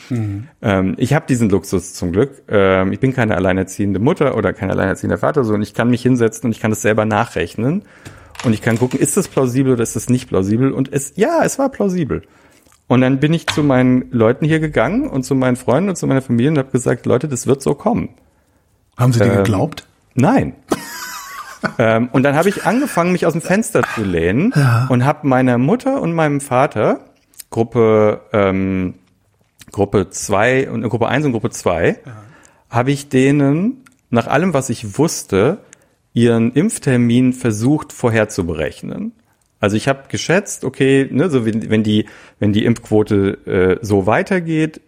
Ähm, 0.63 0.95
ich 0.97 1.13
habe 1.13 1.27
diesen 1.27 1.49
Luxus 1.51 1.93
zum 1.93 2.11
Glück. 2.11 2.41
Ähm, 2.47 2.91
ich 2.91 2.99
bin 2.99 3.13
keine 3.13 3.35
alleinerziehende 3.35 3.99
Mutter 3.99 4.35
oder 4.35 4.51
kein 4.51 4.71
alleinerziehender 4.71 5.19
Vater, 5.19 5.43
so 5.43 5.53
und 5.53 5.61
ich 5.61 5.75
kann 5.75 5.91
mich 5.91 6.01
hinsetzen 6.01 6.47
und 6.47 6.54
ich 6.55 6.61
kann 6.61 6.71
das 6.71 6.81
selber 6.81 7.05
nachrechnen 7.05 7.83
und 8.43 8.53
ich 8.53 8.61
kann 8.61 8.77
gucken, 8.79 8.99
ist 8.99 9.17
das 9.17 9.27
plausibel 9.27 9.73
oder 9.73 9.83
ist 9.83 9.95
das 9.95 10.09
nicht 10.09 10.27
plausibel? 10.27 10.71
Und 10.71 10.91
es, 10.91 11.13
ja, 11.15 11.43
es 11.43 11.59
war 11.59 11.69
plausibel. 11.69 12.23
Und 12.87 13.01
dann 13.01 13.19
bin 13.19 13.33
ich 13.33 13.47
zu 13.47 13.63
meinen 13.63 14.11
Leuten 14.11 14.45
hier 14.45 14.59
gegangen 14.59 15.07
und 15.07 15.23
zu 15.23 15.33
meinen 15.35 15.55
Freunden 15.55 15.89
und 15.89 15.95
zu 15.95 16.05
meiner 16.07 16.21
Familie 16.21 16.51
und 16.51 16.57
habe 16.59 16.71
gesagt, 16.71 17.05
Leute, 17.05 17.27
das 17.27 17.47
wird 17.47 17.61
so 17.63 17.73
kommen. 17.73 18.09
Haben 18.97 19.11
Sie 19.13 19.19
dir 19.19 19.25
Ähm, 19.31 19.37
geglaubt? 19.37 19.87
Nein. 20.13 20.53
ähm, 21.79 22.09
und 22.11 22.23
dann 22.23 22.35
habe 22.35 22.49
ich 22.49 22.65
angefangen, 22.65 23.11
mich 23.11 23.25
aus 23.25 23.33
dem 23.33 23.41
Fenster 23.41 23.81
zu 23.95 24.03
lehnen 24.03 24.53
Ja. 24.55 24.85
und 24.89 25.03
habe 25.03 25.27
meiner 25.27 25.57
Mutter 25.57 26.01
und 26.01 26.13
meinem 26.13 26.41
Vater 26.41 26.99
Gruppe 27.49 28.21
ähm, 28.33 28.95
Gruppe 29.71 30.09
zwei 30.09 30.69
und 30.69 30.87
Gruppe 30.87 31.07
eins 31.07 31.25
und 31.25 31.31
Gruppe 31.31 31.49
zwei 31.49 31.99
habe 32.69 32.91
ich 32.91 33.09
denen 33.09 33.83
nach 34.09 34.27
allem, 34.27 34.53
was 34.53 34.69
ich 34.69 34.97
wusste, 34.97 35.57
ihren 36.15 36.53
Impftermin 36.53 37.33
versucht 37.33 37.93
vorherzuberechnen. 37.93 39.11
Also 39.59 39.77
ich 39.77 39.87
habe 39.87 40.03
geschätzt, 40.07 40.63
okay, 40.63 41.07
ne, 41.11 41.29
so 41.29 41.45
wenn, 41.45 41.83
die 41.83 42.05
wenn 42.39 42.53
die 42.53 42.65
Impfquote 42.65 43.79
äh, 43.81 43.85
so 43.85 44.07
weitergeht, 44.07 44.81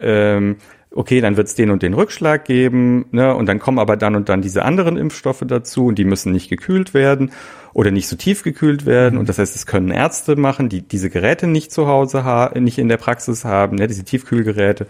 ähm, 0.00 0.56
okay, 0.90 1.20
dann 1.20 1.36
wird 1.36 1.48
es 1.48 1.54
den 1.54 1.70
und 1.70 1.82
den 1.82 1.94
Rückschlag 1.94 2.44
geben, 2.44 3.06
ne, 3.12 3.34
und 3.34 3.46
dann 3.46 3.58
kommen 3.58 3.78
aber 3.78 3.96
dann 3.96 4.14
und 4.14 4.28
dann 4.28 4.42
diese 4.42 4.64
anderen 4.64 4.96
Impfstoffe 4.96 5.42
dazu 5.46 5.86
und 5.86 5.98
die 5.98 6.04
müssen 6.04 6.32
nicht 6.32 6.48
gekühlt 6.50 6.94
werden 6.94 7.32
oder 7.72 7.90
nicht 7.90 8.06
so 8.06 8.16
tief 8.16 8.42
gekühlt 8.42 8.86
werden 8.86 9.18
und 9.18 9.28
das 9.28 9.38
heißt, 9.38 9.56
es 9.56 9.66
können 9.66 9.90
Ärzte 9.90 10.36
machen, 10.36 10.68
die 10.68 10.82
diese 10.82 11.10
Geräte 11.10 11.46
nicht 11.46 11.72
zu 11.72 11.86
Hause 11.86 12.24
haben, 12.24 12.62
nicht 12.62 12.78
in 12.78 12.88
der 12.88 12.98
Praxis 12.98 13.44
haben, 13.44 13.76
ne, 13.76 13.86
diese 13.86 14.04
Tiefkühlgeräte 14.04 14.86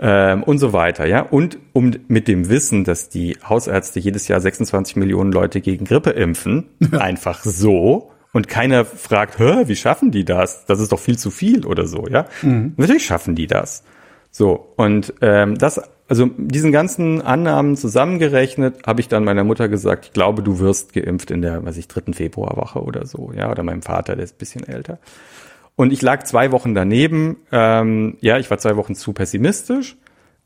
ähm, 0.00 0.42
und 0.42 0.58
so 0.58 0.72
weiter, 0.72 1.06
ja. 1.06 1.20
Und 1.20 1.58
um 1.72 1.92
mit 2.08 2.26
dem 2.26 2.48
Wissen, 2.48 2.84
dass 2.84 3.10
die 3.10 3.36
Hausärzte 3.46 4.00
jedes 4.00 4.28
Jahr 4.28 4.40
26 4.40 4.96
Millionen 4.96 5.30
Leute 5.30 5.60
gegen 5.60 5.84
Grippe 5.84 6.10
impfen, 6.10 6.66
einfach 6.92 7.44
so. 7.44 8.10
Und 8.32 8.48
keiner 8.48 8.84
fragt, 8.84 9.38
Hä, 9.38 9.64
wie 9.66 9.76
schaffen 9.76 10.10
die 10.10 10.24
das? 10.24 10.64
Das 10.66 10.80
ist 10.80 10.92
doch 10.92 11.00
viel 11.00 11.18
zu 11.18 11.30
viel 11.30 11.66
oder 11.66 11.86
so, 11.86 12.06
ja. 12.08 12.26
Natürlich 12.76 13.04
schaffen 13.04 13.34
die 13.34 13.46
das. 13.46 13.84
So, 14.30 14.72
und 14.76 15.12
ähm, 15.20 15.58
das, 15.58 15.80
also 16.08 16.26
diesen 16.36 16.70
ganzen 16.72 17.20
Annahmen 17.20 17.76
zusammengerechnet, 17.76 18.86
habe 18.86 19.00
ich 19.00 19.08
dann 19.08 19.24
meiner 19.24 19.44
Mutter 19.44 19.68
gesagt, 19.68 20.06
ich 20.06 20.12
glaube, 20.12 20.42
du 20.42 20.60
wirst 20.60 20.92
geimpft 20.92 21.30
in 21.32 21.42
der, 21.42 21.64
weiß 21.64 21.76
ich, 21.76 21.88
dritten 21.88 22.14
Februarwoche 22.14 22.80
oder 22.80 23.06
so, 23.06 23.32
ja, 23.36 23.50
oder 23.50 23.64
meinem 23.64 23.82
Vater, 23.82 24.14
der 24.14 24.24
ist 24.24 24.36
ein 24.36 24.38
bisschen 24.38 24.66
älter. 24.66 24.98
Und 25.80 25.94
ich 25.94 26.02
lag 26.02 26.24
zwei 26.24 26.52
Wochen 26.52 26.74
daneben. 26.74 27.38
Ähm, 27.50 28.18
ja, 28.20 28.36
ich 28.36 28.50
war 28.50 28.58
zwei 28.58 28.76
Wochen 28.76 28.94
zu 28.94 29.14
pessimistisch. 29.14 29.96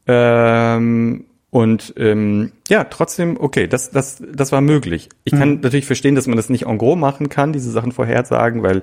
Ähm, 0.06 1.24
und 1.50 1.92
ähm, 1.96 2.52
ja, 2.68 2.84
trotzdem, 2.84 3.36
okay, 3.40 3.66
das, 3.66 3.90
das, 3.90 4.22
das 4.32 4.52
war 4.52 4.60
möglich. 4.60 5.08
Ich 5.24 5.32
kann 5.32 5.58
natürlich 5.60 5.86
verstehen, 5.86 6.14
dass 6.14 6.28
man 6.28 6.36
das 6.36 6.50
nicht 6.50 6.66
en 6.66 6.78
gros 6.78 6.96
machen 6.96 7.30
kann, 7.30 7.52
diese 7.52 7.72
Sachen 7.72 7.90
vorhersagen, 7.90 8.62
weil 8.62 8.82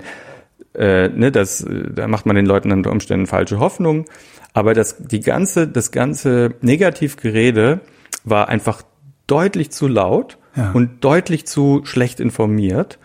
äh, 0.74 1.08
ne, 1.08 1.32
das, 1.32 1.66
da 1.95 2.10
macht 2.10 2.26
man 2.26 2.36
den 2.36 2.45
Leuten 2.45 2.74
unter 2.74 2.91
Umständen 2.91 3.28
falsche 3.28 3.60
Hoffnung. 3.60 4.04
Aber 4.52 4.74
das, 4.74 4.97
die 4.97 5.22
ganze, 5.22 5.70
das 5.70 5.91
ganze 5.91 6.56
Negativgerede 6.60 7.80
war 8.26 8.49
einfach 8.49 8.82
deutlich 9.26 9.72
zu 9.72 9.88
laut 9.88 10.38
Ja. 10.58 10.72
und 10.74 11.02
deutlich 11.06 11.47
zu 11.47 11.80
schlecht 11.86 12.20
informiert. 12.20 12.99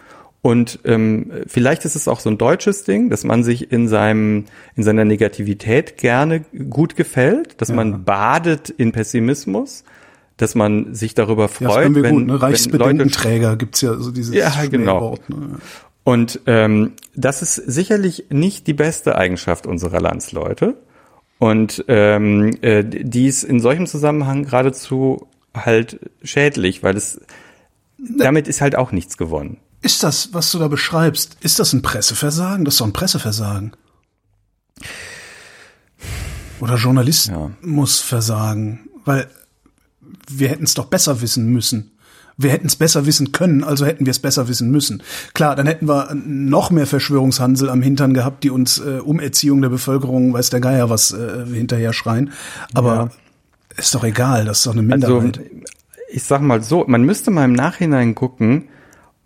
Und 0.46 0.78
ähm, 0.84 1.32
vielleicht 1.48 1.84
ist 1.86 1.96
es 1.96 2.06
auch 2.06 2.20
so 2.20 2.30
ein 2.30 2.38
deutsches 2.38 2.84
Ding, 2.84 3.10
dass 3.10 3.24
man 3.24 3.42
sich 3.42 3.72
in 3.72 3.88
seinem 3.88 4.44
in 4.76 4.84
seiner 4.84 5.04
Negativität 5.04 5.96
gerne 5.96 6.44
gut 6.70 6.94
gefällt, 6.94 7.60
dass 7.60 7.72
man 7.72 8.04
badet 8.04 8.70
in 8.70 8.92
Pessimismus, 8.92 9.82
dass 10.36 10.54
man 10.54 10.94
sich 10.94 11.14
darüber 11.14 11.46
Ja, 11.46 11.48
das 11.48 11.56
freut, 11.56 11.82
können 11.82 11.94
wir 11.96 12.02
wenn, 12.04 12.14
gut, 12.14 12.26
ne? 12.28 12.40
Reichsbedenkenträger 12.40 13.56
gibt's 13.56 13.80
ja 13.80 13.94
so 13.96 14.12
dieses 14.12 14.36
Ja, 14.36 14.52
genau. 14.70 15.16
Schmähwort, 15.16 15.30
ne? 15.30 15.58
und 16.04 16.40
ähm, 16.46 16.92
das 17.16 17.42
ist 17.42 17.56
sicherlich 17.56 18.26
nicht 18.30 18.68
die 18.68 18.74
beste 18.74 19.18
Eigenschaft 19.18 19.66
unserer 19.66 20.00
Landsleute. 20.00 20.76
Und 21.40 21.84
ähm, 21.88 22.56
äh, 22.62 22.84
die 22.84 23.26
ist 23.26 23.42
in 23.42 23.58
solchem 23.58 23.88
Zusammenhang 23.88 24.44
geradezu 24.44 25.26
halt 25.52 25.98
schädlich, 26.22 26.84
weil 26.84 26.96
es 26.96 27.20
damit 27.98 28.46
ist 28.46 28.60
halt 28.60 28.76
auch 28.76 28.92
nichts 28.92 29.16
gewonnen. 29.16 29.58
Ist 29.82 30.02
das, 30.02 30.30
was 30.32 30.50
du 30.50 30.58
da 30.58 30.68
beschreibst, 30.68 31.36
ist 31.40 31.58
das 31.58 31.72
ein 31.72 31.82
Presseversagen? 31.82 32.64
Das 32.64 32.74
ist 32.74 32.80
doch 32.80 32.86
ein 32.86 32.92
Presseversagen. 32.92 33.72
Oder 36.60 36.76
Journalist 36.76 37.28
Ja. 37.28 37.50
muss 37.62 38.00
versagen, 38.00 38.88
weil 39.04 39.28
wir 40.28 40.48
hätten 40.48 40.64
es 40.64 40.74
doch 40.74 40.86
besser 40.86 41.20
wissen 41.20 41.46
müssen. 41.52 41.92
Wir 42.38 42.50
hätten 42.50 42.66
es 42.66 42.76
besser 42.76 43.06
wissen 43.06 43.32
können, 43.32 43.64
also 43.64 43.86
hätten 43.86 44.04
wir 44.04 44.10
es 44.10 44.18
besser 44.18 44.46
wissen 44.48 44.70
müssen. 44.70 45.02
Klar, 45.32 45.56
dann 45.56 45.66
hätten 45.66 45.88
wir 45.88 46.14
noch 46.14 46.70
mehr 46.70 46.86
Verschwörungshansel 46.86 47.70
am 47.70 47.80
Hintern 47.80 48.12
gehabt, 48.12 48.44
die 48.44 48.50
uns 48.50 48.78
äh, 48.78 49.00
um 49.02 49.20
Erziehung 49.20 49.62
der 49.62 49.70
Bevölkerung, 49.70 50.34
weiß 50.34 50.50
der 50.50 50.60
Geier 50.60 50.90
was, 50.90 51.12
äh, 51.12 51.46
hinterher 51.46 51.94
schreien. 51.94 52.32
Aber 52.74 53.10
ist 53.76 53.94
doch 53.94 54.04
egal, 54.04 54.44
das 54.44 54.58
ist 54.58 54.66
doch 54.66 54.76
eine 54.76 54.92
Also 54.92 55.20
Minderheit. 55.20 55.40
ich 56.10 56.24
sag 56.24 56.42
mal 56.42 56.62
so, 56.62 56.84
man 56.86 57.04
müsste 57.04 57.30
mal 57.30 57.44
im 57.46 57.54
Nachhinein 57.54 58.14
gucken, 58.14 58.68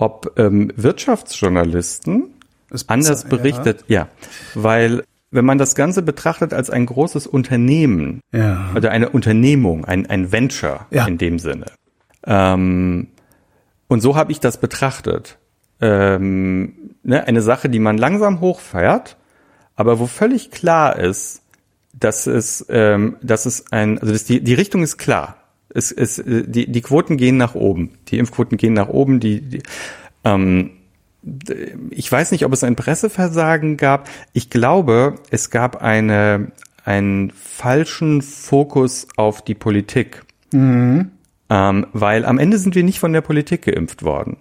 ob 0.01 0.33
ähm, 0.37 0.73
Wirtschaftsjournalisten 0.77 2.25
Das 2.71 2.89
anders 2.89 3.25
besser, 3.25 3.37
berichtet, 3.37 3.85
ja, 3.89 4.09
weil 4.55 5.05
wenn 5.31 5.45
man 5.45 5.59
das 5.59 5.75
Ganze 5.75 6.03
betrachtet 6.03 6.53
als 6.53 6.71
ein 6.71 6.87
großes 6.87 7.27
Unternehmen, 7.27 8.21
Ja. 8.33 8.71
oder 8.75 8.91
eine 8.91 9.11
Unternehmung, 9.11 9.85
ein, 9.85 10.07
ein 10.11 10.33
Venture 10.33 10.87
Ja. 10.91 11.07
in 11.07 11.19
dem 11.19 11.39
Sinne. 11.39 11.67
Ähm, 12.27 13.09
und 13.89 14.01
so 14.01 14.17
habe 14.17 14.33
ich 14.33 14.41
das 14.41 14.59
betrachtet. 14.59 15.39
Ähm, 15.81 16.75
ne, 17.03 17.27
eine 17.27 17.43
Sache, 17.43 17.69
die 17.69 17.79
man 17.79 17.97
langsam 17.97 18.41
hochfährt, 18.41 19.17
aber 19.77 19.99
wo 19.99 20.07
völlig 20.07 20.51
klar 20.51 20.99
ist, 20.99 21.43
dass 21.93 22.27
es, 22.27 22.67
ähm, 22.69 23.17
dass 23.23 23.47
es 23.47 23.73
ein, 23.73 23.99
also 23.99 24.13
das, 24.13 24.25
die, 24.25 24.43
die 24.43 24.55
Richtung 24.55 24.83
ist 24.83 24.99
klar. 24.99 25.37
Es, 25.73 25.93
es, 25.93 26.19
äh, 26.19 26.45
die, 26.47 26.71
die 26.71 26.81
Quoten 26.81 27.17
gehen 27.17 27.37
nach 27.37 27.55
oben. 27.55 27.91
Die 28.09 28.19
Impfquoten 28.19 28.59
gehen 28.59 28.75
nach 28.75 28.89
oben. 28.89 29.21
Die, 29.21 29.41
die 29.41 29.63
ähm, 30.25 30.71
ich 31.91 32.11
weiß 32.11 32.33
nicht, 32.33 32.45
ob 32.47 32.53
es 32.53 32.65
ein 32.65 32.77
Presseversagen 32.77 33.77
gab. 33.77 34.09
Ich 34.33 34.49
glaube, 34.49 35.17
es 35.31 35.51
gab 35.51 35.83
eine, 35.83 36.53
einen 36.85 37.31
falschen 37.31 38.23
Fokus 38.23 39.07
auf 39.17 39.43
die 39.43 39.55
Politik. 39.55 40.23
Ähm, 41.51 41.87
weil 41.93 42.25
am 42.25 42.39
Ende 42.39 42.59
sind 42.59 42.75
wir 42.75 42.85
nicht 42.85 43.01
von 43.01 43.13
der 43.13 43.21
Politik 43.21 43.63
geimpft 43.63 44.03
worden 44.03 44.37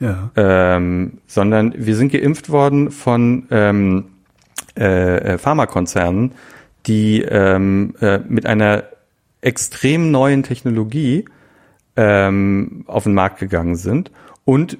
Ja. 0.00 0.30
ähm, 0.36 1.18
sondern 1.26 1.74
wir 1.76 1.94
sind 1.94 2.12
geimpft 2.12 2.50
worden 2.50 2.90
von 2.90 3.46
ähm, 3.50 4.04
äh, 4.78 5.34
äh, 5.34 5.38
Pharmakonzernen, 5.38 6.32
die 6.86 7.22
ähm, 7.22 7.94
äh, 8.00 8.18
mit 8.26 8.46
einer 8.46 8.84
extrem 9.40 10.10
neuen 10.10 10.42
Technologie 10.42 11.24
ähm, 11.96 12.84
auf 12.86 13.04
den 13.04 13.14
Markt 13.14 13.38
gegangen 13.38 13.76
sind 13.76 14.10
und 14.44 14.78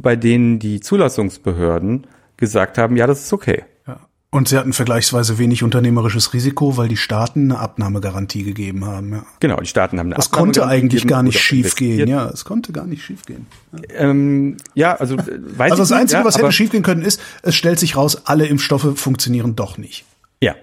bei 0.00 0.16
denen 0.16 0.58
die 0.58 0.80
Zulassungsbehörden 0.80 2.06
gesagt 2.36 2.78
haben, 2.78 2.96
ja, 2.96 3.06
das 3.06 3.22
ist 3.24 3.32
okay. 3.32 3.64
Ja. 3.86 4.00
Und 4.30 4.48
sie 4.48 4.56
hatten 4.56 4.72
vergleichsweise 4.72 5.38
wenig 5.38 5.62
unternehmerisches 5.62 6.32
Risiko, 6.34 6.76
weil 6.76 6.88
die 6.88 6.96
Staaten 6.96 7.50
eine 7.50 7.58
Abnahmegarantie 7.58 8.42
gegeben 8.42 8.84
haben. 8.84 9.12
Ja. 9.12 9.26
Genau, 9.40 9.56
die 9.58 9.66
Staaten 9.66 9.98
haben 9.98 10.08
eine 10.08 10.16
Das 10.16 10.30
konnte 10.30 10.62
Abnahmegarantie 10.62 10.84
eigentlich 10.84 11.02
gegeben 11.02 11.14
gar 11.14 11.22
nicht 11.22 11.40
schief 11.40 11.74
gehen. 11.74 12.08
Ja, 12.08 12.28
es 12.28 12.44
konnte 12.44 12.72
gar 12.72 12.86
nicht 12.86 13.02
schief 13.02 13.24
gehen. 13.24 13.46
Ähm, 13.90 14.56
ja, 14.74 14.94
also 14.94 15.16
äh, 15.16 15.18
weiß 15.18 15.26
Also 15.72 15.82
das 15.82 15.90
nicht, 15.90 16.00
Einzige, 16.00 16.20
ja, 16.20 16.24
was 16.24 16.38
hätte 16.38 16.52
schief 16.52 16.70
gehen 16.70 16.82
können, 16.82 17.02
ist, 17.02 17.20
es 17.42 17.54
stellt 17.54 17.78
sich 17.78 17.96
raus, 17.96 18.22
alle 18.26 18.46
Impfstoffe 18.46 18.98
funktionieren 18.98 19.56
doch 19.56 19.78
nicht. 19.78 20.04
Ja, 20.40 20.54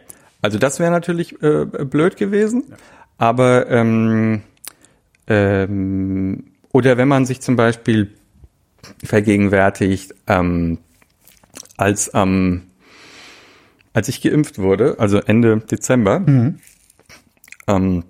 also 0.42 0.58
das 0.58 0.80
wäre 0.80 0.92
natürlich 0.92 1.42
äh, 1.42 1.66
blöd 1.66 2.18
gewesen. 2.18 2.64
Aber 3.20 3.70
ähm, 3.70 4.41
ähm, 5.28 6.45
oder 6.72 6.97
wenn 6.97 7.07
man 7.07 7.26
sich 7.26 7.41
zum 7.41 7.55
Beispiel 7.55 8.15
vergegenwärtigt, 9.03 10.15
ähm, 10.28 10.80
als 11.78 12.09
ähm, 12.13 12.63
als 13.93 14.07
ich 14.07 14.22
geimpft 14.22 14.59
wurde, 14.59 14.95
also 14.99 15.17
Ende 15.20 15.57
Dezember, 15.57 16.22
ähm, 17.67 18.03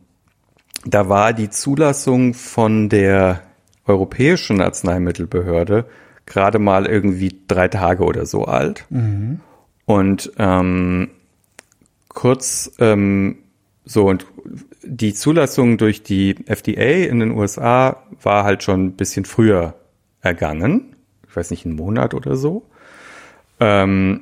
da 0.85 1.09
war 1.09 1.33
die 1.33 1.49
Zulassung 1.49 2.33
von 2.33 2.89
der 2.89 3.41
Europäischen 3.85 4.61
Arzneimittelbehörde 4.61 5.85
gerade 6.25 6.59
mal 6.59 6.85
irgendwie 6.85 7.41
drei 7.47 7.67
Tage 7.67 8.03
oder 8.03 8.25
so 8.25 8.45
alt. 8.45 8.85
Und 9.85 10.31
ähm, 10.37 11.09
kurz 12.07 12.71
ähm, 12.77 13.39
so 13.85 14.05
und 14.05 14.27
die 14.83 15.13
Zulassung 15.13 15.77
durch 15.77 16.03
die 16.03 16.35
FDA 16.47 17.07
in 17.07 17.19
den 17.19 17.31
USA 17.31 18.03
war 18.21 18.43
halt 18.43 18.63
schon 18.63 18.85
ein 18.85 18.93
bisschen 18.93 19.25
früher 19.25 19.75
ergangen. 20.21 20.95
Ich 21.27 21.35
weiß 21.35 21.51
nicht, 21.51 21.65
einen 21.65 21.75
Monat 21.75 22.13
oder 22.13 22.35
so. 22.35 22.65
Ähm, 23.59 24.21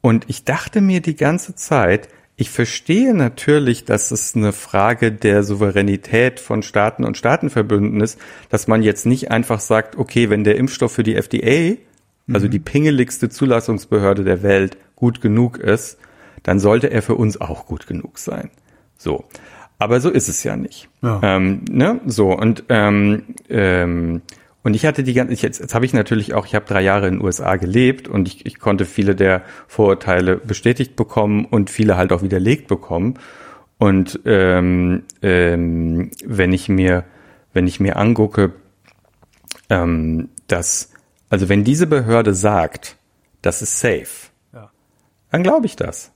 und 0.00 0.24
ich 0.28 0.44
dachte 0.44 0.80
mir 0.80 1.00
die 1.00 1.16
ganze 1.16 1.54
Zeit, 1.54 2.08
ich 2.36 2.50
verstehe 2.50 3.14
natürlich, 3.14 3.84
dass 3.84 4.12
es 4.12 4.36
eine 4.36 4.52
Frage 4.52 5.10
der 5.10 5.42
Souveränität 5.42 6.38
von 6.38 6.62
Staaten 6.62 7.04
und 7.04 7.16
Staatenverbünden 7.16 8.00
ist, 8.00 8.18
dass 8.48 8.68
man 8.68 8.82
jetzt 8.82 9.06
nicht 9.06 9.30
einfach 9.32 9.58
sagt, 9.58 9.96
okay, 9.96 10.30
wenn 10.30 10.44
der 10.44 10.56
Impfstoff 10.56 10.92
für 10.92 11.02
die 11.02 11.16
FDA, 11.16 11.76
also 12.32 12.46
die 12.46 12.60
pingeligste 12.60 13.28
Zulassungsbehörde 13.28 14.22
der 14.22 14.42
Welt, 14.42 14.76
gut 14.94 15.20
genug 15.20 15.58
ist, 15.58 15.98
dann 16.44 16.60
sollte 16.60 16.90
er 16.90 17.02
für 17.02 17.16
uns 17.16 17.40
auch 17.40 17.66
gut 17.66 17.86
genug 17.86 18.18
sein. 18.18 18.50
So. 18.96 19.24
Aber 19.78 20.00
so 20.00 20.10
ist 20.10 20.28
es 20.28 20.42
ja 20.44 20.56
nicht. 20.56 20.88
Ja. 21.02 21.20
Ähm, 21.22 21.64
ne? 21.70 22.00
So, 22.06 22.32
und, 22.32 22.64
ähm, 22.68 23.22
ähm, 23.48 24.22
Und 24.64 24.74
ich 24.74 24.84
hatte 24.84 25.02
die 25.04 25.14
ganze, 25.14 25.32
ich, 25.32 25.40
jetzt, 25.42 25.60
jetzt 25.60 25.74
habe 25.74 25.86
ich 25.86 25.94
natürlich 25.94 26.34
auch, 26.34 26.44
ich 26.44 26.54
habe 26.54 26.66
drei 26.66 26.82
Jahre 26.82 27.06
in 27.06 27.14
den 27.14 27.24
USA 27.24 27.56
gelebt 27.56 28.08
und 28.08 28.26
ich, 28.28 28.44
ich 28.44 28.58
konnte 28.58 28.84
viele 28.84 29.14
der 29.14 29.42
Vorurteile 29.68 30.36
bestätigt 30.36 30.96
bekommen 30.96 31.44
und 31.44 31.70
viele 31.70 31.96
halt 31.96 32.12
auch 32.12 32.22
widerlegt 32.22 32.66
bekommen. 32.66 33.14
Und 33.78 34.18
ähm, 34.24 35.04
ähm, 35.22 36.10
wenn 36.26 36.52
ich 36.52 36.68
mir, 36.68 37.04
wenn 37.52 37.68
ich 37.68 37.78
mir 37.78 37.96
angucke, 37.96 38.52
ähm, 39.70 40.28
dass, 40.48 40.90
also 41.30 41.48
wenn 41.48 41.62
diese 41.62 41.86
Behörde 41.86 42.34
sagt, 42.34 42.96
das 43.42 43.62
ist 43.62 43.78
safe, 43.78 44.30
Ja. 44.52 44.70
dann 45.30 45.44
glaube 45.44 45.66
ich 45.66 45.76
das. 45.76 46.10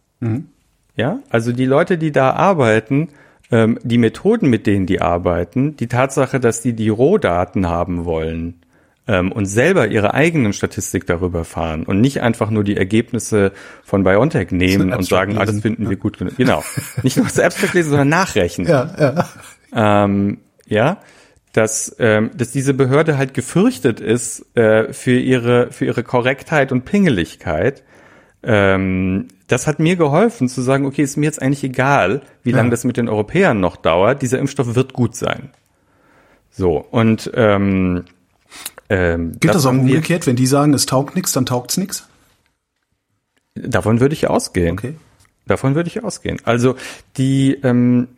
Ja, 0.97 1.21
also 1.31 1.53
die 1.53 1.65
Leute, 1.67 1.97
die 1.99 2.11
da 2.13 2.33
arbeiten, 2.33 3.09
ähm, 3.53 3.79
die 3.85 3.99
Methoden, 3.99 4.49
mit 4.49 4.67
denen 4.67 4.87
die 4.87 5.01
arbeiten, 5.01 5.77
die 5.77 5.87
Tatsache, 5.87 6.41
dass 6.41 6.63
die 6.63 6.73
die 6.73 6.89
Rohdaten 6.89 7.69
haben 7.69 8.05
wollen 8.05 8.63
ähm, 9.07 9.31
und 9.31 9.47
selber 9.47 9.89
ihre 9.89 10.15
eigenen 10.15 10.53
Statistik 10.53 11.07
darüber 11.07 11.45
fahren 11.45 11.85
und 11.85 12.01
nicht 12.01 12.23
einfach 12.23 12.51
nur 12.51 12.65
die 12.65 12.77
Ergebnisse 12.77 13.53
von 13.85 14.05
BioNTech 14.05 14.51
nehmen 14.53 14.93
und 14.93 15.05
sagen, 15.05 15.39
ah, 15.39 15.45
das 15.45 15.61
finden 15.61 15.91
wir 15.91 15.97
gut 15.97 16.19
genug. 16.19 16.37
Genau. 16.37 16.65
Nicht 17.03 17.17
nur 17.19 17.27
das 17.27 17.39
Abstract 17.39 17.75
lesen, 17.75 17.91
sondern 17.91 18.09
nachrechnen 18.09 18.67
Ja, 18.67 18.91
ja. 18.99 20.05
ähm, 20.05 20.39
ja, 20.67 20.99
dass, 21.53 21.95
ähm, 21.99 22.31
dass 22.35 22.53
diese 22.53 22.73
Behörde 22.73 23.19
halt 23.19 23.35
gefürchtet 23.35 24.01
ist 24.01 24.57
äh, 24.57 24.93
für 24.95 25.19
ihre 25.19 25.71
für 25.71 25.85
ihre 25.85 26.03
Korrektheit 26.03 26.73
und 26.73 26.87
Pingeligkeit. 26.87 27.83
Ähm, 28.43 29.29
das 29.47 29.67
hat 29.67 29.79
mir 29.79 29.97
geholfen 29.97 30.49
zu 30.49 30.63
sagen, 30.63 30.87
okay, 30.87 31.03
ist 31.03 31.17
mir 31.17 31.27
jetzt 31.27 31.41
eigentlich 31.43 31.63
egal, 31.65 32.23
wie 32.43 32.53
lange 32.53 32.71
das 32.71 32.85
mit 32.85 32.97
den 32.97 33.09
Europäern 33.09 33.61
noch 33.61 33.77
dauert. 33.77 34.23
Dieser 34.23 34.39
Impfstoff 34.39 34.75
wird 34.75 34.93
gut 34.93 35.15
sein. 35.15 35.51
So 36.51 36.79
und 36.79 37.31
ähm, 37.35 38.05
ähm, 38.89 39.33
Gilt 39.41 39.55
das, 39.55 39.65
auch 39.65 39.69
haben 39.69 39.87
wir- 39.87 39.95
umgekehrt? 39.97 40.27
Wenn 40.27 40.37
die 40.37 40.47
sagen, 40.47 40.75
es 40.75 40.87
taugt 40.87 41.15
nichts, 41.17 41.33
dann 41.33 41.47
taugt's 41.47 41.77
nichts? 41.77 42.09
Davon 43.55 44.01
würde 44.01 44.15
ich 44.15 44.29
ausgehen. 44.29 44.73
Okay. 44.73 44.95
Davon 45.47 45.75
würde 45.75 45.89
ich 45.89 46.03
ausgehen. 46.03 46.39
Also 46.45 46.77
die, 47.17 47.55
ähm, 47.63 48.09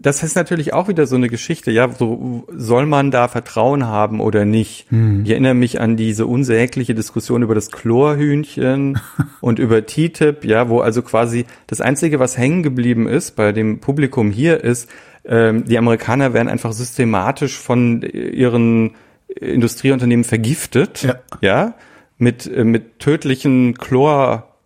das 0.00 0.22
ist 0.22 0.36
natürlich 0.36 0.72
auch 0.72 0.88
wieder 0.88 1.06
so 1.06 1.16
eine 1.16 1.28
Geschichte, 1.28 1.70
ja, 1.70 1.90
so 1.90 2.44
soll 2.54 2.86
man 2.86 3.10
da 3.10 3.28
Vertrauen 3.28 3.86
haben 3.86 4.20
oder 4.20 4.44
nicht? 4.44 4.86
Ich 5.24 5.30
erinnere 5.30 5.54
mich 5.54 5.80
an 5.80 5.96
diese 5.96 6.26
unsägliche 6.26 6.94
Diskussion 6.94 7.42
über 7.42 7.54
das 7.54 7.70
Chlorhühnchen 7.70 8.98
und 9.40 9.58
über 9.58 9.86
TTIP, 9.86 10.44
ja, 10.44 10.68
wo 10.68 10.80
also 10.80 11.02
quasi 11.02 11.46
das 11.66 11.80
Einzige, 11.80 12.18
was 12.18 12.36
hängen 12.38 12.62
geblieben 12.62 13.06
ist 13.08 13.36
bei 13.36 13.52
dem 13.52 13.80
Publikum 13.80 14.30
hier 14.30 14.62
ist, 14.62 14.88
ähm, 15.24 15.64
die 15.64 15.78
Amerikaner 15.78 16.34
werden 16.34 16.48
einfach 16.48 16.72
systematisch 16.72 17.56
von 17.58 18.02
ihren 18.02 18.92
Industrieunternehmen 19.28 20.24
vergiftet, 20.24 21.02
Ja. 21.02 21.14
ja 21.40 21.74
mit, 22.18 22.46
äh, 22.46 22.64
mit 22.64 22.98
tödlichen 22.98 23.74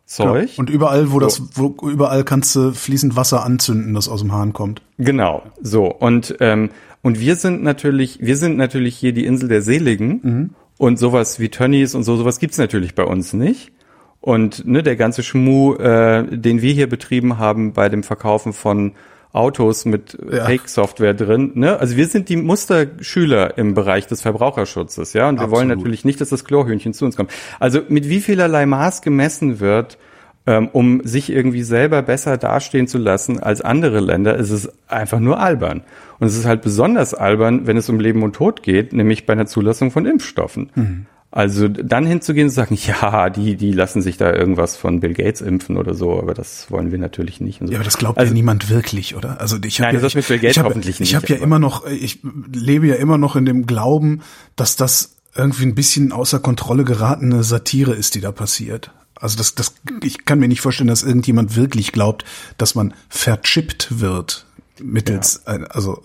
Chlorzeug. 0.08 0.50
Und 0.56 0.70
überall, 0.70 1.12
wo 1.12 1.18
das, 1.18 1.42
wo 1.54 1.74
überall 1.88 2.24
kannst 2.24 2.54
du 2.54 2.72
fließend 2.72 3.16
Wasser 3.16 3.44
anzünden, 3.44 3.94
das 3.94 4.08
aus 4.08 4.20
dem 4.20 4.32
Hahn 4.32 4.52
kommt. 4.52 4.82
Genau, 4.98 5.42
so. 5.60 5.86
Und, 5.86 6.36
ähm, 6.40 6.70
und 7.02 7.20
wir 7.20 7.36
sind 7.36 7.62
natürlich, 7.62 8.18
wir 8.20 8.36
sind 8.36 8.56
natürlich 8.56 8.96
hier 8.96 9.12
die 9.12 9.26
Insel 9.26 9.48
der 9.48 9.62
Seligen 9.62 10.54
und 10.78 10.98
sowas 10.98 11.40
wie 11.40 11.48
Tönnies 11.48 11.94
und 11.94 12.04
so, 12.04 12.16
sowas 12.16 12.38
gibt's 12.38 12.58
natürlich 12.58 12.94
bei 12.94 13.04
uns 13.04 13.32
nicht. 13.32 13.72
Und 14.20 14.66
ne, 14.66 14.82
der 14.82 14.96
ganze 14.96 15.22
Schmuh, 15.22 15.74
äh, 15.74 16.24
den 16.36 16.60
wir 16.60 16.72
hier 16.72 16.88
betrieben 16.88 17.38
haben 17.38 17.72
bei 17.72 17.88
dem 17.88 18.02
Verkaufen 18.02 18.52
von 18.52 18.92
Autos 19.36 19.84
mit 19.84 20.16
Ja. 20.32 20.44
Fake-Software 20.46 21.14
drin, 21.14 21.52
ne? 21.54 21.78
Also 21.78 21.96
wir 21.96 22.06
sind 22.06 22.28
die 22.28 22.36
Musterschüler 22.36 23.56
im 23.58 23.74
Bereich 23.74 24.06
des 24.06 24.22
Verbraucherschutzes, 24.22 25.12
ja. 25.12 25.28
Und 25.28 25.38
wir 25.40 25.50
wollen 25.50 25.70
Absolut. 25.70 25.78
natürlich 25.78 26.04
nicht, 26.04 26.20
dass 26.20 26.30
das 26.30 26.44
Chlorhühnchen 26.44 26.92
zu 26.92 27.04
uns 27.04 27.16
kommt. 27.16 27.30
Also 27.60 27.80
mit 27.88 28.08
wie 28.08 28.20
vielerlei 28.20 28.66
Maß 28.66 29.02
gemessen 29.02 29.60
wird, 29.60 29.98
ähm, 30.46 30.68
um 30.72 31.02
sich 31.04 31.30
irgendwie 31.30 31.62
selber 31.62 32.02
besser 32.02 32.36
dastehen 32.38 32.86
zu 32.86 32.98
lassen 32.98 33.40
als 33.40 33.60
andere 33.60 34.00
Länder, 34.00 34.36
ist 34.36 34.50
es 34.50 34.70
einfach 34.88 35.18
nur 35.18 35.40
albern. 35.40 35.82
Und 36.18 36.28
es 36.28 36.36
ist 36.36 36.46
halt 36.46 36.62
besonders 36.62 37.14
albern, 37.14 37.66
wenn 37.66 37.76
es 37.76 37.88
um 37.88 37.98
Leben 38.00 38.22
und 38.22 38.34
Tod 38.34 38.62
geht, 38.62 38.92
nämlich 38.92 39.26
bei 39.26 39.32
einer 39.32 39.46
Zulassung 39.46 39.90
von 39.90 40.06
Impfstoffen. 40.06 40.70
Mhm. 40.74 41.06
Also 41.30 41.68
dann 41.68 42.06
hinzugehen 42.06 42.46
und 42.46 42.50
zu 42.50 42.56
sagen, 42.56 42.78
ja, 42.86 43.28
die, 43.30 43.56
die 43.56 43.72
lassen 43.72 44.00
sich 44.02 44.16
da 44.16 44.32
irgendwas 44.32 44.76
von 44.76 45.00
Bill 45.00 45.12
Gates 45.14 45.40
impfen 45.40 45.76
oder 45.76 45.94
so, 45.94 46.18
aber 46.18 46.34
das 46.34 46.70
wollen 46.70 46.90
wir 46.92 46.98
natürlich 46.98 47.40
nicht. 47.40 47.58
So. 47.60 47.66
Ja, 47.66 47.76
aber 47.78 47.84
das 47.84 47.98
glaubt 47.98 48.18
also, 48.18 48.30
ja 48.30 48.34
niemand 48.34 48.70
wirklich, 48.70 49.14
oder? 49.16 49.40
Also 49.40 49.56
ich 49.64 49.78
Nein, 49.78 49.88
habe 49.88 49.96
ja, 49.98 50.02
das 50.02 50.14
mit 50.14 50.26
Bill 50.28 50.38
Gates 50.38 50.52
ich 50.56 50.58
hab, 50.58 50.66
hoffentlich 50.66 50.94
Ich 50.96 51.00
nicht, 51.00 51.14
habe 51.16 51.26
ja 51.28 51.36
immer 51.36 51.58
noch, 51.58 51.86
ich 51.86 52.20
lebe 52.52 52.86
ja 52.86 52.94
immer 52.94 53.18
noch 53.18 53.36
in 53.36 53.44
dem 53.44 53.66
Glauben, 53.66 54.22
dass 54.56 54.76
das 54.76 55.16
irgendwie 55.34 55.64
ein 55.66 55.74
bisschen 55.74 56.12
außer 56.12 56.38
Kontrolle 56.38 56.84
geratene 56.84 57.42
Satire 57.42 57.92
ist, 57.92 58.14
die 58.14 58.20
da 58.20 58.32
passiert. 58.32 58.90
Also 59.14 59.36
das, 59.36 59.54
das, 59.54 59.74
ich 60.02 60.24
kann 60.26 60.38
mir 60.38 60.48
nicht 60.48 60.60
vorstellen, 60.60 60.88
dass 60.88 61.02
irgendjemand 61.02 61.56
wirklich 61.56 61.92
glaubt, 61.92 62.24
dass 62.58 62.74
man 62.74 62.94
verchippt 63.08 64.00
wird 64.00 64.46
mittels, 64.80 65.46
ein- 65.46 65.64
also 65.66 66.02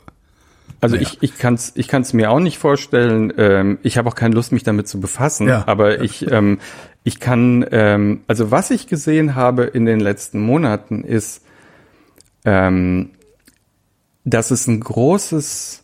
Also 0.81 0.95
Naja. 0.95 1.07
ich, 1.07 1.17
ich 1.21 1.37
kann 1.37 1.53
es 1.53 1.71
ich 1.75 1.87
kann's 1.87 2.11
mir 2.13 2.31
auch 2.31 2.39
nicht 2.39 2.57
vorstellen. 2.57 3.31
Ähm, 3.37 3.77
ich 3.83 3.97
habe 3.97 4.09
auch 4.09 4.15
keine 4.15 4.35
Lust, 4.35 4.51
mich 4.51 4.63
damit 4.63 4.87
zu 4.87 4.99
befassen. 4.99 5.47
Ja. 5.47 5.63
Aber 5.67 6.01
ich, 6.01 6.29
ähm, 6.31 6.59
ich 7.03 7.19
kann, 7.19 7.65
ähm, 7.71 8.21
also 8.27 8.51
was 8.51 8.71
ich 8.71 8.87
gesehen 8.87 9.35
habe 9.35 9.63
in 9.63 9.85
den 9.85 9.99
letzten 9.99 10.39
Monaten 10.39 11.03
ist, 11.03 11.43
ähm, 12.45 13.11
dass 14.25 14.51
es 14.51 14.67
ein 14.67 14.79
großes 14.79 15.83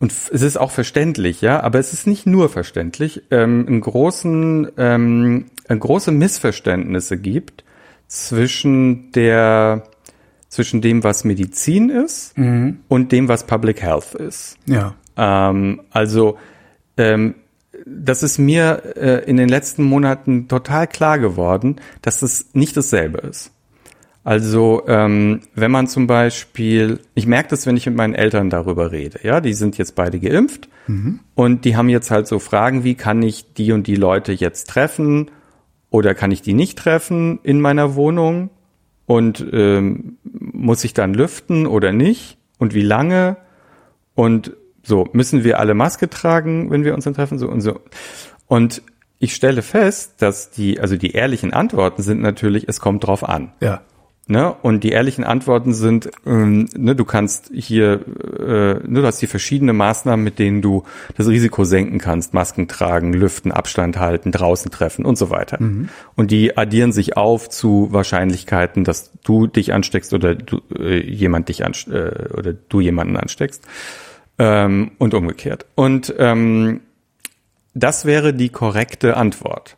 und 0.00 0.12
es 0.12 0.42
ist 0.42 0.58
auch 0.58 0.70
verständlich, 0.70 1.40
ja, 1.40 1.62
aber 1.62 1.78
es 1.78 1.92
ist 1.92 2.06
nicht 2.06 2.26
nur 2.26 2.50
verständlich, 2.50 3.22
ähm, 3.30 3.64
einen 3.66 3.80
großen, 3.80 4.68
ähm, 4.76 5.46
äh, 5.66 5.76
große 5.76 6.10
Missverständnisse 6.10 7.16
gibt 7.16 7.64
zwischen 8.06 9.12
der 9.12 9.84
zwischen 10.54 10.80
dem, 10.80 11.02
was 11.02 11.24
Medizin 11.24 11.90
ist 11.90 12.36
und 12.88 13.10
dem, 13.10 13.28
was 13.28 13.44
Public 13.44 13.82
Health 13.82 14.14
ist. 14.14 14.56
ja. 14.66 14.94
Ähm, 15.16 15.82
also 15.90 16.38
ähm, 16.96 17.34
das 17.86 18.22
ist 18.22 18.38
mir 18.38 18.96
äh, 18.96 19.28
in 19.28 19.36
den 19.36 19.48
letzten 19.48 19.82
Monaten 19.82 20.48
total 20.48 20.86
klar 20.86 21.18
geworden, 21.18 21.76
dass 22.02 22.22
es 22.22 22.54
nicht 22.54 22.76
dasselbe 22.76 23.18
ist. 23.18 23.52
Also 24.22 24.84
ähm, 24.86 25.40
wenn 25.54 25.70
man 25.70 25.86
zum 25.86 26.06
Beispiel, 26.06 27.00
ich 27.14 27.26
merke 27.26 27.50
das, 27.50 27.66
wenn 27.66 27.76
ich 27.76 27.86
mit 27.86 27.96
meinen 27.96 28.14
Eltern 28.14 28.48
darüber 28.48 28.90
rede, 28.90 29.20
ja, 29.22 29.40
die 29.40 29.52
sind 29.52 29.76
jetzt 29.76 29.96
beide 29.96 30.18
geimpft 30.18 30.68
und 31.34 31.64
die 31.64 31.76
haben 31.76 31.88
jetzt 31.88 32.10
halt 32.10 32.26
so 32.26 32.38
Fragen, 32.38 32.84
wie 32.84 32.94
kann 32.94 33.22
ich 33.22 33.52
die 33.54 33.72
und 33.72 33.86
die 33.86 33.96
Leute 33.96 34.32
jetzt 34.32 34.70
treffen 34.70 35.30
oder 35.90 36.14
kann 36.14 36.30
ich 36.30 36.42
die 36.42 36.54
nicht 36.54 36.78
treffen 36.78 37.38
in 37.42 37.60
meiner 37.60 37.94
Wohnung 37.96 38.50
und 39.06 39.44
ähm, 39.52 40.18
muss 40.22 40.84
ich 40.84 40.94
dann 40.94 41.14
lüften 41.14 41.66
oder 41.66 41.92
nicht 41.92 42.38
und 42.58 42.74
wie 42.74 42.82
lange 42.82 43.36
und 44.14 44.52
so, 44.82 45.08
müssen 45.12 45.44
wir 45.44 45.58
alle 45.58 45.74
Maske 45.74 46.10
tragen, 46.10 46.70
wenn 46.70 46.84
wir 46.84 46.94
uns 46.94 47.04
dann 47.04 47.14
treffen, 47.14 47.38
so 47.38 47.48
und 47.48 47.62
so. 47.62 47.80
Und 48.46 48.82
ich 49.18 49.34
stelle 49.34 49.62
fest, 49.62 50.14
dass 50.18 50.50
die, 50.50 50.78
also 50.80 50.96
die 50.96 51.12
ehrlichen 51.12 51.54
Antworten 51.54 52.02
sind 52.02 52.20
natürlich, 52.20 52.68
es 52.68 52.80
kommt 52.80 53.06
drauf 53.06 53.26
an. 53.26 53.52
Ja. 53.60 53.80
Ne? 54.26 54.54
Und 54.62 54.84
die 54.84 54.90
ehrlichen 54.90 55.22
Antworten 55.22 55.74
sind, 55.74 56.10
ähm, 56.24 56.66
ne, 56.74 56.96
du 56.96 57.04
kannst 57.04 57.50
hier, 57.52 58.00
äh, 58.38 58.80
ne, 58.88 59.00
du 59.00 59.06
hast 59.06 59.20
hier 59.20 59.28
verschiedene 59.28 59.74
Maßnahmen, 59.74 60.24
mit 60.24 60.38
denen 60.38 60.62
du 60.62 60.84
das 61.16 61.28
Risiko 61.28 61.64
senken 61.64 61.98
kannst. 61.98 62.32
Masken 62.32 62.66
tragen, 62.66 63.12
lüften, 63.12 63.52
Abstand 63.52 63.98
halten, 63.98 64.32
draußen 64.32 64.70
treffen 64.70 65.04
und 65.04 65.18
so 65.18 65.28
weiter. 65.28 65.58
Und 66.16 66.30
die 66.30 66.56
addieren 66.56 66.92
sich 66.92 67.18
auf 67.18 67.50
zu 67.50 67.88
Wahrscheinlichkeiten, 67.90 68.84
dass 68.84 69.12
du 69.24 69.46
dich 69.46 69.74
ansteckst 69.74 70.14
oder 70.14 70.34
du, 70.34 70.62
äh, 70.74 71.00
jemand 71.00 71.50
dich 71.50 71.62
anst 71.62 71.88
äh, 71.88 72.28
oder 72.34 72.54
du 72.54 72.80
jemanden 72.80 73.18
ansteckst. 73.18 73.62
Ähm, 74.38 74.92
und 74.98 75.12
umgekehrt. 75.12 75.66
Und 75.74 76.14
ähm, 76.18 76.80
das 77.74 78.04
wäre 78.06 78.32
die 78.32 78.48
korrekte 78.48 79.16
Antwort. 79.16 79.76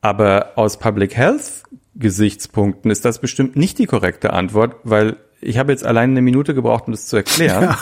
Aber 0.00 0.52
aus 0.56 0.78
Public 0.78 1.16
Health 1.16 1.62
Gesichtspunkten 1.98 2.90
ist 2.90 3.04
das 3.04 3.20
bestimmt 3.20 3.56
nicht 3.56 3.78
die 3.78 3.86
korrekte 3.86 4.32
Antwort, 4.32 4.76
weil 4.84 5.16
ich 5.40 5.58
habe 5.58 5.72
jetzt 5.72 5.84
allein 5.84 6.10
eine 6.10 6.22
Minute 6.22 6.54
gebraucht, 6.54 6.84
um 6.86 6.92
das 6.92 7.06
zu 7.06 7.16
erklären. 7.16 7.62
Ja. 7.64 7.78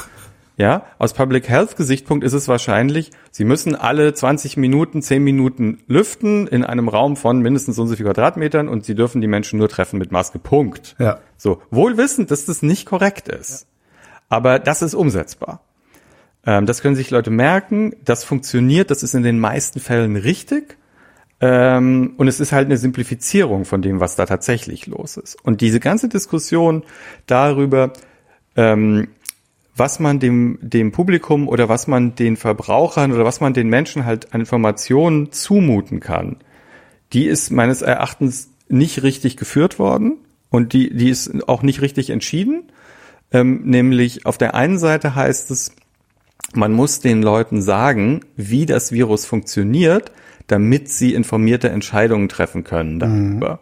Ja, 0.58 0.86
aus 0.98 1.12
Public 1.12 1.50
Health 1.50 1.76
Gesichtspunkt 1.76 2.24
ist 2.24 2.32
es 2.32 2.48
wahrscheinlich, 2.48 3.10
Sie 3.30 3.44
müssen 3.44 3.76
alle 3.76 4.14
20 4.14 4.56
Minuten, 4.56 5.02
10 5.02 5.22
Minuten 5.22 5.82
lüften 5.86 6.46
in 6.46 6.64
einem 6.64 6.88
Raum 6.88 7.16
von 7.16 7.40
mindestens 7.40 7.76
so 7.76 7.82
und 7.82 7.88
so 7.88 7.96
viel 7.96 8.06
Quadratmetern 8.06 8.66
und 8.66 8.82
Sie 8.86 8.94
dürfen 8.94 9.20
die 9.20 9.26
Menschen 9.26 9.58
nur 9.58 9.68
treffen 9.68 9.98
mit 9.98 10.12
Maske. 10.12 10.38
Punkt. 10.38 10.96
Ja. 10.98 11.18
So, 11.36 11.60
wohl 11.70 11.98
wissend, 11.98 12.30
dass 12.30 12.46
das 12.46 12.62
nicht 12.62 12.86
korrekt 12.86 13.28
ist. 13.28 13.66
Aber 14.30 14.58
das 14.58 14.80
ist 14.80 14.94
umsetzbar. 14.94 15.60
Ähm, 16.46 16.64
das 16.64 16.80
können 16.80 16.96
sich 16.96 17.10
Leute 17.10 17.30
merken, 17.30 17.94
das 18.02 18.24
funktioniert, 18.24 18.90
das 18.90 19.02
ist 19.02 19.14
in 19.14 19.24
den 19.24 19.38
meisten 19.38 19.78
Fällen 19.78 20.16
richtig. 20.16 20.78
Ähm, 21.40 22.14
und 22.16 22.28
es 22.28 22.40
ist 22.40 22.52
halt 22.52 22.66
eine 22.66 22.78
Simplifizierung 22.78 23.64
von 23.64 23.82
dem, 23.82 24.00
was 24.00 24.16
da 24.16 24.26
tatsächlich 24.26 24.86
los 24.86 25.16
ist. 25.16 25.36
Und 25.44 25.60
diese 25.60 25.80
ganze 25.80 26.08
Diskussion 26.08 26.82
darüber, 27.26 27.92
ähm, 28.56 29.08
was 29.76 30.00
man 30.00 30.18
dem, 30.18 30.58
dem 30.62 30.92
Publikum 30.92 31.48
oder 31.48 31.68
was 31.68 31.86
man 31.86 32.14
den 32.14 32.38
Verbrauchern 32.38 33.12
oder 33.12 33.24
was 33.24 33.40
man 33.40 33.52
den 33.52 33.68
Menschen 33.68 34.06
halt 34.06 34.32
an 34.32 34.40
Informationen 34.40 35.32
zumuten 35.32 36.00
kann, 36.00 36.36
die 37.12 37.26
ist 37.26 37.50
meines 37.50 37.82
Erachtens 37.82 38.50
nicht 38.68 39.02
richtig 39.02 39.36
geführt 39.36 39.78
worden 39.78 40.16
und 40.50 40.72
die, 40.72 40.94
die 40.94 41.10
ist 41.10 41.48
auch 41.48 41.62
nicht 41.62 41.82
richtig 41.82 42.08
entschieden. 42.10 42.72
Ähm, 43.30 43.62
nämlich 43.64 44.24
auf 44.24 44.38
der 44.38 44.54
einen 44.54 44.78
Seite 44.78 45.14
heißt 45.14 45.50
es, 45.50 45.72
man 46.54 46.72
muss 46.72 47.00
den 47.00 47.22
Leuten 47.22 47.60
sagen, 47.60 48.20
wie 48.36 48.64
das 48.64 48.92
Virus 48.92 49.26
funktioniert, 49.26 50.12
damit 50.46 50.88
sie 50.88 51.14
informierte 51.14 51.68
Entscheidungen 51.70 52.28
treffen 52.28 52.64
können 52.64 52.98
darüber. 52.98 53.54
Mhm. 53.54 53.58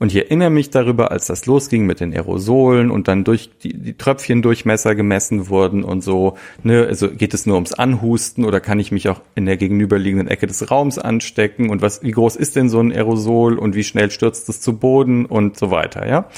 Und 0.00 0.12
ich 0.12 0.16
erinnere 0.16 0.50
mich 0.50 0.70
darüber, 0.70 1.10
als 1.10 1.26
das 1.26 1.46
losging 1.46 1.84
mit 1.84 1.98
den 1.98 2.12
Aerosolen 2.12 2.90
und 2.90 3.08
dann 3.08 3.24
durch 3.24 3.50
die, 3.58 3.76
die 3.76 3.94
Tröpfchendurchmesser 3.94 4.94
gemessen 4.94 5.48
wurden 5.48 5.82
und 5.82 6.02
so, 6.02 6.36
ne, 6.62 6.86
also 6.86 7.10
geht 7.10 7.34
es 7.34 7.46
nur 7.46 7.56
ums 7.56 7.72
Anhusten 7.72 8.44
oder 8.44 8.60
kann 8.60 8.78
ich 8.78 8.92
mich 8.92 9.08
auch 9.08 9.20
in 9.34 9.44
der 9.44 9.56
gegenüberliegenden 9.56 10.28
Ecke 10.28 10.46
des 10.46 10.70
Raums 10.70 10.98
anstecken 10.98 11.68
und 11.68 11.82
was, 11.82 12.02
wie 12.04 12.12
groß 12.12 12.36
ist 12.36 12.54
denn 12.54 12.68
so 12.68 12.78
ein 12.78 12.92
Aerosol 12.92 13.58
und 13.58 13.74
wie 13.74 13.82
schnell 13.82 14.12
stürzt 14.12 14.48
es 14.48 14.60
zu 14.60 14.78
Boden 14.78 15.26
und 15.26 15.58
so 15.58 15.72
weiter, 15.72 16.06
ja. 16.06 16.28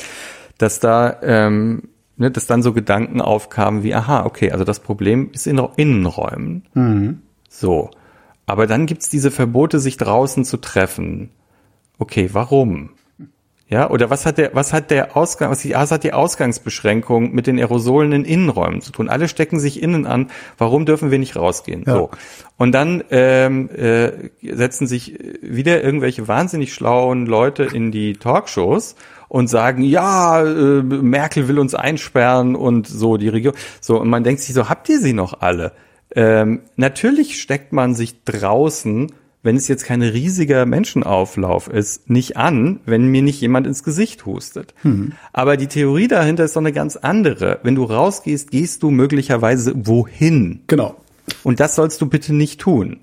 Dass 0.57 0.81
da, 0.81 1.19
ähm, 1.23 1.83
ne, 2.17 2.31
dass 2.31 2.47
dann 2.47 2.63
so 2.63 2.73
Gedanken 2.73 3.21
aufkamen 3.21 3.83
wie, 3.83 3.95
aha, 3.95 4.25
okay, 4.25 4.53
also 4.53 4.65
das 4.65 4.81
Problem 4.81 5.29
ist 5.35 5.47
in 5.47 5.61
Innenräumen. 5.77 6.65
Mhm. 6.73 7.23
So. 7.51 7.91
Aber 8.47 8.67
dann 8.67 8.87
gibt's 8.87 9.09
diese 9.09 9.31
Verbote, 9.31 9.79
sich 9.79 9.97
draußen 9.97 10.45
zu 10.45 10.57
treffen. 10.57 11.31
Okay, 11.99 12.31
warum? 12.33 12.91
Ja, 13.71 13.89
oder 13.89 14.11
was 14.11 14.27
hat 14.27 14.37
der, 14.37 14.51
was 14.53 14.73
hat 14.73 14.91
der 14.91 15.17
Ausgang, 15.17 15.49
was, 15.53 15.61
die, 15.61 15.75
was 15.75 15.93
hat 15.93 16.03
die 16.03 16.13
Ausgangsbeschränkung 16.13 17.33
mit 17.33 17.47
den 17.47 17.57
Aerosolen 17.57 18.11
in 18.11 18.25
Innenräumen 18.25 18.81
zu 18.81 18.91
tun? 18.91 19.09
Alle 19.09 19.29
stecken 19.29 19.61
sich 19.61 19.81
innen 19.81 20.07
an. 20.07 20.29
Warum 20.59 20.87
dürfen 20.87 21.13
wir 21.13 21.21
nicht 21.21 21.37
rausgehen? 21.37 21.85
Ja. 21.87 21.95
So. 21.95 22.11
Und 22.57 22.73
dann 22.73 23.05
ähm, 23.13 23.71
äh, 23.71 24.31
setzen 24.43 24.89
sich 24.89 25.17
wieder 25.41 25.85
irgendwelche 25.85 26.27
wahnsinnig 26.27 26.75
schlauen 26.75 27.27
Leute 27.27 27.63
in 27.63 27.93
die 27.93 28.15
Talkshows 28.15 28.97
und 29.29 29.47
sagen, 29.47 29.85
ja, 29.85 30.43
äh, 30.43 30.83
Merkel 30.83 31.47
will 31.47 31.61
uns 31.61 31.77
einsperren 31.77 32.57
und 32.57 32.89
so 32.89 33.19
die 33.19 33.29
Regierung. 33.29 33.57
So, 33.81 34.01
und 34.01 34.09
man 34.09 34.25
denkt 34.25 34.41
sich 34.41 34.53
so, 34.53 34.69
habt 34.69 34.89
ihr 34.89 34.99
sie 34.99 35.13
noch 35.13 35.43
alle? 35.43 35.71
Ähm, 36.15 36.63
natürlich 36.77 37.41
steckt 37.41 37.73
man 37.73 37.95
sich 37.95 38.25
draußen 38.25 39.13
wenn 39.43 39.57
es 39.57 39.69
jetzt 39.69 39.85
kein 39.85 40.03
riesiger 40.03 40.67
Menschenauflauf 40.67 41.69
ist, 41.69 42.11
nicht 42.11 42.37
an, 42.37 42.81
wenn 42.85 43.07
mir 43.07 43.23
nicht 43.23 43.41
jemand 43.41 43.67
ins 43.67 43.83
Gesicht 43.83 44.27
hustet. 44.27 44.75
Hm. 44.83 45.13
Aber 45.33 45.57
die 45.57 45.67
Theorie 45.67 46.09
dahinter 46.09 46.45
ist 46.45 46.57
doch 46.57 46.61
eine 46.61 46.73
ganz 46.73 46.97
andere. 46.97 47.59
Wenn 47.63 47.75
du 47.75 47.85
rausgehst, 47.85 48.51
gehst 48.51 48.83
du 48.83 48.91
möglicherweise 48.91 49.73
wohin. 49.75 50.61
Genau. 50.67 50.97
Und 51.43 51.61
das 51.61 51.75
sollst 51.75 52.01
du 52.03 52.07
bitte 52.07 52.35
nicht 52.35 52.61
tun. 52.61 53.01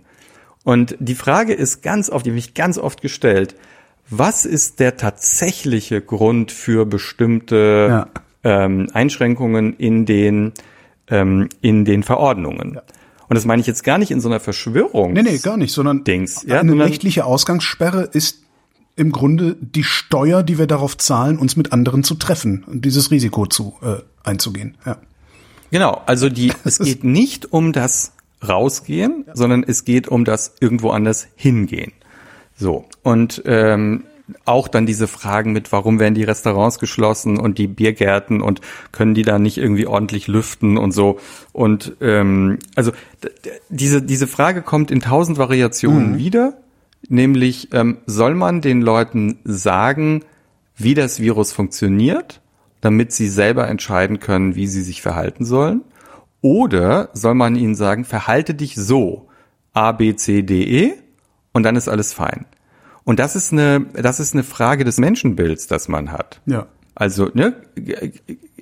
Und 0.63 0.95
die 0.99 1.15
Frage 1.15 1.53
ist 1.53 1.81
ganz 1.81 2.09
oft, 2.09 2.25
die 2.25 2.31
mich 2.31 2.53
ganz 2.53 2.77
oft 2.77 3.01
gestellt, 3.01 3.55
was 4.09 4.45
ist 4.45 4.79
der 4.79 4.95
tatsächliche 4.97 6.01
Grund 6.01 6.51
für 6.51 6.85
bestimmte 6.85 7.87
ja. 7.89 8.07
ähm, 8.43 8.89
Einschränkungen 8.93 9.73
in 9.73 10.05
den, 10.05 10.53
ähm, 11.09 11.49
in 11.61 11.85
den 11.85 12.03
Verordnungen? 12.03 12.75
Ja. 12.75 12.83
Und 13.29 13.35
das 13.35 13.45
meine 13.45 13.59
ich 13.59 13.67
jetzt 13.67 13.83
gar 13.83 13.97
nicht 13.97 14.11
in 14.11 14.21
so 14.21 14.29
einer 14.29 14.39
Verschwörung. 14.39 15.13
Nee, 15.13 15.23
nee, 15.23 15.37
gar 15.37 15.57
nicht, 15.57 15.73
sondern 15.73 16.03
Dings, 16.03 16.45
ja, 16.47 16.59
eine 16.59 16.79
rechtliche 16.79 17.25
Ausgangssperre 17.25 18.03
ist 18.03 18.43
im 18.95 19.11
Grunde 19.11 19.55
die 19.59 19.83
Steuer, 19.83 20.43
die 20.43 20.57
wir 20.57 20.65
darauf 20.67 20.97
zahlen, 20.97 21.37
uns 21.37 21.55
mit 21.55 21.71
anderen 21.71 22.03
zu 22.03 22.15
treffen 22.15 22.63
und 22.65 22.83
dieses 22.83 23.11
Risiko 23.11 23.45
zu 23.45 23.75
äh, 23.81 23.97
einzugehen. 24.27 24.77
Ja. 24.85 24.97
Genau, 25.71 26.01
also 26.05 26.29
die 26.29 26.51
es 26.63 26.79
geht 26.79 27.03
nicht 27.03 27.51
um 27.51 27.73
das 27.73 28.13
rausgehen, 28.47 29.25
ja. 29.27 29.35
sondern 29.35 29.63
es 29.63 29.85
geht 29.85 30.07
um 30.07 30.25
das 30.25 30.55
irgendwo 30.59 30.89
anders 30.91 31.27
hingehen. 31.35 31.91
So 32.55 32.85
und 33.03 33.43
ähm, 33.45 34.03
auch 34.45 34.67
dann 34.67 34.85
diese 34.85 35.07
Fragen 35.07 35.53
mit, 35.53 35.71
warum 35.71 35.99
werden 35.99 36.13
die 36.13 36.23
Restaurants 36.23 36.79
geschlossen 36.79 37.39
und 37.39 37.57
die 37.57 37.67
Biergärten 37.67 38.41
und 38.41 38.61
können 38.91 39.13
die 39.13 39.21
da 39.21 39.39
nicht 39.39 39.57
irgendwie 39.57 39.87
ordentlich 39.87 40.27
lüften 40.27 40.77
und 40.77 40.91
so. 40.91 41.19
Und 41.53 41.95
ähm, 42.01 42.59
also 42.75 42.91
diese, 43.69 44.01
diese 44.01 44.27
Frage 44.27 44.61
kommt 44.61 44.91
in 44.91 44.99
tausend 44.99 45.37
Variationen 45.37 46.13
mhm. 46.13 46.17
wieder, 46.17 46.57
nämlich 47.07 47.69
ähm, 47.73 47.99
soll 48.05 48.35
man 48.35 48.61
den 48.61 48.81
Leuten 48.81 49.39
sagen, 49.43 50.23
wie 50.75 50.93
das 50.93 51.19
Virus 51.19 51.53
funktioniert, 51.53 52.41
damit 52.81 53.11
sie 53.11 53.29
selber 53.29 53.67
entscheiden 53.67 54.19
können, 54.19 54.55
wie 54.55 54.67
sie 54.67 54.81
sich 54.81 55.01
verhalten 55.01 55.45
sollen? 55.45 55.81
Oder 56.41 57.09
soll 57.13 57.33
man 57.33 57.55
ihnen 57.55 57.75
sagen, 57.75 58.05
verhalte 58.05 58.53
dich 58.53 58.75
so, 58.75 59.27
A, 59.73 59.91
B, 59.91 60.15
C, 60.15 60.43
D, 60.43 60.63
E, 60.63 60.93
und 61.53 61.63
dann 61.63 61.75
ist 61.75 61.87
alles 61.87 62.13
fein. 62.13 62.45
Und 63.07 63.19
das 63.19 63.37
ist 63.37 63.53
eine, 63.53 63.85
das 63.93 64.19
ist 64.19 64.33
eine 64.33 64.43
Frage 64.43 64.83
des 64.83 64.97
Menschenbilds, 64.97 65.67
das 65.67 65.87
man 65.87 66.11
hat. 66.11 66.41
Ja. 66.45 66.67
Also, 66.93 67.29
ne, 67.33 67.53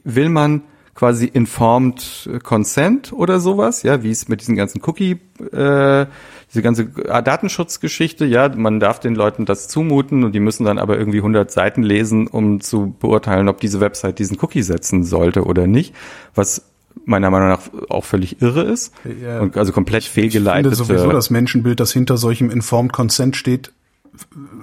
will 0.04 0.30
man 0.30 0.62
quasi 0.94 1.26
informed 1.26 2.30
consent 2.44 3.12
oder 3.12 3.40
sowas, 3.40 3.82
ja, 3.82 4.04
wie 4.04 4.12
es 4.12 4.28
mit 4.28 4.42
diesen 4.42 4.56
ganzen 4.56 4.84
Cookie, 4.86 5.14
äh, 5.52 6.06
diese 6.54 6.62
ganze 6.62 6.86
Datenschutzgeschichte, 6.86 8.26
ja, 8.26 8.48
man 8.56 8.80
darf 8.80 9.00
den 9.00 9.16
Leuten 9.16 9.46
das 9.46 9.68
zumuten 9.68 10.24
und 10.24 10.34
die 10.36 10.40
müssen 10.40 10.64
dann 10.64 10.78
aber 10.78 11.00
irgendwie 11.00 11.18
100 11.18 11.50
Seiten 11.50 11.82
lesen, 11.82 12.28
um 12.28 12.62
zu 12.62 12.96
beurteilen, 13.00 13.50
ob 13.50 13.60
diese 13.60 13.80
Website 13.80 14.20
diesen 14.20 14.38
Cookie 14.42 14.62
setzen 14.62 15.04
sollte 15.04 15.46
oder 15.46 15.66
nicht, 15.66 15.96
was 16.36 16.66
meiner 17.04 17.32
Meinung 17.32 17.50
nach 17.50 17.62
auch 17.90 18.06
völlig 18.06 18.44
irre 18.44 18.62
ist 18.62 18.94
ja. 19.24 19.40
und 19.40 19.58
also 19.58 19.72
komplett 19.72 20.04
fehlgeleitet. 20.04 20.72
Ich 20.72 20.78
finde 20.78 21.00
sowieso 21.00 21.12
das 21.12 21.32
Menschenbild, 21.32 21.80
das 21.80 21.92
hinter 21.92 22.18
solchem 22.18 22.52
informed 22.52 22.94
consent 22.94 23.36
steht, 23.36 23.72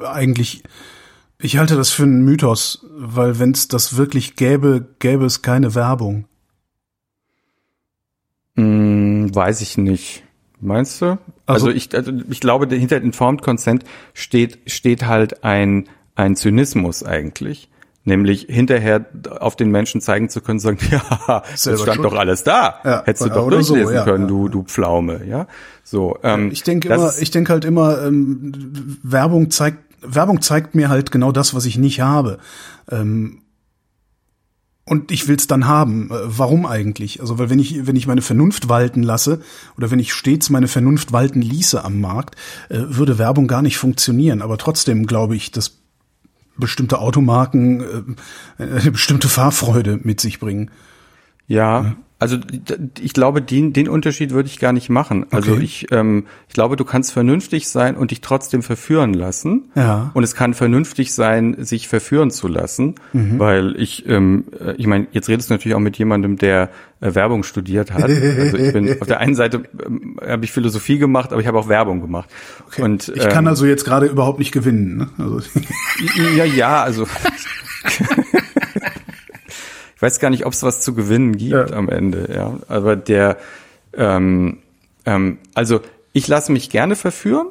eigentlich, 0.05 0.63
ich 1.41 1.57
halte 1.59 1.77
das 1.77 1.91
für 1.91 2.05
einen 2.05 2.25
Mythos, 2.25 2.87
weil 2.93 3.39
wenn 3.39 3.53
es 3.53 3.69
das 3.69 3.97
wirklich 3.97 4.37
gäbe, 4.37 4.95
gäbe 4.99 5.25
es 5.25 5.43
keine 5.43 5.75
Werbung. 5.75 6.27
Hm, 8.57 9.35
weiß 9.35 9.61
ich 9.61 9.79
nicht. 9.79 10.25
Meinst 10.61 11.03
du? 11.03 11.19
Also, 11.47 11.67
also 11.67 11.71
ich, 11.71 11.93
also 11.95 12.13
ich 12.31 12.41
glaube, 12.41 12.73
hinter 12.75 13.01
Informed 13.01 13.43
Consent 13.43 13.85
steht, 14.15 14.61
steht 14.67 15.07
halt 15.07 15.43
ein, 15.43 15.89
ein 16.15 16.37
Zynismus 16.37 17.03
eigentlich. 17.03 17.69
Nämlich 18.05 18.47
hinterher 18.49 19.07
auf 19.39 19.55
den 19.55 19.71
Menschen 19.71 20.01
zeigen 20.01 20.29
zu 20.29 20.41
können, 20.41 20.59
sagen, 20.59 20.79
ja, 20.91 21.43
es 21.53 21.63
stand 21.63 21.79
schuld. 21.79 21.99
doch 22.01 22.15
alles 22.15 22.43
da. 22.43 22.81
Ja, 22.85 23.03
Hättest 23.05 23.27
du 23.27 23.31
doch 23.31 23.49
durchlesen 23.49 23.87
so, 23.87 23.93
ja, 23.93 24.03
können, 24.05 24.25
ja, 24.25 24.29
du, 24.29 24.49
du 24.49 24.63
Pflaume, 24.65 25.25
ja. 25.25 25.47
So, 25.85 26.19
ähm, 26.25 26.51
ich 26.51 26.65
denke 26.65 26.93
immer, 26.93 27.13
ich 27.21 27.31
denke 27.31 27.53
halt 27.53 27.65
immer, 27.65 28.03
ähm, 28.03 28.99
Werbung 29.05 29.51
zeigt, 29.51 29.79
Werbung 30.03 30.43
zeigt 30.43 30.75
mir 30.75 30.89
halt 30.89 31.13
genau 31.13 31.31
das, 31.31 31.55
was 31.55 31.65
ich 31.65 31.79
nicht 31.79 32.01
habe. 32.01 32.39
Ähm, 32.91 33.43
und 34.85 35.13
ich 35.13 35.29
will's 35.29 35.47
dann 35.47 35.67
haben. 35.67 36.11
Äh, 36.11 36.15
warum 36.25 36.67
eigentlich? 36.67 37.21
Also, 37.21 37.39
weil 37.39 37.51
wenn 37.51 37.59
ich, 37.59 37.87
wenn 37.87 37.97
ich 37.97 38.07
meine 38.07 38.23
Vernunft 38.23 38.69
walten 38.69 39.03
lasse 39.03 39.41
oder 39.77 39.91
wenn 39.91 40.01
ich 40.01 40.13
stets 40.13 40.51
meine 40.51 40.69
Vernunft 40.69 41.13
walten 41.13 41.41
ließe 41.41 41.85
am 41.85 42.01
Markt, 42.01 42.35
äh, 42.69 42.79
würde 42.81 43.19
Werbung 43.19 43.47
gar 43.47 43.63
nicht 43.63 43.79
funktionieren. 43.79 44.43
Aber 44.43 44.59
trotzdem 44.59 45.07
glaube 45.07 45.37
ich, 45.37 45.53
dass 45.53 45.82
bestimmte 46.57 46.99
Automarken 46.99 48.17
äh, 48.59 48.63
eine 48.63 48.91
bestimmte 48.93 49.29
Fahrfreude 49.29 50.01
mit 50.03 50.21
sich 50.21 50.39
bringen. 50.39 50.71
Ja, 51.47 51.97
also 52.23 52.39
ich 53.01 53.15
glaube, 53.15 53.43
den, 53.43 53.73
den 53.73 53.89
Unterschied 53.89 54.31
würde 54.31 54.49
ich 54.49 54.61
gar 54.61 54.73
nicht 54.73 54.89
machen. 54.89 55.27
Also 55.33 55.55
okay. 55.55 55.65
ich, 55.65 55.87
ähm, 55.91 56.27
ich 56.47 56.55
glaube, 56.55 56.77
du 56.77 56.85
kannst 56.85 57.13
vernünftig 57.13 57.69
sein 57.69 57.97
und 57.97 58.13
dich 58.13 58.21
trotzdem 58.21 58.63
verführen 58.63 59.13
lassen. 59.13 59.73
Ja. 59.75 60.13
Und 60.15 60.23
es 60.23 60.37
kann 60.37 60.55
vernünftig 60.55 61.13
sein, 61.13 61.57
sich 61.59 61.89
verführen 61.89 62.31
zu 62.31 62.47
lassen, 62.47 62.95
mhm. 63.13 63.41
weil 63.41 63.75
ich, 63.77 64.09
ähm, 64.09 64.45
äh, 64.65 64.75
ich 64.77 64.87
meine, 64.87 65.09
jetzt 65.11 65.29
redest 65.29 65.51
du 65.51 65.55
natürlich 65.55 65.75
auch 65.75 65.81
mit 65.81 65.99
jemandem, 65.99 66.37
der 66.37 66.71
äh, 67.01 67.13
Werbung 67.13 67.43
studiert 67.43 67.93
hat. 67.93 68.05
Also 68.05 68.57
ich 68.57 68.73
bin 68.73 68.97
auf 69.01 69.09
der 69.09 69.19
einen 69.19 69.35
Seite 69.35 69.65
ähm, 69.85 70.21
habe 70.25 70.45
ich 70.45 70.53
Philosophie 70.53 70.99
gemacht, 70.99 71.33
aber 71.33 71.41
ich 71.41 71.49
habe 71.49 71.59
auch 71.59 71.69
Werbung 71.69 72.01
gemacht. 72.01 72.31
Okay. 72.69 72.83
Und 72.83 73.09
ich 73.09 73.29
kann 73.31 73.47
ähm, 73.47 73.49
also 73.49 73.67
jetzt 73.67 73.85
gerade 73.85 74.07
überhaupt 74.07 74.39
nicht 74.39 74.53
gewinnen. 74.53 74.97
Ne? 74.97 75.09
Also. 75.19 75.41
ja, 76.37 76.45
ja, 76.45 76.83
also. 76.85 77.05
ich 80.03 80.07
weiß 80.07 80.19
gar 80.19 80.31
nicht, 80.31 80.47
ob 80.47 80.53
es 80.53 80.65
was 80.65 80.81
zu 80.81 80.95
gewinnen 80.95 81.37
gibt 81.37 81.53
ja. 81.53 81.77
am 81.77 81.89
Ende, 81.89 82.29
ja. 82.35 82.59
Aber 82.67 82.97
der, 82.97 83.37
ähm, 83.97 84.59
ähm, 85.07 85.39
also 85.55 85.81
ich 86.13 86.27
lasse 86.27 86.51
mich 86.51 86.71
gerne 86.71 86.97
verführen. 86.97 87.47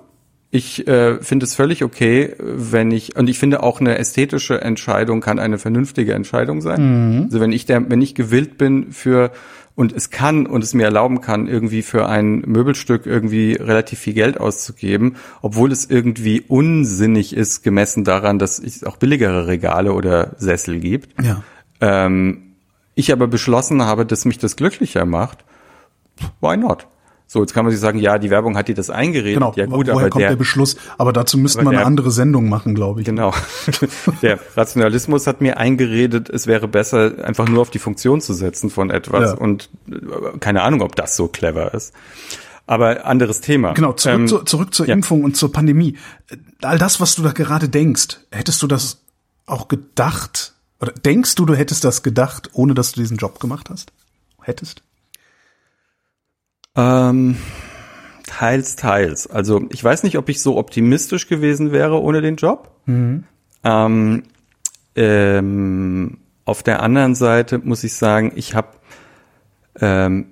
Ich 0.50 0.86
äh, 0.86 1.24
finde 1.24 1.46
es 1.46 1.56
völlig 1.56 1.82
okay, 1.82 2.36
wenn 2.38 2.92
ich 2.92 3.16
und 3.16 3.30
ich 3.30 3.40
finde 3.40 3.64
auch 3.64 3.80
eine 3.80 3.98
ästhetische 3.98 4.60
Entscheidung 4.60 5.22
kann 5.22 5.40
eine 5.40 5.60
vernünftige 5.60 6.14
Entscheidung 6.14 6.60
sein. 6.60 7.20
Mhm. 7.20 7.24
Also 7.24 7.40
wenn 7.40 7.54
ich 7.54 7.68
der, 7.68 7.90
wenn 7.90 8.02
ich 8.02 8.16
gewillt 8.16 8.58
bin 8.58 8.92
für 8.92 9.32
und 9.76 9.94
es 9.94 10.10
kann 10.10 10.46
und 10.46 10.62
es 10.62 10.74
mir 10.74 10.84
erlauben 10.84 11.22
kann, 11.22 11.48
irgendwie 11.48 11.84
für 11.84 12.10
ein 12.10 12.40
Möbelstück 12.46 13.06
irgendwie 13.06 13.54
relativ 13.54 14.00
viel 14.00 14.14
Geld 14.14 14.38
auszugeben, 14.38 15.16
obwohl 15.42 15.72
es 15.72 15.90
irgendwie 15.90 16.42
unsinnig 16.42 17.34
ist, 17.34 17.64
gemessen 17.64 18.04
daran, 18.04 18.38
dass 18.38 18.60
es 18.60 18.84
auch 18.84 18.98
billigere 18.98 19.48
Regale 19.48 19.94
oder 19.94 20.36
Sessel 20.38 20.82
gibt. 20.82 21.16
Ja 21.24 21.44
ähm, 21.82 22.54
ich 22.96 23.12
aber 23.12 23.28
beschlossen 23.28 23.84
habe, 23.84 24.06
dass 24.06 24.26
mich 24.26 24.38
das 24.38 24.56
glücklicher 24.56 25.06
macht, 25.06 25.44
why 26.40 26.56
not? 26.58 26.88
So, 27.28 27.40
jetzt 27.40 27.54
kann 27.54 27.64
man 27.64 27.72
sich 27.72 27.80
sagen, 27.80 27.98
ja, 27.98 28.18
die 28.20 28.30
Werbung 28.30 28.58
hat 28.58 28.68
dir 28.68 28.76
das 28.76 28.90
eingeredet. 28.90 29.36
Genau, 29.36 29.54
ja 29.56 29.66
gut, 29.66 29.88
woher 29.88 29.94
aber 30.02 30.10
kommt 30.10 30.22
der, 30.22 30.30
der, 30.32 30.36
Beschluss? 30.36 30.76
Aber 30.98 31.14
dazu 31.14 31.38
müssten 31.38 31.60
aber 31.62 31.68
wir 31.68 31.78
eine 31.78 31.78
der- 31.80 31.88
andere 31.88 32.12
Sendung 32.12 32.50
machen, 32.50 32.76
glaube 32.76 33.00
ich. 33.00 33.06
genau, 33.06 33.34
der 34.22 34.38
Rationalismus 34.58 35.28
hat 35.28 35.40
mir 35.40 35.56
eingeredet, 35.56 36.30
es 36.30 36.46
wäre 36.46 36.68
besser, 36.68 37.24
einfach 37.24 37.48
nur 37.48 37.62
auf 37.62 37.70
die 37.70 37.80
Funktion 37.80 38.20
zu 38.20 38.34
setzen 38.34 38.70
von 38.70 38.90
etwas 38.90 39.32
Ja. 39.32 39.38
und 39.38 39.70
äh, 39.90 40.38
keine 40.42 40.62
Ahnung, 40.64 40.82
ob 40.82 40.98
das 40.98 41.16
so 41.16 41.30
clever 41.30 41.74
ist. 41.74 41.94
Aber 42.68 43.06
anderes 43.06 43.40
Thema. 43.40 43.72
Genau, 43.74 43.94
zurück, 43.94 44.20
Ähm, 44.20 44.28
zu, 44.28 44.40
zurück 44.44 44.74
zur 44.74 44.88
ja. 44.88 44.94
Impfung 44.94 45.24
und 45.24 45.38
zur 45.38 45.54
Pandemie. 45.54 45.98
All 46.62 46.78
das, 46.78 47.00
was 47.00 47.16
du 47.16 47.22
da 47.24 47.32
gerade 47.32 47.70
denkst, 47.70 48.18
hättest 48.32 48.62
du 48.62 48.68
das 48.68 49.04
auch 49.46 49.70
gedacht? 49.70 50.54
Oder 50.82 50.94
denkst 50.94 51.36
du, 51.36 51.46
du 51.46 51.54
hättest 51.56 51.84
das 51.84 52.02
gedacht, 52.04 52.50
ohne 52.54 52.74
dass 52.74 52.92
du 52.94 53.00
diesen 53.02 53.18
Job 53.18 53.40
gemacht 53.40 53.70
hast? 53.70 53.92
Hättest? 54.42 54.82
Ähm, 56.76 57.38
teils, 58.26 58.76
teils. 58.78 59.28
Also 59.28 59.62
ich 59.70 59.84
weiß 59.84 60.04
nicht, 60.04 60.18
ob 60.18 60.30
ich 60.30 60.42
so 60.42 60.58
optimistisch 60.58 61.28
gewesen 61.28 61.72
wäre 61.72 62.02
ohne 62.02 62.22
den 62.22 62.38
Job. 62.38 62.72
Ähm, 62.88 64.24
ähm, 64.96 66.18
auf 66.46 66.64
der 66.64 66.82
anderen 66.82 67.14
Seite 67.16 67.60
muss 67.60 67.84
ich 67.84 67.94
sagen, 67.94 68.32
ich 68.36 68.56
habe, 68.56 68.70
ähm, 69.80 70.26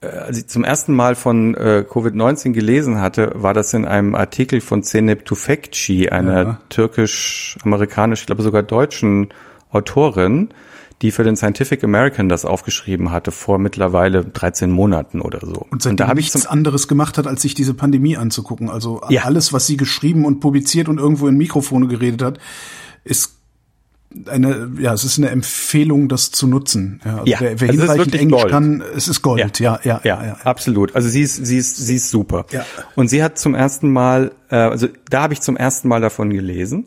äh, 0.00 0.06
als 0.08 0.38
ich 0.38 0.48
zum 0.48 0.64
ersten 0.64 0.94
Mal 0.94 1.14
von 1.14 1.54
äh, 1.54 1.84
Covid-19 1.88 2.50
gelesen 2.52 3.00
hatte, 3.00 3.30
war 3.34 3.54
das 3.54 3.72
in 3.74 3.84
einem 3.84 4.14
Artikel 4.16 4.60
von 4.60 4.82
Zeynep 4.82 5.24
Tufekci, 5.24 6.08
einer 6.08 6.42
Ja. 6.42 6.60
türkisch-amerikanisch, 6.68 8.20
ich 8.22 8.26
glaube 8.26 8.42
sogar 8.42 8.62
deutschen 8.64 9.28
Autorin, 9.72 10.50
die 11.02 11.10
für 11.10 11.24
den 11.24 11.34
Scientific 11.36 11.82
American 11.82 12.28
das 12.28 12.44
aufgeschrieben 12.44 13.10
hatte 13.10 13.32
vor 13.32 13.58
mittlerweile 13.58 14.24
13 14.24 14.70
Monaten 14.70 15.20
oder 15.20 15.40
so. 15.40 15.66
Und 15.70 15.82
seitdem 15.82 15.96
da 15.96 16.06
habe 16.08 16.20
ich 16.20 16.32
nichts 16.32 16.46
anderes 16.46 16.86
gemacht 16.86 17.18
hat, 17.18 17.26
als 17.26 17.42
sich 17.42 17.54
diese 17.54 17.74
Pandemie 17.74 18.16
anzugucken. 18.16 18.70
Also 18.70 19.00
Ja. 19.08 19.22
alles, 19.22 19.52
was 19.52 19.66
sie 19.66 19.76
geschrieben 19.76 20.24
und 20.24 20.38
publiziert 20.40 20.88
und 20.88 20.98
irgendwo 20.98 21.26
in 21.26 21.36
Mikrofone 21.36 21.88
geredet 21.88 22.22
hat, 22.22 22.38
ist 23.02 23.34
eine, 24.28 24.70
ja, 24.78 24.92
es 24.92 25.04
ist 25.04 25.18
eine 25.18 25.30
Empfehlung, 25.30 26.08
das 26.08 26.30
zu 26.30 26.46
nutzen. 26.46 27.00
Ja, 27.04 27.10
also 27.12 27.24
Ja, 27.24 27.40
wer, 27.40 27.60
wer 27.60 27.68
also 27.70 27.80
hinreichend 27.82 28.14
Englisch 28.14 28.40
Gold. 28.42 28.52
kann, 28.52 28.84
es 28.94 29.08
ist 29.08 29.22
Gold. 29.22 29.58
Ja, 29.58 29.78
ja, 29.80 29.80
ja. 29.84 30.00
ja, 30.04 30.26
ja, 30.26 30.36
absolut. 30.44 30.94
Also 30.94 31.08
sie 31.08 31.22
ist, 31.22 31.44
sie 31.46 31.56
ist, 31.56 31.76
sie 31.78 31.96
ist 31.96 32.10
super. 32.10 32.44
Ja. 32.50 32.64
Und 32.94 33.08
sie 33.08 33.22
hat 33.24 33.38
zum 33.38 33.54
ersten 33.54 33.90
Mal, 33.90 34.32
äh, 34.50 34.56
also 34.56 34.86
da 35.10 35.22
habe 35.22 35.32
ich 35.32 35.40
zum 35.40 35.56
ersten 35.56 35.88
Mal 35.88 36.00
davon 36.02 36.30
gelesen. 36.30 36.86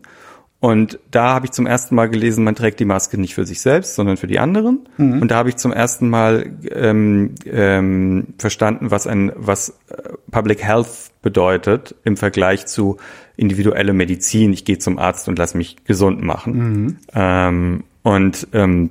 Und 0.65 0.97
da 1.11 1.35
habe 1.35 1.45
ich 1.45 1.51
zum 1.51 1.67
ersten 1.67 1.93
Mal 1.93 2.09
gelesen, 2.09 2.43
man 2.43 2.55
trägt 2.55 2.79
die 2.79 2.85
Maske 2.85 3.19
nicht 3.19 3.35
für 3.35 3.45
sich 3.45 3.61
selbst, 3.61 3.93
sondern 3.93 4.17
für 4.17 4.25
die 4.25 4.39
anderen. 4.39 4.89
Mhm. 4.97 5.21
Und 5.21 5.29
da 5.29 5.35
habe 5.35 5.49
ich 5.49 5.57
zum 5.57 5.71
ersten 5.71 6.09
Mal 6.09 6.55
ähm, 6.71 7.35
ähm, 7.45 8.33
verstanden, 8.39 8.89
was 8.89 9.05
ein 9.05 9.31
was 9.35 9.77
äh, 9.89 10.13
Public 10.31 10.63
Health 10.63 11.11
bedeutet 11.21 11.93
im 12.03 12.17
Vergleich 12.17 12.65
zu 12.65 12.97
individuelle 13.37 13.93
Medizin. 13.93 14.53
Ich 14.53 14.65
gehe 14.65 14.79
zum 14.79 14.97
Arzt 14.97 15.27
und 15.27 15.37
lass 15.37 15.53
mich 15.53 15.83
gesund 15.85 16.23
machen. 16.23 16.53
Mhm. 16.57 16.97
Ähm, 17.13 17.83
und 18.01 18.47
ähm, 18.53 18.89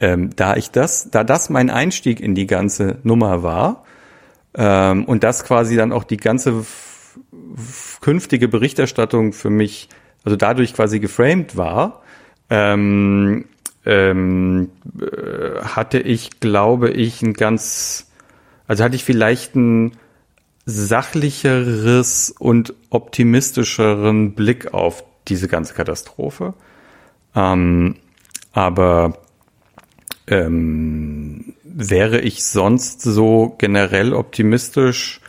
ähm, 0.00 0.30
da 0.36 0.56
ich 0.56 0.70
das, 0.70 1.10
da 1.10 1.22
das 1.22 1.50
mein 1.50 1.68
Einstieg 1.68 2.18
in 2.18 2.34
die 2.34 2.46
ganze 2.46 2.96
Nummer 3.02 3.42
war 3.42 3.84
ähm, 4.54 5.04
und 5.04 5.22
das 5.22 5.44
quasi 5.44 5.76
dann 5.76 5.92
auch 5.92 6.04
die 6.04 6.16
ganze 6.16 6.64
künftige 8.00 8.48
Berichterstattung 8.48 9.34
für 9.34 9.50
mich, 9.50 9.90
also 10.24 10.36
dadurch 10.36 10.74
quasi 10.74 11.00
geframed 11.00 11.56
war, 11.56 12.02
ähm, 12.50 13.46
ähm, 13.84 14.70
äh, 15.00 15.62
hatte 15.62 15.98
ich, 15.98 16.40
glaube 16.40 16.90
ich, 16.90 17.22
ein 17.22 17.34
ganz, 17.34 18.10
also 18.66 18.84
hatte 18.84 18.96
ich 18.96 19.04
vielleicht 19.04 19.54
ein 19.56 19.92
sachlicheres 20.66 22.34
und 22.38 22.74
optimistischeren 22.90 24.34
Blick 24.34 24.74
auf 24.74 25.02
diese 25.28 25.48
ganze 25.48 25.72
Katastrophe. 25.74 26.54
Ähm, 27.34 27.96
aber 28.52 29.18
ähm, 30.26 31.54
wäre 31.62 32.20
ich 32.20 32.44
sonst 32.44 33.00
so 33.02 33.54
generell 33.58 34.12
optimistisch? 34.12 35.20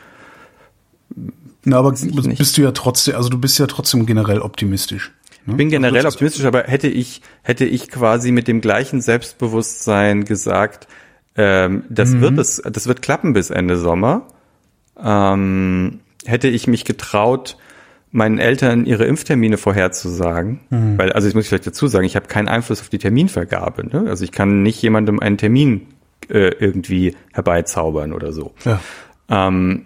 Na, 1.70 1.78
aber 1.78 1.92
nicht. 1.92 2.38
bist 2.38 2.58
du 2.58 2.62
ja 2.62 2.72
trotzdem, 2.72 3.16
also 3.16 3.30
du 3.30 3.38
bist 3.38 3.58
ja 3.60 3.68
trotzdem 3.68 4.06
generell 4.06 4.40
optimistisch. 4.40 5.12
Ne? 5.46 5.54
Ich 5.54 5.58
bin 5.58 5.70
generell 5.70 6.06
optimistisch, 6.06 6.46
aber 6.46 6.64
hätte 6.64 6.88
ich, 6.88 7.22
hätte 7.44 7.66
ich 7.66 7.90
quasi 7.90 8.32
mit 8.32 8.48
dem 8.48 8.62
gleichen 8.62 9.02
Selbstbewusstsein 9.02 10.26
gesagt, 10.26 10.88
ähm, 11.36 11.84
das 11.90 12.20
wird 12.20 12.38
es, 12.38 12.62
das 12.62 12.88
wird 12.88 13.02
klappen 13.02 13.34
bis 13.34 13.50
Ende 13.50 13.78
Sommer, 13.78 14.28
ähm, 15.02 16.00
hätte 16.26 16.48
ich 16.48 16.68
mich 16.68 16.86
getraut, 16.86 17.58
meinen 18.12 18.40
Eltern 18.40 18.86
ihre 18.86 19.06
Impftermine 19.06 19.58
vorherzusagen, 19.58 20.62
weil, 20.98 21.12
also 21.12 21.28
ich 21.28 21.36
muss 21.36 21.48
vielleicht 21.48 21.68
dazu 21.68 21.88
sagen, 21.88 22.06
ich 22.06 22.16
habe 22.16 22.28
keinen 22.28 22.48
Einfluss 22.48 22.82
auf 22.82 22.90
die 22.90 22.98
Terminvergabe. 22.98 23.86
Ne? 23.86 24.10
Also 24.10 24.24
ich 24.24 24.32
kann 24.32 24.64
nicht 24.64 24.82
jemandem 24.82 25.20
einen 25.20 25.38
Termin 25.38 25.86
äh, 26.28 26.50
irgendwie 26.60 27.16
herbeizaubern 27.34 28.12
oder 28.14 28.34
so. 28.34 28.54
Ja. 28.66 28.80
Ähm, 29.30 29.86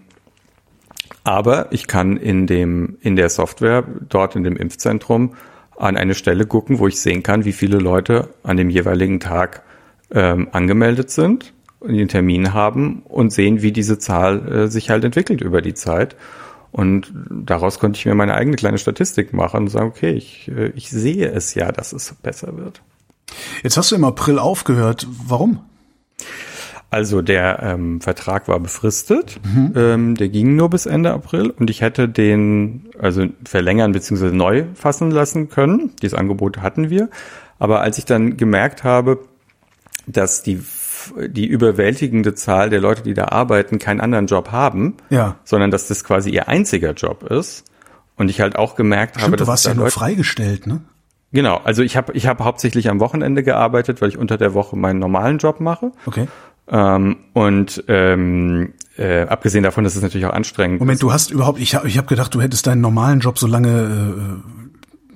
aber 1.24 1.72
ich 1.72 1.88
kann 1.88 2.18
in 2.18 2.48
dem, 2.48 2.98
in 3.02 3.16
der 3.16 3.30
Software, 3.30 3.84
dort 4.10 4.36
in 4.36 4.44
dem 4.44 4.58
Impfzentrum, 4.58 5.36
an 5.78 5.98
eine 5.98 6.14
Stelle 6.14 6.46
gucken, 6.46 6.80
wo 6.80 6.88
ich 6.88 7.00
sehen 7.00 7.24
kann, 7.24 7.46
wie 7.46 7.54
viele 7.54 7.78
Leute 7.78 8.30
an 8.44 8.58
dem 8.58 8.70
jeweiligen 8.70 9.20
Tag 9.20 9.64
ähm, 10.12 10.50
angemeldet 10.52 11.10
sind 11.10 11.54
und 11.80 11.94
den 11.94 12.08
Termin 12.08 12.54
haben 12.54 13.02
und 13.06 13.32
sehen, 13.32 13.62
wie 13.62 13.72
diese 13.72 14.00
Zahl 14.00 14.48
äh, 14.48 14.68
sich 14.68 14.90
halt 14.90 15.04
entwickelt 15.04 15.42
über 15.42 15.62
die 15.62 15.74
Zeit. 15.74 16.16
Und 16.72 17.14
daraus 17.30 17.80
konnte 17.80 17.98
ich 17.98 18.06
mir 18.06 18.16
meine 18.16 18.34
eigene 18.34 18.56
kleine 18.56 18.78
Statistik 18.78 19.32
machen 19.32 19.62
und 19.62 19.68
sagen, 19.70 19.88
okay, 19.88 20.12
ich, 20.12 20.50
äh, 20.50 20.72
ich 20.76 20.90
sehe 20.90 21.30
es 21.30 21.54
ja, 21.56 21.72
dass 21.72 21.94
es 21.94 22.14
besser 22.22 22.58
wird. 22.58 22.82
Jetzt 23.64 23.78
hast 23.78 23.92
du 23.92 23.96
im 23.96 24.04
April 24.04 24.40
aufgehört. 24.40 25.08
Warum? 25.28 25.60
Also 26.94 27.22
der 27.22 27.60
ähm, 27.64 28.00
Vertrag 28.02 28.48
war 28.48 28.60
befristet, 28.60 29.40
ähm, 29.76 30.16
der 30.16 30.30
ging 30.30 30.56
nur 30.56 30.70
bis 30.70 30.86
Ende 30.86 31.12
April 31.12 31.50
und 31.50 31.70
ich 31.70 31.82
hätte 31.82 32.08
den 32.08 32.86
also 33.00 33.26
verlängern 33.46 33.92
bzw. 33.92 34.32
neu 34.32 34.66
fassen 34.76 35.10
lassen 35.12 35.50
können. 35.50 35.92
Dieses 36.02 36.18
Angebot 36.18 36.60
hatten 36.60 36.90
wir. 36.90 37.10
Aber 37.60 37.82
als 37.82 37.98
ich 37.98 38.06
dann 38.06 38.38
gemerkt 38.38 38.84
habe, 38.84 39.20
dass 40.06 40.44
die, 40.44 40.62
die 41.28 41.48
überwältigende 41.48 42.36
Zahl 42.36 42.70
der 42.70 42.80
Leute, 42.82 43.02
die 43.04 43.14
da 43.14 43.26
arbeiten, 43.30 43.80
keinen 43.80 44.02
anderen 44.02 44.28
Job 44.28 44.52
haben, 44.52 44.96
Ja. 45.10 45.38
sondern 45.44 45.72
dass 45.72 45.88
das 45.88 46.04
quasi 46.04 46.30
ihr 46.30 46.48
einziger 46.50 46.92
Job 46.94 47.24
ist 47.24 47.64
und 48.18 48.30
ich 48.30 48.42
halt 48.42 48.56
auch 48.58 48.76
gemerkt 48.76 49.16
habe, 49.16 49.22
Stimmt, 49.24 49.34
du 49.36 49.38
dass 49.40 49.48
warst 49.48 49.62
es 49.62 49.64
da 49.66 49.70
ja 49.72 49.76
nur 49.76 49.86
Leute- 49.86 49.94
freigestellt, 50.00 50.68
ne? 50.68 50.82
Genau, 51.32 51.60
also 51.64 51.82
ich 51.82 51.98
habe 51.98 52.14
ich 52.14 52.28
hab 52.28 52.42
hauptsächlich 52.42 52.90
am 52.92 53.00
Wochenende 53.00 53.42
gearbeitet, 53.42 54.02
weil 54.04 54.10
ich 54.10 54.20
unter 54.20 54.38
der 54.38 54.54
Woche 54.54 54.76
meinen 54.78 55.00
normalen 55.00 55.40
Job 55.40 55.60
mache. 55.62 55.92
Okay. 56.06 56.28
Ähm, 56.68 57.18
und 57.34 57.84
ähm, 57.88 58.74
äh, 58.98 59.24
abgesehen 59.24 59.64
davon, 59.64 59.84
dass 59.84 59.96
es 59.96 60.02
natürlich 60.02 60.26
auch 60.26 60.34
anstrengend 60.34 60.80
Moment, 60.80 61.02
du 61.02 61.12
hast 61.12 61.32
überhaupt, 61.32 61.60
ich 61.60 61.76
habe 61.76 61.88
ich 61.88 61.98
hab 61.98 62.08
gedacht, 62.08 62.34
du 62.34 62.42
hättest 62.42 62.68
deinen 62.68 62.82
normalen 62.82 63.20
Job 63.20 63.38
so 63.38 63.48
lange 63.48 64.42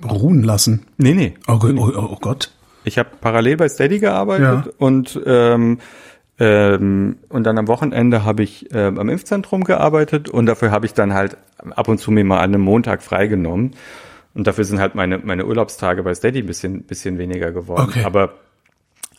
äh, 0.04 0.06
ruhen 0.06 0.42
lassen. 0.42 0.86
Nee, 0.98 1.14
nee. 1.14 1.34
Oh, 1.46 1.58
Gott, 1.58 1.74
oh, 1.76 1.92
oh 1.96 2.18
Gott. 2.20 2.50
Ich 2.84 2.98
habe 2.98 3.08
parallel 3.20 3.56
bei 3.56 3.68
Steady 3.68 3.98
gearbeitet 3.98 4.66
Ja. 4.66 4.72
und 4.78 5.20
ähm, 5.26 5.78
ähm, 6.40 7.16
und 7.28 7.44
dann 7.44 7.58
am 7.58 7.66
Wochenende 7.66 8.24
habe 8.24 8.42
ich 8.44 8.72
ähm, 8.72 8.98
am 8.98 9.08
Impfzentrum 9.08 9.64
gearbeitet 9.64 10.28
und 10.28 10.46
dafür 10.46 10.70
habe 10.70 10.86
ich 10.86 10.94
dann 10.94 11.12
halt 11.12 11.36
ab 11.74 11.88
und 11.88 11.98
zu 11.98 12.12
mir 12.12 12.24
mal 12.24 12.38
an 12.38 12.54
einem 12.54 12.62
Montag 12.62 13.02
freigenommen. 13.02 13.72
Und 14.34 14.46
dafür 14.46 14.62
sind 14.62 14.78
halt 14.78 14.94
meine, 14.94 15.18
meine 15.18 15.46
Urlaubstage 15.46 16.04
bei 16.04 16.14
Steady 16.14 16.40
ein 16.40 16.46
bisschen, 16.46 16.84
bisschen 16.84 17.18
weniger 17.18 17.50
geworden. 17.50 17.88
Okay. 17.88 18.04
Aber, 18.04 18.34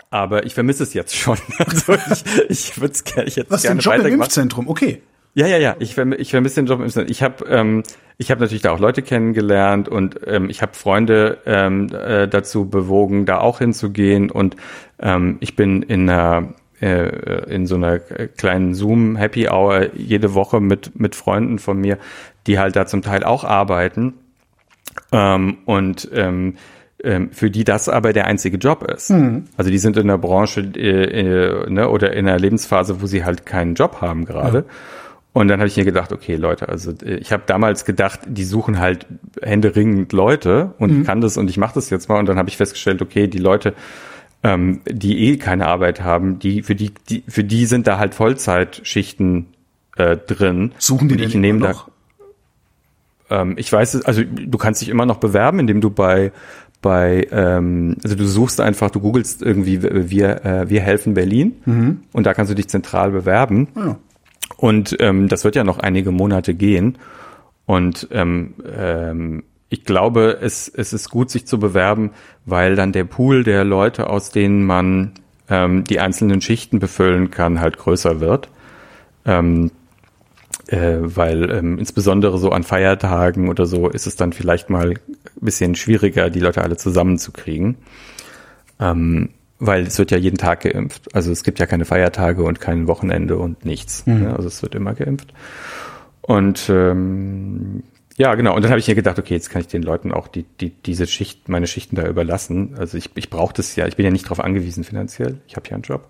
aber 0.10 0.46
ich 0.46 0.54
vermisse 0.54 0.84
es 0.84 0.94
jetzt 0.94 1.16
schon. 1.16 1.38
Also 1.58 1.94
ich, 1.94 2.50
ich 2.50 2.82
würde 2.82 2.94
es 2.94 3.04
gerne, 3.04 3.28
ich 3.28 3.38
hätte 3.38 3.52
Was 3.52 3.64
es 3.64 3.70
den 3.70 3.80
gerne 3.80 4.00
Job 4.02 4.08
im. 4.08 4.22
Impfzentrum? 4.22 4.68
Okay. 4.68 5.02
Ja, 5.36 5.46
ja, 5.46 5.58
ja. 5.58 5.76
Ich, 5.80 5.94
verm 5.94 6.14
ich 6.14 6.32
vermisse 6.32 6.56
den 6.56 6.66
Job 6.66 6.80
im 6.80 6.86
Internet. 6.86 7.12
Ich 7.12 7.22
habe 7.22 7.46
ähm, 7.46 7.84
ich 8.18 8.32
hab 8.32 8.40
natürlich 8.40 8.64
da 8.64 8.72
auch 8.72 8.80
Leute 8.80 9.02
kennengelernt 9.02 9.88
und 9.88 10.20
ähm, 10.26 10.50
ich 10.50 10.62
habe 10.62 10.74
Freunde 10.74 11.38
ähm, 11.46 11.90
äh, 11.94 12.28
dazu 12.28 12.68
bewogen, 12.68 13.26
da 13.26 13.40
auch 13.40 13.60
hinzugehen. 13.60 14.32
Und 14.32 14.56
ähm, 15.00 15.38
ich 15.40 15.56
bin 15.56 15.84
in 15.84 16.10
einer 16.10 16.54
äh, 16.82 17.54
in 17.54 17.68
so 17.68 17.76
einer 17.76 18.00
kleinen 18.00 18.74
Zoom 18.74 19.16
Happy 19.16 19.48
Hour 19.48 19.94
jede 19.96 20.34
Woche 20.34 20.60
mit 20.60 21.00
mit 21.00 21.16
Freunden 21.16 21.60
von 21.60 21.80
mir, 21.80 22.00
die 22.48 22.58
halt 22.58 22.76
da 22.76 22.88
zum 22.88 23.04
Teil 23.04 23.24
auch 23.24 23.44
arbeiten 23.44 24.16
ähm, 25.12 25.60
und 25.66 26.10
ähm, 26.14 26.56
für 27.32 27.50
die 27.50 27.64
das 27.64 27.88
aber 27.88 28.12
der 28.12 28.28
einzige 28.28 28.58
Job 28.58 28.84
ist. 28.84 29.10
Also 29.58 29.72
die 29.72 29.78
sind 29.78 29.96
in 29.98 30.08
der 30.08 30.18
Branche 30.18 30.62
äh, 30.76 31.66
äh, 31.66 31.70
ne, 31.70 31.90
oder 31.90 32.14
in 32.14 32.28
einer 32.28 32.40
Lebensphase, 32.40 33.02
wo 33.02 33.06
sie 33.06 33.24
halt 33.24 33.46
keinen 33.46 33.76
Job 33.76 34.02
haben 34.02 34.26
gerade. 34.26 34.66
Und 35.32 35.48
dann 35.48 35.60
habe 35.60 35.68
ich 35.68 35.78
mir 35.78 35.86
gedacht, 35.86 36.12
okay, 36.12 36.36
Leute, 36.36 36.68
also 36.68 36.92
äh, 37.04 37.16
ich 37.16 37.32
habe 37.32 37.44
damals 37.46 37.86
gedacht, 37.86 38.22
die 38.26 38.44
suchen 38.44 38.80
halt 38.80 39.06
händeringend 39.42 40.12
Leute 40.12 40.74
und 40.80 41.02
ich 41.02 41.06
kann 41.06 41.22
das 41.22 41.38
und 41.38 41.50
ich 41.50 41.58
mache 41.58 41.76
das 41.76 41.90
jetzt 41.90 42.10
mal. 42.10 42.20
Und 42.20 42.26
dann 42.26 42.38
habe 42.38 42.50
ich 42.50 42.58
festgestellt, 42.58 43.02
okay, 43.02 43.28
die 43.28 43.38
Leute 43.38 43.74
ähm, 44.44 44.82
die 44.86 45.30
eh 45.30 45.38
keine 45.38 45.68
Arbeit 45.68 46.02
haben, 46.02 46.40
die 46.40 46.64
für 46.64 46.76
die, 46.76 46.92
die 47.10 47.24
für 47.28 47.44
die 47.44 47.66
sind 47.66 47.88
da 47.88 47.98
halt 47.98 48.16
Vollzeitschichten 48.16 49.48
äh, 49.98 50.18
drin. 50.18 50.74
Suchen 50.78 51.10
die 51.10 51.16
Und 51.16 51.22
denn 51.22 51.30
ich 51.30 51.36
nehme 51.36 51.60
immer 51.60 51.68
da 51.68 51.74
noch? 51.74 51.90
ähm, 53.30 53.56
ich 53.58 53.72
weiß 53.72 53.96
es, 53.96 54.06
also 54.06 54.24
du 54.24 54.58
kannst 54.58 54.82
dich 54.82 54.90
immer 54.90 55.06
noch 55.06 55.18
bewerben, 55.18 55.60
indem 55.60 55.82
du 55.82 55.90
bei 55.90 56.32
bei 56.82 57.28
ähm, 57.32 57.98
also 58.04 58.16
du 58.16 58.26
suchst 58.26 58.62
einfach, 58.62 58.90
du 58.90 59.00
googelst 59.00 59.42
irgendwie 59.42 59.82
wir 59.84 60.46
äh, 60.46 60.70
wir 60.70 60.82
helfen 60.82 61.14
Berlin 61.14 61.58
und 62.14 62.26
da 62.26 62.34
kannst 62.34 62.52
du 62.52 62.56
dich 62.56 62.70
zentral 62.70 63.12
bewerben. 63.12 63.68
Ja. 63.76 63.98
Und 64.58 64.98
ähm, 65.00 65.28
das 65.28 65.44
wird 65.44 65.56
ja 65.56 65.64
noch 65.64 65.80
einige 65.80 66.12
Monate 66.12 66.54
gehen. 66.54 66.98
Und 67.66 68.08
ähm, 68.12 68.56
ähm, 68.78 69.44
ich 69.70 69.86
glaube, 69.86 70.40
es, 70.42 70.68
es 70.68 70.94
ist 70.94 71.10
gut, 71.10 71.30
sich 71.30 71.46
zu 71.46 71.60
bewerben, 71.60 72.12
weil 72.46 72.76
dann 72.76 72.92
der 72.92 73.04
Pool 73.04 73.44
der 73.44 73.64
Leute, 73.64 74.10
aus 74.10 74.32
denen 74.32 74.66
man 74.66 75.12
ähm, 75.50 75.84
die 75.84 76.00
einzelnen 76.00 76.42
Schichten 76.42 76.80
befüllen 76.80 77.30
kann, 77.30 77.62
halt 77.62 77.78
größer 77.78 78.20
wird. 78.20 78.50
Ähm, 79.26 79.72
äh, 80.70 80.98
weil 81.02 81.50
ähm, 81.52 81.80
insbesondere 81.80 82.38
so 82.38 82.52
an 82.52 82.64
Feiertagen 82.64 83.50
oder 83.50 83.66
so 83.66 83.90
ist 83.90 84.08
es 84.08 84.16
dann 84.16 84.34
vielleicht 84.34 84.70
mal 84.70 84.92
ein 84.92 85.00
bisschen 85.42 85.76
schwieriger, 85.76 86.30
die 86.30 86.40
Leute 86.40 86.62
alle 86.62 86.78
zusammenzukriegen. 86.78 87.78
Ähm, 88.80 89.30
weil 89.60 89.84
es 89.84 89.98
wird 90.00 90.12
ja 90.12 90.18
jeden 90.18 90.38
Tag 90.38 90.62
geimpft. 90.62 91.14
Also 91.14 91.32
es 91.32 91.44
gibt 91.44 91.60
ja 91.60 91.66
keine 91.66 91.86
Feiertage 91.86 92.44
und 92.44 92.62
kein 92.62 92.88
Wochenende 92.88 93.38
und 93.38 93.66
nichts. 93.66 94.06
Ne? 94.08 94.34
Also 94.34 94.48
es 94.48 94.62
wird 94.62 94.74
immer 94.74 94.94
geimpft. 94.94 95.34
Und 96.22 96.70
ähm, 96.70 97.84
ja, 98.16 98.36
genau. 98.36 98.56
Und 98.56 98.62
dann 98.62 98.72
habe 98.72 98.80
ich 98.80 98.88
mir 98.88 98.96
gedacht, 98.96 99.20
okay, 99.20 99.34
jetzt 99.34 99.50
kann 99.50 99.62
ich 99.62 99.68
den 99.68 99.84
Leuten 99.84 100.14
auch 100.14 100.28
die, 100.28 100.44
die, 100.44 100.70
diese 100.70 101.08
Schicht, 101.08 101.50
meine 101.50 101.68
Schichten 101.68 101.96
da 101.96 102.08
überlassen. 102.08 102.76
Also 102.78 102.98
ich, 102.98 103.10
ich 103.16 103.30
brauche 103.30 103.54
das 103.54 103.76
ja, 103.76 103.88
ich 103.88 103.98
bin 103.98 104.06
ja 104.06 104.12
nicht 104.12 104.26
darauf 104.26 104.40
angewiesen 104.40 104.84
finanziell. 104.84 105.42
Ich 105.48 105.56
habe 105.58 105.68
ja 105.68 105.74
einen 105.74 105.84
Job. 105.84 106.08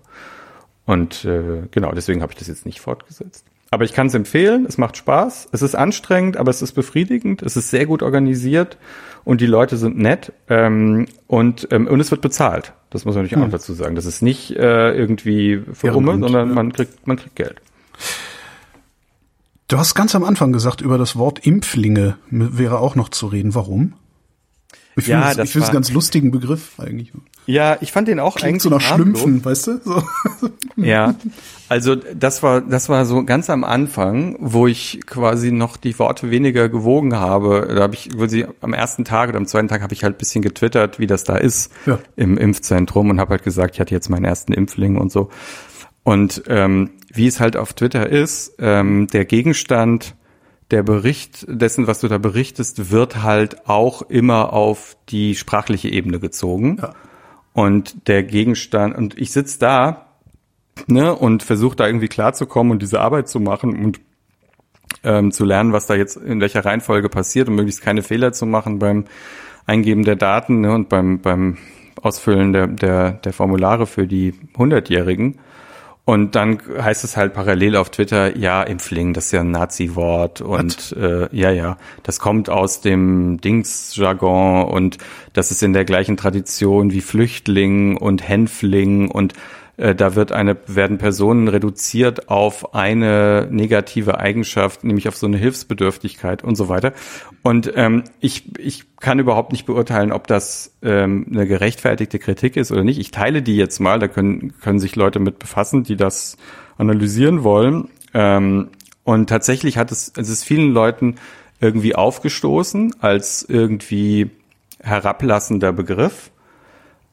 Und 0.86 1.24
äh, 1.24 1.62
genau, 1.70 1.92
deswegen 1.92 2.22
habe 2.22 2.32
ich 2.32 2.38
das 2.38 2.48
jetzt 2.48 2.66
nicht 2.66 2.80
fortgesetzt. 2.80 3.46
Aber 3.72 3.84
ich 3.84 3.92
kann 3.92 4.08
es 4.08 4.14
empfehlen, 4.14 4.66
es 4.66 4.78
macht 4.78 4.96
Spaß, 4.96 5.48
es 5.52 5.62
ist 5.62 5.76
anstrengend, 5.76 6.36
aber 6.36 6.50
es 6.50 6.60
ist 6.60 6.72
befriedigend, 6.72 7.40
es 7.42 7.56
ist 7.56 7.70
sehr 7.70 7.86
gut 7.86 8.02
organisiert 8.02 8.78
und 9.24 9.40
die 9.40 9.46
Leute 9.46 9.76
sind 9.76 9.96
nett 9.96 10.32
ähm, 10.48 11.06
und, 11.28 11.68
ähm, 11.70 11.86
und 11.86 12.00
es 12.00 12.10
wird 12.10 12.20
bezahlt. 12.20 12.72
Das 12.90 13.04
muss 13.04 13.14
man 13.14 13.24
natürlich 13.24 13.44
auch 13.44 13.50
dazu 13.50 13.72
sagen. 13.72 13.94
Das 13.94 14.06
ist 14.06 14.22
nicht 14.22 14.50
äh, 14.56 14.92
irgendwie 14.92 15.62
für 15.72 15.90
Rumme, 15.90 16.10
Ehrenamt, 16.10 16.24
sondern 16.24 16.48
ja. 16.48 16.54
man 16.54 16.72
kriegt, 16.72 17.06
man 17.06 17.16
kriegt 17.16 17.36
Geld. 17.36 17.60
Du 19.68 19.78
hast 19.78 19.94
ganz 19.94 20.16
am 20.16 20.24
Anfang 20.24 20.52
gesagt, 20.52 20.80
über 20.80 20.98
das 20.98 21.14
Wort 21.14 21.46
Impflinge 21.46 22.16
wäre 22.28 22.80
auch 22.80 22.96
noch 22.96 23.08
zu 23.08 23.28
reden. 23.28 23.54
Warum? 23.54 23.92
Ich 24.96 25.06
Ja, 25.06 25.28
finde 25.28 25.46
finde 25.46 25.58
es 25.58 25.70
einen 25.70 25.74
ganz 25.74 25.92
lustigen 25.92 26.32
Begriff 26.32 26.80
eigentlich. 26.80 27.12
Ja, 27.46 27.78
ich 27.80 27.92
fand 27.92 28.08
den 28.08 28.18
auch 28.18 28.34
Klingt 28.34 28.48
eigentlich 28.48 28.62
so 28.64 28.70
nach 28.70 28.82
harmlos. 28.90 29.20
Schlümpfen, 29.20 29.44
weißt 29.44 29.66
du? 29.68 29.80
So. 29.84 30.02
Ja, 30.76 31.14
also 31.70 31.94
das 31.94 32.42
war 32.42 32.60
das 32.60 32.88
war 32.88 33.06
so 33.06 33.24
ganz 33.24 33.48
am 33.48 33.62
Anfang, 33.62 34.36
wo 34.40 34.66
ich 34.66 35.00
quasi 35.06 35.52
noch 35.52 35.76
die 35.76 35.96
Worte 36.00 36.28
weniger 36.32 36.68
gewogen 36.68 37.14
habe. 37.14 37.72
Da 37.76 37.82
habe 37.82 37.94
ich, 37.94 38.10
wo 38.16 38.26
sie 38.26 38.44
am 38.60 38.74
ersten 38.74 39.04
Tag 39.04 39.28
oder 39.28 39.38
am 39.38 39.46
zweiten 39.46 39.68
Tag 39.68 39.80
habe 39.80 39.94
ich 39.94 40.02
halt 40.02 40.16
ein 40.16 40.18
bisschen 40.18 40.42
getwittert, 40.42 40.98
wie 40.98 41.06
das 41.06 41.22
da 41.22 41.36
ist 41.36 41.72
Ja. 41.86 42.00
im 42.16 42.36
Impfzentrum 42.36 43.08
und 43.10 43.20
habe 43.20 43.30
halt 43.30 43.44
gesagt, 43.44 43.76
ich 43.76 43.80
hatte 43.80 43.94
jetzt 43.94 44.10
meinen 44.10 44.24
ersten 44.24 44.52
Impfling 44.52 44.98
und 44.98 45.12
so. 45.12 45.30
Und 46.02 46.42
ähm, 46.48 46.90
wie 47.12 47.28
es 47.28 47.38
halt 47.38 47.56
auf 47.56 47.72
Twitter 47.72 48.08
ist, 48.08 48.54
ähm, 48.58 49.06
der 49.06 49.24
Gegenstand 49.24 50.16
der 50.72 50.82
Bericht 50.82 51.46
dessen, 51.48 51.86
was 51.86 52.00
du 52.00 52.08
da 52.08 52.18
berichtest, 52.18 52.90
wird 52.90 53.22
halt 53.22 53.68
auch 53.68 54.02
immer 54.02 54.52
auf 54.52 54.96
die 55.08 55.36
sprachliche 55.36 55.88
Ebene 55.88 56.18
gezogen. 56.18 56.78
Ja. 56.82 56.94
Und 57.52 58.08
der 58.08 58.24
Gegenstand, 58.24 58.96
und 58.96 59.16
ich 59.16 59.30
sitz 59.30 59.58
da 59.58 60.09
ne, 60.86 61.14
und 61.14 61.42
versuche 61.42 61.76
da 61.76 61.86
irgendwie 61.86 62.08
klarzukommen 62.08 62.72
und 62.72 62.82
diese 62.82 63.00
Arbeit 63.00 63.28
zu 63.28 63.40
machen 63.40 63.84
und 63.84 64.00
ähm, 65.04 65.32
zu 65.32 65.44
lernen, 65.44 65.72
was 65.72 65.86
da 65.86 65.94
jetzt 65.94 66.16
in 66.16 66.40
welcher 66.40 66.64
Reihenfolge 66.64 67.08
passiert 67.08 67.48
und 67.48 67.54
möglichst 67.54 67.82
keine 67.82 68.02
Fehler 68.02 68.32
zu 68.32 68.46
machen 68.46 68.78
beim 68.78 69.04
Eingeben 69.66 70.04
der 70.04 70.16
Daten 70.16 70.62
ne, 70.62 70.72
und 70.72 70.88
beim, 70.88 71.20
beim 71.20 71.58
Ausfüllen 72.02 72.52
der, 72.52 72.66
der, 72.66 73.12
der 73.12 73.32
Formulare 73.32 73.86
für 73.86 74.06
die 74.06 74.34
Hundertjährigen. 74.56 75.38
Und 76.06 76.34
dann 76.34 76.58
heißt 76.76 77.04
es 77.04 77.16
halt 77.16 77.34
parallel 77.34 77.76
auf 77.76 77.90
Twitter, 77.90 78.36
ja, 78.36 78.62
Impfling, 78.62 79.12
das 79.12 79.26
ist 79.26 79.32
ja 79.32 79.42
ein 79.42 79.52
Nazi-Wort 79.52 80.40
und 80.40 80.92
äh, 80.98 81.28
ja, 81.30 81.52
ja, 81.52 81.76
das 82.02 82.18
kommt 82.18 82.48
aus 82.48 82.80
dem 82.80 83.40
Dings-Jargon 83.40 84.64
und 84.64 84.98
das 85.34 85.52
ist 85.52 85.62
in 85.62 85.72
der 85.72 85.84
gleichen 85.84 86.16
Tradition 86.16 86.90
wie 86.90 87.00
Flüchtling 87.00 87.96
und 87.96 88.26
Hänfling 88.26 89.08
und 89.08 89.34
da 89.80 90.14
wird 90.14 90.30
eine, 90.30 90.58
werden 90.66 90.98
Personen 90.98 91.48
reduziert 91.48 92.28
auf 92.28 92.74
eine 92.74 93.48
negative 93.50 94.18
Eigenschaft, 94.18 94.84
nämlich 94.84 95.08
auf 95.08 95.16
so 95.16 95.26
eine 95.26 95.38
Hilfsbedürftigkeit 95.38 96.44
und 96.44 96.54
so 96.54 96.68
weiter. 96.68 96.92
Und 97.42 97.72
ähm, 97.76 98.04
ich, 98.20 98.58
ich 98.58 98.84
kann 98.96 99.18
überhaupt 99.18 99.52
nicht 99.52 99.64
beurteilen, 99.64 100.12
ob 100.12 100.26
das 100.26 100.76
ähm, 100.82 101.26
eine 101.30 101.46
gerechtfertigte 101.46 102.18
Kritik 102.18 102.56
ist 102.56 102.70
oder 102.72 102.84
nicht. 102.84 102.98
Ich 102.98 103.10
teile 103.10 103.40
die 103.40 103.56
jetzt 103.56 103.80
mal, 103.80 103.98
da 103.98 104.08
können, 104.08 104.52
können 104.60 104.80
sich 104.80 104.96
Leute 104.96 105.18
mit 105.18 105.38
befassen, 105.38 105.82
die 105.82 105.96
das 105.96 106.36
analysieren 106.76 107.42
wollen. 107.42 107.88
Ähm, 108.12 108.68
und 109.04 109.30
tatsächlich 109.30 109.78
hat 109.78 109.92
es, 109.92 110.12
es 110.14 110.28
ist 110.28 110.44
vielen 110.44 110.72
Leuten 110.72 111.14
irgendwie 111.58 111.94
aufgestoßen 111.94 112.96
als 113.00 113.46
irgendwie 113.48 114.30
herablassender 114.82 115.72
Begriff. 115.72 116.30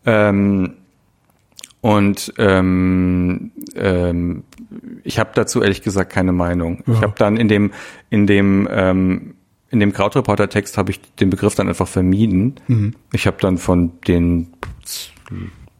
Ähm, 0.05 0.73
und 1.87 2.33
ähm, 2.37 3.51
ähm, 3.75 4.43
ich 5.03 5.19
habe 5.19 5.29
dazu 5.33 5.61
ehrlich 5.61 5.81
gesagt 5.81 6.11
keine 6.11 6.33
Meinung. 6.33 6.83
Ich 6.87 7.01
habe 7.01 7.13
dann 7.17 7.37
in 7.37 7.47
dem 7.47 7.71
in 8.09 8.27
dem 8.27 8.67
ähm, 8.69 9.35
in 9.69 9.79
dem 9.79 9.93
Krautreporter-Text 9.93 10.77
habe 10.77 10.91
ich 10.91 10.99
den 11.15 11.29
Begriff 11.29 11.55
dann 11.55 11.67
einfach 11.67 11.87
vermieden. 11.87 12.55
Ich 13.13 13.27
habe 13.27 13.37
dann 13.39 13.57
von 13.57 13.91
den 14.07 14.47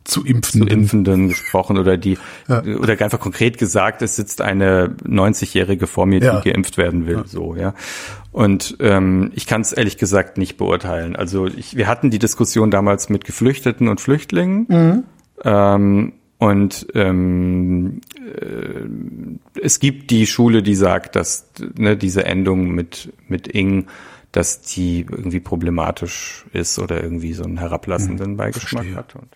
Zu 0.04 0.24
impfen. 0.26 0.62
zu 0.62 0.68
Impfenden 0.68 1.28
gesprochen 1.30 1.78
oder 1.78 1.98
die 1.98 2.18
Ja. 2.48 2.62
oder 2.64 3.02
einfach 3.02 3.20
konkret 3.20 3.58
gesagt, 3.58 4.02
es 4.02 4.16
sitzt 4.16 4.42
eine 4.42 4.96
90-Jährige 5.06 5.88
vor 5.88 6.06
mir, 6.06 6.20
die 6.22 6.26
Ja. 6.28 6.40
geimpft 6.40 6.78
werden 6.78 7.06
will, 7.08 7.24
so 7.26 7.56
ja. 7.56 7.74
Und 8.32 8.78
ähm, 8.80 9.32
ich 9.36 9.46
kann 9.48 9.60
es 9.62 9.74
ehrlich 9.74 9.98
gesagt 9.98 10.38
nicht 10.38 10.56
beurteilen. 10.58 11.16
Also 11.18 11.48
ich, 11.48 11.76
wir 11.76 11.88
hatten 11.88 12.10
die 12.12 12.20
Diskussion 12.20 12.72
damals 12.72 13.10
mit 13.10 13.26
Geflüchteten 13.26 13.88
und 13.90 14.00
Flüchtlingen. 14.00 15.04
Ähm, 15.44 16.14
und 16.40 16.88
ähm, 16.94 18.02
äh, 18.26 19.60
es 19.60 19.80
gibt 19.80 20.12
die 20.12 20.28
Schule, 20.28 20.62
die 20.62 20.76
sagt, 20.76 21.16
dass 21.16 21.48
ne, 21.76 21.98
diese 21.98 22.26
Endung 22.26 22.72
mit 22.72 23.12
mit 23.28 23.48
ing, 23.48 23.88
dass 24.32 24.62
die 24.62 25.02
irgendwie 25.10 25.40
problematisch 25.40 26.46
ist 26.54 26.78
oder 26.78 27.02
irgendwie 27.02 27.34
so 27.34 27.44
einen 27.44 27.58
herablassenden 27.58 28.38
Beigeschmack 28.38 28.84
verstehe. 28.84 28.96
hat. 28.96 29.16
Und, 29.16 29.36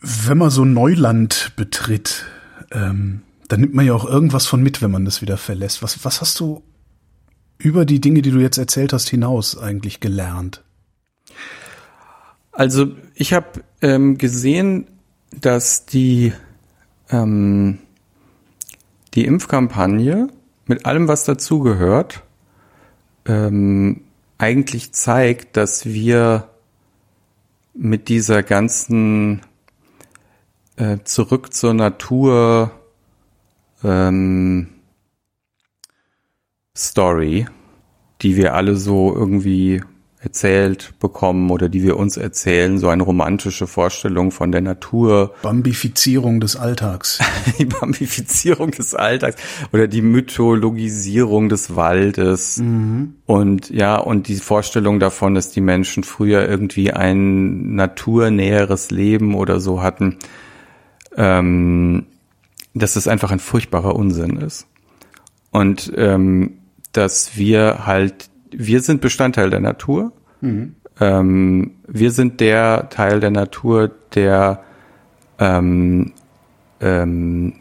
Wenn 0.00 0.38
man 0.38 0.50
so 0.50 0.64
Neuland 0.64 1.52
betritt, 1.56 2.26
ähm, 2.72 3.22
dann 3.48 3.60
nimmt 3.60 3.74
man 3.74 3.86
ja 3.86 3.94
auch 3.94 4.04
irgendwas 4.04 4.46
von 4.46 4.62
mit, 4.62 4.82
wenn 4.82 4.90
man 4.90 5.04
das 5.04 5.22
wieder 5.22 5.36
verlässt. 5.36 5.82
Was, 5.82 6.04
was 6.04 6.20
hast 6.20 6.40
du 6.40 6.62
über 7.58 7.84
die 7.84 8.00
Dinge, 8.00 8.20
die 8.20 8.32
du 8.32 8.40
jetzt 8.40 8.58
erzählt 8.58 8.92
hast, 8.92 9.08
hinaus 9.08 9.56
eigentlich 9.56 10.00
gelernt? 10.00 10.64
Also 12.54 12.92
ich 13.14 13.32
habe 13.32 13.64
ähm, 13.82 14.16
gesehen, 14.16 14.86
dass 15.32 15.86
die 15.86 16.32
ähm, 17.10 17.78
die 19.14 19.24
Impfkampagne 19.24 20.28
mit 20.66 20.86
allem, 20.86 21.08
was 21.08 21.24
dazugehört, 21.24 22.22
ähm, 23.26 24.02
eigentlich 24.38 24.92
zeigt, 24.92 25.56
dass 25.56 25.86
wir 25.86 26.48
mit 27.74 28.08
dieser 28.08 28.42
ganzen 28.42 29.42
äh, 30.76 30.98
zurück 31.04 31.52
zur 31.52 31.74
Natur 31.74 32.72
ähm, 33.82 34.68
Story, 36.76 37.46
die 38.22 38.36
wir 38.36 38.54
alle 38.54 38.76
so 38.76 39.14
irgendwie 39.14 39.82
erzählt 40.24 40.94
bekommen 40.98 41.50
oder 41.50 41.68
die 41.68 41.82
wir 41.82 41.96
uns 41.96 42.16
erzählen, 42.16 42.78
so 42.78 42.88
eine 42.88 43.02
romantische 43.02 43.66
Vorstellung 43.66 44.30
von 44.30 44.50
der 44.50 44.60
Natur, 44.60 45.34
Bambifizierung 45.42 46.40
des 46.40 46.56
Alltags. 46.56 47.20
die 47.58 47.66
Bambifizierung 47.66 48.70
des 48.70 48.94
Alltags 48.94 49.36
oder 49.72 49.86
die 49.86 50.02
Mythologisierung 50.02 51.48
des 51.48 51.76
Waldes 51.76 52.58
und 53.26 53.70
ja, 53.70 53.96
und 53.96 54.28
die 54.28 54.36
Vorstellung 54.36 54.98
davon, 54.98 55.34
dass 55.34 55.50
die 55.50 55.60
Menschen 55.60 56.04
früher 56.04 56.48
irgendwie 56.48 56.92
ein 56.92 57.74
naturnäheres 57.74 58.90
Leben 58.90 59.34
oder 59.34 59.60
so 59.60 59.82
hatten, 59.82 60.18
ähm, 61.16 62.06
dass 62.74 62.96
es 62.96 63.06
einfach 63.06 63.30
ein 63.30 63.38
furchtbarer 63.38 63.94
Unsinn 63.94 64.36
ist. 64.36 64.66
Und 65.50 65.92
ähm, 65.96 66.58
dass 66.92 67.36
wir 67.36 67.86
halt, 67.86 68.30
wir 68.56 68.80
sind 68.80 69.00
Bestandteil 69.00 69.50
der 69.50 69.60
Natur. 69.60 70.12
ähm, 71.00 71.72
wir 71.86 72.10
sind 72.10 72.40
der 72.40 72.88
Teil 72.88 73.20
der 73.20 73.30
Natur, 73.30 73.90
der 74.14 74.62
ähm, 75.38 76.12
ähm, 76.80 77.54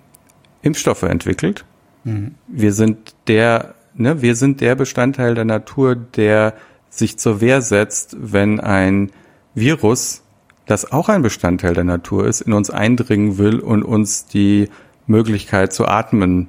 Impfstoffe 0.62 1.04
entwickelt. 1.04 1.66
Mhm. 2.04 2.36
Wir 2.48 2.74
sind 2.74 3.16
der, 3.28 3.76
ne, 3.96 4.22
wir 4.22 4.36
sind 4.36 4.62
der 4.62 4.76
Bestandteil 4.76 5.36
der 5.36 5.46
Natur, 5.46 5.96
der 5.96 6.54
sich 6.90 7.18
zur 7.18 7.42
Wehr 7.42 7.62
setzt, 7.62 8.16
wenn 8.20 8.60
ein 8.60 9.12
Virus, 9.56 10.24
das 10.66 10.92
auch 10.92 11.10
ein 11.10 11.22
Bestandteil 11.22 11.74
der 11.74 11.84
Natur 11.84 12.28
ist, 12.28 12.42
in 12.42 12.54
uns 12.54 12.70
eindringen 12.70 13.38
will 13.38 13.60
und 13.60 13.84
uns 13.84 14.26
die 14.26 14.70
Möglichkeit 15.08 15.74
zu 15.74 15.88
atmen 15.88 16.48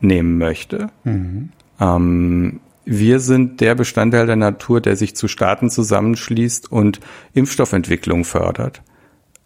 nehmen 0.00 0.38
möchte. 0.38 0.88
Mhm. 1.04 1.50
Ähm, 1.80 2.60
wir 2.84 3.20
sind 3.20 3.60
der 3.60 3.74
Bestandteil 3.74 4.26
der 4.26 4.36
Natur, 4.36 4.80
der 4.80 4.96
sich 4.96 5.16
zu 5.16 5.28
Staaten 5.28 5.70
zusammenschließt 5.70 6.70
und 6.70 7.00
Impfstoffentwicklung 7.32 8.24
fördert. 8.24 8.82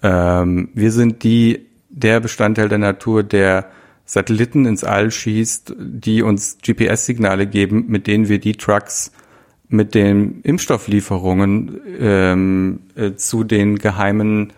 Ähm, 0.03 0.69
wir 0.75 0.93
sind 0.93 1.23
die, 1.23 1.67
der 1.89 2.21
Bestandteil 2.21 2.69
der 2.69 2.79
Natur, 2.79 3.23
der 3.23 3.71
Satelliten 4.05 4.65
ins 4.65 4.85
All 4.85 5.11
schießt, 5.11 5.75
die 5.79 6.23
uns 6.23 6.59
GPS-Signale 6.63 7.47
geben, 7.47 7.87
mit 7.89 8.07
denen 8.07 8.29
wir 8.29 8.39
die 8.39 8.55
Trucks 8.55 9.13
mit 9.69 9.95
den 9.95 10.41
Impfstofflieferungen 10.43 11.81
ähm, 12.01 12.81
äh, 12.95 13.15
zu 13.15 13.45
den 13.45 13.79
geheimen 13.79 14.53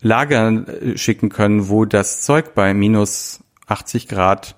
Lagern 0.00 0.66
äh, 0.66 0.96
schicken 0.96 1.28
können, 1.28 1.68
wo 1.68 1.84
das 1.84 2.22
Zeug 2.22 2.54
bei 2.54 2.72
minus 2.72 3.40
80 3.66 4.08
Grad 4.08 4.56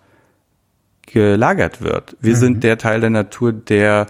gelagert 1.13 1.83
wird. 1.83 2.17
Wir 2.21 2.35
mhm. 2.35 2.39
sind 2.39 2.65
der 2.65 2.79
Teil 2.79 3.01
der 3.01 3.11
Natur, 3.11 3.53
der 3.53 4.07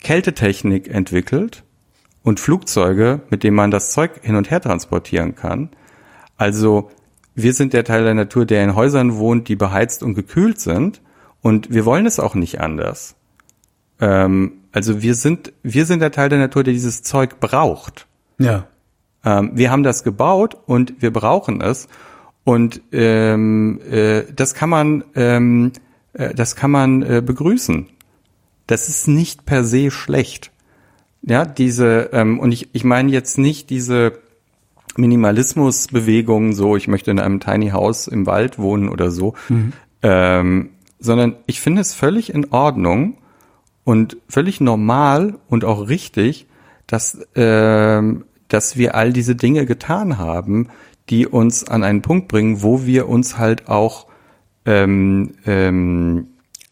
Kältetechnik 0.00 0.88
entwickelt 0.88 1.64
und 2.22 2.40
Flugzeuge, 2.40 3.20
mit 3.30 3.42
denen 3.42 3.56
man 3.56 3.70
das 3.70 3.92
Zeug 3.92 4.12
hin 4.22 4.36
und 4.36 4.50
her 4.50 4.60
transportieren 4.60 5.34
kann. 5.34 5.70
Also 6.36 6.90
wir 7.34 7.52
sind 7.52 7.72
der 7.72 7.84
Teil 7.84 8.04
der 8.04 8.14
Natur, 8.14 8.46
der 8.46 8.64
in 8.64 8.74
Häusern 8.74 9.16
wohnt, 9.16 9.48
die 9.48 9.56
beheizt 9.56 10.02
und 10.02 10.14
gekühlt 10.14 10.60
sind. 10.60 11.02
Und 11.40 11.70
wir 11.70 11.84
wollen 11.84 12.06
es 12.06 12.18
auch 12.18 12.34
nicht 12.34 12.60
anders. 12.60 13.14
Ähm, 14.00 14.54
also 14.72 15.02
wir 15.02 15.14
sind, 15.14 15.52
wir 15.62 15.86
sind 15.86 16.00
der 16.00 16.10
Teil 16.10 16.28
der 16.28 16.38
Natur, 16.38 16.64
der 16.64 16.72
dieses 16.72 17.02
Zeug 17.02 17.40
braucht. 17.40 18.06
Ja. 18.38 18.66
Ähm, 19.24 19.52
wir 19.54 19.70
haben 19.70 19.82
das 19.82 20.04
gebaut 20.04 20.56
und 20.66 21.00
wir 21.00 21.12
brauchen 21.12 21.60
es. 21.60 21.88
Und 22.44 22.80
ähm, 22.92 23.80
äh, 23.90 24.24
das 24.34 24.54
kann 24.54 24.70
man, 24.70 25.04
ähm, 25.14 25.72
äh, 25.74 25.80
das 26.34 26.56
kann 26.56 26.70
man 26.70 27.02
äh, 27.02 27.22
begrüßen. 27.24 27.86
Das 28.66 28.88
ist 28.88 29.08
nicht 29.08 29.46
per 29.46 29.64
se 29.64 29.90
schlecht. 29.90 30.50
Ja, 31.22 31.44
diese, 31.44 32.10
ähm, 32.12 32.38
und 32.38 32.52
ich, 32.52 32.68
ich 32.72 32.84
meine 32.84 33.10
jetzt 33.10 33.38
nicht 33.38 33.70
diese 33.70 34.12
Minimalismusbewegungen, 34.96 36.52
so 36.52 36.76
ich 36.76 36.88
möchte 36.88 37.10
in 37.10 37.18
einem 37.18 37.40
Tiny 37.40 37.70
House 37.70 38.08
im 38.08 38.26
Wald 38.26 38.58
wohnen 38.58 38.88
oder 38.88 39.10
so, 39.10 39.34
mhm. 39.48 39.72
ähm, 40.02 40.70
sondern 40.98 41.36
ich 41.46 41.60
finde 41.60 41.80
es 41.80 41.94
völlig 41.94 42.32
in 42.34 42.50
Ordnung 42.50 43.18
und 43.84 44.16
völlig 44.28 44.60
normal 44.60 45.38
und 45.48 45.64
auch 45.64 45.88
richtig, 45.88 46.46
dass, 46.86 47.18
ähm, 47.34 48.24
dass 48.48 48.76
wir 48.76 48.94
all 48.94 49.12
diese 49.12 49.36
Dinge 49.36 49.66
getan 49.66 50.18
haben, 50.18 50.68
die 51.08 51.26
uns 51.26 51.64
an 51.68 51.84
einen 51.84 52.02
Punkt 52.02 52.28
bringen, 52.28 52.62
wo 52.62 52.84
wir 52.84 53.08
uns 53.08 53.38
halt 53.38 53.68
auch, 53.68 54.06
ähm, 54.68 55.34
ähm, 55.46 56.26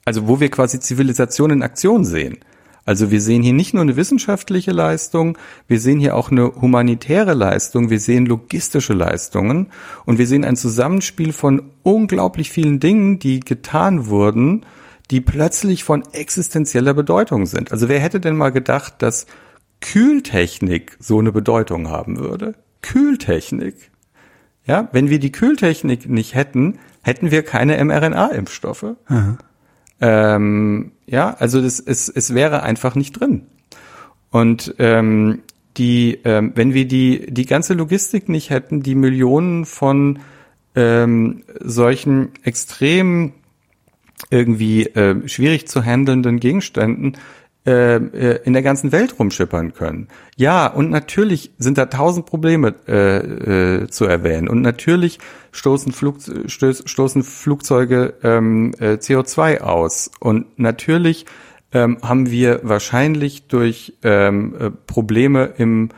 also 0.04 0.28
wo 0.28 0.38
wir 0.38 0.50
quasi 0.50 0.78
Zivilisation 0.78 1.50
in 1.50 1.62
Aktion 1.62 2.04
sehen. 2.04 2.38
Also 2.84 3.10
wir 3.10 3.20
sehen 3.20 3.42
hier 3.42 3.54
nicht 3.54 3.74
nur 3.74 3.82
eine 3.82 3.96
wissenschaftliche 3.96 4.70
Leistung, 4.70 5.36
wir 5.66 5.80
sehen 5.80 5.98
hier 5.98 6.14
auch 6.14 6.30
eine 6.30 6.54
humanitäre 6.54 7.34
Leistung, 7.34 7.90
wir 7.90 7.98
sehen 7.98 8.26
logistische 8.26 8.92
Leistungen 8.92 9.68
und 10.04 10.18
wir 10.18 10.26
sehen 10.28 10.44
ein 10.44 10.54
Zusammenspiel 10.54 11.32
von 11.32 11.70
unglaublich 11.82 12.50
vielen 12.50 12.78
Dingen, 12.78 13.18
die 13.18 13.40
getan 13.40 14.06
wurden, 14.06 14.66
die 15.10 15.20
plötzlich 15.20 15.82
von 15.82 16.04
existenzieller 16.12 16.94
Bedeutung 16.94 17.46
sind. 17.46 17.72
Also 17.72 17.88
wer 17.88 17.98
hätte 17.98 18.20
denn 18.20 18.36
mal 18.36 18.50
gedacht, 18.50 18.96
dass 18.98 19.26
Kühltechnik 19.80 20.96
so 21.00 21.18
eine 21.18 21.32
Bedeutung 21.32 21.88
haben 21.88 22.18
würde? 22.18 22.54
Kühltechnik. 22.82 23.90
Ja, 24.64 24.88
wenn 24.92 25.10
wir 25.10 25.18
die 25.18 25.32
Kühltechnik 25.32 26.08
nicht 26.08 26.34
hätten, 26.34 26.78
hätten 27.06 27.30
wir 27.30 27.44
keine 27.44 27.82
mRNA-Impfstoffe. 27.82 28.96
Ähm, 30.00 30.90
ja, 31.06 31.34
also 31.38 31.62
das, 31.62 31.78
es, 31.78 32.08
es 32.08 32.34
wäre 32.34 32.64
einfach 32.64 32.96
nicht 32.96 33.12
drin. 33.12 33.46
Und 34.30 34.74
ähm, 34.80 35.42
die, 35.76 36.18
ähm, 36.24 36.50
wenn 36.56 36.74
wir 36.74 36.88
die, 36.88 37.32
die 37.32 37.46
ganze 37.46 37.74
Logistik 37.74 38.28
nicht 38.28 38.50
hätten, 38.50 38.82
die 38.82 38.96
Millionen 38.96 39.66
von 39.66 40.18
ähm, 40.74 41.44
solchen 41.60 42.30
extrem 42.42 43.34
irgendwie 44.28 44.86
äh, 44.86 45.28
schwierig 45.28 45.68
zu 45.68 45.84
handelnden 45.84 46.40
Gegenständen 46.40 47.18
äh, 47.66 47.96
äh, 47.96 48.38
in 48.44 48.52
der 48.52 48.62
ganzen 48.62 48.92
Welt 48.92 49.18
rumschippern 49.18 49.74
können. 49.74 50.06
Ja, 50.36 50.68
und 50.68 50.90
natürlich 50.90 51.50
sind 51.58 51.78
da 51.78 51.86
tausend 51.86 52.24
Probleme 52.24 52.76
äh, 52.86 53.82
äh, 53.82 53.88
zu 53.88 54.04
erwähnen. 54.04 54.48
Und 54.48 54.62
natürlich 54.62 55.18
stoßen, 55.50 55.90
Flug, 55.90 56.18
stoßen 56.46 57.24
Flugzeuge 57.24 58.14
ähm, 58.22 58.72
äh, 58.78 58.92
CO2 58.92 59.62
aus. 59.62 60.12
Und 60.20 60.58
natürlich 60.60 61.26
ähm, 61.72 61.98
haben 62.02 62.30
wir 62.30 62.60
wahrscheinlich 62.62 63.48
durch 63.48 63.94
ähm, 64.04 64.54
äh, 64.58 64.70
Probleme 64.70 65.52
im, 65.58 65.88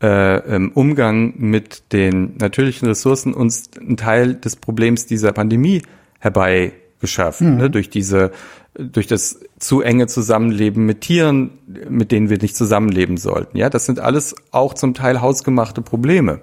äh, 0.00 0.54
im 0.54 0.70
Umgang 0.70 1.34
mit 1.38 1.92
den 1.92 2.36
natürlichen 2.36 2.86
Ressourcen 2.86 3.34
uns 3.34 3.70
einen 3.76 3.96
Teil 3.96 4.34
des 4.34 4.54
Problems 4.54 5.06
dieser 5.06 5.32
Pandemie 5.32 5.82
herbeigeschafft, 6.20 7.40
mhm. 7.40 7.56
ne, 7.56 7.68
durch 7.68 7.90
diese 7.90 8.30
durch 8.78 9.06
das 9.06 9.40
zu 9.58 9.80
enge 9.80 10.06
Zusammenleben 10.06 10.84
mit 10.84 11.00
Tieren, 11.02 11.58
mit 11.88 12.12
denen 12.12 12.28
wir 12.28 12.38
nicht 12.38 12.56
zusammenleben 12.56 13.16
sollten. 13.16 13.56
Ja, 13.56 13.70
das 13.70 13.86
sind 13.86 14.00
alles 14.00 14.34
auch 14.50 14.74
zum 14.74 14.94
Teil 14.94 15.20
hausgemachte 15.20 15.80
Probleme. 15.80 16.40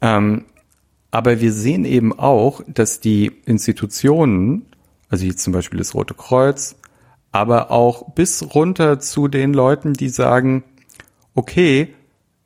Ähm, 0.00 0.44
aber 1.10 1.40
wir 1.40 1.52
sehen 1.52 1.84
eben 1.84 2.18
auch, 2.18 2.62
dass 2.66 3.00
die 3.00 3.32
Institutionen, 3.44 4.66
also 5.08 5.24
hier 5.24 5.36
zum 5.36 5.52
Beispiel 5.52 5.78
das 5.78 5.94
Rote 5.94 6.14
Kreuz, 6.14 6.76
aber 7.32 7.70
auch 7.70 8.14
bis 8.14 8.54
runter 8.54 8.98
zu 8.98 9.28
den 9.28 9.52
Leuten, 9.52 9.92
die 9.92 10.08
sagen, 10.08 10.64
okay, 11.34 11.94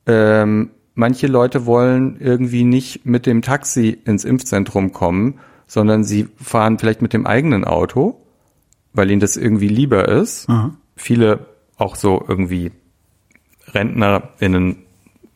ähm, 0.07 0.71
manche 0.95 1.29
Leute 1.29 1.65
wollen 1.67 2.17
irgendwie 2.19 2.65
nicht 2.65 3.07
mit 3.07 3.27
dem 3.27 3.43
Taxi 3.43 3.97
ins 4.05 4.25
Impfzentrum 4.25 4.93
kommen, 4.93 5.39
sondern 5.67 6.03
sie 6.03 6.29
fahren 6.37 6.79
vielleicht 6.79 7.03
mit 7.03 7.13
dem 7.13 7.27
eigenen 7.27 7.65
Auto 7.65 8.21
weil 8.93 9.11
ihnen 9.11 9.21
das 9.21 9.37
irgendwie 9.37 9.69
lieber 9.69 10.09
ist. 10.09 10.49
Aha. 10.49 10.75
Viele 10.97 11.47
auch 11.77 11.97
so 11.97 12.23
irgendwie 12.27 12.73
RentnerInnen 13.73 14.85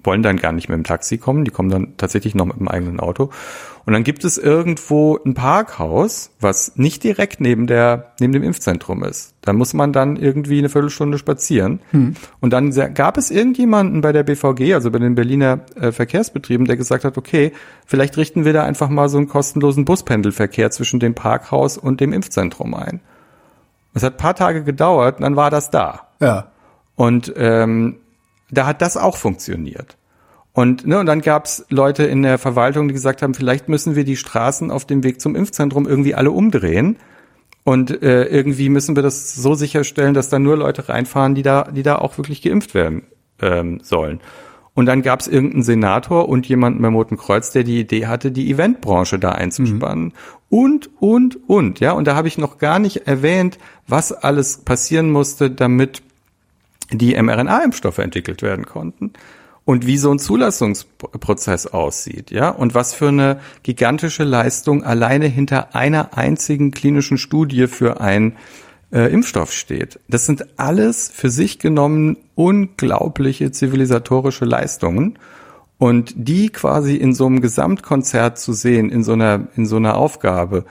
wollen 0.04 0.22
dann 0.22 0.36
gar 0.36 0.52
nicht 0.52 0.68
mit 0.68 0.76
dem 0.76 0.84
Taxi 0.84 1.18
kommen, 1.18 1.44
die 1.44 1.50
kommen 1.50 1.70
dann 1.70 1.96
tatsächlich 1.96 2.34
noch 2.34 2.44
mit 2.44 2.58
dem 2.58 2.68
eigenen 2.68 3.00
Auto. 3.00 3.30
Und 3.86 3.92
dann 3.92 4.04
gibt 4.04 4.24
es 4.24 4.38
irgendwo 4.38 5.18
ein 5.24 5.34
Parkhaus, 5.34 6.30
was 6.40 6.76
nicht 6.76 7.04
direkt 7.04 7.40
neben 7.40 7.66
der, 7.66 8.12
neben 8.18 8.32
dem 8.32 8.42
Impfzentrum 8.42 9.04
ist. 9.04 9.34
Da 9.42 9.52
muss 9.52 9.74
man 9.74 9.92
dann 9.92 10.16
irgendwie 10.16 10.58
eine 10.58 10.70
Viertelstunde 10.70 11.18
spazieren. 11.18 11.80
Hm. 11.90 12.14
Und 12.40 12.52
dann 12.54 12.70
gab 12.94 13.18
es 13.18 13.30
irgendjemanden 13.30 14.00
bei 14.00 14.12
der 14.12 14.22
BVG, 14.22 14.72
also 14.72 14.90
bei 14.90 14.98
den 14.98 15.14
Berliner 15.14 15.60
äh, 15.78 15.92
Verkehrsbetrieben, 15.92 16.66
der 16.66 16.76
gesagt 16.76 17.04
hat, 17.04 17.18
okay, 17.18 17.52
vielleicht 17.84 18.16
richten 18.16 18.46
wir 18.46 18.54
da 18.54 18.64
einfach 18.64 18.88
mal 18.88 19.10
so 19.10 19.18
einen 19.18 19.28
kostenlosen 19.28 19.84
Buspendelverkehr 19.84 20.70
zwischen 20.70 20.98
dem 20.98 21.14
Parkhaus 21.14 21.76
und 21.76 22.00
dem 22.00 22.14
Impfzentrum 22.14 22.74
ein. 22.74 23.00
Es 23.94 24.02
hat 24.02 24.18
paar 24.18 24.34
Tage 24.34 24.64
gedauert 24.64 25.16
und 25.16 25.22
dann 25.22 25.36
war 25.36 25.50
das 25.50 25.70
da. 25.70 26.08
Ja. 26.20 26.48
Und 26.96 27.32
ähm, 27.36 27.96
da 28.50 28.66
hat 28.66 28.82
das 28.82 28.96
auch 28.96 29.16
funktioniert. 29.16 29.96
Und, 30.52 30.86
ne, 30.86 31.00
und 31.00 31.06
dann 31.06 31.20
gab's 31.20 31.64
Leute 31.68 32.04
in 32.04 32.22
der 32.22 32.38
Verwaltung, 32.38 32.86
die 32.86 32.94
gesagt 32.94 33.22
haben, 33.22 33.34
vielleicht 33.34 33.68
müssen 33.68 33.96
wir 33.96 34.04
die 34.04 34.16
Straßen 34.16 34.70
auf 34.70 34.84
dem 34.84 35.02
Weg 35.02 35.20
zum 35.20 35.34
Impfzentrum 35.34 35.86
irgendwie 35.86 36.14
alle 36.14 36.30
umdrehen. 36.30 36.96
Und 37.64 38.02
äh, 38.02 38.24
irgendwie 38.24 38.68
müssen 38.68 38.94
wir 38.94 39.02
das 39.02 39.34
so 39.34 39.54
sicherstellen, 39.54 40.14
dass 40.14 40.28
da 40.28 40.38
nur 40.38 40.56
Leute 40.56 40.88
reinfahren, 40.88 41.34
die 41.34 41.42
da, 41.42 41.64
die 41.64 41.82
da 41.82 41.96
auch 41.96 42.18
wirklich 42.18 42.42
geimpft 42.42 42.74
werden 42.74 43.04
ähm, 43.40 43.80
sollen. 43.82 44.20
Und 44.74 44.86
dann 44.86 45.02
gab 45.02 45.20
es 45.20 45.28
irgendeinen 45.28 45.62
Senator 45.62 46.28
und 46.28 46.48
jemanden 46.48 46.82
beim 46.82 46.94
Roten 46.94 47.16
Kreuz, 47.16 47.50
der 47.50 47.62
die 47.62 47.78
Idee 47.78 48.06
hatte, 48.06 48.32
die 48.32 48.50
Eventbranche 48.50 49.20
da 49.20 49.30
einzuspannen. 49.30 50.06
Mhm. 50.06 50.12
Und, 50.50 50.90
und, 51.00 51.48
und. 51.48 51.80
Ja, 51.80 51.92
und 51.92 52.06
da 52.06 52.16
habe 52.16 52.28
ich 52.28 52.38
noch 52.38 52.58
gar 52.58 52.80
nicht 52.80 53.06
erwähnt, 53.06 53.58
was 53.86 54.12
alles 54.12 54.58
passieren 54.58 55.10
musste, 55.10 55.50
damit 55.50 56.02
die 56.90 57.20
mRNA-Impfstoffe 57.20 57.98
entwickelt 57.98 58.42
werden 58.42 58.66
konnten 58.66 59.12
und 59.64 59.86
wie 59.86 59.96
so 59.96 60.10
ein 60.10 60.18
Zulassungsprozess 60.18 61.66
aussieht, 61.66 62.30
ja, 62.30 62.50
und 62.50 62.74
was 62.74 62.94
für 62.94 63.08
eine 63.08 63.40
gigantische 63.62 64.24
Leistung 64.24 64.84
alleine 64.84 65.26
hinter 65.26 65.74
einer 65.74 66.16
einzigen 66.16 66.70
klinischen 66.70 67.16
Studie 67.16 67.66
für 67.66 68.00
ein 68.00 68.36
äh, 68.94 69.12
Impfstoff 69.12 69.52
steht. 69.52 69.98
Das 70.08 70.24
sind 70.24 70.58
alles 70.58 71.10
für 71.12 71.28
sich 71.28 71.58
genommen 71.58 72.16
unglaubliche 72.36 73.50
zivilisatorische 73.50 74.44
Leistungen. 74.44 75.18
Und 75.76 76.14
die 76.16 76.50
quasi 76.50 76.94
in 76.94 77.12
so 77.12 77.26
einem 77.26 77.40
Gesamtkonzert 77.40 78.38
zu 78.38 78.52
sehen, 78.52 78.90
in 78.90 79.02
so 79.02 79.12
einer, 79.12 79.48
in 79.56 79.66
so 79.66 79.76
einer 79.76 79.96
Aufgabe, 79.96 80.64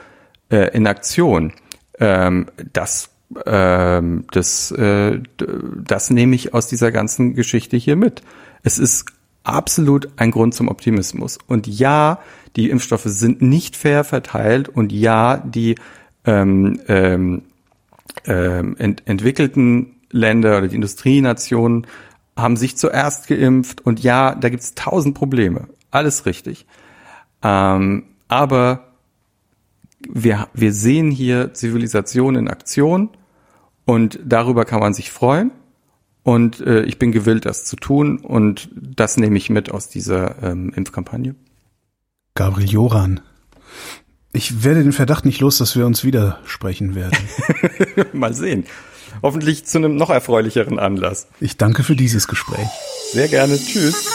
äh, 0.49 0.75
in 0.75 0.87
Aktion, 0.87 1.51
ähm, 1.99 2.47
das, 2.71 3.09
ähm, 3.45 4.23
das, 4.31 4.71
äh, 4.71 5.19
das 5.37 6.09
nehme 6.09 6.35
ich 6.35 6.53
aus 6.53 6.67
dieser 6.67 6.91
ganzen 6.91 7.35
Geschichte 7.35 7.75
hier 7.75 7.97
mit. 7.97 8.21
Es 8.63 8.79
ist 8.79 9.05
absolut 9.43 10.07
ein 10.15 10.31
Grund 10.31 10.55
zum 10.55 10.69
Optimismus. 10.69 11.37
Und 11.47 11.67
ja, 11.67 12.19
die 12.55 12.69
Impfstoffe 12.69 13.03
sind 13.05 13.41
nicht 13.41 13.75
fair 13.75 14.05
verteilt 14.05 14.69
und 14.69 14.93
ja, 14.93 15.37
die 15.37 15.75
ähm, 16.25 16.79
ähm, 16.87 17.41
ähm, 18.25 18.75
ent 18.77 19.03
entwickelten 19.05 19.95
Länder 20.11 20.57
oder 20.57 20.67
die 20.67 20.75
Industrienationen 20.75 21.87
haben 22.37 22.57
sich 22.57 22.77
zuerst 22.77 23.27
geimpft 23.27 23.81
und 23.81 24.01
ja, 24.01 24.35
da 24.35 24.49
gibt's 24.49 24.73
tausend 24.75 25.15
Probleme. 25.15 25.67
Alles 25.91 26.25
richtig. 26.25 26.65
Ähm, 27.43 28.05
aber 28.27 28.93
wir, 30.09 30.47
wir 30.53 30.73
sehen 30.73 31.11
hier 31.11 31.53
Zivilisation 31.53 32.35
in 32.35 32.47
Aktion 32.47 33.09
und 33.85 34.19
darüber 34.23 34.65
kann 34.65 34.79
man 34.79 34.93
sich 34.93 35.11
freuen. 35.11 35.51
Und 36.23 36.61
äh, 36.61 36.83
ich 36.83 36.99
bin 36.99 37.11
gewillt, 37.11 37.45
das 37.45 37.65
zu 37.65 37.75
tun 37.75 38.19
und 38.19 38.69
das 38.73 39.17
nehme 39.17 39.37
ich 39.37 39.49
mit 39.49 39.69
aus 39.71 39.89
dieser 39.89 40.41
ähm, 40.41 40.71
Impfkampagne. 40.73 41.35
Gabriel 42.33 42.69
Joran, 42.69 43.19
ich 44.33 44.63
werde 44.63 44.81
den 44.81 44.91
Verdacht 44.91 45.25
nicht 45.25 45.39
los, 45.39 45.59
dass 45.59 45.75
wir 45.75 45.85
uns 45.85 46.03
widersprechen 46.03 46.95
werden. 46.95 47.17
Mal 48.13 48.33
sehen. 48.33 48.65
Hoffentlich 49.21 49.65
zu 49.65 49.77
einem 49.77 49.95
noch 49.95 50.09
erfreulicheren 50.09 50.79
Anlass. 50.79 51.27
Ich 51.39 51.57
danke 51.57 51.83
für 51.83 51.95
dieses 51.95 52.27
Gespräch. 52.27 52.67
Sehr 53.11 53.27
gerne. 53.27 53.57
Tschüss. 53.57 54.07